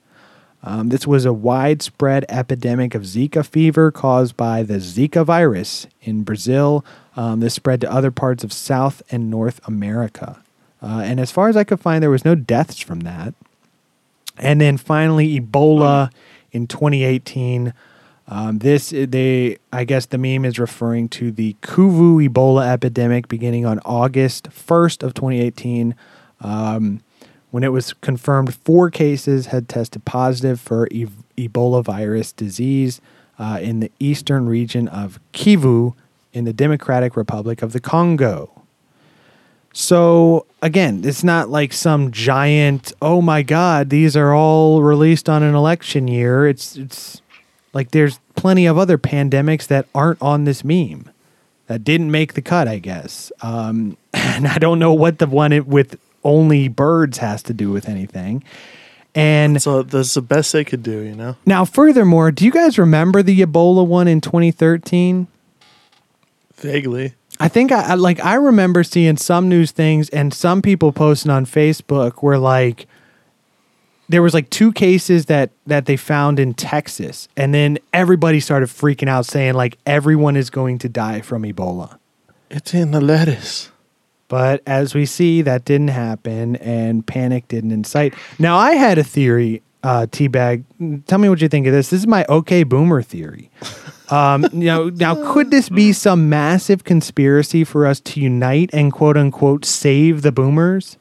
Um, 0.63 0.91
this 0.91 1.07
was 1.07 1.25
a 1.25 1.33
widespread 1.33 2.27
epidemic 2.29 2.95
of 2.95 3.05
Zika 3.05 3.47
fever 3.47 3.91
caused 3.91 4.37
by 4.37 4.63
the 4.63 4.75
Zika 4.75 5.25
virus 5.25 5.87
in 6.03 6.23
Brazil. 6.23 6.85
Um, 7.17 7.41
this 7.41 7.55
spread 7.55 7.81
to 7.81 7.91
other 7.91 8.11
parts 8.11 8.45
of 8.45 8.53
South 8.53 9.03
and 9.11 9.31
North 9.31 9.67
America. 9.67 10.43
Uh, 10.83 11.01
and 11.03 11.19
as 11.19 11.31
far 11.31 11.49
as 11.49 11.57
I 11.57 11.65
could 11.65 11.81
find, 11.81 12.03
there 12.03 12.11
was 12.11 12.27
no 12.27 12.35
deaths 12.35 12.79
from 12.79 13.01
that. 13.01 13.33
And 14.37 14.61
then 14.61 14.77
finally, 14.77 15.41
Ebola 15.41 16.11
in 16.53 16.67
2018. 16.67 17.73
Um, 18.31 18.61
this 18.61 18.91
they 18.91 19.59
I 19.73 19.85
guess 19.85 20.07
the 20.07 20.17
meme 20.17 20.45
is 20.45 20.59
referring 20.59 21.09
to 21.11 21.33
the 21.33 21.57
Kivu 21.63 22.27
Ebola 22.29 22.67
epidemic 22.67 23.27
beginning 23.27 23.67
on 23.67 23.81
August 23.81 24.51
1st 24.51 25.03
of 25.03 25.15
2018. 25.15 25.95
Um, 26.41 27.03
when 27.51 27.65
it 27.65 27.73
was 27.73 27.93
confirmed 27.95 28.55
four 28.55 28.91
cases 28.91 29.47
had 29.47 29.69
tested 29.69 30.05
positive 30.05 30.61
for 30.61 30.87
e- 30.93 31.09
Ebola 31.37 31.85
virus 31.85 32.31
disease 32.31 33.01
uh, 33.39 33.59
in 33.61 33.81
the 33.81 33.91
eastern 33.99 34.49
region 34.49 34.87
of 34.87 35.19
Kivu 35.33 35.95
in 36.33 36.45
the 36.45 36.53
Democratic 36.53 37.17
Republic 37.17 37.63
of 37.63 37.73
the 37.73 37.81
Congo. 37.81 38.63
So 39.73 40.47
again, 40.63 41.03
it's 41.05 41.25
not 41.25 41.49
like 41.49 41.73
some 41.73 42.13
giant, 42.13 42.93
oh 43.03 43.21
my 43.21 43.43
god, 43.43 43.91
these 43.91 44.17
are 44.17 44.33
all 44.33 44.83
released 44.83 45.29
on 45.29 45.43
an 45.43 45.55
election 45.55 46.07
year. 46.07 46.47
It's 46.47 46.77
it's 46.77 47.23
like 47.73 47.91
there's 47.91 48.19
plenty 48.37 48.67
of 48.67 48.77
other 48.79 48.99
pandemics 48.99 49.67
that 49.69 49.87
aren't 49.95 50.21
on 50.23 50.45
this 50.45 50.65
meme 50.65 51.11
that 51.67 51.85
didn't 51.85 52.11
make 52.11 52.35
the 52.35 52.43
cut, 52.43 52.67
I 52.69 52.79
guess. 52.79 53.31
Um, 53.43 53.97
and 54.15 54.47
I 54.49 54.59
don't 54.59 54.79
know 54.79 54.93
what 54.93 55.19
the 55.19 55.27
one 55.27 55.53
it- 55.53 55.67
with 55.67 55.99
only 56.25 56.69
birds 56.69 57.19
has 57.19 57.43
to 57.45 57.53
do 57.55 57.71
with 57.71 57.89
anything. 57.89 58.43
And 59.15 59.61
So 59.61 59.83
that's 59.83 60.15
the 60.15 60.23
best 60.23 60.53
they 60.53 60.65
could 60.65 60.83
do, 60.85 61.01
you 61.01 61.15
know? 61.15 61.37
now, 61.45 61.65
furthermore, 61.65 62.31
do 62.31 62.45
you 62.45 62.53
guys 62.53 62.79
remember 62.79 63.23
the 63.23 63.41
Ebola 63.41 63.85
one 63.87 64.07
in 64.07 64.21
2013? 64.21 65.27
Vaguely. 66.57 67.15
I 67.39 67.49
think 67.49 67.73
I, 67.73 67.81
I 67.93 67.95
like 67.95 68.23
I 68.23 68.35
remember 68.35 68.85
seeing 68.85 69.17
some 69.17 69.49
news 69.49 69.71
things 69.71 70.11
and 70.11 70.35
some 70.35 70.61
people 70.61 70.93
posting 70.93 71.31
on 71.31 71.47
Facebook 71.47 72.23
were 72.23 72.37
like 72.39 72.87
there 74.11 74.23
was 74.23 74.35
like 74.35 74.51
two 74.51 74.73
cases 74.73 75.27
that 75.27 75.51
that 75.67 75.87
they 75.87 75.97
found 75.97 76.39
in 76.39 76.53
Texas 76.55 77.29
and 77.37 77.55
then 77.55 77.79
everybody 77.93 78.41
started 78.41 78.69
freaking 78.69 79.09
out 79.09 79.25
saying 79.25 79.55
like 79.55 79.79
everyone 79.87 80.37
is 80.37 80.51
going 80.51 80.79
to 80.79 80.89
die 80.89 81.21
from 81.21 81.45
Ebola. 81.45 81.99
It's 82.51 82.75
in 82.75 82.91
the 82.91 83.01
lettuce. 83.01 83.71
But 84.27 84.63
as 84.65 84.95
we 84.95 85.07
see, 85.07 85.43
that 85.43 85.65
didn't 85.65 85.89
happen, 85.89 86.55
and 86.57 87.05
panic 87.05 87.49
didn't 87.49 87.73
incite. 87.73 88.15
Now, 88.39 88.57
I 88.59 88.75
had 88.75 88.97
a 88.97 89.03
theory, 89.03 89.61
uh, 89.83 90.07
Teabag. 90.09 90.63
Tell 91.07 91.19
me 91.19 91.29
what 91.29 91.41
you 91.41 91.49
think 91.49 91.67
of 91.67 91.73
this. 91.73 91.91
This 91.91 92.01
is 92.01 92.07
my 92.07 92.25
okay 92.29 92.63
boomer 92.63 93.03
theory. 93.03 93.51
Um, 94.11 94.43
you 94.53 94.65
know, 94.65 94.89
now 94.89 95.33
could 95.33 95.53
this 95.53 95.69
be 95.69 95.93
some 95.93 96.29
massive 96.29 96.83
conspiracy 96.83 97.63
for 97.63 97.87
us 97.87 98.01
to 98.01 98.21
unite 98.21 98.71
and 98.73 98.93
quote 98.93 99.17
unquote 99.17 99.65
save 99.65 100.23
the 100.23 100.33
boomers? 100.33 100.97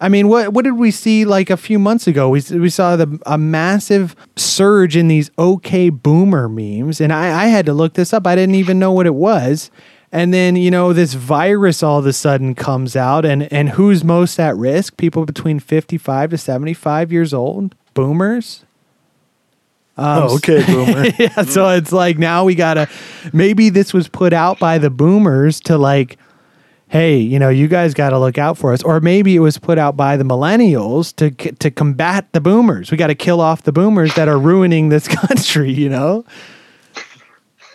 I 0.00 0.08
mean, 0.08 0.28
what 0.28 0.52
what 0.52 0.64
did 0.64 0.72
we 0.72 0.90
see 0.90 1.24
like 1.24 1.48
a 1.50 1.56
few 1.56 1.78
months 1.78 2.06
ago? 2.06 2.28
We 2.28 2.42
we 2.50 2.70
saw 2.70 2.96
the 2.96 3.18
a 3.26 3.38
massive 3.38 4.14
surge 4.36 4.96
in 4.96 5.08
these 5.08 5.30
okay 5.38 5.88
boomer 5.88 6.48
memes, 6.48 7.00
and 7.00 7.12
I, 7.12 7.44
I 7.44 7.46
had 7.46 7.66
to 7.66 7.72
look 7.72 7.94
this 7.94 8.12
up. 8.12 8.26
I 8.26 8.34
didn't 8.34 8.56
even 8.56 8.78
know 8.78 8.92
what 8.92 9.06
it 9.06 9.14
was. 9.14 9.70
And 10.12 10.32
then 10.32 10.56
you 10.56 10.70
know 10.70 10.92
this 10.92 11.14
virus 11.14 11.82
all 11.82 11.98
of 11.98 12.06
a 12.06 12.12
sudden 12.12 12.54
comes 12.54 12.94
out, 12.94 13.24
and 13.24 13.50
and 13.52 13.70
who's 13.70 14.04
most 14.04 14.38
at 14.38 14.56
risk? 14.56 14.96
People 14.96 15.24
between 15.24 15.60
fifty 15.60 15.98
five 15.98 16.30
to 16.30 16.38
seventy 16.38 16.74
five 16.74 17.10
years 17.10 17.34
old, 17.34 17.74
boomers. 17.94 18.64
Um, 19.98 20.22
oh, 20.24 20.34
okay, 20.36 20.64
boomer. 20.66 21.06
yeah, 21.18 21.42
so 21.42 21.70
it's 21.70 21.90
like 21.90 22.18
now 22.18 22.44
we 22.44 22.54
gotta. 22.54 22.88
Maybe 23.32 23.70
this 23.70 23.94
was 23.94 24.08
put 24.08 24.32
out 24.32 24.58
by 24.58 24.78
the 24.78 24.90
boomers 24.90 25.60
to 25.62 25.78
like, 25.78 26.18
hey, 26.88 27.18
you 27.18 27.38
know, 27.38 27.48
you 27.48 27.68
guys 27.68 27.94
got 27.94 28.10
to 28.10 28.18
look 28.18 28.38
out 28.38 28.56
for 28.56 28.72
us, 28.72 28.82
or 28.82 29.00
maybe 29.00 29.34
it 29.34 29.40
was 29.40 29.58
put 29.58 29.78
out 29.78 29.96
by 29.96 30.16
the 30.16 30.24
millennials 30.24 31.14
to 31.16 31.30
to 31.54 31.70
combat 31.70 32.32
the 32.32 32.40
boomers. 32.40 32.90
We 32.90 32.96
got 32.96 33.08
to 33.08 33.14
kill 33.14 33.40
off 33.40 33.62
the 33.62 33.72
boomers 33.72 34.14
that 34.14 34.28
are 34.28 34.38
ruining 34.38 34.88
this 34.88 35.08
country. 35.26 35.72
You 35.72 35.88
know. 35.88 36.24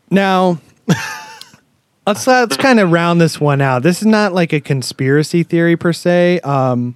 Now, 0.09 0.59
let's 2.07 2.27
let's 2.27 2.57
kind 2.57 2.79
of 2.79 2.91
round 2.91 3.21
this 3.21 3.39
one 3.39 3.61
out. 3.61 3.83
This 3.83 4.01
is 4.01 4.07
not 4.07 4.33
like 4.33 4.53
a 4.53 4.59
conspiracy 4.59 5.43
theory 5.43 5.77
per 5.77 5.93
se. 5.93 6.39
Um, 6.41 6.95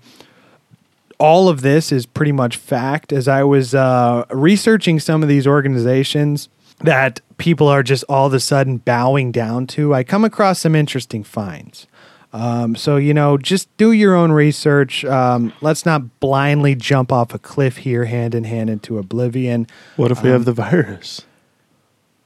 all 1.18 1.48
of 1.48 1.62
this 1.62 1.92
is 1.94 2.06
pretty 2.06 2.34
much 2.34 2.58
fact. 2.58 3.14
As 3.14 3.28
I 3.28 3.44
was 3.44 3.74
uh, 3.74 4.26
researching 4.32 5.00
some 5.00 5.24
of 5.24 5.30
these 5.30 5.48
organizations 5.48 6.50
that 6.80 7.22
people 7.38 7.70
are 7.70 7.84
just 7.84 8.04
all 8.10 8.28
of 8.28 8.34
a 8.34 8.40
sudden 8.40 8.78
bowing 8.78 9.32
down 9.32 9.66
to, 9.68 9.94
I 9.94 10.04
come 10.04 10.26
across 10.26 10.60
some 10.60 10.76
interesting 10.76 11.24
finds. 11.24 11.88
Um, 12.36 12.76
so 12.76 12.98
you 12.98 13.14
know, 13.14 13.38
just 13.38 13.76
do 13.78 13.94
your 13.94 14.14
own 14.14 14.34
research. 14.34 15.06
Um, 15.06 15.54
let's 15.62 15.86
not 15.86 16.20
blindly 16.20 16.76
jump 16.76 17.10
off 17.10 17.34
a 17.34 17.40
cliff 17.40 17.78
here, 17.78 18.04
hand 18.04 18.36
in 18.36 18.44
hand 18.44 18.70
into 18.70 18.98
oblivion. 18.98 19.68
What 19.96 20.12
if 20.12 20.22
we 20.22 20.30
have 20.32 20.44
the 20.44 20.52
virus? 20.52 21.22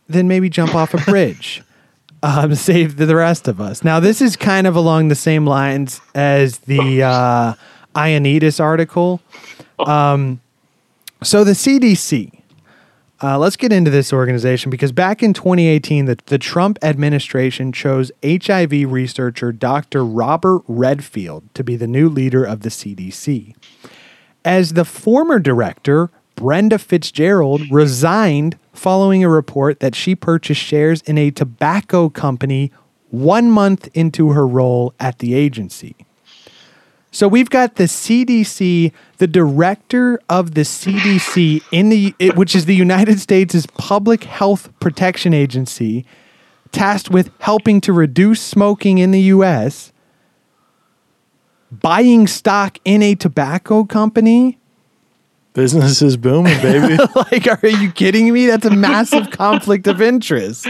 Then 0.07 0.27
maybe 0.27 0.49
jump 0.49 0.73
off 0.73 0.95
a 0.95 0.97
bridge. 0.97 1.61
um, 2.23 2.55
save 2.55 2.97
the, 2.97 3.15
rest 3.15 3.47
of 3.47 3.61
us. 3.61 3.83
Now, 3.83 3.99
this 3.99 4.19
is 4.19 4.35
kind 4.35 4.65
of 4.65 4.75
along 4.75 5.09
the 5.09 5.15
same 5.15 5.45
lines 5.45 6.01
as 6.15 6.57
the 6.59 7.03
uh, 7.03 7.53
Ioannidis 7.95 8.59
article. 8.59 9.21
Um, 9.77 10.41
so 11.21 11.43
the 11.43 11.51
CDC. 11.51 12.38
Uh, 13.21 13.37
let's 13.37 13.57
get 13.57 13.73
into 13.73 13.91
this 13.91 14.13
organization 14.13 14.69
because 14.69 14.93
back 14.93 15.21
in 15.21 15.33
2018, 15.33 16.05
the, 16.05 16.17
the 16.27 16.37
Trump 16.37 16.79
administration 16.81 17.73
chose 17.73 18.11
HIV 18.23 18.71
researcher 18.89 19.51
Dr. 19.51 20.05
Robert 20.05 20.61
Redfield 20.67 21.43
to 21.53 21.63
be 21.63 21.75
the 21.75 21.87
new 21.87 22.07
leader 22.07 22.45
of 22.45 22.61
the 22.61 22.69
CDC. 22.69 23.55
As 24.45 24.73
the 24.73 24.85
former 24.85 25.37
director, 25.37 26.09
Brenda 26.35 26.79
Fitzgerald 26.79 27.69
resigned 27.69 28.57
following 28.71 29.25
a 29.25 29.29
report 29.29 29.81
that 29.81 29.95
she 29.95 30.15
purchased 30.15 30.61
shares 30.61 31.01
in 31.01 31.17
a 31.17 31.31
tobacco 31.31 32.07
company 32.07 32.71
one 33.09 33.51
month 33.51 33.89
into 33.93 34.29
her 34.29 34.47
role 34.47 34.93
at 34.97 35.19
the 35.19 35.33
agency. 35.33 35.95
So 37.11 37.27
we've 37.27 37.49
got 37.49 37.75
the 37.75 37.85
CDC, 37.85 38.91
the 39.17 39.27
director 39.27 40.19
of 40.29 40.53
the 40.53 40.61
CDC 40.61 41.61
in 41.71 41.89
the 41.89 42.13
it- 42.19 42.35
which 42.35 42.55
is 42.55 42.65
the 42.65 42.75
United 42.75 43.19
States' 43.19 43.65
public 43.77 44.25
health 44.25 44.69
protection 44.79 45.33
agency 45.33 46.05
tasked 46.71 47.09
with 47.09 47.31
helping 47.39 47.81
to 47.81 47.91
reduce 47.93 48.41
smoking 48.41 48.99
in 48.99 49.09
the 49.11 49.21
US 49.21 49.91
buying 51.71 52.27
stock 52.27 52.77
in 52.85 53.01
a 53.01 53.15
tobacco 53.15 53.83
company. 53.83 54.59
Business 55.53 56.01
is 56.03 56.15
booming, 56.15 56.61
baby. 56.61 56.95
like 57.15 57.63
are 57.63 57.67
you 57.67 57.91
kidding 57.91 58.31
me? 58.31 58.45
That's 58.45 58.65
a 58.67 58.71
massive 58.71 59.31
conflict 59.31 59.87
of 59.87 59.99
interest. 59.99 60.67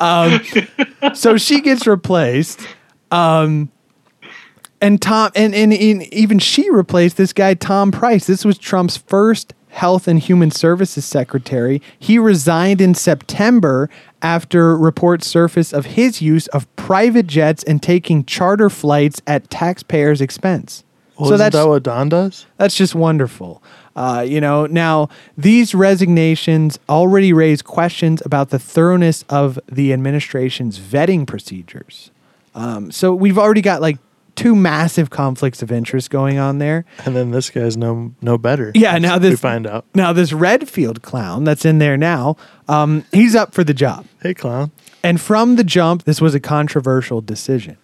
Um, 0.00 0.40
so 1.14 1.36
she 1.36 1.60
gets 1.60 1.86
replaced. 1.86 2.60
Um, 3.10 3.70
and 4.80 5.00
tom 5.02 5.30
and, 5.34 5.54
and, 5.54 5.72
and 5.72 6.02
even 6.12 6.38
she 6.38 6.70
replaced 6.70 7.16
this 7.16 7.32
guy 7.32 7.54
tom 7.54 7.90
price 7.90 8.26
this 8.26 8.44
was 8.44 8.58
trump's 8.58 8.96
first 8.96 9.54
health 9.68 10.08
and 10.08 10.18
human 10.20 10.50
services 10.50 11.04
secretary 11.04 11.80
he 11.98 12.18
resigned 12.18 12.80
in 12.80 12.94
september 12.94 13.88
after 14.22 14.76
reports 14.76 15.26
surfaced 15.26 15.72
of 15.72 15.84
his 15.84 16.20
use 16.22 16.46
of 16.48 16.74
private 16.76 17.26
jets 17.26 17.62
and 17.64 17.82
taking 17.82 18.24
charter 18.24 18.70
flights 18.70 19.20
at 19.26 19.48
taxpayers 19.50 20.20
expense 20.20 20.84
Well, 21.18 21.32
isn't 21.32 21.52
that 21.52 21.68
what 21.68 21.82
Don 21.82 22.08
does? 22.08 22.46
that's 22.56 22.74
just 22.76 22.94
wonderful. 22.94 23.62
Uh, 23.96 24.24
you 24.26 24.40
know, 24.40 24.64
now 24.66 25.08
these 25.36 25.74
resignations 25.74 26.78
already 26.88 27.32
raise 27.32 27.62
questions 27.62 28.22
about 28.24 28.50
the 28.50 28.58
thoroughness 28.58 29.24
of 29.28 29.58
the 29.66 29.92
administration's 29.92 30.78
vetting 30.78 31.26
procedures. 31.26 32.12
Um, 32.54 32.92
so 32.92 33.12
we've 33.12 33.38
already 33.38 33.60
got 33.60 33.80
like 33.80 33.98
two 34.38 34.54
massive 34.54 35.10
conflicts 35.10 35.62
of 35.62 35.72
interest 35.72 36.10
going 36.10 36.38
on 36.38 36.58
there. 36.58 36.84
And 37.04 37.16
then 37.16 37.32
this 37.32 37.50
guy's 37.50 37.76
no 37.76 38.14
no 38.22 38.38
better. 38.38 38.70
Yeah, 38.74 38.96
now 38.98 39.18
this 39.18 39.32
we 39.32 39.36
find 39.36 39.66
out. 39.66 39.84
Now 39.94 40.12
this 40.12 40.32
Redfield 40.32 41.02
clown 41.02 41.42
that's 41.42 41.64
in 41.64 41.78
there 41.78 41.96
now, 41.96 42.36
um, 42.68 43.04
he's 43.12 43.34
up 43.34 43.52
for 43.52 43.64
the 43.64 43.74
job. 43.74 44.06
Hey, 44.22 44.34
clown. 44.34 44.70
And 45.02 45.20
from 45.20 45.56
the 45.56 45.64
jump, 45.64 46.04
this 46.04 46.20
was 46.20 46.34
a 46.34 46.40
controversial 46.40 47.20
decision. 47.20 47.78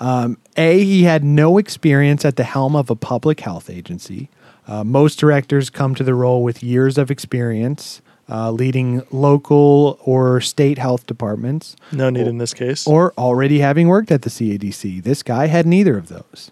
Um, 0.00 0.38
a, 0.56 0.82
he 0.82 1.02
had 1.02 1.24
no 1.24 1.58
experience 1.58 2.24
at 2.24 2.36
the 2.36 2.44
helm 2.44 2.74
of 2.74 2.88
a 2.88 2.96
public 2.96 3.40
health 3.40 3.68
agency. 3.68 4.30
Uh, 4.66 4.84
most 4.84 5.18
directors 5.18 5.70
come 5.70 5.94
to 5.94 6.04
the 6.04 6.14
role 6.14 6.42
with 6.42 6.62
years 6.62 6.96
of 6.96 7.10
experience 7.10 8.00
uh, 8.30 8.50
leading 8.50 9.02
local 9.10 9.98
or 10.04 10.40
state 10.40 10.78
health 10.78 11.06
departments, 11.06 11.76
No 11.92 12.10
need 12.10 12.26
in 12.26 12.38
this 12.38 12.52
case. 12.54 12.86
or 12.86 13.12
already 13.16 13.60
having 13.60 13.88
worked 13.88 14.10
at 14.10 14.22
the 14.22 14.30
CADC. 14.30 15.02
This 15.02 15.22
guy 15.22 15.46
had 15.46 15.66
neither 15.66 15.96
of 15.96 16.08
those. 16.08 16.50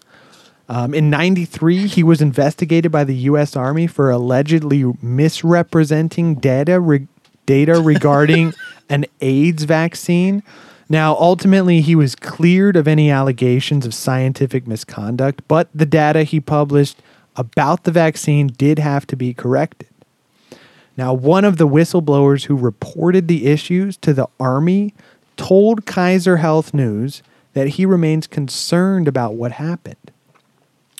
Um, 0.69 0.93
in 0.93 1.09
93, 1.09 1.87
he 1.87 2.03
was 2.03 2.21
investigated 2.21 2.91
by 2.91 3.03
the 3.05 3.15
U.S. 3.15 3.55
Army 3.55 3.87
for 3.87 4.09
allegedly 4.11 4.83
misrepresenting 5.01 6.35
data, 6.35 6.79
re- 6.79 7.07
data 7.45 7.79
regarding 7.81 8.53
an 8.89 9.05
AIDS 9.21 9.63
vaccine. 9.63 10.43
Now, 10.89 11.15
ultimately, 11.15 11.81
he 11.81 11.95
was 11.95 12.15
cleared 12.15 12.75
of 12.75 12.87
any 12.87 13.09
allegations 13.11 13.85
of 13.85 13.93
scientific 13.93 14.67
misconduct, 14.67 15.41
but 15.47 15.69
the 15.73 15.85
data 15.85 16.23
he 16.23 16.39
published 16.39 17.01
about 17.35 17.83
the 17.83 17.91
vaccine 17.91 18.47
did 18.47 18.79
have 18.79 19.05
to 19.07 19.15
be 19.15 19.33
corrected. 19.33 19.87
Now, 20.97 21.13
one 21.13 21.45
of 21.45 21.57
the 21.57 21.67
whistleblowers 21.67 22.45
who 22.45 22.57
reported 22.57 23.27
the 23.27 23.45
issues 23.45 23.95
to 23.97 24.13
the 24.13 24.27
Army 24.39 24.95
told 25.37 25.85
Kaiser 25.85 26.37
Health 26.37 26.73
News 26.73 27.21
that 27.53 27.69
he 27.69 27.85
remains 27.85 28.25
concerned 28.25 29.07
about 29.07 29.35
what 29.35 29.53
happened. 29.53 30.11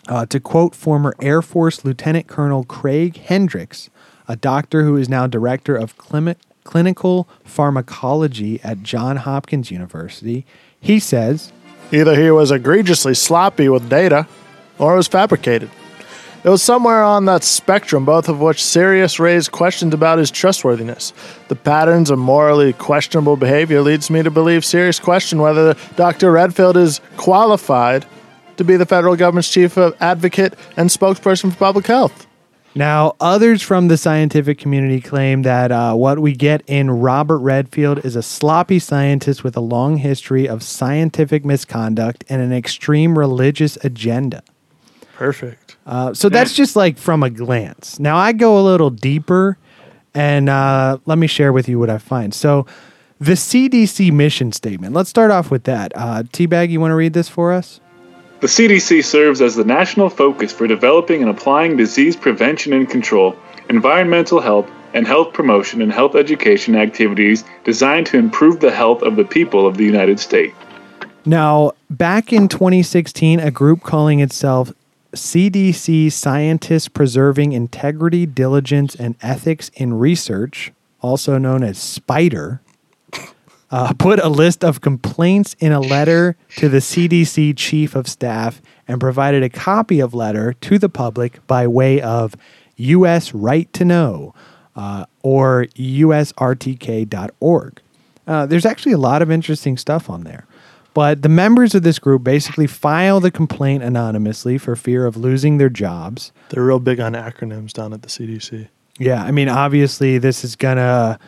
Uh, 0.07 0.25
to 0.27 0.39
quote 0.39 0.73
former 0.73 1.13
Air 1.19 1.41
Force 1.41 1.83
Lieutenant 1.83 2.27
Colonel 2.27 2.63
Craig 2.63 3.17
Hendrix, 3.17 3.89
a 4.27 4.35
doctor 4.35 4.83
who 4.83 4.95
is 4.95 5.09
now 5.09 5.27
director 5.27 5.75
of 5.75 5.97
clinical 5.97 7.27
pharmacology 7.43 8.61
at 8.63 8.83
Johns 8.83 9.21
Hopkins 9.21 9.71
University, 9.71 10.45
he 10.79 10.99
says, 10.99 11.51
Either 11.91 12.15
he 12.15 12.29
was 12.29 12.51
egregiously 12.51 13.15
sloppy 13.15 13.67
with 13.67 13.89
data 13.89 14.27
or 14.77 14.93
it 14.93 14.97
was 14.97 15.07
fabricated. 15.07 15.69
It 16.43 16.49
was 16.49 16.61
somewhere 16.61 17.03
on 17.03 17.25
that 17.25 17.43
spectrum, 17.43 18.05
both 18.05 18.29
of 18.29 18.39
which 18.39 18.63
serious 18.63 19.19
raised 19.19 19.51
questions 19.51 19.93
about 19.93 20.19
his 20.19 20.31
trustworthiness. 20.31 21.11
The 21.47 21.55
patterns 21.55 22.09
of 22.09 22.19
morally 22.19 22.73
questionable 22.73 23.35
behavior 23.35 23.81
leads 23.81 24.09
me 24.09 24.23
to 24.23 24.31
believe 24.31 24.63
serious 24.63 24.99
questioned 24.99 25.41
whether 25.41 25.75
Dr. 25.95 26.31
Redfield 26.31 26.77
is 26.77 27.01
qualified 27.17 28.05
to 28.57 28.63
be 28.63 28.77
the 28.77 28.85
federal 28.85 29.15
government's 29.15 29.49
chief 29.49 29.77
of 29.77 29.95
advocate 29.99 30.53
and 30.77 30.89
spokesperson 30.89 31.51
for 31.51 31.57
public 31.57 31.87
health. 31.87 32.27
Now, 32.75 33.15
others 33.19 33.63
from 33.63 33.87
the 33.87 33.97
scientific 33.97 34.59
community 34.59 35.01
claim 35.01 35.41
that 35.41 35.71
uh, 35.71 35.95
what 35.95 36.19
we 36.19 36.33
get 36.33 36.61
in 36.67 36.91
Robert 36.91 37.39
Redfield 37.39 38.05
is 38.05 38.15
a 38.15 38.21
sloppy 38.21 38.77
scientist 38.77 39.43
with 39.43 39.57
a 39.57 39.61
long 39.61 39.97
history 39.97 40.47
of 40.47 40.61
scientific 40.61 41.43
misconduct 41.43 42.23
and 42.29 42.39
an 42.39 42.53
extreme 42.53 43.17
religious 43.17 43.77
agenda. 43.83 44.43
Perfect. 45.15 45.66
Uh, 45.87 46.13
so 46.13 46.27
that's 46.27 46.53
just 46.53 46.75
like 46.75 46.97
from 46.97 47.23
a 47.23 47.29
glance. 47.29 47.97
Now, 47.97 48.17
I 48.17 48.33
go 48.33 48.59
a 48.59 48.61
little 48.61 48.89
deeper 48.89 49.57
and 50.13 50.49
uh, 50.49 50.97
let 51.05 51.17
me 51.17 51.27
share 51.27 51.53
with 51.53 51.69
you 51.69 51.79
what 51.79 51.89
I 51.89 51.97
find. 51.97 52.33
So, 52.33 52.67
the 53.19 53.31
CDC 53.31 54.11
mission 54.11 54.51
statement. 54.51 54.93
Let's 54.93 55.09
start 55.09 55.31
off 55.31 55.49
with 55.49 55.63
that. 55.63 55.91
Uh, 55.95 56.21
Teabag, 56.23 56.69
you 56.69 56.79
want 56.79 56.91
to 56.91 56.95
read 56.95 57.13
this 57.13 57.27
for 57.27 57.51
us? 57.51 57.79
The 58.41 58.47
CDC 58.47 59.03
serves 59.03 59.41
as 59.41 59.55
the 59.55 59.63
national 59.63 60.09
focus 60.11 60.53
for 60.53 60.67
developing 60.67 61.21
and 61.21 61.31
applying 61.31 61.77
disease 61.77 62.15
prevention 62.15 62.73
and 62.73 62.87
control, 62.87 63.35
environmental 63.69 64.39
health, 64.39 64.69
and 64.93 65.07
health 65.07 65.33
promotion 65.33 65.81
and 65.81 65.91
health 65.91 66.15
education 66.15 66.75
activities 66.75 67.43
designed 67.63 68.05
to 68.07 68.17
improve 68.17 68.59
the 68.59 68.71
health 68.71 69.01
of 69.01 69.15
the 69.15 69.25
people 69.25 69.65
of 69.65 69.77
the 69.77 69.83
United 69.83 70.19
States. 70.19 70.55
Now, 71.25 71.71
back 71.89 72.31
in 72.31 72.47
2016, 72.47 73.39
a 73.39 73.49
group 73.49 73.81
calling 73.81 74.19
itself 74.19 74.71
CDC 75.17 76.11
Scientists 76.11 76.87
Preserving 76.87 77.51
Integrity, 77.51 78.25
Diligence, 78.25 78.95
and 78.95 79.15
Ethics 79.21 79.69
in 79.75 79.95
Research, 79.95 80.71
also 81.01 81.37
known 81.37 81.63
as 81.63 81.77
SPIDER, 81.77 82.61
uh, 83.69 83.93
put 83.93 84.19
a 84.19 84.29
list 84.29 84.63
of 84.63 84.79
complaints 84.81 85.55
in 85.59 85.71
a 85.71 85.79
letter 85.79 86.37
to 86.55 86.69
the 86.69 86.77
CDC 86.77 87.57
Chief 87.57 87.95
of 87.95 88.07
Staff 88.07 88.61
and 88.87 88.99
provided 88.99 89.43
a 89.43 89.49
copy 89.49 89.99
of 89.99 90.13
letter 90.13 90.53
to 90.53 90.79
the 90.79 90.89
public 90.89 91.45
by 91.47 91.67
way 91.67 91.99
of 91.99 92.35
U.S. 92.77 93.33
Right 93.33 93.71
to 93.73 93.83
Know 93.83 94.33
uh, 94.75 95.05
or 95.23 95.65
usrtk.org. 95.75 96.21
Uh, 98.27 98.45
there's 98.45 98.65
actually 98.65 98.91
a 98.91 98.97
lot 98.97 99.21
of 99.21 99.31
interesting 99.31 99.77
stuff 99.77 100.09
on 100.09 100.23
there. 100.23 100.45
But 100.97 101.21
the 101.21 101.29
members 101.29 101.75
of 101.75 101.83
this 101.83 101.99
group 101.99 102.23
basically 102.23 102.65
file 102.65 103.19
the 103.19 103.29
complaint 103.29 103.83
anonymously 103.83 104.57
for 104.57 104.75
fear 104.75 105.05
of 105.05 105.15
losing 105.15 105.59
their 105.59 105.69
jobs. 105.69 106.31
They're 106.49 106.63
real 106.63 106.79
big 106.79 106.99
on 106.99 107.13
acronyms 107.13 107.71
down 107.71 107.93
at 107.93 108.01
the 108.01 108.07
CDC. 108.07 108.67
Yeah, 108.97 109.23
I 109.23 109.29
mean, 109.29 109.47
obviously, 109.47 110.17
this 110.17 110.43
is 110.43 110.55
going 110.55 110.77
to 110.77 111.19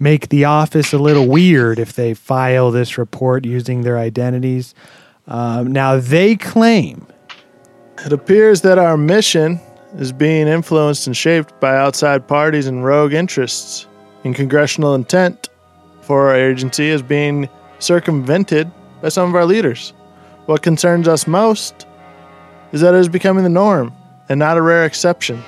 make 0.00 0.30
the 0.30 0.46
office 0.46 0.92
a 0.92 0.98
little 0.98 1.28
weird 1.28 1.78
if 1.78 1.92
they 1.92 2.14
file 2.14 2.72
this 2.72 2.98
report 2.98 3.44
using 3.44 3.82
their 3.82 3.96
identities. 3.96 4.74
Um, 5.28 5.70
now, 5.70 6.00
they 6.00 6.34
claim 6.34 7.06
It 8.04 8.12
appears 8.12 8.62
that 8.62 8.76
our 8.76 8.96
mission 8.96 9.60
is 9.98 10.10
being 10.10 10.48
influenced 10.48 11.06
and 11.06 11.16
shaped 11.16 11.60
by 11.60 11.76
outside 11.76 12.26
parties 12.26 12.66
and 12.66 12.84
rogue 12.84 13.12
interests, 13.12 13.86
and 14.24 14.34
congressional 14.34 14.96
intent 14.96 15.48
for 16.00 16.30
our 16.30 16.34
agency 16.34 16.88
is 16.88 17.02
being 17.02 17.48
circumvented 17.78 18.68
by 19.02 19.10
some 19.10 19.28
of 19.28 19.34
our 19.34 19.44
leaders. 19.44 19.92
What 20.46 20.62
concerns 20.62 21.06
us 21.06 21.26
most 21.26 21.86
is 22.72 22.80
that 22.80 22.94
it 22.94 23.00
is 23.00 23.08
becoming 23.08 23.44
the 23.44 23.50
norm 23.50 23.92
and 24.28 24.38
not 24.38 24.56
a 24.56 24.62
rare 24.62 24.86
exception. 24.86 25.42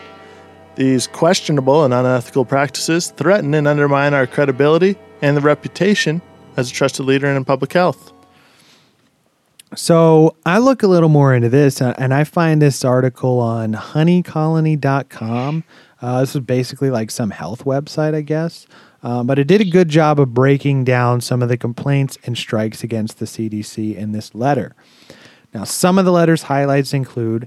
These 0.74 1.06
questionable 1.06 1.84
and 1.84 1.94
unethical 1.94 2.44
practices 2.44 3.10
threaten 3.12 3.54
and 3.54 3.66
undermine 3.66 4.12
our 4.12 4.26
credibility 4.26 4.96
and 5.22 5.36
the 5.36 5.40
reputation 5.40 6.20
as 6.56 6.70
a 6.70 6.74
trusted 6.74 7.06
leader 7.06 7.28
in 7.28 7.44
public 7.44 7.72
health. 7.72 8.12
So 9.76 10.36
I 10.46 10.58
look 10.58 10.82
a 10.82 10.86
little 10.86 11.08
more 11.08 11.34
into 11.34 11.48
this, 11.48 11.80
uh, 11.80 11.94
and 11.98 12.14
I 12.14 12.24
find 12.24 12.62
this 12.62 12.84
article 12.84 13.40
on 13.40 13.72
honeycolony.com. 13.72 15.64
Uh, 16.00 16.20
this 16.20 16.36
is 16.36 16.42
basically 16.42 16.90
like 16.90 17.10
some 17.10 17.30
health 17.30 17.64
website, 17.64 18.14
I 18.14 18.20
guess. 18.20 18.66
Um, 19.04 19.26
but 19.26 19.38
it 19.38 19.46
did 19.46 19.60
a 19.60 19.66
good 19.66 19.90
job 19.90 20.18
of 20.18 20.32
breaking 20.32 20.84
down 20.84 21.20
some 21.20 21.42
of 21.42 21.50
the 21.50 21.58
complaints 21.58 22.16
and 22.24 22.36
strikes 22.36 22.82
against 22.82 23.18
the 23.18 23.26
CDC 23.26 23.94
in 23.94 24.12
this 24.12 24.34
letter. 24.34 24.74
Now, 25.52 25.64
some 25.64 25.98
of 25.98 26.06
the 26.06 26.10
letter's 26.10 26.44
highlights 26.44 26.94
include 26.94 27.46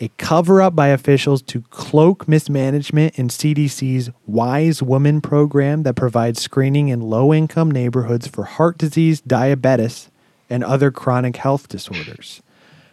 a 0.00 0.08
cover 0.18 0.60
up 0.60 0.74
by 0.74 0.88
officials 0.88 1.42
to 1.42 1.60
cloak 1.70 2.26
mismanagement 2.26 3.18
in 3.18 3.28
CDC's 3.28 4.10
Wise 4.26 4.82
Woman 4.82 5.20
program 5.20 5.84
that 5.84 5.94
provides 5.94 6.42
screening 6.42 6.88
in 6.88 7.00
low 7.00 7.32
income 7.32 7.70
neighborhoods 7.70 8.26
for 8.26 8.44
heart 8.44 8.76
disease, 8.76 9.20
diabetes, 9.20 10.10
and 10.48 10.64
other 10.64 10.90
chronic 10.90 11.36
health 11.36 11.68
disorders. 11.68 12.42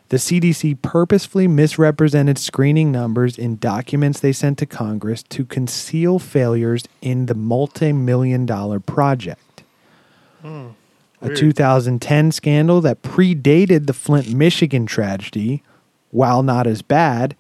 The 0.09 0.17
CDC 0.17 0.81
purposefully 0.81 1.47
misrepresented 1.47 2.38
screening 2.38 2.91
numbers 2.91 3.38
in 3.38 3.57
documents 3.57 4.19
they 4.21 4.31
sent 4.31 4.57
to 4.59 4.65
Congress 4.65 5.21
to 5.23 5.43
conceal 5.43 6.17
failures 6.17 6.85
in 7.01 7.25
the 7.25 7.35
multi 7.35 7.91
million 7.91 8.45
dollar 8.45 8.79
project. 8.79 9.63
Hmm. 10.41 10.67
a 11.19 11.34
2010 11.34 12.31
scandal 12.31 12.79
that 12.81 13.01
predated 13.01 13.88
the 13.88 13.93
Flint, 13.93 14.31
Michigan 14.31 14.85
tragedy, 14.85 15.63
while 16.11 16.43
not 16.43 16.67
as 16.67 16.84
bad, 16.84 17.35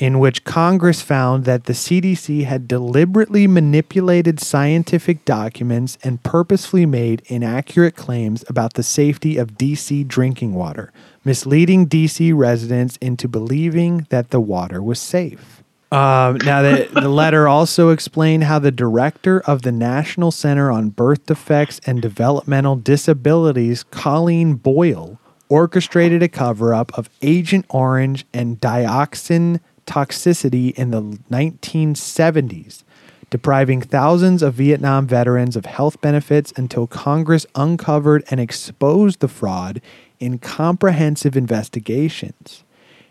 in 0.00 0.18
which 0.18 0.44
Congress 0.44 1.00
found 1.02 1.44
that 1.44 1.64
the 1.64 1.74
CDC 1.74 2.44
had 2.44 2.66
deliberately 2.66 3.46
manipulated 3.46 4.40
scientific 4.40 5.24
documents 5.24 5.98
and 6.02 6.22
purposefully 6.22 6.86
made 6.86 7.22
inaccurate 7.26 7.94
claims 7.94 8.42
about 8.48 8.74
the 8.74 8.82
safety 8.82 9.36
of 9.36 9.58
DC 9.58 10.08
drinking 10.08 10.54
water, 10.54 10.90
misleading 11.24 11.86
DC 11.86 12.34
residents 12.34 12.96
into 12.98 13.28
believing 13.28 14.06
that 14.10 14.30
the 14.30 14.40
water 14.40 14.82
was 14.82 15.00
safe. 15.00 15.62
Um, 15.92 16.36
now, 16.44 16.62
the, 16.62 16.88
the 16.92 17.08
letter 17.22 17.48
also 17.48 17.90
explained 17.90 18.44
how 18.44 18.58
the 18.60 18.70
director 18.70 19.40
of 19.40 19.62
the 19.62 19.72
National 19.72 20.30
Center 20.30 20.70
on 20.70 20.90
Birth 20.90 21.26
Defects 21.26 21.80
and 21.84 22.00
Developmental 22.00 22.76
Disabilities, 22.76 23.82
Colleen 23.82 24.54
Boyle, 24.54 25.18
orchestrated 25.48 26.22
a 26.22 26.28
cover 26.28 26.72
up 26.72 26.96
of 26.96 27.10
Agent 27.22 27.66
Orange 27.70 28.24
and 28.32 28.60
dioxin 28.60 29.60
toxicity 29.84 30.72
in 30.74 30.92
the 30.92 31.02
1970s, 31.28 32.84
depriving 33.30 33.82
thousands 33.82 34.42
of 34.42 34.54
Vietnam 34.54 35.08
veterans 35.08 35.56
of 35.56 35.66
health 35.66 36.00
benefits 36.00 36.52
until 36.56 36.86
Congress 36.86 37.46
uncovered 37.56 38.22
and 38.30 38.38
exposed 38.38 39.18
the 39.18 39.28
fraud 39.28 39.82
in 40.20 40.38
comprehensive 40.38 41.36
investigations. 41.36 42.62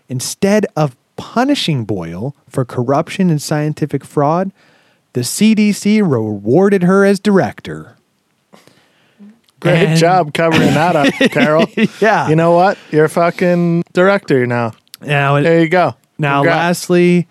Instead 0.07 0.65
of 0.75 0.95
punishing 1.17 1.83
Boyle 1.83 2.35
for 2.47 2.63
corruption 2.63 3.29
and 3.29 3.41
scientific 3.41 4.05
fraud, 4.05 4.51
the 5.13 5.21
CDC 5.21 6.01
rewarded 6.01 6.83
her 6.83 7.03
as 7.03 7.19
director. 7.19 7.95
Great 9.59 9.87
And- 9.89 9.99
job 9.99 10.33
covering 10.33 10.73
that 10.73 10.95
up, 10.95 11.13
Carol. 11.31 11.65
Yeah. 11.99 12.29
You 12.29 12.35
know 12.35 12.51
what? 12.51 12.77
You're 12.91 13.05
a 13.05 13.09
fucking 13.09 13.83
director 13.91 14.45
now. 14.47 14.71
Now, 15.01 15.35
it- 15.35 15.41
There 15.43 15.59
you 15.59 15.67
go. 15.69 15.95
Now, 16.17 16.39
Congrats. 16.41 16.57
lastly, 16.57 17.27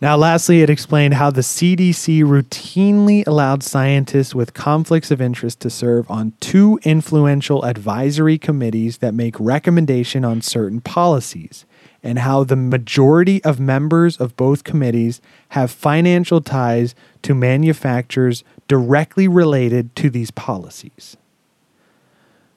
now 0.00 0.16
lastly, 0.16 0.60
it 0.60 0.70
explained 0.70 1.14
how 1.14 1.30
the 1.30 1.40
CDC 1.40 2.22
routinely 2.22 3.26
allowed 3.26 3.62
scientists 3.62 4.34
with 4.34 4.54
conflicts 4.54 5.10
of 5.10 5.20
interest 5.20 5.60
to 5.60 5.70
serve 5.70 6.10
on 6.10 6.34
two 6.40 6.78
influential 6.82 7.64
advisory 7.64 8.38
committees 8.38 8.98
that 8.98 9.14
make 9.14 9.38
recommendation 9.40 10.24
on 10.24 10.42
certain 10.42 10.80
policies, 10.80 11.64
and 12.02 12.18
how 12.18 12.44
the 12.44 12.56
majority 12.56 13.42
of 13.42 13.58
members 13.58 14.16
of 14.18 14.36
both 14.36 14.64
committees 14.64 15.20
have 15.50 15.70
financial 15.70 16.40
ties 16.40 16.94
to 17.22 17.34
manufacturers 17.34 18.44
directly 18.68 19.26
related 19.26 19.94
to 19.96 20.10
these 20.10 20.30
policies. 20.30 21.16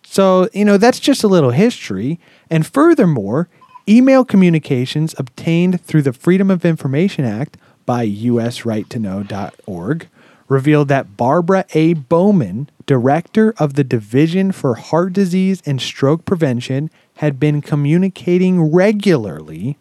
So, 0.04 0.50
you 0.54 0.66
know, 0.66 0.78
that's 0.78 1.00
just 1.00 1.24
a 1.24 1.28
little 1.28 1.52
history. 1.52 2.20
And 2.50 2.66
furthermore, 2.66 3.48
email 3.90 4.24
communications 4.24 5.16
obtained 5.18 5.82
through 5.82 6.04
the 6.04 6.14
Freedom 6.14 6.52
of 6.52 6.64
Information 6.64 7.26
Act 7.26 7.58
by 7.86 8.08
usrighttoknow.org 8.08 10.08
revealed 10.48 10.88
that 10.88 11.18
Barbara 11.18 11.66
A. 11.74 11.94
Bowman, 11.94 12.70
director 12.86 13.54
of 13.58 13.74
the 13.74 13.84
Division 13.84 14.52
for 14.52 14.76
Heart 14.76 15.14
Disease 15.14 15.62
and 15.66 15.82
Stroke 15.82 16.26
Prevention, 16.26 16.92
had 17.16 17.40
been 17.40 17.62
communicating 17.62 18.72
regularly 18.72 19.78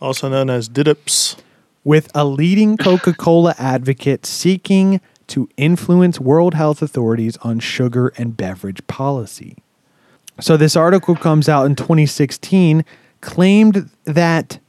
Also 0.00 0.28
known 0.28 0.50
as 0.50 0.68
DIDIPS. 0.68 1.36
with 1.84 2.10
a 2.14 2.24
leading 2.24 2.76
Coca 2.76 3.12
Cola 3.12 3.54
advocate 3.58 4.26
seeking 4.26 5.00
to 5.28 5.48
influence 5.56 6.20
World 6.20 6.54
Health 6.54 6.82
authorities 6.82 7.36
on 7.38 7.58
sugar 7.58 8.12
and 8.16 8.36
beverage 8.36 8.86
policy. 8.86 9.56
So, 10.40 10.56
this 10.56 10.76
article 10.76 11.16
comes 11.16 11.48
out 11.48 11.64
in 11.64 11.74
2016, 11.76 12.84
claimed 13.26 13.90
that 14.04 14.60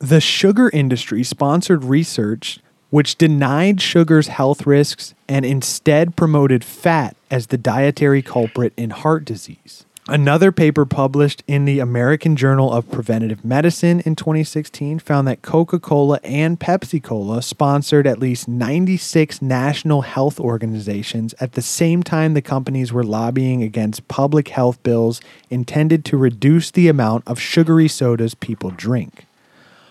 the 0.00 0.20
sugar 0.20 0.70
industry 0.70 1.22
sponsored 1.22 1.84
research 1.84 2.58
which 2.88 3.16
denied 3.16 3.80
sugar's 3.80 4.28
health 4.28 4.66
risks 4.66 5.14
and 5.28 5.44
instead 5.44 6.16
promoted 6.16 6.64
fat 6.64 7.14
as 7.30 7.46
the 7.48 7.56
dietary 7.56 8.20
culprit 8.20 8.72
in 8.76 8.90
heart 8.90 9.24
disease. 9.24 9.84
Another 10.08 10.50
paper 10.50 10.84
published 10.84 11.44
in 11.46 11.64
the 11.64 11.78
American 11.78 12.34
Journal 12.34 12.72
of 12.72 12.90
Preventive 12.90 13.44
Medicine 13.44 14.00
in 14.00 14.16
2016 14.16 14.98
found 14.98 15.28
that 15.28 15.42
Coca 15.42 15.78
Cola 15.78 16.18
and 16.24 16.58
Pepsi 16.58 17.00
Cola 17.00 17.40
sponsored 17.40 18.04
at 18.04 18.18
least 18.18 18.48
96 18.48 19.40
national 19.40 20.02
health 20.02 20.40
organizations 20.40 21.36
at 21.38 21.52
the 21.52 21.62
same 21.62 22.02
time 22.02 22.34
the 22.34 22.42
companies 22.42 22.92
were 22.92 23.04
lobbying 23.04 23.62
against 23.62 24.08
public 24.08 24.48
health 24.48 24.82
bills 24.82 25.20
intended 25.50 26.04
to 26.06 26.16
reduce 26.16 26.72
the 26.72 26.88
amount 26.88 27.22
of 27.28 27.38
sugary 27.38 27.86
sodas 27.86 28.34
people 28.34 28.70
drink. 28.70 29.26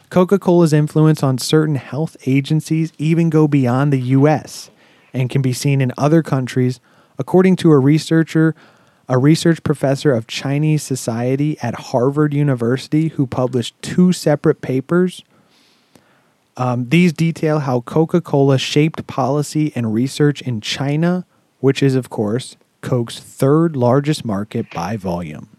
Coca 0.09 0.37
Cola's 0.37 0.73
influence 0.73 1.23
on 1.23 1.37
certain 1.37 1.75
health 1.75 2.17
agencies 2.25 2.91
even 2.97 3.29
go 3.29 3.47
beyond 3.47 3.93
the 3.93 4.01
US 4.01 4.71
and 5.13 5.29
can 5.29 5.41
be 5.41 5.53
seen 5.53 5.79
in 5.79 5.93
other 5.97 6.21
countries, 6.21 6.81
according 7.17 7.55
to 7.55 7.71
a 7.71 7.79
researcher, 7.79 8.53
a 9.11 9.17
research 9.17 9.61
professor 9.61 10.13
of 10.13 10.25
Chinese 10.25 10.81
society 10.81 11.57
at 11.61 11.75
Harvard 11.75 12.33
University 12.33 13.09
who 13.09 13.27
published 13.27 13.75
two 13.81 14.13
separate 14.13 14.61
papers. 14.61 15.21
Um, 16.55 16.87
these 16.87 17.11
detail 17.11 17.59
how 17.59 17.81
Coca 17.81 18.21
Cola 18.21 18.57
shaped 18.57 19.05
policy 19.07 19.73
and 19.75 19.93
research 19.93 20.41
in 20.41 20.61
China, 20.61 21.25
which 21.59 21.83
is, 21.83 21.93
of 21.93 22.09
course, 22.09 22.55
Coke's 22.79 23.19
third 23.19 23.75
largest 23.75 24.23
market 24.23 24.71
by 24.73 24.95
volume. 24.95 25.49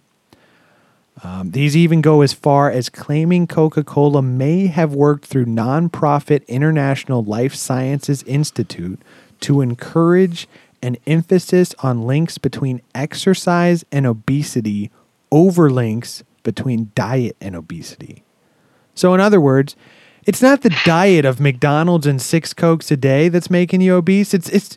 Um, 1.22 1.50
these 1.50 1.76
even 1.76 2.00
go 2.00 2.22
as 2.22 2.32
far 2.32 2.70
as 2.70 2.88
claiming 2.88 3.46
Coca 3.46 3.84
Cola 3.84 4.22
may 4.22 4.68
have 4.68 4.94
worked 4.94 5.26
through 5.26 5.44
nonprofit 5.44 6.48
International 6.48 7.22
Life 7.22 7.54
Sciences 7.54 8.22
Institute 8.22 8.98
to 9.40 9.60
encourage 9.60 10.48
an 10.82 10.96
emphasis 11.06 11.74
on 11.78 12.02
links 12.02 12.38
between 12.38 12.82
exercise 12.94 13.84
and 13.92 14.06
obesity 14.06 14.90
over 15.30 15.70
links 15.70 16.24
between 16.42 16.90
diet 16.94 17.36
and 17.40 17.54
obesity. 17.54 18.24
So, 18.94 19.14
in 19.14 19.20
other 19.20 19.40
words, 19.40 19.76
it's 20.26 20.42
not 20.42 20.62
the 20.62 20.76
diet 20.84 21.24
of 21.24 21.40
McDonald's 21.40 22.06
and 22.06 22.20
six 22.20 22.52
Cokes 22.52 22.90
a 22.90 22.96
day 22.96 23.28
that's 23.28 23.50
making 23.50 23.80
you 23.80 23.94
obese. 23.94 24.34
It's, 24.34 24.48
it's, 24.50 24.76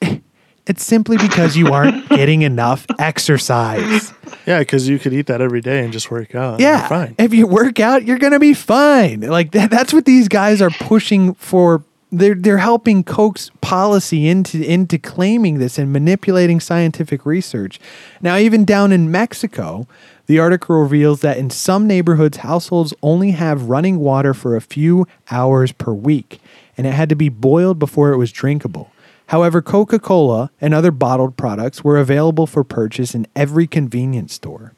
it's 0.65 0.83
simply 0.83 1.17
because 1.17 1.55
you 1.55 1.71
aren't 1.71 2.07
getting 2.09 2.41
enough 2.41 2.85
exercise. 2.97 4.13
Yeah, 4.47 4.59
because 4.59 4.87
you 4.87 4.97
could 4.99 5.13
eat 5.13 5.27
that 5.27 5.41
every 5.41 5.61
day 5.61 5.83
and 5.83 5.93
just 5.93 6.09
work 6.09 6.33
out. 6.33 6.59
Yeah. 6.59 6.79
you're 6.79 6.89
fine. 6.89 7.15
If 7.17 7.33
you 7.33 7.47
work 7.47 7.79
out, 7.79 8.05
you're 8.05 8.17
gonna 8.17 8.39
be 8.39 8.53
fine. 8.53 9.21
Like 9.21 9.51
that, 9.51 9.69
that's 9.69 9.93
what 9.93 10.05
these 10.05 10.27
guys 10.27 10.61
are 10.61 10.71
pushing 10.71 11.33
for. 11.35 11.83
They're 12.17 12.35
they're 12.35 12.59
helping 12.59 13.03
coax 13.03 13.51
policy 13.59 14.27
into 14.27 14.63
into 14.63 14.97
claiming 14.97 15.59
this 15.59 15.77
and 15.77 15.91
manipulating 15.91 16.59
scientific 16.59 17.25
research. 17.25 17.79
Now, 18.21 18.37
even 18.37 18.63
down 18.63 18.91
in 18.93 19.11
Mexico, 19.11 19.85
the 20.27 20.39
article 20.39 20.79
reveals 20.79 21.21
that 21.21 21.37
in 21.37 21.49
some 21.49 21.87
neighborhoods, 21.87 22.37
households 22.37 22.93
only 23.03 23.31
have 23.31 23.63
running 23.63 23.99
water 23.99 24.33
for 24.33 24.55
a 24.55 24.61
few 24.61 25.07
hours 25.29 25.73
per 25.73 25.93
week, 25.93 26.39
and 26.77 26.87
it 26.87 26.93
had 26.93 27.09
to 27.09 27.15
be 27.15 27.29
boiled 27.29 27.79
before 27.79 28.11
it 28.11 28.17
was 28.17 28.31
drinkable. 28.31 28.91
However, 29.27 29.61
Coca 29.61 29.99
Cola 29.99 30.51
and 30.61 30.73
other 30.73 30.91
bottled 30.91 31.35
products 31.35 31.83
were 31.83 31.97
available 31.97 32.47
for 32.47 32.63
purchase 32.63 33.13
in 33.13 33.27
every 33.35 33.67
convenience 33.67 34.33
store. 34.33 34.73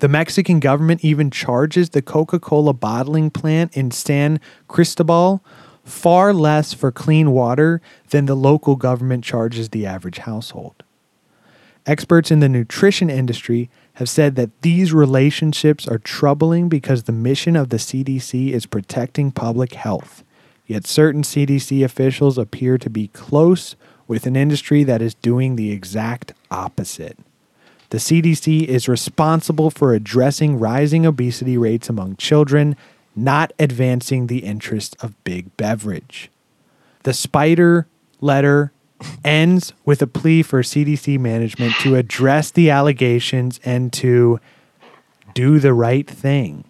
The 0.00 0.08
Mexican 0.08 0.58
government 0.58 1.04
even 1.04 1.30
charges 1.30 1.90
the 1.90 2.02
Coca 2.02 2.40
Cola 2.40 2.72
bottling 2.72 3.30
plant 3.30 3.76
in 3.76 3.92
San 3.92 4.40
Cristobal 4.66 5.44
far 5.84 6.32
less 6.32 6.72
for 6.72 6.92
clean 6.92 7.32
water 7.32 7.80
than 8.10 8.26
the 8.26 8.36
local 8.36 8.76
government 8.76 9.24
charges 9.24 9.68
the 9.68 9.86
average 9.86 10.18
household. 10.18 10.82
Experts 11.84 12.30
in 12.30 12.40
the 12.40 12.48
nutrition 12.48 13.10
industry 13.10 13.68
have 13.94 14.08
said 14.08 14.36
that 14.36 14.62
these 14.62 14.92
relationships 14.92 15.88
are 15.88 15.98
troubling 15.98 16.68
because 16.68 17.02
the 17.02 17.12
mission 17.12 17.56
of 17.56 17.70
the 17.70 17.76
CDC 17.76 18.52
is 18.52 18.66
protecting 18.66 19.32
public 19.32 19.74
health. 19.74 20.22
Yet 20.66 20.86
certain 20.86 21.22
CDC 21.22 21.84
officials 21.84 22.38
appear 22.38 22.78
to 22.78 22.88
be 22.88 23.08
close 23.08 23.74
with 24.06 24.26
an 24.26 24.36
industry 24.36 24.84
that 24.84 25.02
is 25.02 25.14
doing 25.14 25.56
the 25.56 25.72
exact 25.72 26.32
opposite. 26.50 27.18
The 27.90 27.98
CDC 27.98 28.64
is 28.64 28.88
responsible 28.88 29.70
for 29.70 29.92
addressing 29.92 30.58
rising 30.58 31.04
obesity 31.04 31.58
rates 31.58 31.90
among 31.90 32.16
children, 32.16 32.76
not 33.14 33.52
advancing 33.58 34.26
the 34.26 34.38
interests 34.38 34.96
of 35.02 35.22
big 35.24 35.56
beverage. 35.56 36.30
The 37.02 37.12
spider 37.12 37.86
letter 38.20 38.72
ends 39.24 39.72
with 39.84 40.00
a 40.02 40.06
plea 40.06 40.42
for 40.42 40.62
CDC 40.62 41.18
management 41.18 41.74
to 41.80 41.96
address 41.96 42.50
the 42.50 42.70
allegations 42.70 43.60
and 43.64 43.92
to 43.94 44.40
do 45.34 45.58
the 45.58 45.74
right 45.74 46.08
thing. 46.08 46.64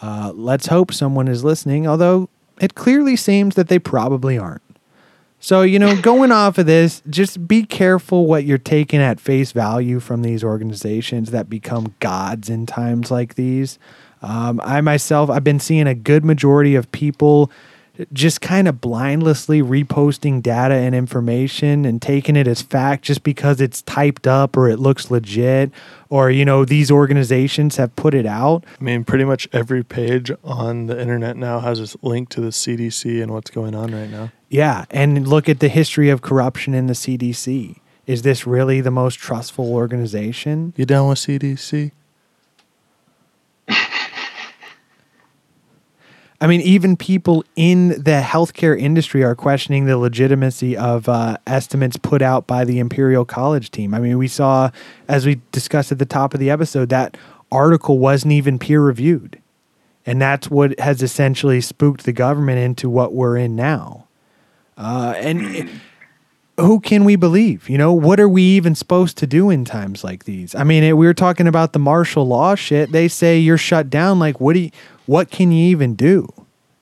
Uh, 0.00 0.32
let's 0.34 0.66
hope 0.66 0.92
someone 0.92 1.28
is 1.28 1.44
listening, 1.44 1.86
although 1.86 2.28
it 2.60 2.74
clearly 2.74 3.16
seems 3.16 3.54
that 3.54 3.68
they 3.68 3.78
probably 3.78 4.38
aren't. 4.38 4.62
So, 5.38 5.62
you 5.62 5.78
know, 5.80 6.00
going 6.00 6.30
off 6.30 6.56
of 6.58 6.66
this, 6.66 7.02
just 7.10 7.48
be 7.48 7.64
careful 7.64 8.26
what 8.26 8.44
you're 8.44 8.58
taking 8.58 9.00
at 9.00 9.18
face 9.18 9.50
value 9.50 9.98
from 9.98 10.22
these 10.22 10.44
organizations 10.44 11.32
that 11.32 11.50
become 11.50 11.94
gods 11.98 12.48
in 12.48 12.64
times 12.64 13.10
like 13.10 13.34
these. 13.34 13.78
Um, 14.22 14.60
I 14.64 14.80
myself, 14.80 15.28
I've 15.28 15.44
been 15.44 15.60
seeing 15.60 15.86
a 15.86 15.94
good 15.94 16.24
majority 16.24 16.74
of 16.74 16.90
people 16.92 17.50
just 18.12 18.40
kind 18.40 18.68
of 18.68 18.80
blindlessly 18.80 19.60
reposting 19.60 20.42
data 20.42 20.74
and 20.74 20.94
information 20.94 21.84
and 21.84 22.00
taking 22.00 22.36
it 22.36 22.48
as 22.48 22.62
fact 22.62 23.04
just 23.04 23.22
because 23.22 23.60
it's 23.60 23.82
typed 23.82 24.26
up 24.26 24.56
or 24.56 24.68
it 24.68 24.78
looks 24.78 25.10
legit 25.10 25.70
or, 26.08 26.30
you 26.30 26.44
know, 26.44 26.64
these 26.64 26.90
organizations 26.90 27.76
have 27.76 27.94
put 27.94 28.14
it 28.14 28.24
out. 28.24 28.64
I 28.80 28.82
mean, 28.82 29.04
pretty 29.04 29.24
much 29.24 29.46
every 29.52 29.84
page 29.84 30.30
on 30.42 30.86
the 30.86 30.98
internet 30.98 31.36
now 31.36 31.60
has 31.60 31.94
a 31.94 31.98
link 32.06 32.30
to 32.30 32.40
the 32.40 32.48
CDC 32.48 33.22
and 33.22 33.32
what's 33.32 33.50
going 33.50 33.74
on 33.74 33.92
right 33.94 34.10
now. 34.10 34.32
Yeah, 34.48 34.84
and 34.90 35.26
look 35.28 35.48
at 35.48 35.60
the 35.60 35.68
history 35.68 36.08
of 36.08 36.22
corruption 36.22 36.74
in 36.74 36.86
the 36.86 36.94
CDC. 36.94 37.78
Is 38.06 38.22
this 38.22 38.46
really 38.46 38.80
the 38.80 38.90
most 38.90 39.16
trustful 39.16 39.72
organization? 39.72 40.72
You 40.76 40.86
down 40.86 41.08
with 41.08 41.18
CDC? 41.18 41.92
I 46.42 46.48
mean, 46.48 46.60
even 46.62 46.96
people 46.96 47.44
in 47.54 47.90
the 47.90 48.20
healthcare 48.20 48.76
industry 48.76 49.22
are 49.22 49.36
questioning 49.36 49.84
the 49.84 49.96
legitimacy 49.96 50.76
of 50.76 51.08
uh, 51.08 51.36
estimates 51.46 51.96
put 51.96 52.20
out 52.20 52.48
by 52.48 52.64
the 52.64 52.80
Imperial 52.80 53.24
College 53.24 53.70
team. 53.70 53.94
I 53.94 54.00
mean, 54.00 54.18
we 54.18 54.26
saw, 54.26 54.72
as 55.06 55.24
we 55.24 55.40
discussed 55.52 55.92
at 55.92 56.00
the 56.00 56.04
top 56.04 56.34
of 56.34 56.40
the 56.40 56.50
episode, 56.50 56.88
that 56.88 57.16
article 57.52 58.00
wasn't 58.00 58.32
even 58.32 58.58
peer 58.58 58.80
reviewed. 58.82 59.40
And 60.04 60.20
that's 60.20 60.50
what 60.50 60.76
has 60.80 61.00
essentially 61.00 61.60
spooked 61.60 62.04
the 62.04 62.12
government 62.12 62.58
into 62.58 62.90
what 62.90 63.12
we're 63.12 63.36
in 63.36 63.54
now. 63.54 64.08
Uh, 64.76 65.14
and 65.18 65.70
who 66.58 66.80
can 66.80 67.04
we 67.04 67.14
believe? 67.14 67.68
You 67.68 67.78
know, 67.78 67.92
what 67.92 68.18
are 68.18 68.28
we 68.28 68.42
even 68.42 68.74
supposed 68.74 69.16
to 69.18 69.28
do 69.28 69.48
in 69.48 69.64
times 69.64 70.02
like 70.02 70.24
these? 70.24 70.56
I 70.56 70.64
mean, 70.64 70.82
it, 70.82 70.96
we 70.96 71.06
were 71.06 71.14
talking 71.14 71.46
about 71.46 71.72
the 71.72 71.78
martial 71.78 72.26
law 72.26 72.56
shit. 72.56 72.90
They 72.90 73.06
say 73.06 73.38
you're 73.38 73.58
shut 73.58 73.88
down. 73.90 74.18
Like, 74.18 74.40
what 74.40 74.54
do 74.54 74.60
you, 74.60 74.70
what 75.06 75.30
can 75.30 75.52
you 75.52 75.64
even 75.66 75.94
do? 75.94 76.28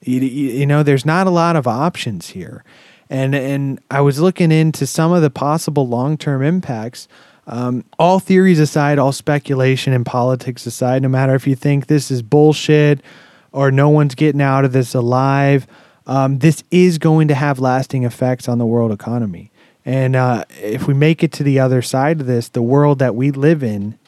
You, 0.02 0.20
you, 0.20 0.66
know, 0.66 0.82
there's 0.82 1.04
not 1.04 1.26
a 1.26 1.30
lot 1.30 1.56
of 1.56 1.66
options 1.66 2.30
here. 2.30 2.64
And 3.10 3.34
and 3.34 3.80
I 3.90 4.00
was 4.00 4.20
looking 4.20 4.52
into 4.52 4.86
some 4.86 5.12
of 5.12 5.20
the 5.20 5.30
possible 5.30 5.86
long 5.86 6.16
term 6.16 6.42
impacts. 6.42 7.08
Um, 7.46 7.84
all 7.98 8.20
theories 8.20 8.60
aside, 8.60 8.98
all 8.98 9.10
speculation 9.10 9.92
and 9.92 10.06
politics 10.06 10.64
aside, 10.66 11.02
no 11.02 11.08
matter 11.08 11.34
if 11.34 11.46
you 11.46 11.56
think 11.56 11.88
this 11.88 12.10
is 12.10 12.22
bullshit 12.22 13.02
or 13.50 13.72
no 13.72 13.88
one's 13.88 14.14
getting 14.14 14.40
out 14.40 14.64
of 14.64 14.72
this 14.72 14.94
alive, 14.94 15.66
um, 16.06 16.38
this 16.38 16.62
is 16.70 16.98
going 16.98 17.26
to 17.26 17.34
have 17.34 17.58
lasting 17.58 18.04
effects 18.04 18.48
on 18.48 18.58
the 18.58 18.66
world 18.66 18.92
economy. 18.92 19.50
And 19.84 20.14
uh, 20.14 20.44
if 20.62 20.86
we 20.86 20.94
make 20.94 21.24
it 21.24 21.32
to 21.32 21.42
the 21.42 21.58
other 21.58 21.82
side 21.82 22.20
of 22.20 22.28
this, 22.28 22.48
the 22.48 22.62
world 22.62 23.00
that 23.00 23.16
we 23.16 23.32
live 23.32 23.64
in 23.64 23.98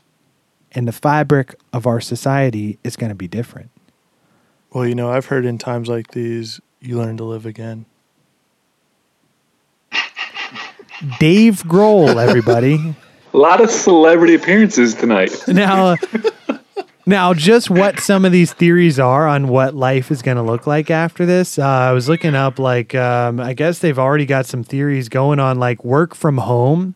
and 0.70 0.86
the 0.86 0.92
fabric 0.92 1.56
of 1.72 1.84
our 1.84 2.00
society 2.00 2.78
is 2.84 2.94
going 2.94 3.10
to 3.10 3.16
be 3.16 3.26
different. 3.26 3.71
Well, 4.72 4.86
you 4.86 4.94
know, 4.94 5.10
I've 5.10 5.26
heard 5.26 5.44
in 5.44 5.58
times 5.58 5.88
like 5.88 6.12
these, 6.12 6.60
you 6.80 6.96
learn 6.96 7.18
to 7.18 7.24
live 7.24 7.44
again. 7.44 7.84
Dave 11.18 11.62
Grohl, 11.64 12.16
everybody. 12.28 12.94
A 13.34 13.36
lot 13.36 13.60
of 13.60 13.70
celebrity 13.70 14.34
appearances 14.34 14.94
tonight. 14.94 15.32
now, 15.48 15.96
now, 17.04 17.34
just 17.34 17.68
what 17.68 18.00
some 18.00 18.24
of 18.24 18.32
these 18.32 18.52
theories 18.52 18.98
are 18.98 19.26
on 19.26 19.48
what 19.48 19.74
life 19.74 20.10
is 20.10 20.22
going 20.22 20.36
to 20.36 20.42
look 20.42 20.66
like 20.66 20.90
after 20.90 21.26
this. 21.26 21.58
Uh, 21.58 21.66
I 21.66 21.92
was 21.92 22.08
looking 22.08 22.34
up, 22.34 22.58
like, 22.58 22.94
um, 22.94 23.40
I 23.40 23.52
guess 23.52 23.80
they've 23.80 23.98
already 23.98 24.26
got 24.26 24.46
some 24.46 24.62
theories 24.62 25.08
going 25.08 25.38
on, 25.38 25.58
like 25.58 25.84
work 25.84 26.14
from 26.14 26.38
home. 26.38 26.94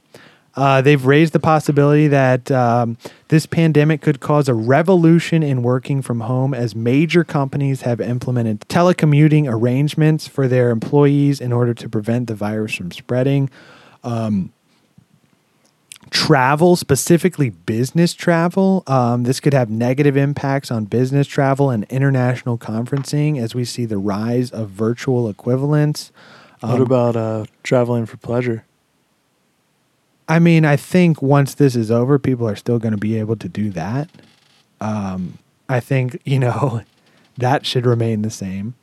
Uh, 0.56 0.80
they've 0.80 1.04
raised 1.04 1.34
the 1.34 1.40
possibility 1.40 2.08
that 2.08 2.50
um, 2.50 2.96
this 3.28 3.44
pandemic 3.44 4.00
could 4.00 4.20
cause 4.20 4.48
a 4.48 4.54
revolution 4.54 5.42
in 5.42 5.62
working 5.62 6.00
from 6.00 6.20
home 6.20 6.54
as 6.54 6.74
major 6.74 7.24
companies 7.24 7.82
have 7.82 8.00
implemented 8.00 8.60
telecommuting 8.60 9.46
arrangements 9.52 10.26
for 10.26 10.48
their 10.48 10.70
employees 10.70 11.40
in 11.42 11.52
order 11.52 11.74
to 11.74 11.88
prevent 11.88 12.26
the 12.26 12.34
virus 12.34 12.74
from 12.74 12.90
spreading. 12.90 13.50
Um, 14.02 14.52
travel, 16.10 16.76
specifically 16.76 17.50
business 17.50 18.14
travel. 18.14 18.82
Um, 18.86 19.24
this 19.24 19.40
could 19.40 19.52
have 19.52 19.68
negative 19.68 20.16
impacts 20.16 20.70
on 20.70 20.84
business 20.84 21.26
travel 21.26 21.68
and 21.68 21.84
international 21.84 22.56
conferencing 22.56 23.38
as 23.38 23.54
we 23.54 23.64
see 23.64 23.84
the 23.84 23.98
rise 23.98 24.50
of 24.50 24.70
virtual 24.70 25.28
equivalents. 25.28 26.12
what 26.60 26.80
about 26.80 27.16
uh, 27.16 27.44
traveling 27.62 28.06
for 28.06 28.16
pleasure? 28.16 28.65
I 30.28 30.38
mean, 30.38 30.64
I 30.64 30.76
think 30.76 31.22
once 31.22 31.54
this 31.54 31.76
is 31.76 31.90
over, 31.90 32.18
people 32.18 32.48
are 32.48 32.56
still 32.56 32.78
going 32.78 32.92
to 32.92 32.98
be 32.98 33.18
able 33.18 33.36
to 33.36 33.48
do 33.48 33.70
that. 33.70 34.10
Um, 34.80 35.38
I 35.68 35.80
think, 35.80 36.20
you 36.24 36.38
know, 36.38 36.82
that 37.36 37.66
should 37.66 37.86
remain 37.86 38.22
the 38.22 38.30
same. 38.30 38.74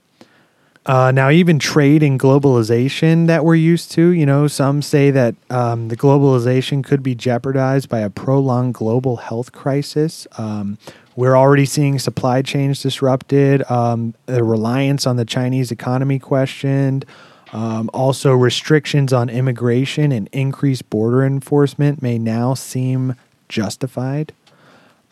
Uh, 0.85 1.11
now, 1.11 1.29
even 1.29 1.59
trade 1.59 2.03
and 2.03 2.19
globalization 2.19 3.27
that 3.27 3.45
we're 3.45 3.55
used 3.55 3.89
to, 3.91 4.09
you 4.09 4.25
know, 4.25 4.47
some 4.47 4.81
say 4.81 5.11
that 5.11 5.33
um, 5.49 5.87
the 5.87 5.95
globalization 5.95 6.83
could 6.83 7.01
be 7.01 7.15
jeopardized 7.15 7.87
by 7.87 7.99
a 7.99 8.09
prolonged 8.09 8.73
global 8.73 9.15
health 9.15 9.53
crisis. 9.53 10.27
Um, 10.37 10.77
we're 11.15 11.37
already 11.37 11.65
seeing 11.65 11.99
supply 11.99 12.41
chains 12.41 12.81
disrupted, 12.81 13.69
um, 13.71 14.13
the 14.25 14.43
reliance 14.43 15.07
on 15.07 15.15
the 15.15 15.23
Chinese 15.23 15.71
economy 15.71 16.19
questioned, 16.19 17.05
um, 17.53 17.89
also 17.93 18.33
restrictions 18.33 19.13
on 19.13 19.29
immigration 19.29 20.11
and 20.11 20.27
increased 20.31 20.89
border 20.89 21.23
enforcement 21.23 22.01
may 22.01 22.17
now 22.17 22.55
seem 22.55 23.15
justified. 23.47 24.33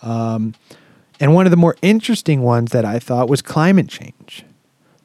Um, 0.01 0.55
and 1.19 1.35
one 1.35 1.45
of 1.45 1.51
the 1.51 1.57
more 1.57 1.77
interesting 1.83 2.41
ones 2.41 2.71
that 2.71 2.83
I 2.83 2.97
thought 2.97 3.29
was 3.29 3.43
climate 3.43 3.87
change. 3.87 4.43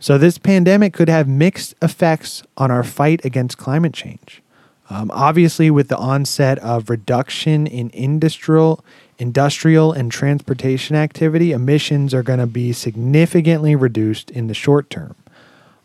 So, 0.01 0.17
this 0.19 0.39
pandemic 0.39 0.95
could 0.95 1.11
have 1.11 1.29
mixed 1.29 1.75
effects 1.83 2.43
on 2.57 2.71
our 2.71 2.83
fight 2.83 3.25
against 3.25 3.59
climate 3.59 3.93
change. 3.93 4.43
Um, 4.89 5.11
obviously, 5.13 5.71
with 5.71 5.89
the 5.89 5.97
onset 5.97 6.59
of 6.61 6.89
reduction 6.89 7.67
in 7.67 7.91
industrial, 7.93 8.85
industrial 9.19 9.93
and 9.93 10.11
transportation 10.11 10.97
activity, 10.97 11.53
emissions 11.53 12.15
are 12.15 12.23
going 12.23 12.39
to 12.39 12.47
be 12.47 12.73
significantly 12.73 13.75
reduced 13.75 14.31
in 14.31 14.47
the 14.47 14.55
short 14.55 14.89
term. 14.89 15.17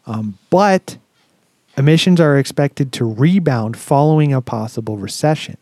Um, 0.06 0.38
but 0.50 0.98
emissions 1.78 2.20
are 2.20 2.38
expected 2.38 2.92
to 2.94 3.06
rebound 3.06 3.78
following 3.78 4.34
a 4.34 4.42
possible 4.42 4.98
recession. 4.98 5.58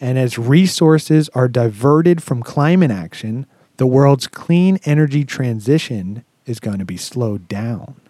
And 0.00 0.18
as 0.18 0.38
resources 0.38 1.28
are 1.30 1.48
diverted 1.48 2.22
from 2.22 2.42
climate 2.42 2.90
action, 2.90 3.46
the 3.76 3.86
world's 3.86 4.26
clean 4.26 4.78
energy 4.84 5.24
transition 5.24 6.24
is 6.44 6.60
going 6.60 6.78
to 6.78 6.84
be 6.84 6.96
slowed 6.96 7.48
down. 7.48 8.00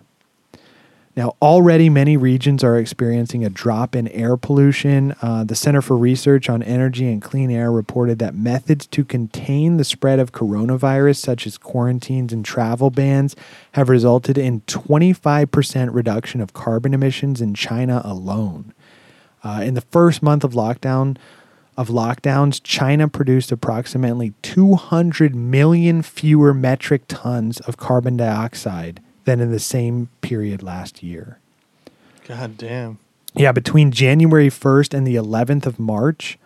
Now, 1.16 1.34
already 1.40 1.88
many 1.88 2.18
regions 2.18 2.62
are 2.62 2.76
experiencing 2.76 3.42
a 3.42 3.48
drop 3.48 3.96
in 3.96 4.06
air 4.08 4.36
pollution. 4.36 5.14
Uh, 5.22 5.44
the 5.44 5.54
Center 5.54 5.80
for 5.80 5.96
Research 5.96 6.50
on 6.50 6.62
Energy 6.62 7.10
and 7.10 7.22
Clean 7.22 7.50
Air 7.50 7.72
reported 7.72 8.18
that 8.18 8.34
methods 8.34 8.86
to 8.88 9.02
contain 9.02 9.78
the 9.78 9.84
spread 9.84 10.18
of 10.18 10.32
coronavirus, 10.32 11.16
such 11.16 11.46
as 11.46 11.56
quarantines 11.56 12.34
and 12.34 12.44
travel 12.44 12.90
bans, 12.90 13.34
have 13.72 13.88
resulted 13.88 14.36
in 14.36 14.60
25% 14.62 15.94
reduction 15.94 16.42
of 16.42 16.52
carbon 16.52 16.92
emissions 16.92 17.40
in 17.40 17.54
China 17.54 18.02
alone. 18.04 18.74
Uh, 19.42 19.62
in 19.64 19.72
the 19.72 19.80
first 19.80 20.22
month 20.22 20.44
of 20.44 20.52
lockdown, 20.52 21.16
of 21.78 21.88
lockdowns, 21.88 22.60
China 22.62 23.08
produced 23.08 23.50
approximately 23.50 24.34
200 24.42 25.34
million 25.34 26.02
fewer 26.02 26.52
metric 26.52 27.04
tons 27.08 27.60
of 27.60 27.78
carbon 27.78 28.18
dioxide 28.18 29.00
than 29.26 29.40
in 29.40 29.50
the 29.50 29.58
same 29.58 30.08
period 30.22 30.62
last 30.62 31.02
year. 31.02 31.38
God 32.26 32.56
damn. 32.56 32.98
Yeah, 33.34 33.52
between 33.52 33.90
January 33.90 34.48
1st 34.48 34.94
and 34.94 35.06
the 35.06 35.16
11th 35.16 35.66
of 35.66 35.78
March, 35.78 36.38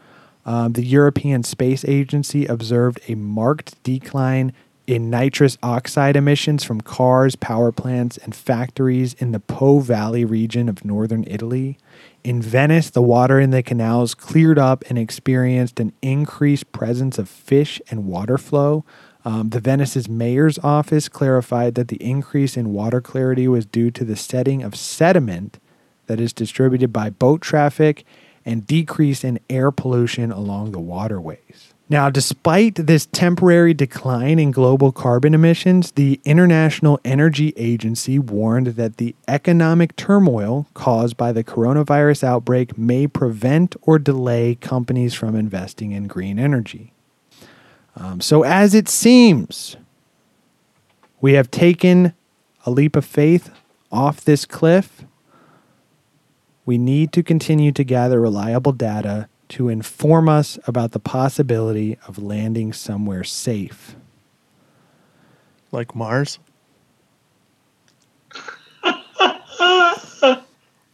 um, 0.44 0.72
the 0.72 0.84
European 0.84 1.44
Space 1.44 1.84
Agency 1.84 2.46
observed 2.46 3.00
a 3.06 3.14
marked 3.14 3.80
decline 3.84 4.52
in 4.86 5.08
nitrous 5.08 5.56
oxide 5.62 6.16
emissions 6.16 6.64
from 6.64 6.80
cars, 6.80 7.36
power 7.36 7.70
plants, 7.70 8.16
and 8.18 8.34
factories 8.34 9.14
in 9.14 9.30
the 9.30 9.38
Po 9.38 9.78
Valley 9.78 10.24
region 10.24 10.68
of 10.68 10.84
northern 10.84 11.22
Italy. 11.28 11.78
In 12.24 12.42
Venice, 12.42 12.90
the 12.90 13.02
water 13.02 13.38
in 13.38 13.50
the 13.50 13.62
canals 13.62 14.14
cleared 14.14 14.58
up 14.58 14.82
and 14.88 14.98
experienced 14.98 15.78
an 15.78 15.92
increased 16.02 16.72
presence 16.72 17.18
of 17.18 17.28
fish 17.28 17.80
and 17.88 18.06
water 18.06 18.36
flow. 18.36 18.84
Um, 19.24 19.50
the 19.50 19.60
Venice's 19.60 20.08
mayor's 20.08 20.58
office 20.60 21.08
clarified 21.08 21.74
that 21.74 21.88
the 21.88 22.02
increase 22.02 22.56
in 22.56 22.72
water 22.72 23.00
clarity 23.00 23.46
was 23.48 23.66
due 23.66 23.90
to 23.90 24.04
the 24.04 24.16
setting 24.16 24.62
of 24.62 24.74
sediment 24.74 25.58
that 26.06 26.20
is 26.20 26.32
distributed 26.32 26.92
by 26.92 27.10
boat 27.10 27.40
traffic 27.40 28.04
and 28.44 28.66
decrease 28.66 29.22
in 29.22 29.38
air 29.50 29.70
pollution 29.70 30.32
along 30.32 30.72
the 30.72 30.80
waterways. 30.80 31.74
Now, 31.90 32.08
despite 32.08 32.76
this 32.76 33.06
temporary 33.06 33.74
decline 33.74 34.38
in 34.38 34.52
global 34.52 34.92
carbon 34.92 35.34
emissions, 35.34 35.90
the 35.92 36.20
International 36.24 37.00
Energy 37.04 37.52
Agency 37.56 38.16
warned 38.16 38.68
that 38.68 38.98
the 38.98 39.16
economic 39.26 39.96
turmoil 39.96 40.68
caused 40.72 41.16
by 41.16 41.32
the 41.32 41.42
coronavirus 41.42 42.22
outbreak 42.22 42.78
may 42.78 43.08
prevent 43.08 43.74
or 43.82 43.98
delay 43.98 44.54
companies 44.54 45.14
from 45.14 45.34
investing 45.34 45.90
in 45.90 46.06
green 46.06 46.38
energy. 46.38 46.92
Um, 48.00 48.20
so, 48.20 48.42
as 48.42 48.74
it 48.74 48.88
seems, 48.88 49.76
we 51.20 51.34
have 51.34 51.50
taken 51.50 52.14
a 52.64 52.70
leap 52.70 52.96
of 52.96 53.04
faith 53.04 53.50
off 53.92 54.24
this 54.24 54.46
cliff. 54.46 55.04
We 56.64 56.78
need 56.78 57.12
to 57.12 57.22
continue 57.22 57.72
to 57.72 57.84
gather 57.84 58.20
reliable 58.20 58.72
data 58.72 59.28
to 59.50 59.68
inform 59.68 60.28
us 60.28 60.58
about 60.66 60.92
the 60.92 60.98
possibility 60.98 61.98
of 62.06 62.18
landing 62.18 62.72
somewhere 62.72 63.24
safe. 63.24 63.96
Like 65.70 65.94
Mars? 65.94 66.38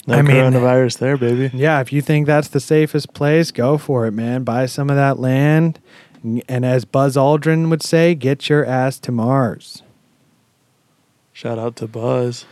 No 0.08 0.14
I 0.14 0.22
mean- 0.22 0.36
coronavirus 0.36 0.98
there, 0.98 1.16
baby. 1.16 1.50
Yeah, 1.52 1.80
if 1.80 1.92
you 1.92 2.00
think 2.00 2.28
that's 2.28 2.46
the 2.46 2.60
safest 2.60 3.12
place, 3.12 3.50
go 3.50 3.76
for 3.76 4.06
it, 4.06 4.12
man. 4.12 4.44
Buy 4.44 4.66
some 4.66 4.88
of 4.88 4.94
that 4.94 5.18
land. 5.18 5.80
And 6.48 6.64
as 6.64 6.84
Buzz 6.84 7.16
Aldrin 7.16 7.70
would 7.70 7.82
say, 7.82 8.14
get 8.14 8.48
your 8.48 8.64
ass 8.64 8.98
to 9.00 9.12
Mars. 9.12 9.82
Shout 11.32 11.58
out 11.58 11.76
to 11.76 11.86
Buzz. 11.86 12.46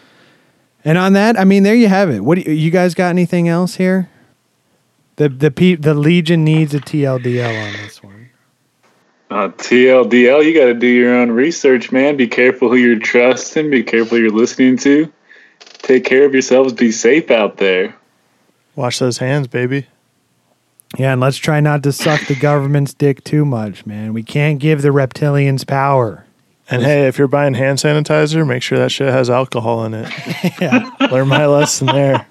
And 0.84 0.98
on 0.98 1.14
that, 1.14 1.38
I 1.38 1.44
mean, 1.44 1.62
there 1.62 1.74
you 1.74 1.88
have 1.88 2.10
it. 2.10 2.20
What 2.20 2.36
do 2.36 2.42
you, 2.42 2.52
you 2.52 2.70
guys 2.70 2.94
got? 2.94 3.08
Anything 3.08 3.48
else 3.48 3.76
here? 3.76 4.10
The 5.16 5.28
the 5.28 5.50
pe- 5.50 5.76
the 5.76 5.94
Legion 5.94 6.44
needs 6.44 6.74
a 6.74 6.80
TLDL 6.80 7.66
on 7.66 7.72
this 7.72 8.02
one. 8.02 8.28
Uh, 9.30 9.48
TLDL, 9.48 10.44
you 10.44 10.54
got 10.54 10.66
to 10.66 10.74
do 10.74 10.86
your 10.86 11.14
own 11.14 11.30
research, 11.30 11.90
man. 11.90 12.16
Be 12.16 12.28
careful 12.28 12.68
who 12.68 12.76
you're 12.76 12.98
trusting. 12.98 13.70
Be 13.70 13.82
careful 13.82 14.18
who 14.18 14.24
you're 14.24 14.32
listening 14.32 14.76
to. 14.78 15.10
Take 15.60 16.04
care 16.04 16.24
of 16.26 16.32
yourselves. 16.32 16.72
Be 16.72 16.92
safe 16.92 17.30
out 17.30 17.56
there. 17.56 17.96
Wash 18.76 18.98
those 18.98 19.18
hands, 19.18 19.48
baby. 19.48 19.86
Yeah, 20.98 21.12
and 21.12 21.20
let's 21.20 21.36
try 21.38 21.60
not 21.60 21.82
to 21.82 21.92
suck 21.92 22.26
the 22.26 22.34
government's 22.34 22.94
dick 22.94 23.24
too 23.24 23.44
much, 23.44 23.84
man. 23.86 24.12
We 24.12 24.22
can't 24.22 24.58
give 24.58 24.82
the 24.82 24.90
reptilians 24.90 25.66
power. 25.66 26.24
And 26.70 26.82
hey, 26.82 27.06
if 27.08 27.18
you're 27.18 27.28
buying 27.28 27.54
hand 27.54 27.78
sanitizer, 27.78 28.46
make 28.46 28.62
sure 28.62 28.78
that 28.78 28.90
shit 28.90 29.12
has 29.12 29.28
alcohol 29.28 29.84
in 29.84 29.94
it. 29.94 30.10
Yeah. 30.60 30.90
Learn 31.10 31.28
my 31.28 31.46
lesson 31.46 31.88
there. 31.88 32.26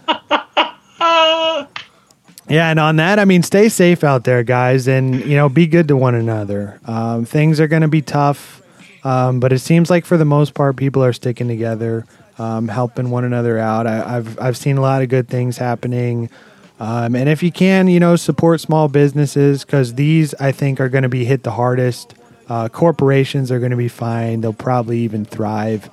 Yeah, 2.50 2.70
and 2.70 2.80
on 2.80 2.98
that, 2.98 3.20
I 3.20 3.26
mean, 3.26 3.42
stay 3.42 3.70
safe 3.70 4.04
out 4.04 4.26
there, 4.26 4.44
guys, 4.44 4.88
and 4.88 5.24
you 5.26 5.36
know, 5.36 5.50
be 5.50 5.66
good 5.66 5.88
to 5.88 5.96
one 5.96 6.14
another. 6.14 6.80
Um, 6.86 7.26
things 7.26 7.60
are 7.60 7.68
going 7.68 7.84
to 7.84 7.88
be 7.88 8.02
tough, 8.02 8.62
um, 9.04 9.40
but 9.40 9.54
it 9.54 9.60
seems 9.60 9.90
like 9.90 10.06
for 10.06 10.18
the 10.18 10.26
most 10.26 10.54
part, 10.54 10.76
people 10.76 11.04
are 11.04 11.14
sticking 11.14 11.48
together, 11.48 12.06
um, 12.38 12.68
helping 12.68 13.10
one 13.12 13.24
another 13.24 13.58
out. 13.58 13.88
I, 13.88 14.18
I've 14.18 14.40
I've 14.40 14.58
seen 14.58 14.78
a 14.78 14.82
lot 14.82 15.02
of 15.02 15.10
good 15.10 15.30
things 15.30 15.58
happening, 15.58 16.30
um, 16.84 17.16
and 17.16 17.30
if 17.30 17.42
you 17.42 17.50
can, 17.50 17.88
you 17.88 18.02
know, 18.02 18.18
support 18.18 18.60
small 18.60 18.90
businesses 18.90 19.64
because 19.64 19.94
these 19.94 20.34
I 20.34 20.52
think 20.52 20.82
are 20.82 20.90
going 20.90 21.04
to 21.04 21.10
be 21.10 21.24
hit 21.24 21.44
the 21.44 21.52
hardest. 21.52 22.14
Uh, 22.50 22.68
corporations 22.68 23.54
are 23.54 23.60
going 23.60 23.72
to 23.72 23.78
be 23.78 23.88
fine; 23.88 24.42
they'll 24.42 24.52
probably 24.52 25.00
even 25.00 25.24
thrive. 25.24 25.90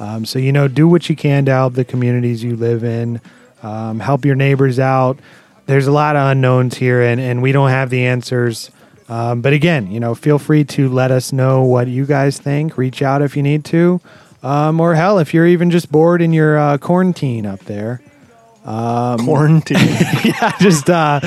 Um, 0.00 0.24
so, 0.24 0.40
you 0.40 0.50
know, 0.50 0.66
do 0.66 0.88
what 0.88 1.08
you 1.08 1.14
can 1.14 1.44
to 1.44 1.52
help 1.52 1.74
the 1.74 1.84
communities 1.84 2.42
you 2.42 2.56
live 2.56 2.82
in, 2.82 3.20
um, 3.62 4.00
help 4.00 4.24
your 4.24 4.34
neighbors 4.34 4.80
out. 4.80 5.20
There's 5.66 5.86
a 5.86 5.92
lot 5.92 6.16
of 6.16 6.32
unknowns 6.32 6.76
here, 6.76 7.02
and, 7.02 7.20
and 7.20 7.40
we 7.40 7.52
don't 7.52 7.70
have 7.70 7.88
the 7.88 8.06
answers. 8.06 8.72
Um, 9.08 9.42
but 9.42 9.52
again, 9.52 9.92
you 9.92 10.00
know, 10.00 10.16
feel 10.16 10.40
free 10.40 10.64
to 10.64 10.88
let 10.88 11.12
us 11.12 11.32
know 11.32 11.62
what 11.62 11.86
you 11.86 12.04
guys 12.04 12.40
think. 12.40 12.76
Reach 12.76 13.00
out 13.00 13.22
if 13.22 13.36
you 13.36 13.44
need 13.44 13.64
to. 13.66 14.00
Um, 14.42 14.80
or 14.80 14.96
hell, 14.96 15.20
if 15.20 15.32
you're 15.32 15.46
even 15.46 15.70
just 15.70 15.92
bored 15.92 16.20
in 16.20 16.32
your 16.32 16.58
uh, 16.58 16.78
quarantine 16.78 17.46
up 17.46 17.60
there. 17.60 18.02
Quarantine. 18.64 19.76
yeah, 20.24 20.56
just, 20.60 20.88
uh, 20.88 21.20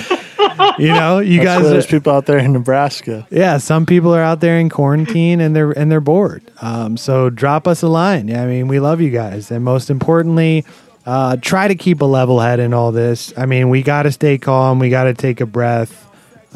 you 0.77 0.87
know, 0.89 1.19
you 1.19 1.43
That's 1.43 1.61
guys. 1.61 1.69
there's 1.69 1.85
people 1.85 2.13
out 2.13 2.25
there 2.25 2.37
in 2.37 2.53
Nebraska. 2.53 3.27
yeah, 3.29 3.57
some 3.57 3.85
people 3.85 4.13
are 4.15 4.21
out 4.21 4.39
there 4.39 4.57
in 4.59 4.69
quarantine 4.69 5.41
and 5.41 5.55
they're 5.55 5.71
and 5.71 5.91
they're 5.91 6.01
bored. 6.01 6.43
Um, 6.61 6.97
so 6.97 7.29
drop 7.29 7.67
us 7.67 7.81
a 7.81 7.87
line. 7.87 8.33
I 8.33 8.45
mean, 8.45 8.67
we 8.67 8.79
love 8.79 9.01
you 9.01 9.09
guys, 9.09 9.51
and 9.51 9.63
most 9.65 9.89
importantly, 9.89 10.65
uh, 11.05 11.37
try 11.37 11.67
to 11.67 11.75
keep 11.75 12.01
a 12.01 12.05
level 12.05 12.39
head 12.39 12.59
in 12.59 12.73
all 12.73 12.91
this. 12.91 13.33
I 13.37 13.45
mean, 13.45 13.69
we 13.69 13.83
got 13.83 14.03
to 14.03 14.11
stay 14.11 14.37
calm. 14.37 14.79
We 14.79 14.89
got 14.89 15.03
to 15.05 15.13
take 15.13 15.41
a 15.41 15.45
breath. 15.45 16.01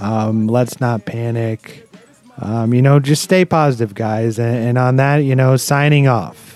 Um, 0.01 0.47
let's 0.47 0.80
not 0.80 1.06
panic. 1.06 1.85
Um, 2.41 2.73
you 2.73 2.81
know, 2.81 2.99
just 2.99 3.22
stay 3.22 3.43
positive, 3.43 3.93
guys. 3.93 4.39
And, 4.39 4.56
and 4.56 4.77
on 4.77 4.95
that, 4.95 5.18
you 5.18 5.35
know, 5.35 5.57
signing 5.57 6.07
off. 6.07 6.49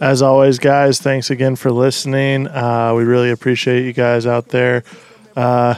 As 0.00 0.22
always, 0.22 0.58
guys, 0.58 1.00
thanks 1.00 1.30
again 1.30 1.56
for 1.56 1.70
listening. 1.70 2.48
Uh, 2.48 2.94
we 2.96 3.04
really 3.04 3.30
appreciate 3.30 3.84
you 3.84 3.92
guys 3.92 4.26
out 4.26 4.48
there. 4.48 4.82
Uh, 5.36 5.76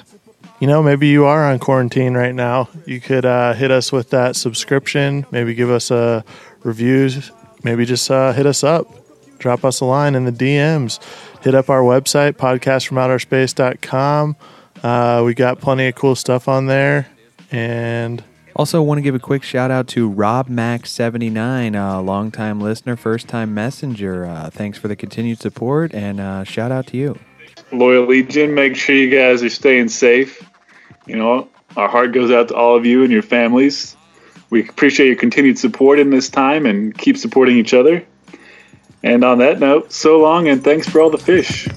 you 0.59 0.67
know, 0.67 0.83
maybe 0.83 1.09
you 1.09 1.27
are 1.27 1.45
on 1.45 1.59
quarantine 1.59 2.15
right 2.15 2.35
now. 2.35 2.71
You 2.87 3.01
could 3.01 3.27
uh, 3.27 3.53
hit 3.53 3.71
us 3.71 3.93
with 3.93 4.11
that 4.11 4.35
subscription. 4.35 5.27
Maybe 5.31 5.55
give 5.55 5.71
us 5.71 5.91
a 5.91 6.25
review, 6.63 7.11
Maybe 7.63 7.85
just 7.85 8.11
uh, 8.11 8.33
hit 8.33 8.47
us 8.47 8.65
up. 8.65 8.89
Drop 9.39 9.65
us 9.65 9.81
a 9.81 9.85
line 9.85 10.15
in 10.15 10.25
the 10.25 10.33
DMs. 10.33 10.99
Hit 11.43 11.55
up 11.55 11.69
our 11.69 11.83
website, 11.83 12.35
podcastfromouterspace.com. 12.35 14.37
Uh, 14.83 15.23
we 15.27 15.35
got 15.35 15.61
plenty 15.61 15.89
of 15.89 15.95
cool 15.95 16.15
stuff 16.15 16.49
on 16.49 16.67
there. 16.67 17.09
And 17.51 18.25
Also, 18.59 18.81
want 18.81 18.97
to 18.97 19.03
give 19.03 19.15
a 19.15 19.19
quick 19.19 19.43
shout 19.43 19.71
out 19.71 19.87
to 19.87 20.09
Rob 20.09 20.49
Max 20.49 20.91
seventy 20.91 21.29
nine, 21.29 21.75
a 21.75 22.01
longtime 22.01 22.59
listener, 22.59 22.97
first 22.97 23.29
time 23.29 23.53
messenger. 23.53 24.25
Uh, 24.25 24.49
thanks 24.49 24.79
for 24.79 24.89
the 24.89 24.97
continued 24.97 25.39
support, 25.39 25.93
and 25.93 26.19
uh, 26.19 26.43
shout 26.43 26.73
out 26.73 26.87
to 26.87 26.97
you. 26.97 27.19
Loyal 27.71 28.07
Legion, 28.07 28.55
make 28.55 28.75
sure 28.75 28.95
you 28.95 29.11
guys 29.11 29.43
are 29.43 29.51
staying 29.51 29.91
safe. 29.91 30.43
You 31.07 31.17
know, 31.17 31.51
our 31.77 31.87
heart 31.87 32.13
goes 32.13 32.31
out 32.31 32.49
to 32.49 32.55
all 32.55 32.77
of 32.77 32.87
you 32.87 33.03
and 33.03 33.13
your 33.13 33.23
families. 33.23 33.95
We 34.49 34.67
appreciate 34.67 35.09
your 35.09 35.17
continued 35.17 35.59
support 35.59 35.99
in 35.99 36.09
this 36.09 36.31
time 36.31 36.65
and 36.65 36.97
keep 36.97 37.19
supporting 37.19 37.59
each 37.59 37.75
other. 37.75 38.07
And 39.03 39.23
on 39.23 39.39
that 39.39 39.61
note, 39.61 39.93
so 39.93 40.19
long 40.19 40.49
and 40.49 40.65
thanks 40.65 40.89
for 40.89 41.03
all 41.03 41.11
the 41.11 41.19
fish. 41.19 41.69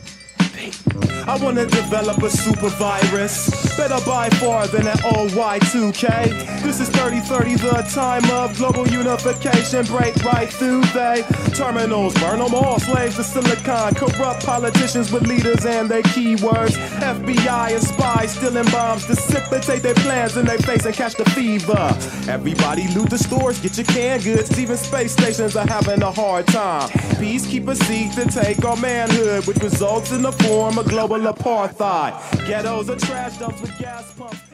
I 1.29 1.37
wanna 1.37 1.67
develop 1.67 2.23
a 2.23 2.29
super 2.31 2.69
virus. 2.69 3.77
Better 3.77 4.03
by 4.03 4.31
far 4.41 4.65
than 4.65 4.87
an 4.87 4.97
old 5.13 5.29
Y2K. 5.33 6.63
This 6.63 6.79
is 6.79 6.89
3030, 6.89 7.53
the 7.53 7.83
time 7.93 8.27
of 8.31 8.57
global 8.57 8.87
unification. 8.87 9.85
Break 9.85 10.15
right 10.23 10.49
through 10.49 10.81
they 10.85 11.23
terminals. 11.53 12.15
Burn 12.15 12.39
them 12.39 12.55
all. 12.55 12.79
Slaves 12.79 13.17
to 13.17 13.23
silicon. 13.23 13.93
Corrupt 13.93 14.43
politicians 14.43 15.11
with 15.11 15.27
leaders 15.27 15.65
and 15.65 15.87
their 15.87 16.01
keywords. 16.01 16.75
FBI 16.99 17.73
and 17.73 17.83
spies 17.83 18.31
stealing 18.31 18.69
bombs. 18.71 19.05
Dissipate 19.05 19.83
their 19.83 19.93
plans 19.95 20.35
in 20.35 20.47
their 20.47 20.57
face 20.57 20.85
and 20.85 20.95
catch 20.95 21.13
the 21.13 21.25
fever. 21.31 21.95
Everybody 22.27 22.87
loot 22.95 23.11
the 23.11 23.19
stores, 23.19 23.59
get 23.59 23.77
your 23.77 23.85
canned 23.85 24.23
goods. 24.23 24.59
Even 24.59 24.77
space 24.77 25.11
stations 25.11 25.55
are 25.55 25.67
having 25.67 26.01
a 26.01 26.11
hard 26.11 26.47
time. 26.47 26.89
Peacekeepers 27.19 27.77
seek 27.83 28.15
to 28.15 28.25
take 28.25 28.63
our 28.65 28.77
manhood, 28.77 29.45
which 29.45 29.57
results 29.57 30.11
in 30.11 30.21
the 30.21 30.31
form 30.31 30.77
of 30.77 30.87
global 30.87 31.18
apartheid. 31.25 32.13
Ghettos 32.47 32.89
are 32.89 32.95
trash 32.95 33.37
dumps 33.37 33.61
with 33.61 33.77
gas 33.77 34.13
pumps. 34.13 34.48